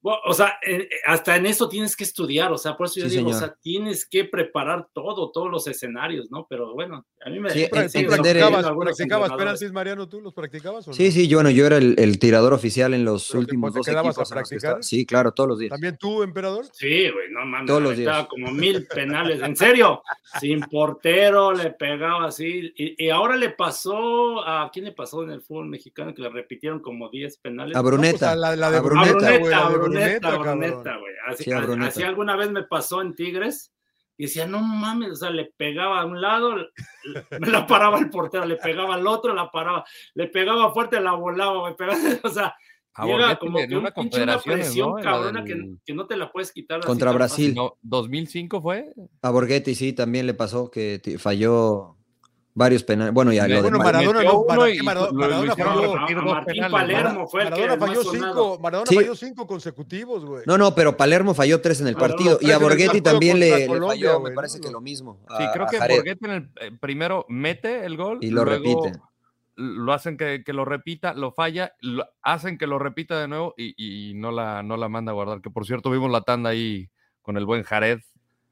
Bueno, 0.00 0.18
o 0.26 0.32
sea, 0.32 0.58
eh, 0.66 0.88
hasta 1.06 1.36
en 1.36 1.46
eso 1.46 1.68
tienes 1.68 1.96
que 1.96 2.04
estudiar, 2.04 2.52
o 2.52 2.58
sea, 2.58 2.76
por 2.76 2.86
eso 2.86 3.00
yo 3.00 3.08
Sí, 3.08 3.16
digo, 3.18 3.30
o 3.30 3.32
señor. 3.32 3.48
sea, 3.48 3.56
tienes 3.60 4.06
que 4.08 4.24
preparar 4.24 4.86
todo, 4.92 5.30
todos 5.30 5.50
los 5.50 5.66
escenarios, 5.66 6.30
¿no? 6.30 6.46
Pero 6.48 6.72
bueno, 6.74 7.04
a 7.24 7.30
mí 7.30 7.40
me 7.40 7.50
Sí, 7.50 7.68
me 7.72 7.78
en- 7.80 7.84
¿Tú 7.86 7.90
siguen 7.90 8.06
entender 8.10 8.36
el- 8.36 8.42
practicabas, 8.44 8.76
practicabas 8.84 9.32
penaltis, 9.32 9.72
Mariano? 9.72 10.08
¿Tú 10.08 10.20
los 10.20 10.32
practicabas 10.34 10.86
o 10.86 10.90
no? 10.90 10.94
Sí, 10.96 11.10
sí, 11.12 11.26
yo, 11.28 11.38
bueno, 11.38 11.50
yo 11.50 11.66
era 11.66 11.76
el, 11.78 11.94
el 11.98 12.18
tirador 12.18 12.52
oficial 12.52 12.94
en 12.94 13.04
los 13.04 13.28
¿Pero 13.28 13.40
últimos 13.40 13.72
te 13.72 13.78
dos 13.80 13.86
quedabas 13.86 14.06
a 14.18 14.22
equipos. 14.22 14.28
que 14.28 14.34
practicar? 14.34 14.84
Sí, 14.84 15.04
claro, 15.06 15.32
todos 15.32 15.48
los 15.48 15.58
días. 15.58 15.70
¿También 15.70 15.96
tú, 15.98 16.22
emperador? 16.22 16.66
Sí, 16.72 17.10
güey, 17.10 17.30
no 17.30 17.44
mames, 17.44 17.66
Todos 17.66 17.82
los 17.82 17.96
días. 17.96 18.26
como 18.28 18.50
mil 18.52 18.86
penales, 18.86 19.40
en 19.42 19.56
serio, 19.56 20.02
sin 20.40 20.60
portero, 20.60 21.52
le 21.52 21.70
pegaba 21.70 22.26
así, 22.26 22.72
y, 22.76 23.04
y 23.06 23.10
ahora 23.10 23.36
le 23.36 23.50
pasó, 23.50 24.44
¿a 24.46 24.70
quién 24.72 24.84
le 24.86 24.92
pasó 24.92 25.22
en 25.24 25.30
el 25.30 25.42
fútbol 25.42 25.66
mexicano 25.68 26.14
que 26.14 26.22
le 26.22 26.28
repitieron 26.30 26.80
como 26.80 27.08
10 27.10 27.38
penales? 27.38 27.76
A 27.76 27.78
No, 27.78 27.82
pues, 27.82 27.92
Bruneta. 27.94 28.32
a 28.32 28.36
la, 28.36 28.56
la 28.56 28.70
de 28.70 28.76
A 28.76 28.80
A 28.80 28.82
Bruneta, 28.82 29.10
Bruneta. 29.12 29.28
Bruneta, 29.38 29.56
a 29.58 29.60
Bruneta, 29.67 29.67
Bruneta, 29.68 30.28
a 30.28 30.32
cabrón. 30.32 30.58
Bruneta, 30.60 30.96
güey. 30.96 31.12
Así, 31.28 31.44
Sí, 31.44 31.52
así 31.52 32.02
alguna 32.02 32.36
vez 32.36 32.50
me 32.50 32.62
pasó 32.64 33.02
en 33.02 33.14
Tigres 33.14 33.72
y 34.16 34.24
decía, 34.24 34.46
no 34.46 34.60
mames, 34.60 35.10
o 35.12 35.16
sea, 35.16 35.30
le 35.30 35.52
pegaba 35.56 36.00
a 36.00 36.04
un 36.04 36.20
lado, 36.20 36.54
me 37.40 37.46
la 37.50 37.66
paraba 37.66 37.98
el 37.98 38.10
portero, 38.10 38.44
le 38.46 38.56
pegaba 38.56 38.94
al 38.94 39.06
otro, 39.06 39.34
la 39.34 39.50
paraba, 39.50 39.84
le 40.14 40.26
pegaba 40.28 40.72
fuerte, 40.72 41.00
la 41.00 41.12
volaba, 41.12 41.60
güey, 41.60 41.76
pegaba, 41.76 41.98
o 42.24 42.28
sea, 42.28 42.56
A 42.94 43.06
llega 43.06 43.38
como 43.38 43.58
que 43.58 43.66
un 43.66 43.74
una 43.76 43.90
pinche 43.92 44.22
una 44.22 44.38
presión 44.38 45.00
cabrona 45.02 45.44
que, 45.44 45.54
del- 45.54 45.78
que 45.84 45.94
no 45.94 46.06
te 46.06 46.16
la 46.16 46.32
puedes 46.32 46.50
quitar. 46.50 46.80
Contra 46.80 47.12
Brasil. 47.12 47.50
fácil. 47.50 47.54
No, 47.54 47.76
2005 47.82 48.60
fue. 48.60 48.92
A 49.22 49.30
Borghetti 49.30 49.74
sí, 49.76 49.92
también 49.92 50.26
le 50.26 50.34
pasó 50.34 50.68
que 50.70 51.00
falló 51.18 51.97
varios 52.58 52.82
penales. 52.84 53.14
Bueno, 53.14 53.32
ya 53.32 53.46
lo 53.48 53.54
de 53.54 53.62
Bueno, 53.62 53.78
Mar- 53.78 53.86
Maradona 53.94 54.22
no, 54.24 54.44
Maradona 54.44 54.74
falló- 54.74 55.94
repetir 55.94 56.18
A 56.18 56.20
dos 56.20 56.24
Martín 56.34 56.54
penales, 56.54 56.72
Palermo 56.72 57.26
fue 57.28 57.42
el 57.42 57.46
que 57.46 57.60
Maradona 57.60 57.76
más 57.76 57.88
falló 57.88 58.02
sonado. 58.02 58.26
cinco, 58.34 58.58
Maradona 58.60 58.86
Sí. 58.90 58.94
falló 58.96 59.14
cinco 59.14 59.46
consecutivos, 59.46 60.24
güey. 60.24 60.42
No, 60.46 60.58
no, 60.58 60.74
pero 60.74 60.96
Palermo 60.96 61.34
falló 61.34 61.60
tres 61.60 61.80
en 61.80 61.86
el 61.86 61.94
partido. 61.96 62.38
Y 62.42 62.50
a 62.50 62.58
Borghetti 62.58 63.00
también 63.00 63.38
le, 63.38 63.66
falló, 63.68 64.20
me 64.20 64.32
parece 64.32 64.58
¿no? 64.58 64.66
que 64.66 64.70
lo 64.72 64.80
mismo. 64.80 65.20
Sí, 65.38 65.44
a- 65.44 65.52
creo 65.52 65.66
que. 65.68 65.78
Borghetti 65.78 66.24
en 66.24 66.30
el 66.32 66.50
eh, 66.60 66.72
primero 66.80 67.24
mete 67.28 67.84
el 67.86 67.96
gol 67.96 68.18
Y 68.20 68.30
lo 68.30 68.44
luego 68.44 68.84
repite. 68.84 68.98
Lo 69.60 69.92
hacen 69.92 70.16
que, 70.16 70.44
que 70.44 70.52
lo 70.52 70.64
repita, 70.64 71.14
lo 71.14 71.32
falla, 71.32 71.72
lo- 71.80 72.06
hacen 72.22 72.58
que 72.58 72.66
lo 72.66 72.78
repita 72.78 73.20
de 73.20 73.26
nuevo 73.28 73.54
y, 73.56 73.74
y 74.10 74.14
no, 74.14 74.30
la, 74.30 74.62
no 74.62 74.76
la 74.76 74.88
manda 74.88 75.10
a 75.10 75.14
guardar. 75.14 75.40
Que 75.40 75.50
por 75.50 75.66
cierto, 75.66 75.90
vimos 75.90 76.10
la 76.10 76.20
tanda 76.20 76.50
ahí 76.50 76.88
con 77.22 77.36
el 77.36 77.44
buen 77.44 77.62
Jared. 77.64 77.98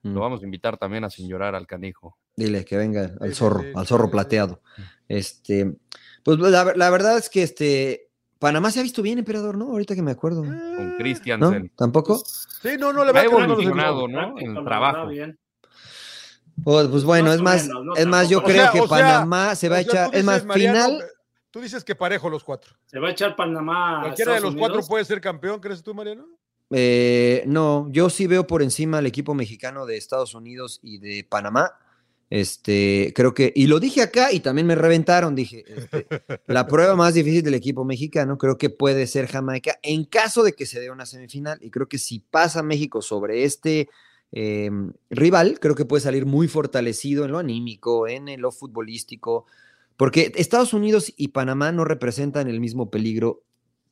Mm. 0.03 0.15
Lo 0.15 0.21
vamos 0.21 0.43
a 0.43 0.45
invitar 0.45 0.77
también 0.79 1.05
a 1.05 1.11
sin 1.11 1.29
llorar 1.29 1.55
al 1.55 1.67
canijo. 1.67 2.17
Dile 2.37 2.65
que 2.65 2.77
venga 2.77 3.13
al 3.21 3.35
zorro, 3.35 3.65
al 3.75 3.87
zorro 3.87 4.11
plateado. 4.11 4.61
Este, 5.09 5.75
pues 6.23 6.39
la, 6.39 6.65
ver- 6.65 6.77
la 6.77 6.91
verdad 6.91 7.17
es 7.17 7.31
que 7.31 7.43
este 7.43 8.11
Panamá 8.39 8.71
se 8.71 8.81
ha 8.81 8.83
visto 8.83 9.01
bien, 9.01 9.19
emperador, 9.19 9.57
¿no? 9.57 9.67
Ahorita 9.71 9.95
que 9.95 10.03
me 10.03 10.11
acuerdo. 10.11 10.43
Con 10.43 10.55
Eh, 10.55 10.89
¿No? 10.91 10.97
Christiansen. 10.99 11.73
¿Tampoco? 11.75 12.23
Sí, 12.63 12.77
no, 12.79 12.93
no 12.93 13.05
le 13.05 13.11
Ha 13.11 13.13
va 13.15 13.21
a 13.21 13.23
quedar 13.25 13.41
evolucionado, 13.45 14.07
¿no? 14.09 14.39
El 14.39 14.63
trabajo. 14.65 15.07
bien. 15.09 15.39
Pues, 16.63 16.89
pues 16.89 17.05
bueno, 17.05 17.33
es 17.33 17.41
más, 17.41 17.69
no 17.69 17.95
es 17.97 18.07
más, 18.07 18.29
yo 18.29 18.43
creo 18.43 18.63
sea, 18.65 18.73
que 18.73 18.79
sea, 18.79 18.89
Panamá 18.89 19.55
se 19.55 19.69
va 19.69 19.77
a 19.77 19.81
echar, 19.81 20.15
es 20.15 20.25
más, 20.25 20.45
Mariano, 20.45 20.85
final, 20.87 21.05
Tú 21.51 21.61
dices 21.63 21.85
que 21.85 21.95
parejo 21.95 22.29
los 22.29 22.45
cuatro. 22.45 22.75
Se 22.87 22.99
va 22.99 23.09
a 23.09 23.11
echar 23.13 23.35
Panamá. 23.37 24.01
Cualquiera 24.03 24.35
de 24.35 24.41
los 24.41 24.55
cuatro 24.55 24.81
puede 24.87 25.05
ser 25.07 25.21
campeón, 25.23 25.61
¿crees 25.61 25.83
tú, 25.83 25.95
Mariano? 25.95 26.27
eh, 26.71 27.45
no, 27.47 27.87
yo 27.91 28.11
sí 28.11 28.27
veo 28.27 28.47
por 28.47 28.63
encima 28.63 28.99
al 28.99 29.07
equipo 29.07 29.35
mexicano 29.35 29.87
de 29.87 29.97
Estados 29.97 30.35
Unidos 30.35 30.81
y 30.83 30.99
de 30.99 31.25
Panamá. 31.29 31.73
Este, 32.29 33.13
creo 33.15 33.35
que, 33.35 33.53
y 33.55 33.69
lo 33.69 33.79
dije 33.79 34.03
acá 34.03 34.33
y 34.33 34.41
también 34.41 34.67
me 34.67 34.75
reventaron, 34.75 35.37
dije, 35.37 35.65
este, 35.69 36.07
la 36.47 36.67
prueba 36.69 36.97
más 36.97 37.15
difícil 37.15 37.43
del 37.43 37.55
equipo 37.55 37.85
mexicano 37.85 38.37
creo 38.37 38.59
que 38.59 38.69
puede 38.69 39.07
ser 39.07 39.29
Jamaica 39.29 39.79
en 39.83 40.05
caso 40.05 40.43
de 40.43 40.53
que 40.53 40.67
se 40.67 40.81
dé 40.81 40.91
una 40.91 41.07
semifinal 41.07 41.59
y 41.63 41.71
creo 41.71 41.89
que 41.89 41.99
si 41.99 42.19
pasa 42.19 42.65
México 42.65 43.01
sobre 43.01 43.45
este 43.45 43.89
eh, 44.33 44.71
rival, 45.09 45.61
creo 45.61 45.77
que 45.77 45.85
puede 45.85 46.01
salir 46.01 46.27
muy 46.27 46.49
fortalecido 46.49 47.25
en 47.25 47.31
lo 47.31 47.39
anímico, 47.39 48.09
en, 48.09 48.29
en 48.29 48.41
lo 48.41 48.51
futbolístico, 48.51 49.47
porque 49.97 50.33
Estados 50.35 50.75
Unidos 50.75 51.13
y 51.17 51.29
Panamá 51.29 51.71
no 51.71 51.85
representan 51.85 52.49
el 52.49 52.61
mismo 52.61 52.91
peligro 52.91 53.45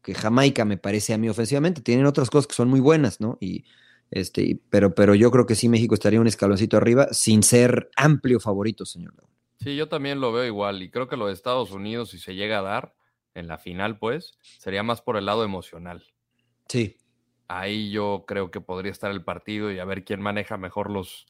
que 0.03 0.15
Jamaica, 0.15 0.65
me 0.65 0.77
parece 0.77 1.15
a 1.15 1.19
mí 1.19 1.29
ofensivamente, 1.29 1.81
tienen 1.81 2.05
otras 2.05 2.31
cosas 2.31 2.47
que 2.49 2.55
son 2.55 2.69
muy 2.69 2.81
buenas, 2.81 3.21
¿no? 3.21 3.39
Y 3.41 3.65
este, 4.11 4.61
pero, 4.71 4.95
pero 4.95 5.15
yo 5.15 5.31
creo 5.31 5.47
que 5.47 5.55
sí 5.55 5.69
México 5.69 5.95
estaría 5.95 6.21
un 6.21 6.27
escaloncito 6.27 6.77
arriba 6.77 7.09
sin 7.13 7.43
ser 7.43 7.91
amplio 7.97 8.41
favorito, 8.41 8.85
señor. 8.85 9.15
Laguna. 9.15 9.35
Sí, 9.61 9.77
yo 9.77 9.89
también 9.89 10.21
lo 10.21 10.33
veo 10.33 10.45
igual. 10.45 10.83
Y 10.83 10.91
creo 10.91 11.09
que 11.09 11.17
lo 11.17 11.27
de 11.27 11.33
Estados 11.33 11.71
Unidos, 11.73 12.11
si 12.11 12.19
se 12.19 12.35
llega 12.35 12.59
a 12.59 12.63
dar 12.63 12.95
en 13.35 13.49
la 13.49 13.59
final, 13.59 13.99
pues, 13.99 14.39
sería 14.59 14.83
más 14.83 15.01
por 15.03 15.17
el 15.17 15.27
lado 15.27 15.43
emocional. 15.45 16.05
Sí. 16.69 16.97
Ahí 17.49 17.91
yo 17.91 18.25
creo 18.27 18.51
que 18.51 18.61
podría 18.61 18.93
estar 18.93 19.11
el 19.11 19.25
partido 19.25 19.71
y 19.73 19.79
a 19.79 19.85
ver 19.85 20.05
quién 20.05 20.21
maneja 20.21 20.57
mejor 20.57 20.91
los, 20.91 21.27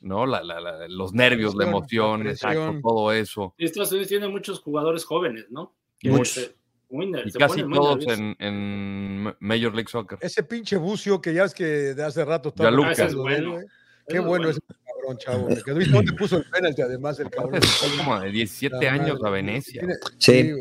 ¿no? 0.00 0.26
La- 0.26 0.42
la- 0.42 0.60
la- 0.60 0.88
los 0.88 1.12
nervios, 1.12 1.54
la 1.54 1.66
emoción, 1.66 2.24
la 2.24 2.30
exacto, 2.30 2.78
todo 2.82 3.12
eso. 3.12 3.54
Y 3.58 3.64
Estados 3.66 3.90
Unidos 3.92 4.08
tiene 4.08 4.28
muchos 4.28 4.60
jugadores 4.60 5.04
jóvenes, 5.04 5.46
¿no? 5.50 5.74
Muchos. 6.04 6.52
Y 7.24 7.30
se 7.30 7.38
casi 7.38 7.62
ponen 7.62 7.74
todos 7.78 8.06
en, 8.06 8.36
en 8.38 9.34
Major 9.40 9.74
League 9.74 9.88
Soccer. 9.90 10.18
Ese 10.20 10.42
pinche 10.42 10.76
bucio 10.76 11.20
que 11.20 11.32
ya 11.32 11.44
es 11.44 11.54
que 11.54 11.64
de 11.64 12.04
hace 12.04 12.22
rato 12.24 12.50
está 12.50 12.64
Gianluca. 12.64 12.90
Ah, 12.98 13.04
es 13.04 13.14
bueno. 13.14 13.58
Qué 14.06 14.16
es 14.18 14.24
bueno 14.24 14.28
bueno. 14.44 14.48
ese 14.50 14.60
cabrón, 14.84 15.18
chavo. 15.18 15.46
¿Viste 15.78 15.92
dónde 15.92 16.12
puso 16.12 16.36
el 16.38 16.44
penalti 16.50 16.82
además 16.82 17.18
el 17.20 17.30
cabrón? 17.30 17.62
Fue 17.62 17.96
como 17.96 18.20
de 18.20 18.30
17 18.30 18.76
La 18.84 18.92
años 18.92 19.20
madre, 19.20 19.28
a 19.28 19.30
Venecia. 19.30 19.86
Sí. 20.18 20.52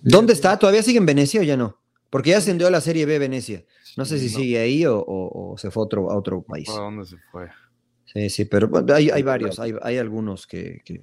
¿Dónde 0.00 0.32
está? 0.32 0.58
¿Todavía 0.58 0.82
sigue 0.82 0.98
en 0.98 1.06
Venecia 1.06 1.40
o 1.40 1.44
ya 1.44 1.56
no? 1.56 1.78
Porque 2.08 2.30
ya 2.30 2.38
ascendió 2.38 2.66
a 2.66 2.70
la 2.70 2.80
Serie 2.80 3.04
B 3.06 3.18
Venecia. 3.18 3.64
No 3.96 4.04
sé 4.04 4.18
si 4.18 4.32
No. 4.32 4.38
sigue 4.38 4.58
ahí 4.58 4.86
o, 4.86 4.98
o- 4.98 5.52
o 5.52 5.58
se 5.58 5.70
fue 5.70 5.82
a 5.82 5.84
otro, 5.86 6.10
a 6.10 6.16
otro 6.16 6.42
país. 6.42 6.68
¿A 6.70 6.80
dónde 6.80 7.04
se 7.04 7.16
fue? 7.30 7.48
Sí, 8.06 8.30
sí, 8.30 8.44
pero 8.46 8.68
bueno, 8.68 8.94
hay, 8.94 9.10
hay 9.10 9.22
varios, 9.22 9.58
hay, 9.58 9.74
hay 9.82 9.98
algunos 9.98 10.46
que, 10.46 10.80
que, 10.84 11.02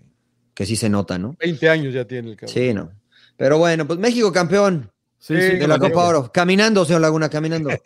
que 0.53 0.65
sí 0.65 0.75
se 0.75 0.89
notan, 0.89 1.21
¿no? 1.21 1.35
20 1.39 1.69
años 1.69 1.93
ya 1.93 2.05
tiene 2.05 2.31
el 2.31 2.35
cabrón. 2.37 2.53
Sí, 2.53 2.73
no. 2.73 2.91
Pero 3.37 3.57
bueno, 3.57 3.85
pues 3.87 3.99
México 3.99 4.31
campeón 4.31 4.91
Sí, 5.17 5.35
de 5.35 5.67
la 5.67 5.75
Copa 5.77 5.87
digo. 5.89 6.01
Oro. 6.01 6.31
Caminando, 6.33 6.83
señor 6.83 7.01
Laguna, 7.01 7.29
caminando. 7.29 7.69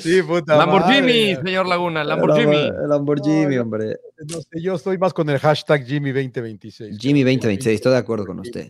Sí, 0.00 0.20
puta 0.22 0.56
Lamborghini, 0.56 1.34
madre. 1.34 1.36
señor 1.44 1.66
Laguna, 1.68 2.02
Lamborghini. 2.02 2.56
El 2.56 2.88
Lamborghini, 2.88 3.54
No, 3.54 3.62
hombre. 3.62 3.96
No 4.28 4.40
sé, 4.40 4.60
yo 4.60 4.74
estoy 4.74 4.98
más 4.98 5.12
con 5.14 5.30
el 5.30 5.38
hashtag 5.38 5.84
Jimmy 5.84 6.10
2026. 6.10 6.98
Jimmy 6.98 7.20
2026, 7.22 7.76
estoy 7.76 7.92
de 7.92 7.98
acuerdo 7.98 8.26
con 8.26 8.40
usted. 8.40 8.68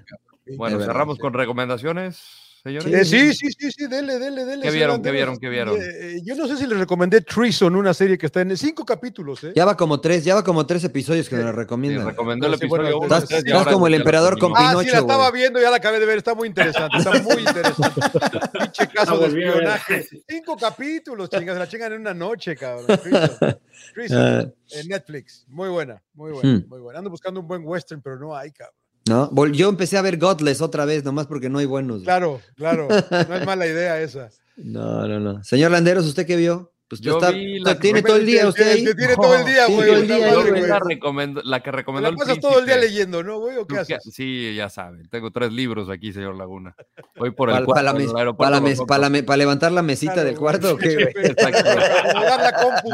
Bueno, 0.56 0.78
cerramos 0.78 1.16
sí. 1.16 1.22
con 1.22 1.32
recomendaciones, 1.32 2.20
señores. 2.66 3.08
Sí, 3.08 3.32
sí, 3.34 3.48
sí, 3.58 3.70
sí, 3.72 3.86
dele, 3.86 4.18
dele, 4.18 4.44
dele. 4.44 4.62
¿Qué 4.62 4.70
vieron, 4.70 5.02
qué 5.02 5.10
vieron, 5.10 5.36
qué 5.38 5.48
vieron? 5.48 5.76
Eh, 5.80 6.20
yo 6.24 6.34
no 6.34 6.46
sé 6.48 6.56
si 6.56 6.66
les 6.66 6.78
recomendé 6.78 7.20
Treason, 7.20 7.74
una 7.76 7.94
serie 7.94 8.18
que 8.18 8.26
está 8.26 8.40
en 8.40 8.56
cinco 8.56 8.84
capítulos, 8.84 9.42
¿eh? 9.44 9.52
Ya 9.54 9.64
va 9.64 9.76
como 9.76 10.00
tres, 10.00 10.24
ya 10.24 10.34
va 10.34 10.44
como 10.44 10.66
tres 10.66 10.84
episodios 10.84 11.28
que 11.28 11.36
nos 11.36 11.54
recomiendan. 11.54 12.06
recomendó 12.06 12.46
el 12.46 12.58
Sí, 12.58 12.66
bueno, 12.66 12.84
episodio 12.86 13.04
estás- 13.16 13.30
1. 13.30 13.38
estás 13.58 13.72
como 13.72 13.86
el 13.86 13.94
emperador 13.94 14.38
con 14.38 14.52
Ah, 14.56 14.58
sí, 14.60 14.66
Pinocho, 14.78 14.92
la 14.92 14.98
estaba 14.98 15.30
viendo, 15.30 15.60
ya 15.60 15.70
la 15.70 15.76
acabé 15.76 16.00
de 16.00 16.06
ver, 16.06 16.18
está 16.18 16.34
muy 16.34 16.48
interesante, 16.48 16.98
está 16.98 17.12
muy 17.22 17.38
interesante. 17.42 18.00
Pinche 18.52 18.88
caso 18.88 19.18
de 19.18 19.26
espionaje. 19.28 20.08
Cinco 20.28 20.56
capítulos, 20.56 21.28
chingas, 21.30 21.56
la 21.58 21.68
chingan 21.68 21.92
en 21.92 22.00
una 22.00 22.14
noche, 22.14 22.56
cabrón. 22.56 22.86
Treason. 22.86 23.58
Treason, 23.94 24.18
Ah, 24.18 24.44
en 24.70 24.88
Netflix, 24.88 25.44
muy 25.48 25.68
buena, 25.68 26.02
muy 26.14 26.32
buena, 26.32 26.48
Hmm. 26.58 26.64
muy 26.68 26.80
buena. 26.80 26.98
Ando 26.98 27.10
buscando 27.10 27.40
un 27.40 27.46
buen 27.46 27.62
western, 27.64 28.00
pero 28.02 28.18
no 28.18 28.34
hay, 28.36 28.50
cabrón. 28.52 28.74
¿No? 29.08 29.30
Yo 29.52 29.68
empecé 29.68 29.96
a 29.98 30.02
ver 30.02 30.18
Godless 30.18 30.60
otra 30.60 30.84
vez, 30.84 31.04
nomás 31.04 31.26
porque 31.26 31.48
no 31.48 31.58
hay 31.58 31.66
buenos. 31.66 32.02
Claro, 32.02 32.40
claro, 32.56 32.88
no 33.28 33.34
es 33.34 33.46
mala 33.46 33.66
idea 33.66 34.00
esa. 34.00 34.28
No, 34.56 35.06
no, 35.06 35.20
no. 35.20 35.44
Señor 35.44 35.70
Landeros, 35.70 36.06
¿usted 36.06 36.26
qué 36.26 36.36
vio? 36.36 36.72
Pues 36.88 37.00
Yo 37.00 37.14
está, 37.18 37.32
vi 37.32 37.58
la- 37.58 37.80
tiene 37.80 38.00
todo 38.00 38.16
el 38.16 38.24
día 38.24 38.46
usted 38.46 38.70
ahí. 38.72 38.84
Te 38.84 38.94
tiene 38.94 39.16
todo 39.16 39.34
el 39.34 39.44
día, 39.44 39.66
Sí, 39.66 39.74
güey. 39.74 40.06
la, 40.06 40.78
recomendó- 40.78 41.42
la 41.42 41.60
que 41.60 41.72
recomendó 41.72 42.08
el 42.10 42.14
pasas 42.14 42.38
todo 42.38 42.60
el 42.60 42.66
día 42.66 42.76
leyendo, 42.76 43.24
¿no, 43.24 43.40
güey? 43.40 43.56
¿O 43.56 43.66
qué 43.66 43.78
haces? 43.78 43.98
Sí, 44.12 44.54
ya 44.54 44.70
saben. 44.70 45.08
Tengo 45.08 45.32
tres 45.32 45.50
libros 45.52 45.90
aquí, 45.90 46.12
señor 46.12 46.36
Laguna. 46.36 46.76
Voy 47.16 47.32
por 47.32 47.48
el 47.48 47.54
Para 47.56 47.64
cuarto. 47.66 47.82
la, 47.82 47.90
en 47.90 47.96
mes- 47.96 48.10
el 48.10 48.16
aeropuerto 48.16 48.36
pa' 48.38 48.50
la 48.50 48.60
los 48.60 48.68
mes- 48.70 48.78
otros. 48.78 48.86
pa' 48.88 48.98
la 48.98 49.10
me- 49.10 49.22
pa' 49.24 49.36
levantar 49.36 49.72
la 49.72 49.82
mesita 49.82 50.22
del 50.22 50.36
cuarto, 50.36 50.74
¿o 50.74 50.76
qué, 50.78 50.94
güey? 50.94 51.06
Exacto. 51.26 51.68
De 51.68 51.74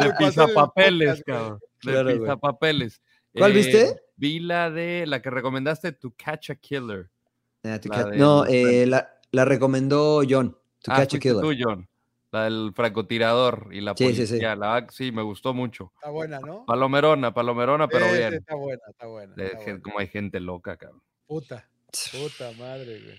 para 0.00 0.16
pisapapeles, 0.18 1.22
cabrón. 1.26 1.58
De 1.82 2.14
pisapapeles. 2.18 3.00
¿Cuál 3.34 3.52
viste? 3.52 4.02
Vi 4.16 4.38
la 4.40 4.70
de 4.70 5.04
la 5.06 5.20
que 5.22 5.30
recomendaste, 5.30 5.92
To 5.92 6.14
Catch 6.16 6.50
a 6.50 6.54
Killer. 6.56 7.10
Ah, 7.64 7.80
to 7.80 7.88
No, 8.16 8.44
eh, 8.46 8.86
la, 8.86 9.20
la 9.30 9.44
recomendó 9.44 10.22
John. 10.28 10.52
To 10.82 10.92
ah, 10.92 10.96
Catch 10.96 11.14
a 11.14 11.18
Killer. 11.18 11.40
tú, 11.40 11.52
John. 11.58 11.88
La 12.30 12.44
del 12.44 12.72
francotirador 12.74 13.68
y 13.72 13.80
la 13.82 13.94
Sí, 13.94 14.06
sí, 14.08 14.14
sí. 14.14 14.32
policía. 14.32 14.56
La, 14.56 14.86
sí, 14.90 15.12
me 15.12 15.22
gustó 15.22 15.52
mucho. 15.52 15.92
Está 15.96 16.10
buena, 16.10 16.40
¿no? 16.40 16.64
Palomerona, 16.66 17.34
palomerona, 17.34 17.88
pero 17.88 18.06
Sí, 18.06 18.10
sí, 18.12 18.16
bien. 18.18 18.34
Está 18.34 18.54
buena, 18.54 18.82
está 18.88 19.06
buena. 19.06 19.34
Está 19.36 19.80
como 19.82 19.98
hay 19.98 20.06
gente 20.08 20.40
loca, 20.40 20.76
cabrón. 20.76 21.02
Puta, 21.26 21.68
puta 22.10 22.50
madre, 22.58 23.00
güey. 23.02 23.18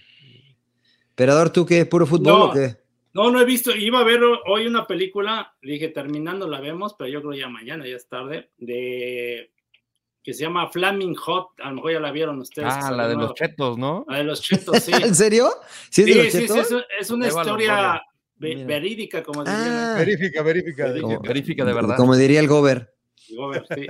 Emperador, 1.10 1.52
¿tú 1.52 1.66
qué? 1.66 1.86
¿Puro 1.86 2.08
fútbol 2.08 2.34
No. 2.34 2.46
o 2.46 2.54
qué? 2.54 2.76
No, 3.14 3.30
no 3.30 3.40
he 3.40 3.46
visto. 3.46 3.76
Iba 3.76 4.00
a 4.00 4.04
ver 4.04 4.20
hoy 4.48 4.66
una 4.66 4.88
película. 4.88 5.56
Dije, 5.62 5.90
terminando 5.90 6.48
la 6.48 6.60
vemos, 6.60 6.96
pero 6.98 7.08
yo 7.12 7.22
creo 7.22 7.34
ya 7.34 7.50
mañana, 7.50 7.86
ya 7.88 7.96
es 7.96 8.08
tarde. 8.10 8.50
De 8.58 9.52
que 10.24 10.34
se 10.34 10.44
llama 10.44 10.70
Flaming 10.70 11.16
Hot, 11.16 11.50
a 11.62 11.70
lo 11.70 11.76
mejor 11.76 11.92
ya 11.94 12.00
la 12.00 12.12
vieron 12.12 12.40
ustedes. 12.40 12.70
Ah, 12.72 12.92
la 12.92 13.08
de 13.08 13.16
los 13.16 13.34
chetos, 13.34 13.78
¿no? 13.78 14.06
La 14.08 14.18
de 14.20 14.24
los 14.24 14.42
chetos, 14.42 14.82
sí. 14.82 14.92
¿En 15.12 15.14
serio? 15.16 15.50
¿Sí, 15.90 16.04
Sí, 16.04 16.12
es 16.12 16.16
de 16.16 16.24
los 16.24 16.34
sí, 16.34 16.48
sí, 16.48 16.60
es, 16.60 16.86
es 17.02 17.12
una 17.12 17.28
historia 17.28 18.02
ve- 18.36 18.64
verídica, 18.66 19.22
como 19.24 19.44
dirían. 19.44 19.68
Ah, 19.72 19.96
Verifica, 19.98 20.42
verifica. 20.42 20.86
Verifica. 20.88 21.20
Verifica 21.28 21.66
de 21.66 21.74
verdad. 21.74 21.98
Como 21.98 22.16
diría 22.16 22.40
el 22.40 22.48
Gober. 22.48 22.94
Gober, 23.30 23.66
sí. 23.74 23.88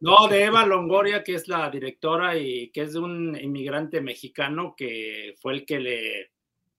No, 0.00 0.28
de 0.28 0.44
Eva 0.44 0.66
Longoria, 0.66 1.22
que 1.22 1.34
es 1.34 1.46
la 1.48 1.68
directora 1.70 2.36
y 2.36 2.70
que 2.70 2.82
es 2.82 2.92
de 2.94 2.98
un 3.00 3.36
inmigrante 3.40 4.00
mexicano 4.00 4.74
que 4.76 5.34
fue 5.40 5.54
el 5.54 5.66
que 5.66 5.78
le 5.78 6.30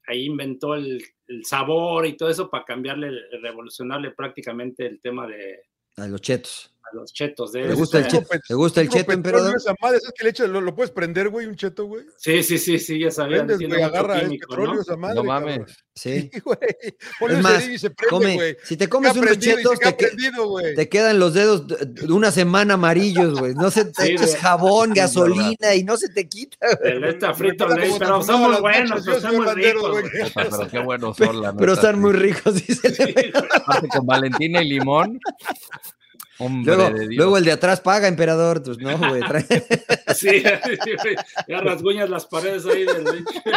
ahí 0.07 0.25
inventó 0.25 0.75
el, 0.75 1.01
el 1.27 1.45
sabor 1.45 2.05
y 2.05 2.17
todo 2.17 2.29
eso 2.29 2.49
para 2.49 2.65
cambiarle, 2.65 3.09
revolucionarle 3.41 4.11
prácticamente 4.11 4.85
el 4.85 4.99
tema 4.99 5.27
de 5.27 5.61
A 5.97 6.07
los 6.07 6.19
chetos. 6.21 6.72
Los 6.93 7.11
chetos. 7.13 7.51
De 7.51 7.63
¿Te 7.67 7.73
gusta 7.73 7.99
el 7.99 8.07
cheto? 8.07 8.27
¿Te 8.47 8.53
gusta 8.53 8.81
el 8.81 8.89
cheto, 8.89 9.11
emperador? 9.11 9.55
esa 9.55 9.73
madre, 9.81 9.99
¿sabes 9.99 10.13
que 10.17 10.23
le 10.23 10.29
echas? 10.29 10.49
¿Lo, 10.49 10.61
lo 10.61 10.75
puedes 10.75 10.91
prender, 10.91 11.29
güey, 11.29 11.45
un 11.47 11.55
cheto, 11.55 11.85
güey? 11.85 12.05
Sí, 12.17 12.43
sí, 12.43 12.57
sí, 12.57 12.79
sí, 12.79 12.99
ya 12.99 13.11
sabía. 13.11 13.41
Agarra 13.43 14.17
es 14.17 14.23
químico, 14.23 14.47
petróleo 14.49 14.75
¿no? 14.75 14.81
esa 14.81 14.95
madre. 14.95 15.15
No 15.15 15.23
cabrón. 15.23 15.51
Sí. 15.53 15.59
mames. 15.59 15.77
Sí, 15.95 16.31
güey. 16.43 16.57
Es 17.37 17.41
más, 17.43 17.67
y 17.67 17.77
se 17.77 17.89
prende, 17.91 18.09
Come, 18.09 18.33
güey. 18.35 18.57
si 18.63 18.77
te 18.77 18.89
comes 18.89 19.15
unos 19.15 19.37
chetos, 19.37 19.79
te, 19.79 19.95
que- 19.95 20.89
quedan 20.89 21.19
los 21.19 21.33
dedos 21.33 21.67
de 21.67 22.11
una 22.11 22.31
semana 22.31 22.73
amarillos, 22.75 23.39
güey. 23.39 23.53
No 23.53 23.69
se 23.71 23.85
te 23.85 24.17
Sí, 24.17 24.35
jabón, 24.39 24.87
Sí, 24.93 24.99
es 24.99 25.03
gasolina 25.05 25.75
y 25.75 25.83
no 25.83 25.97
se 25.97 26.09
te 26.09 26.27
quita. 26.27 26.57
güey. 26.81 26.93
El 26.93 27.03
esta 27.03 27.33
frito 27.33 27.67
ley, 27.67 27.91
pero 27.99 28.17
las 28.19 28.27
buenos, 28.61 29.03
pero 29.05 29.19
Landeros, 29.43 30.01
ricos. 30.03 30.31
pero 30.33 30.67
qué 30.69 30.79
buenos 30.79 31.17
son, 31.17 31.41
la 31.41 31.53
Pero 31.53 31.73
están 31.73 31.99
muy 31.99 32.13
ricos, 32.13 32.55
dice. 32.55 33.31
Con 33.91 34.05
Valentina 34.05 34.61
y 34.61 34.69
limón. 34.69 35.19
Hombre 36.45 36.75
Luego, 36.75 36.93
de 36.93 37.07
Dios. 37.07 37.15
luego 37.17 37.37
el 37.37 37.45
de 37.45 37.51
atrás 37.51 37.81
paga, 37.81 38.07
emperador. 38.07 38.61
Pues 38.63 38.77
no, 38.77 38.97
güey. 38.97 39.21
trae- 39.27 39.45
Sí, 40.15 40.29
sí, 40.83 40.91
güey, 41.01 41.15
ya 41.47 41.61
rasguñas 41.61 42.09
las 42.09 42.25
paredes 42.27 42.65
ahí 42.65 42.85
del 42.85 43.03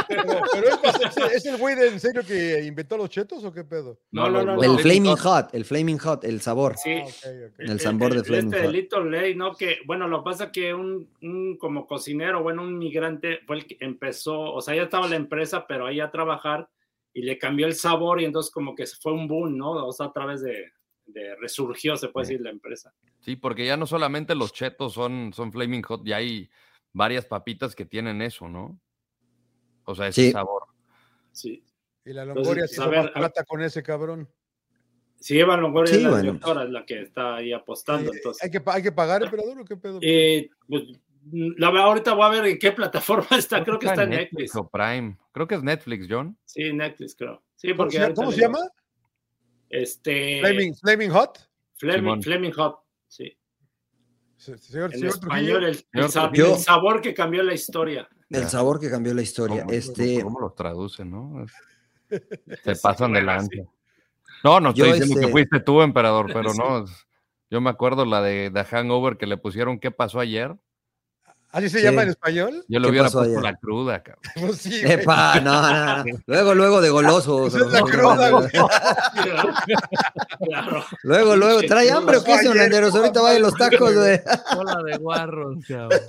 Pero, 0.09 0.24
pero 0.53 0.66
es, 0.68 1.16
es- 1.16 1.32
¿es 1.37 1.47
el 1.47 1.57
güey 1.59 1.74
de 1.74 1.89
en 1.89 2.01
serio 2.01 2.22
que 2.26 2.64
inventó 2.64 2.97
los 2.97 3.11
chetos 3.11 3.45
o 3.45 3.53
qué 3.53 3.64
pedo? 3.64 3.99
No, 4.11 4.28
no, 4.30 4.43
no, 4.43 4.62
El 4.62 4.72
no. 4.72 4.78
Flaming 4.78 5.16
Hot, 5.16 5.55
el 5.55 5.64
Flaming 5.64 5.99
Hot, 5.99 6.24
el 6.24 6.41
sabor. 6.41 6.76
Sí. 6.76 6.93
Ah. 6.93 7.28
El 7.59 7.80
sabor 7.80 8.14
de 8.14 8.24
Flaming 8.24 8.47
Este 8.55 8.64
Hot. 8.64 8.72
delito 8.72 9.05
ley, 9.05 9.34
¿no? 9.34 9.55
Que, 9.55 9.78
bueno, 9.87 10.09
lo 10.09 10.22
que 10.22 10.30
pasa 10.30 10.53
que 10.53 10.72
un, 10.74 11.11
un 11.22 11.57
como 11.59 11.87
cocinero, 11.87 12.43
bueno, 12.43 12.62
un 12.62 12.78
migrante 12.78 13.41
fue 13.47 13.57
el 13.57 13.66
que 13.66 13.76
empezó, 13.80 14.41
o 14.41 14.61
sea, 14.61 14.74
ya 14.74 14.82
estaba 14.84 15.09
la 15.09 15.16
empresa, 15.16 15.66
pero 15.66 15.87
ahí 15.87 16.01
a 16.01 16.11
trabajar 16.11 16.68
y 17.12 17.22
le 17.22 17.39
cambió 17.39 17.66
el 17.66 17.74
sabor 17.74 18.20
y 18.20 18.24
entonces 18.24 18.53
como 18.53 18.74
que 18.74 18.87
fue 18.87 19.12
un 19.12 19.26
boom, 19.28 19.57
¿no? 19.57 19.70
O 19.87 19.93
sea, 19.93 20.07
a 20.07 20.12
través 20.12 20.43
de, 20.43 20.72
de 21.07 21.34
resurgió, 21.36 21.96
se 21.96 22.09
puede 22.09 22.26
decir, 22.26 22.40
la 22.40 22.50
empresa. 22.50 22.92
Sí, 23.20 23.36
porque 23.36 23.64
ya 23.66 23.76
no 23.76 23.86
solamente 23.86 24.34
los 24.34 24.52
chetos 24.52 24.92
son, 24.92 25.32
son 25.32 25.52
Flaming 25.52 25.82
Hot, 25.82 26.04
ya 26.04 26.16
hay 26.16 26.50
varias 26.92 27.26
papitas 27.26 27.74
que 27.74 27.84
tienen 27.86 28.22
eso, 28.22 28.48
¿no? 28.48 28.80
O 29.84 29.94
sea, 29.94 30.09
ese 30.09 30.26
Sí. 30.26 30.32
sabor. 30.32 30.64
Sí. 31.32 31.64
Y 32.04 32.12
la 32.12 32.24
Longoria 32.24 32.66
se 32.66 32.80
plata 32.82 33.44
con 33.44 33.62
ese 33.62 33.82
cabrón. 33.82 34.28
Sí, 35.18 35.38
Eva 35.38 35.57
Longoria 35.57 35.92
Sí, 35.92 35.98
es 35.98 36.02
la 36.04 36.11
bueno. 36.11 36.22
directora, 36.24 36.64
es 36.64 36.70
la 36.70 36.84
que 36.84 37.02
está 37.02 37.36
ahí 37.36 37.52
apostando. 37.52 38.12
Eh, 38.12 38.16
entonces. 38.16 38.42
¿hay, 38.44 38.50
que, 38.50 38.62
¿Hay 38.66 38.82
que 38.82 38.92
pagar, 38.92 39.22
emperador, 39.22 39.61
o 39.61 39.64
qué 39.64 39.76
pedo? 39.76 39.98
Eh, 40.02 40.50
pues, 40.68 40.82
la 41.32 41.70
verdad, 41.70 41.86
ahorita 41.88 42.12
voy 42.14 42.24
a 42.26 42.28
ver 42.28 42.46
en 42.46 42.59
qué 42.59 42.72
plataforma 42.72 43.26
está, 43.38 43.64
creo 43.64 43.78
que 43.78 43.86
está 43.86 44.04
en 44.04 44.11
Netflix 44.11 44.32
Netflix. 44.32 44.57
o 44.57 44.68
Prime. 44.68 45.16
Creo 45.32 45.46
que 45.48 45.54
es 45.57 45.62
Netflix, 45.62 46.07
John. 46.09 46.38
Sí, 46.44 46.72
Netflix, 46.72 47.16
creo. 47.16 47.42
Sí, 47.57 47.68
¿Cómo, 47.68 47.76
porque 47.78 48.14
cómo 48.14 48.30
se 48.30 48.40
llama? 48.40 48.61
Este. 49.70 50.40
Flaming, 50.40 50.74
Flaming 50.74 51.10
Hot. 51.10 51.38
Fleming. 51.78 52.22
Fleming 52.22 52.52
Hot, 52.52 52.78
sí. 53.08 53.36
Se- 54.36 54.58
Señor, 54.58 54.92
En 54.92 55.00
señor 55.00 55.14
español, 55.14 55.64
el, 55.64 56.58
sabor 56.58 57.00
que 57.00 57.12
cambió 57.14 57.42
la 57.42 57.54
historia. 57.54 58.08
El 58.30 58.48
sabor 58.48 58.78
que 58.80 58.90
cambió 58.90 59.14
la 59.14 59.22
historia. 59.22 59.62
¿Cómo, 59.62 59.72
Este, 59.72 60.22
cómo 60.22 60.40
los 60.40 60.54
traducen, 60.54 61.10
no? 61.10 61.46
Se 62.08 62.76
pasan 62.76 63.12
de 63.12 63.20
bueno, 63.20 63.26
lanza. 63.32 63.48
sí. 63.52 63.62
No, 64.44 64.60
no 64.60 64.68
estoy 64.70 64.88
Yo, 64.88 64.94
diciendo 64.94 65.14
este- 65.14 65.26
que 65.26 65.32
fuiste 65.32 65.60
tú, 65.60 65.82
emperador, 65.82 66.26
pero 66.32 66.52
no. 66.54 66.84
Yo 67.50 67.60
me 67.60 67.70
acuerdo 67.70 68.04
la 68.04 68.20
de, 68.22 68.50
de 68.50 68.64
Hangover 68.64 69.16
que 69.16 69.26
le 69.26 69.36
pusieron 69.36 69.78
¿Qué 69.78 69.90
pasó 69.90 70.20
ayer? 70.20 70.54
¿Así 71.53 71.70
se 71.70 71.78
Sí. 71.78 71.84
llama 71.84 72.03
en 72.03 72.11
español? 72.11 72.64
Yo 72.68 72.78
le 72.80 72.84
¿Qué 72.86 72.90
hubiera 72.90 73.07
pasó 73.07 73.18
puesto 73.18 73.38
ayer? 73.38 73.42
la 73.42 73.57
cruda, 73.57 74.03
cabrón. 74.03 74.22
Pues 74.47 74.59
sí. 74.59 74.80
Epa, 74.84 75.40
no, 75.40 75.62
no, 75.62 76.05
no. 76.05 76.18
Luego, 76.26 76.55
luego 76.55 76.80
de 76.82 76.90
goloso. 76.90 77.38
Pues 77.38 77.55
es 77.55 77.66
la 77.72 77.80
cruda, 77.82 78.30
güey. 78.30 78.49
Claro. 78.51 79.55
Claro. 80.44 80.84
Luego, 81.03 81.36
luego, 81.36 81.62
¿trae 81.62 81.90
hambre 81.90 82.18
o 82.18 82.24
qué, 82.24 82.36
señor 82.38 82.53
Ayer, 82.59 82.62
Landeros? 82.70 82.94
Ahorita 82.94 83.20
va 83.22 83.32
de 83.32 83.40
los 83.40 83.55
tacos, 83.55 83.94
güey. 83.94 84.20
Hola 84.57 84.82
de 84.84 84.97
guarros, 84.99 85.64
cabrón. 85.66 86.01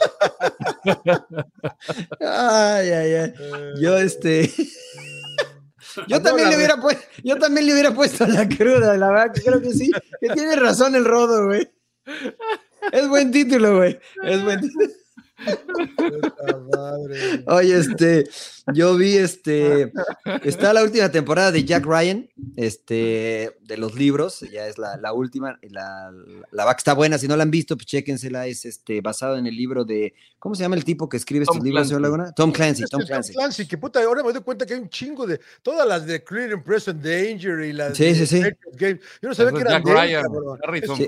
Ay, 2.20 2.90
ay, 2.92 3.14
ay. 3.14 3.34
Yo, 3.80 3.98
este. 3.98 4.52
Yo 6.08 6.22
también, 6.22 6.50
le 6.52 6.58
hubiera 6.58 6.78
puesto, 6.80 7.04
yo 7.24 7.40
también 7.40 7.66
le 7.66 7.74
hubiera 7.74 7.92
puesto 7.92 8.28
la 8.28 8.48
cruda, 8.48 8.96
la 8.98 9.08
verdad 9.10 9.32
que 9.34 9.42
creo 9.42 9.60
que 9.60 9.72
sí, 9.72 9.92
que 10.22 10.30
tiene 10.30 10.56
razón 10.56 10.94
el 10.94 11.04
rodo, 11.06 11.48
güey. 11.48 11.68
Es 12.92 13.08
buen 13.10 13.32
título, 13.32 13.78
güey. 13.78 14.00
Es 14.24 14.44
buen 14.44 14.62
título. 14.62 14.86
Madre. 16.76 17.44
Oye, 17.48 17.78
este, 17.78 18.26
yo 18.74 18.96
vi 18.96 19.18
este, 19.18 19.92
está 20.44 20.74
la 20.74 20.84
última 20.84 21.10
temporada 21.12 21.52
de 21.52 21.64
Jack 21.64 21.86
Ryan, 21.86 22.30
este, 22.56 23.58
de 23.62 23.78
los 23.78 23.96
libros, 23.96 24.42
ya 24.52 24.68
es 24.68 24.78
la, 24.78 24.98
la 24.98 25.14
última, 25.14 25.60
la, 25.70 26.12
la 26.52 26.66
va 26.66 26.74
que 26.74 26.80
está 26.80 26.94
buena, 26.94 27.18
si 27.18 27.28
no 27.28 27.36
la 27.38 27.44
han 27.44 27.52
visto, 27.52 27.76
pues 27.76 27.86
chéquensela, 27.86 28.48
es 28.48 28.66
este, 28.66 29.02
basado 29.02 29.38
en 29.38 29.48
el 29.48 29.56
libro 29.56 29.86
de, 29.86 30.14
¿cómo 30.40 30.56
se 30.56 30.64
llama 30.64 30.76
el 30.76 30.84
tipo 30.84 31.08
que 31.10 31.18
escribe 31.18 31.46
Tom 31.46 31.56
estos 31.56 31.66
libros, 31.66 31.88
señor 31.88 32.02
Clancy. 32.02 32.18
Laguna? 32.18 32.34
Tom 32.34 32.52
Clancy, 32.52 32.84
Tom 32.90 33.02
Tom 33.02 33.22
Clancy. 33.34 33.68
Que 33.68 33.78
puta, 33.78 34.02
ahora 34.04 34.24
me 34.24 34.34
doy 34.34 34.42
cuenta 34.42 34.66
que 34.66 34.74
hay 34.74 34.80
un 34.80 34.90
chingo 34.90 35.26
de. 35.26 35.40
Todas 35.62 35.88
las 35.88 36.06
de 36.06 36.24
Clear 36.24 36.54
and 36.54 36.64
Present 36.64 37.02
Danger 37.02 37.60
y 37.62 37.74
las 37.74 37.98
Sí, 37.98 38.06
de 38.06 38.16
sí, 38.16 38.28
sí. 38.28 38.42
Game. 38.74 39.00
Yo 39.22 39.30
no 39.30 39.36
sabía 39.36 39.50
Eso 39.50 39.58
que 39.58 39.64
es 39.64 39.70
eran 39.70 39.84
Jack 39.84 39.86
de 39.86 39.94
Ryan. 39.94 40.26
Harrison 40.64 40.98
Sí. 40.98 41.08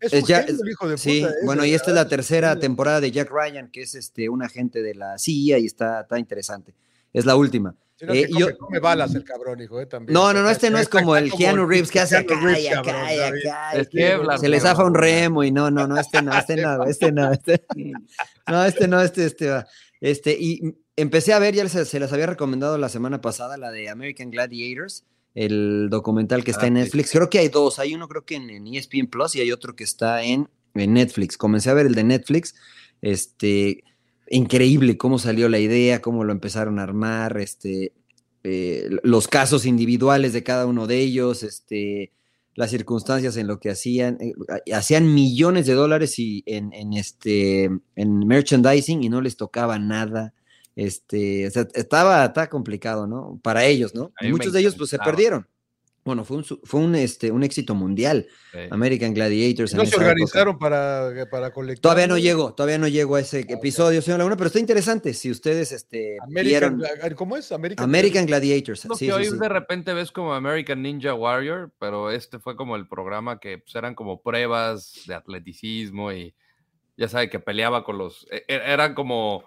Es, 0.00 0.12
Es 0.12 0.26
genio 0.26 0.44
el 0.62 0.68
hijo 0.70 0.88
de 0.88 0.94
puta. 0.94 1.02
Sí, 1.02 1.22
ese, 1.24 1.34
bueno, 1.44 1.64
y 1.64 1.74
esta 1.74 1.90
es 1.90 1.94
la 1.94 2.08
tercera 2.08 2.54
Sí. 2.54 2.60
temporada 2.60 3.00
de 3.00 3.10
Jack 3.10 3.30
Ryan, 3.30 3.70
que 3.70 3.82
es 3.82 3.94
este, 3.94 4.28
un 4.28 4.42
agente 4.42 4.82
de 4.82 4.94
la 4.94 5.18
CIA 5.18 5.58
y 5.58 5.66
está, 5.66 6.00
está 6.02 6.18
interesante. 6.18 6.74
Es 7.12 7.26
la 7.26 7.36
última. 7.36 7.74
No, 8.02 8.14
Eh, 8.14 8.22
que 8.24 8.28
come, 8.30 8.40
yo- 8.40 8.56
come 8.58 8.78
balas 8.78 9.14
el 9.14 9.24
cabrón, 9.24 9.60
hijo, 9.60 9.78
eh, 9.78 9.84
también. 9.84 10.14
No, 10.14 10.32
no, 10.32 10.42
no, 10.42 10.48
este 10.48 10.70
no 10.70 10.78
es 10.78 10.88
como 10.88 11.16
el 11.16 11.30
Keanu 11.30 11.66
Reeves 11.66 11.90
que 11.90 12.00
hace 12.00 12.16
acá 12.16 12.34
acá 12.34 12.78
acá. 12.80 13.84
Kevlar, 13.90 14.38
Se 14.38 14.48
le 14.48 14.58
zafa 14.58 14.84
un 14.84 14.94
remo 14.94 15.44
y 15.44 15.50
no, 15.50 15.70
no, 15.70 15.86
no, 15.86 15.98
este 16.00 16.22
no, 16.22 16.32
este 16.38 16.56
no, 16.56 16.84
este 16.86 17.12
no, 17.12 17.30
este 17.30 17.62
no, 18.48 18.64
este 18.64 18.88
no, 18.88 19.02
este, 19.02 19.26
este 19.26 19.50
va. 19.50 19.66
Este, 20.00 20.34
y 20.38 20.62
empecé 20.96 21.34
a 21.34 21.38
ver, 21.38 21.54
ya 21.54 21.68
se, 21.68 21.84
se 21.84 22.00
las 22.00 22.10
había 22.14 22.24
recomendado 22.26 22.78
la 22.78 22.88
semana 22.88 23.20
pasada, 23.20 23.58
la 23.58 23.70
de 23.70 23.90
American 23.90 24.30
Gladiators, 24.30 25.04
el 25.34 25.88
documental 25.90 26.44
que 26.44 26.50
está 26.50 26.64
Ah, 26.64 26.68
en. 26.68 26.74
Netflix. 26.74 27.10
Creo 27.12 27.30
que 27.30 27.38
hay 27.38 27.48
dos, 27.48 27.78
hay 27.78 27.94
uno 27.94 28.08
creo 28.08 28.24
que 28.24 28.36
en, 28.36 28.50
en 28.50 28.66
ESPN 28.66 29.06
Plus 29.06 29.36
y 29.36 29.40
hay 29.40 29.52
otro 29.52 29.76
que 29.76 29.84
está 29.84 30.22
en, 30.22 30.48
en 30.74 30.94
Netflix. 30.94 31.36
Comencé 31.36 31.70
a 31.70 31.74
ver 31.74 31.86
el 31.86 31.94
de 31.94 32.04
Netflix, 32.04 32.54
este, 33.02 33.84
increíble 34.28 34.96
cómo 34.96 35.18
salió 35.18 35.48
la 35.48 35.58
idea, 35.58 36.00
cómo 36.00 36.24
lo 36.24 36.32
empezaron 36.32 36.78
a 36.78 36.82
armar, 36.82 37.38
este, 37.38 37.92
eh, 38.44 38.88
los 39.02 39.28
casos 39.28 39.66
individuales 39.66 40.32
de 40.32 40.42
cada 40.42 40.66
uno 40.66 40.86
de 40.86 40.98
ellos, 40.98 41.42
este, 41.42 42.12
las 42.54 42.70
circunstancias 42.70 43.36
en 43.36 43.46
lo 43.46 43.60
que 43.60 43.70
hacían, 43.70 44.18
eh, 44.20 44.32
hacían 44.72 45.14
millones 45.14 45.66
de 45.66 45.74
dólares 45.74 46.18
y 46.18 46.42
en, 46.46 46.72
en 46.72 46.92
este, 46.94 47.70
en 47.96 48.18
merchandising 48.26 49.02
y 49.02 49.08
no 49.08 49.20
les 49.20 49.36
tocaba 49.36 49.78
nada. 49.78 50.34
Este, 50.80 51.46
o 51.46 51.50
sea, 51.50 51.66
estaba, 51.74 52.24
estaba 52.24 52.46
complicado, 52.48 53.06
¿no? 53.06 53.38
Para 53.42 53.64
ellos, 53.66 53.94
¿no? 53.94 54.12
Muchos 54.22 54.52
de 54.54 54.60
ellos 54.60 54.76
pues 54.76 54.88
se 54.88 54.98
perdieron. 54.98 55.46
Bueno, 56.02 56.24
fue 56.24 56.38
un, 56.38 56.44
fue 56.44 56.80
un, 56.80 56.94
este, 56.94 57.30
un 57.30 57.42
éxito 57.42 57.74
mundial, 57.74 58.26
Sí. 58.52 58.58
American 58.70 59.12
Gladiators. 59.12 59.72
en 59.74 59.78
No 59.78 59.84
se 59.84 59.90
época. 59.90 60.06
organizaron 60.08 60.58
para, 60.58 61.10
para 61.30 61.52
colectar. 61.52 61.82
Todavía 61.82 62.06
no 62.06 62.16
llego, 62.16 62.54
todavía 62.54 62.78
no 62.78 62.88
llego 62.88 63.16
a 63.16 63.20
ese 63.20 63.40
episodio, 63.40 64.00
señor 64.00 64.18
Laguna, 64.20 64.36
pero 64.38 64.46
está 64.46 64.58
interesante. 64.58 65.12
Si 65.12 65.30
ustedes 65.30 65.70
este, 65.72 66.16
American, 66.22 66.78
vieron 66.78 67.14
¿Cómo 67.14 67.36
es? 67.36 67.52
American, 67.52 67.84
American 67.84 68.24
Gladiators. 68.24 68.86
Lo 68.86 68.94
sí, 68.94 69.06
que 69.06 69.12
sí, 69.12 69.18
hoy 69.18 69.26
sí. 69.26 69.38
de 69.38 69.48
repente 69.50 69.92
ves 69.92 70.10
como 70.10 70.32
American 70.32 70.80
Ninja 70.80 71.12
Warrior, 71.12 71.70
pero 71.78 72.10
este 72.10 72.38
fue 72.38 72.56
como 72.56 72.74
el 72.76 72.88
programa 72.88 73.38
que 73.38 73.58
pues, 73.58 73.74
eran 73.74 73.94
como 73.94 74.22
pruebas 74.22 75.02
de 75.06 75.14
atleticismo 75.14 76.10
y 76.12 76.34
ya 76.96 77.08
sabe 77.08 77.28
que 77.28 77.38
peleaba 77.40 77.84
con 77.84 77.98
los, 77.98 78.26
e- 78.30 78.44
e- 78.48 78.62
eran 78.72 78.94
como, 78.94 79.44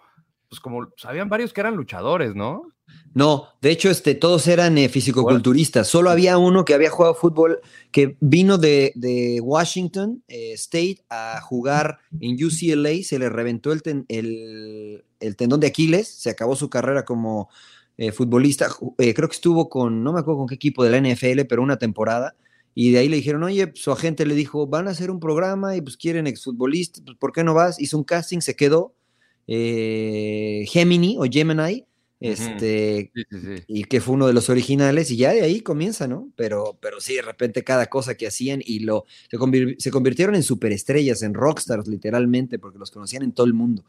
pues 0.54 0.60
como, 0.60 0.88
sabían 0.98 1.30
varios 1.30 1.52
que 1.52 1.62
eran 1.62 1.76
luchadores, 1.76 2.36
¿no? 2.36 2.68
No, 3.16 3.48
de 3.60 3.72
hecho, 3.72 3.90
este, 3.90 4.14
todos 4.14 4.46
eran 4.48 4.78
eh, 4.78 4.88
fisicoculturistas. 4.88 5.88
Solo 5.88 6.12
había 6.12 6.38
uno 6.38 6.64
que 6.64 6.76
había 6.76 6.92
jugado 6.92 7.16
fútbol, 7.16 7.60
que 7.92 8.18
vino 8.20 8.60
de, 8.60 8.92
de 8.96 9.40
Washington 9.42 10.24
eh, 10.28 10.54
State 10.54 11.04
a 11.10 11.40
jugar 11.42 11.98
en 12.20 12.36
UCLA, 12.36 13.04
se 13.04 13.18
le 13.18 13.30
reventó 13.30 13.72
el, 13.72 13.82
ten- 13.82 14.06
el- 14.10 15.04
el 15.20 15.36
tendón 15.36 15.60
de 15.60 15.68
Aquiles, 15.68 16.08
se 16.08 16.30
acabó 16.30 16.56
su 16.56 16.70
carrera 16.70 17.04
como 17.04 17.50
eh, 17.98 18.12
futbolista. 18.12 18.68
Eh, 19.00 19.14
creo 19.16 19.28
que 19.30 19.36
estuvo 19.36 19.70
con, 19.70 20.04
no 20.04 20.14
me 20.14 20.20
acuerdo 20.20 20.38
con 20.40 20.48
qué 20.48 20.56
equipo 20.56 20.84
de 20.84 20.92
la 20.92 20.98
NFL, 20.98 21.46
pero 21.50 21.64
una 21.64 21.78
temporada. 21.78 22.36
Y 22.76 22.92
de 22.92 23.00
ahí 23.00 23.08
le 23.10 23.16
dijeron, 23.18 23.42
oye, 23.44 23.72
su 23.76 23.92
agente 23.92 24.26
le 24.28 24.36
dijo, 24.36 24.68
van 24.68 24.88
a 24.88 24.92
hacer 24.92 25.10
un 25.10 25.20
programa 25.20 25.76
y 25.76 25.82
pues 25.82 25.98
quieren 25.98 26.28
exfutbolistas, 26.28 27.04
pues 27.06 27.18
¿por 27.18 27.32
qué 27.32 27.44
no 27.44 27.54
vas? 27.54 27.80
Hizo 27.80 27.98
un 27.98 28.04
casting, 28.04 28.40
se 28.42 28.56
quedó 28.56 28.94
eh, 29.48 30.66
Gemini 30.68 31.18
o 31.18 31.24
Gemini, 31.24 31.86
este, 32.20 33.12
Sí, 33.14 33.24
sí, 33.30 33.38
sí. 33.42 33.64
y 33.68 33.84
que 33.84 34.00
fue 34.00 34.16
uno 34.16 34.28
de 34.28 34.34
los 34.34 34.50
originales, 34.50 35.12
y 35.12 35.18
ya 35.18 35.34
de 35.34 35.42
ahí 35.42 35.60
comienza, 35.60 36.08
¿no? 36.08 36.30
Pero, 36.38 36.78
pero 36.82 37.02
sí, 37.02 37.16
de 37.16 37.22
repente 37.22 37.64
cada 37.66 37.88
cosa 37.88 38.16
que 38.16 38.28
hacían 38.28 38.62
y 38.66 38.80
lo 38.80 39.06
se, 39.30 39.38
convir- 39.38 39.76
se 39.78 39.92
convirtieron 39.92 40.36
en 40.36 40.44
superestrellas, 40.44 41.22
en 41.22 41.34
rockstars, 41.34 41.88
literalmente, 41.88 42.60
porque 42.60 42.80
los 42.80 42.92
conocían 42.92 43.24
en 43.24 43.34
todo 43.34 43.46
el 43.46 43.54
mundo. 43.54 43.84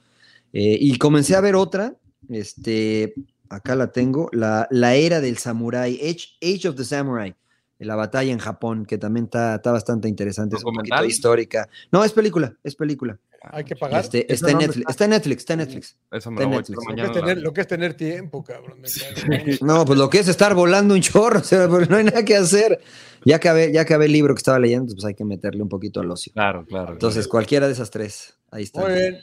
Eh, 0.52 0.76
y 0.80 0.98
comencé 0.98 1.36
a 1.36 1.40
ver 1.40 1.54
otra, 1.54 1.94
este, 2.28 3.14
acá 3.48 3.76
la 3.76 3.92
tengo, 3.92 4.28
la, 4.32 4.66
la 4.70 4.96
era 4.96 5.20
del 5.20 5.38
samurái, 5.38 5.94
Age, 5.96 6.30
Age 6.42 6.68
of 6.68 6.74
the 6.76 6.84
Samurai, 6.84 7.34
la 7.78 7.94
batalla 7.96 8.32
en 8.32 8.38
Japón, 8.38 8.86
que 8.86 8.98
también 8.98 9.26
está, 9.26 9.56
está 9.56 9.70
bastante 9.70 10.08
interesante, 10.08 10.56
es 10.56 10.64
un 10.64 10.74
poquito 10.74 11.04
histórica. 11.04 11.68
No, 11.92 12.02
es 12.02 12.12
película, 12.12 12.56
es 12.64 12.74
película. 12.74 13.18
Hay 13.52 13.64
que 13.64 13.76
pagar. 13.76 14.00
Este, 14.00 14.24
¿Esa 14.32 14.46
está, 14.46 14.50
en 14.52 14.58
Netflix, 14.58 14.90
está 14.90 15.04
en 15.04 15.10
Netflix, 15.10 15.38
está 15.40 15.52
en 15.54 15.58
Netflix. 15.60 15.96
Eso 16.10 16.30
me 16.30 16.36
Está 16.42 16.50
lo 16.50 16.56
Netflix. 16.56 16.70
echar 16.70 16.76
Lo 16.76 16.80
que, 16.80 16.86
mañana. 16.86 17.06
es 17.08 17.12
tener, 17.20 17.38
lo 17.42 17.52
que 17.52 17.60
es 17.60 17.66
tener 17.66 17.94
tiempo, 17.94 18.44
cabrón. 18.44 18.82
No, 19.60 19.84
pues 19.84 19.98
lo 19.98 20.10
que 20.10 20.18
es 20.18 20.28
estar 20.28 20.54
volando 20.54 20.94
un 20.94 21.00
chorro, 21.00 21.38
o 21.40 21.42
sea, 21.44 21.68
pues 21.68 21.88
no 21.88 21.96
hay 21.96 22.04
nada 22.04 22.24
que 22.24 22.36
hacer. 22.36 22.80
Ya 23.24 23.36
acabé, 23.36 23.72
ya 23.72 23.82
acabé 23.82 24.06
el 24.06 24.12
libro 24.12 24.34
que 24.34 24.38
estaba 24.38 24.58
leyendo, 24.58 24.92
pues 24.94 25.04
hay 25.04 25.14
que 25.14 25.24
meterle 25.24 25.62
un 25.62 25.68
poquito 25.68 26.00
al 26.00 26.10
ocio. 26.10 26.32
Claro, 26.32 26.64
claro. 26.66 26.92
Entonces, 26.92 27.26
cualquiera 27.26 27.66
de 27.66 27.72
esas 27.72 27.90
tres, 27.90 28.36
ahí 28.50 28.64
está. 28.64 28.80
Muy 28.80 28.92
bien. 28.92 29.18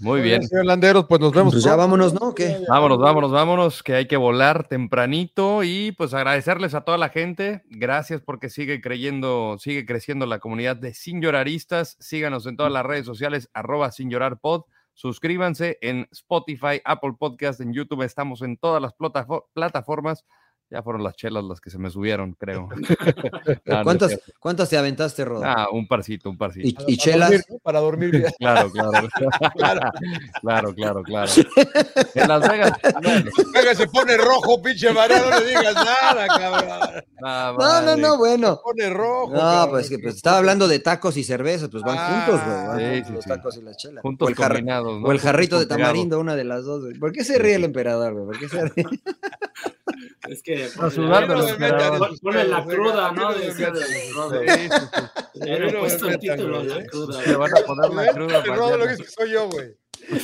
Muy 0.00 0.20
bien. 0.20 0.46
Señor 0.46 0.64
Landeros, 0.66 1.06
pues 1.08 1.20
nos 1.20 1.32
vemos. 1.32 1.52
Pues 1.54 1.64
ya 1.64 1.74
vámonos, 1.74 2.14
¿no? 2.14 2.32
Vámonos, 2.68 2.98
vámonos, 2.98 3.32
vámonos, 3.32 3.82
que 3.82 3.94
hay 3.94 4.06
que 4.06 4.16
volar 4.16 4.68
tempranito 4.68 5.64
y 5.64 5.90
pues 5.92 6.14
agradecerles 6.14 6.74
a 6.74 6.82
toda 6.82 6.98
la 6.98 7.08
gente. 7.08 7.62
Gracias 7.68 8.20
porque 8.20 8.48
sigue 8.48 8.80
creyendo, 8.80 9.56
sigue 9.58 9.84
creciendo 9.86 10.24
la 10.26 10.38
comunidad 10.38 10.76
de 10.76 10.94
Sin 10.94 11.20
Lloraristas. 11.20 11.96
Síganos 11.98 12.46
en 12.46 12.56
todas 12.56 12.70
las 12.72 12.86
redes 12.86 13.06
sociales, 13.06 13.50
arroba 13.54 13.90
Sin 13.90 14.08
Llorar 14.08 14.38
Pod. 14.38 14.62
Suscríbanse 14.94 15.78
en 15.80 16.08
Spotify, 16.12 16.80
Apple 16.84 17.14
Podcast, 17.18 17.60
en 17.60 17.72
YouTube. 17.72 18.02
Estamos 18.02 18.42
en 18.42 18.56
todas 18.56 18.80
las 18.80 18.96
platafor- 18.96 19.46
plataformas. 19.52 20.24
Ya 20.70 20.82
fueron 20.82 21.02
las 21.02 21.16
chelas 21.16 21.42
las 21.44 21.60
que 21.62 21.70
se 21.70 21.78
me 21.78 21.88
subieron, 21.88 22.34
creo. 22.34 22.68
Ah, 23.70 23.78
no 23.78 23.84
¿Cuántas. 23.84 24.18
¿Cuántas 24.38 24.68
te 24.68 24.76
aventaste, 24.78 25.24
Rodo? 25.24 25.42
Ah, 25.44 25.68
un 25.72 25.86
parcito, 25.88 26.28
un 26.30 26.36
parcito. 26.38 26.66
y, 26.68 26.72
Para- 26.72 26.84
y 26.90 26.96
para 26.96 27.04
chelas. 27.04 27.30
dormir, 27.30 27.44
¿no? 27.50 27.58
Para 27.58 27.80
dormir 27.80 28.10
bien. 28.10 28.24
Claro, 28.38 28.70
claro. 28.70 29.08
claro, 30.42 30.74
claro, 30.74 31.02
claro. 31.02 31.32
En 32.14 32.28
Las 32.28 32.48
Vegas. 32.48 32.72
Venga, 33.54 33.74
se 33.74 33.86
pone 33.88 34.16
rojo, 34.16 34.60
pinche 34.62 34.92
María, 34.92 35.20
no 35.20 35.40
le 35.40 35.46
digas 35.48 35.74
nada, 35.74 36.26
cabrón. 36.26 37.02
ah, 37.24 37.54
No, 37.58 37.82
no, 37.82 37.96
no, 37.96 38.18
bueno. 38.18 38.56
Se 38.56 38.62
pone 38.62 38.90
rojo. 38.90 39.32
No, 39.32 39.38
cabrón. 39.40 39.70
pues 39.70 39.88
que 39.90 39.98
pues, 39.98 40.16
estaba 40.16 40.38
hablando 40.38 40.68
de 40.68 40.78
tacos 40.78 41.16
y 41.16 41.24
cerveza, 41.24 41.68
pues 41.68 41.82
van 41.82 41.96
Ah, 41.98 42.24
juntos, 42.26 42.46
güey. 42.46 43.02
sí, 43.02 43.02
juntos 43.02 43.06
sí, 43.08 43.12
los 43.14 43.24
sí. 43.24 43.30
tacos 43.30 43.56
y 43.56 43.62
la 43.62 43.74
chela. 43.76 44.00
Juntos 44.02 44.26
o 44.26 44.28
el, 44.30 44.36
jar- 44.36 44.82
o 45.04 45.12
el 45.12 45.18
jarrito 45.20 45.58
de 45.58 45.66
tamarindo, 45.66 46.18
una 46.20 46.36
de 46.36 46.44
las 46.44 46.64
dos. 46.64 46.82
güey. 46.84 46.98
¿Por 46.98 47.12
qué 47.12 47.24
se 47.24 47.38
ríe 47.38 47.54
el 47.56 47.64
emperador, 47.64 48.12
güey? 48.14 48.26
¿Por 48.26 48.38
qué 48.38 48.48
se 48.48 48.64
ríe? 48.68 48.84
Es 50.28 50.42
que 50.42 50.64
A 50.80 50.90
sudar 50.90 51.28
de 51.28 51.34
no 51.34 51.42
sus 52.08 52.20
Pone 52.20 52.44
la 52.44 52.64
cruda, 52.64 53.12
¿no? 53.12 53.28
a 53.28 53.32
mí 53.32 53.38
me 53.40 53.46
Decía 53.46 53.70
metan. 53.70 53.88
de 53.88 54.12
Rodo. 54.14 54.40
Sí, 54.40 54.46
sí, 54.48 54.68
sí. 54.68 55.40
Le 55.40 55.54
A 55.54 55.58
mí 55.58 55.66
hubiera 55.66 55.66
no 55.66 55.72
me 55.72 55.78
puesto 55.78 56.08
el 56.08 56.18
título 56.18 56.62
la 56.64 56.76
¿eh? 56.78 56.86
cruda. 56.86 57.22
Le 57.26 57.36
van 57.36 57.50
a 57.56 57.60
poner 57.66 57.92
la 58.06 58.12
cruda 58.12 58.38
El 58.38 58.44
Rodo 58.56 58.76
lo 58.78 58.86
que 58.86 58.96
soy 58.96 59.30
yo, 59.30 59.48
güey. 59.48 59.76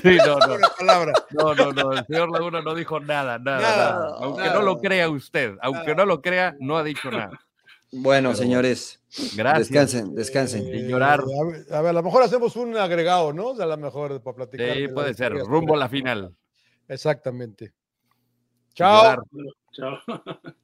Sí, 0.02 0.16
no, 0.24 0.38
no. 0.38 0.56
Palabra. 0.78 1.12
No, 1.30 1.54
no, 1.54 1.72
no, 1.72 1.92
el 1.92 2.06
señor 2.06 2.30
Laguna 2.30 2.62
no 2.62 2.74
dijo 2.74 3.00
nada, 3.00 3.38
nada, 3.38 3.60
Nada, 3.60 3.76
nada. 3.98 4.16
Aunque 4.20 4.40
nada. 4.42 4.54
no 4.54 4.62
lo 4.62 4.78
crea 4.80 5.08
usted, 5.10 5.54
aunque 5.62 5.90
Nada. 5.90 5.94
no 5.96 6.06
lo 6.06 6.22
crea, 6.22 6.56
no 6.60 6.76
ha 6.78 6.82
dicho 6.84 7.10
nada. 7.10 7.40
Bueno, 7.92 8.30
Pero 8.30 8.38
señores, 8.42 9.00
Gracias. 9.36 9.68
descansen, 9.68 10.14
descansen. 10.14 10.64
Sin 10.64 10.88
llorar. 10.88 11.20
Eh, 11.20 11.24
a, 11.40 11.44
ver, 11.44 11.74
a 11.74 11.80
ver, 11.82 11.90
a 11.90 11.92
lo 11.92 12.02
mejor 12.02 12.22
hacemos 12.22 12.56
un 12.56 12.76
agregado, 12.76 13.32
¿no? 13.32 13.48
O 13.50 13.56
sea, 13.56 13.66
a 13.66 13.68
lo 13.68 13.76
mejor 13.76 14.20
para 14.22 14.36
platicar. 14.36 14.74
Sí, 14.74 14.88
puede 14.88 15.14
ser. 15.14 15.32
Rumbo 15.34 15.74
a 15.74 15.78
la 15.78 15.88
final. 15.88 16.34
Exactamente. 16.88 17.72
Chao. 18.74 19.22
Llorar. 19.76 20.02
Chao. 20.06 20.54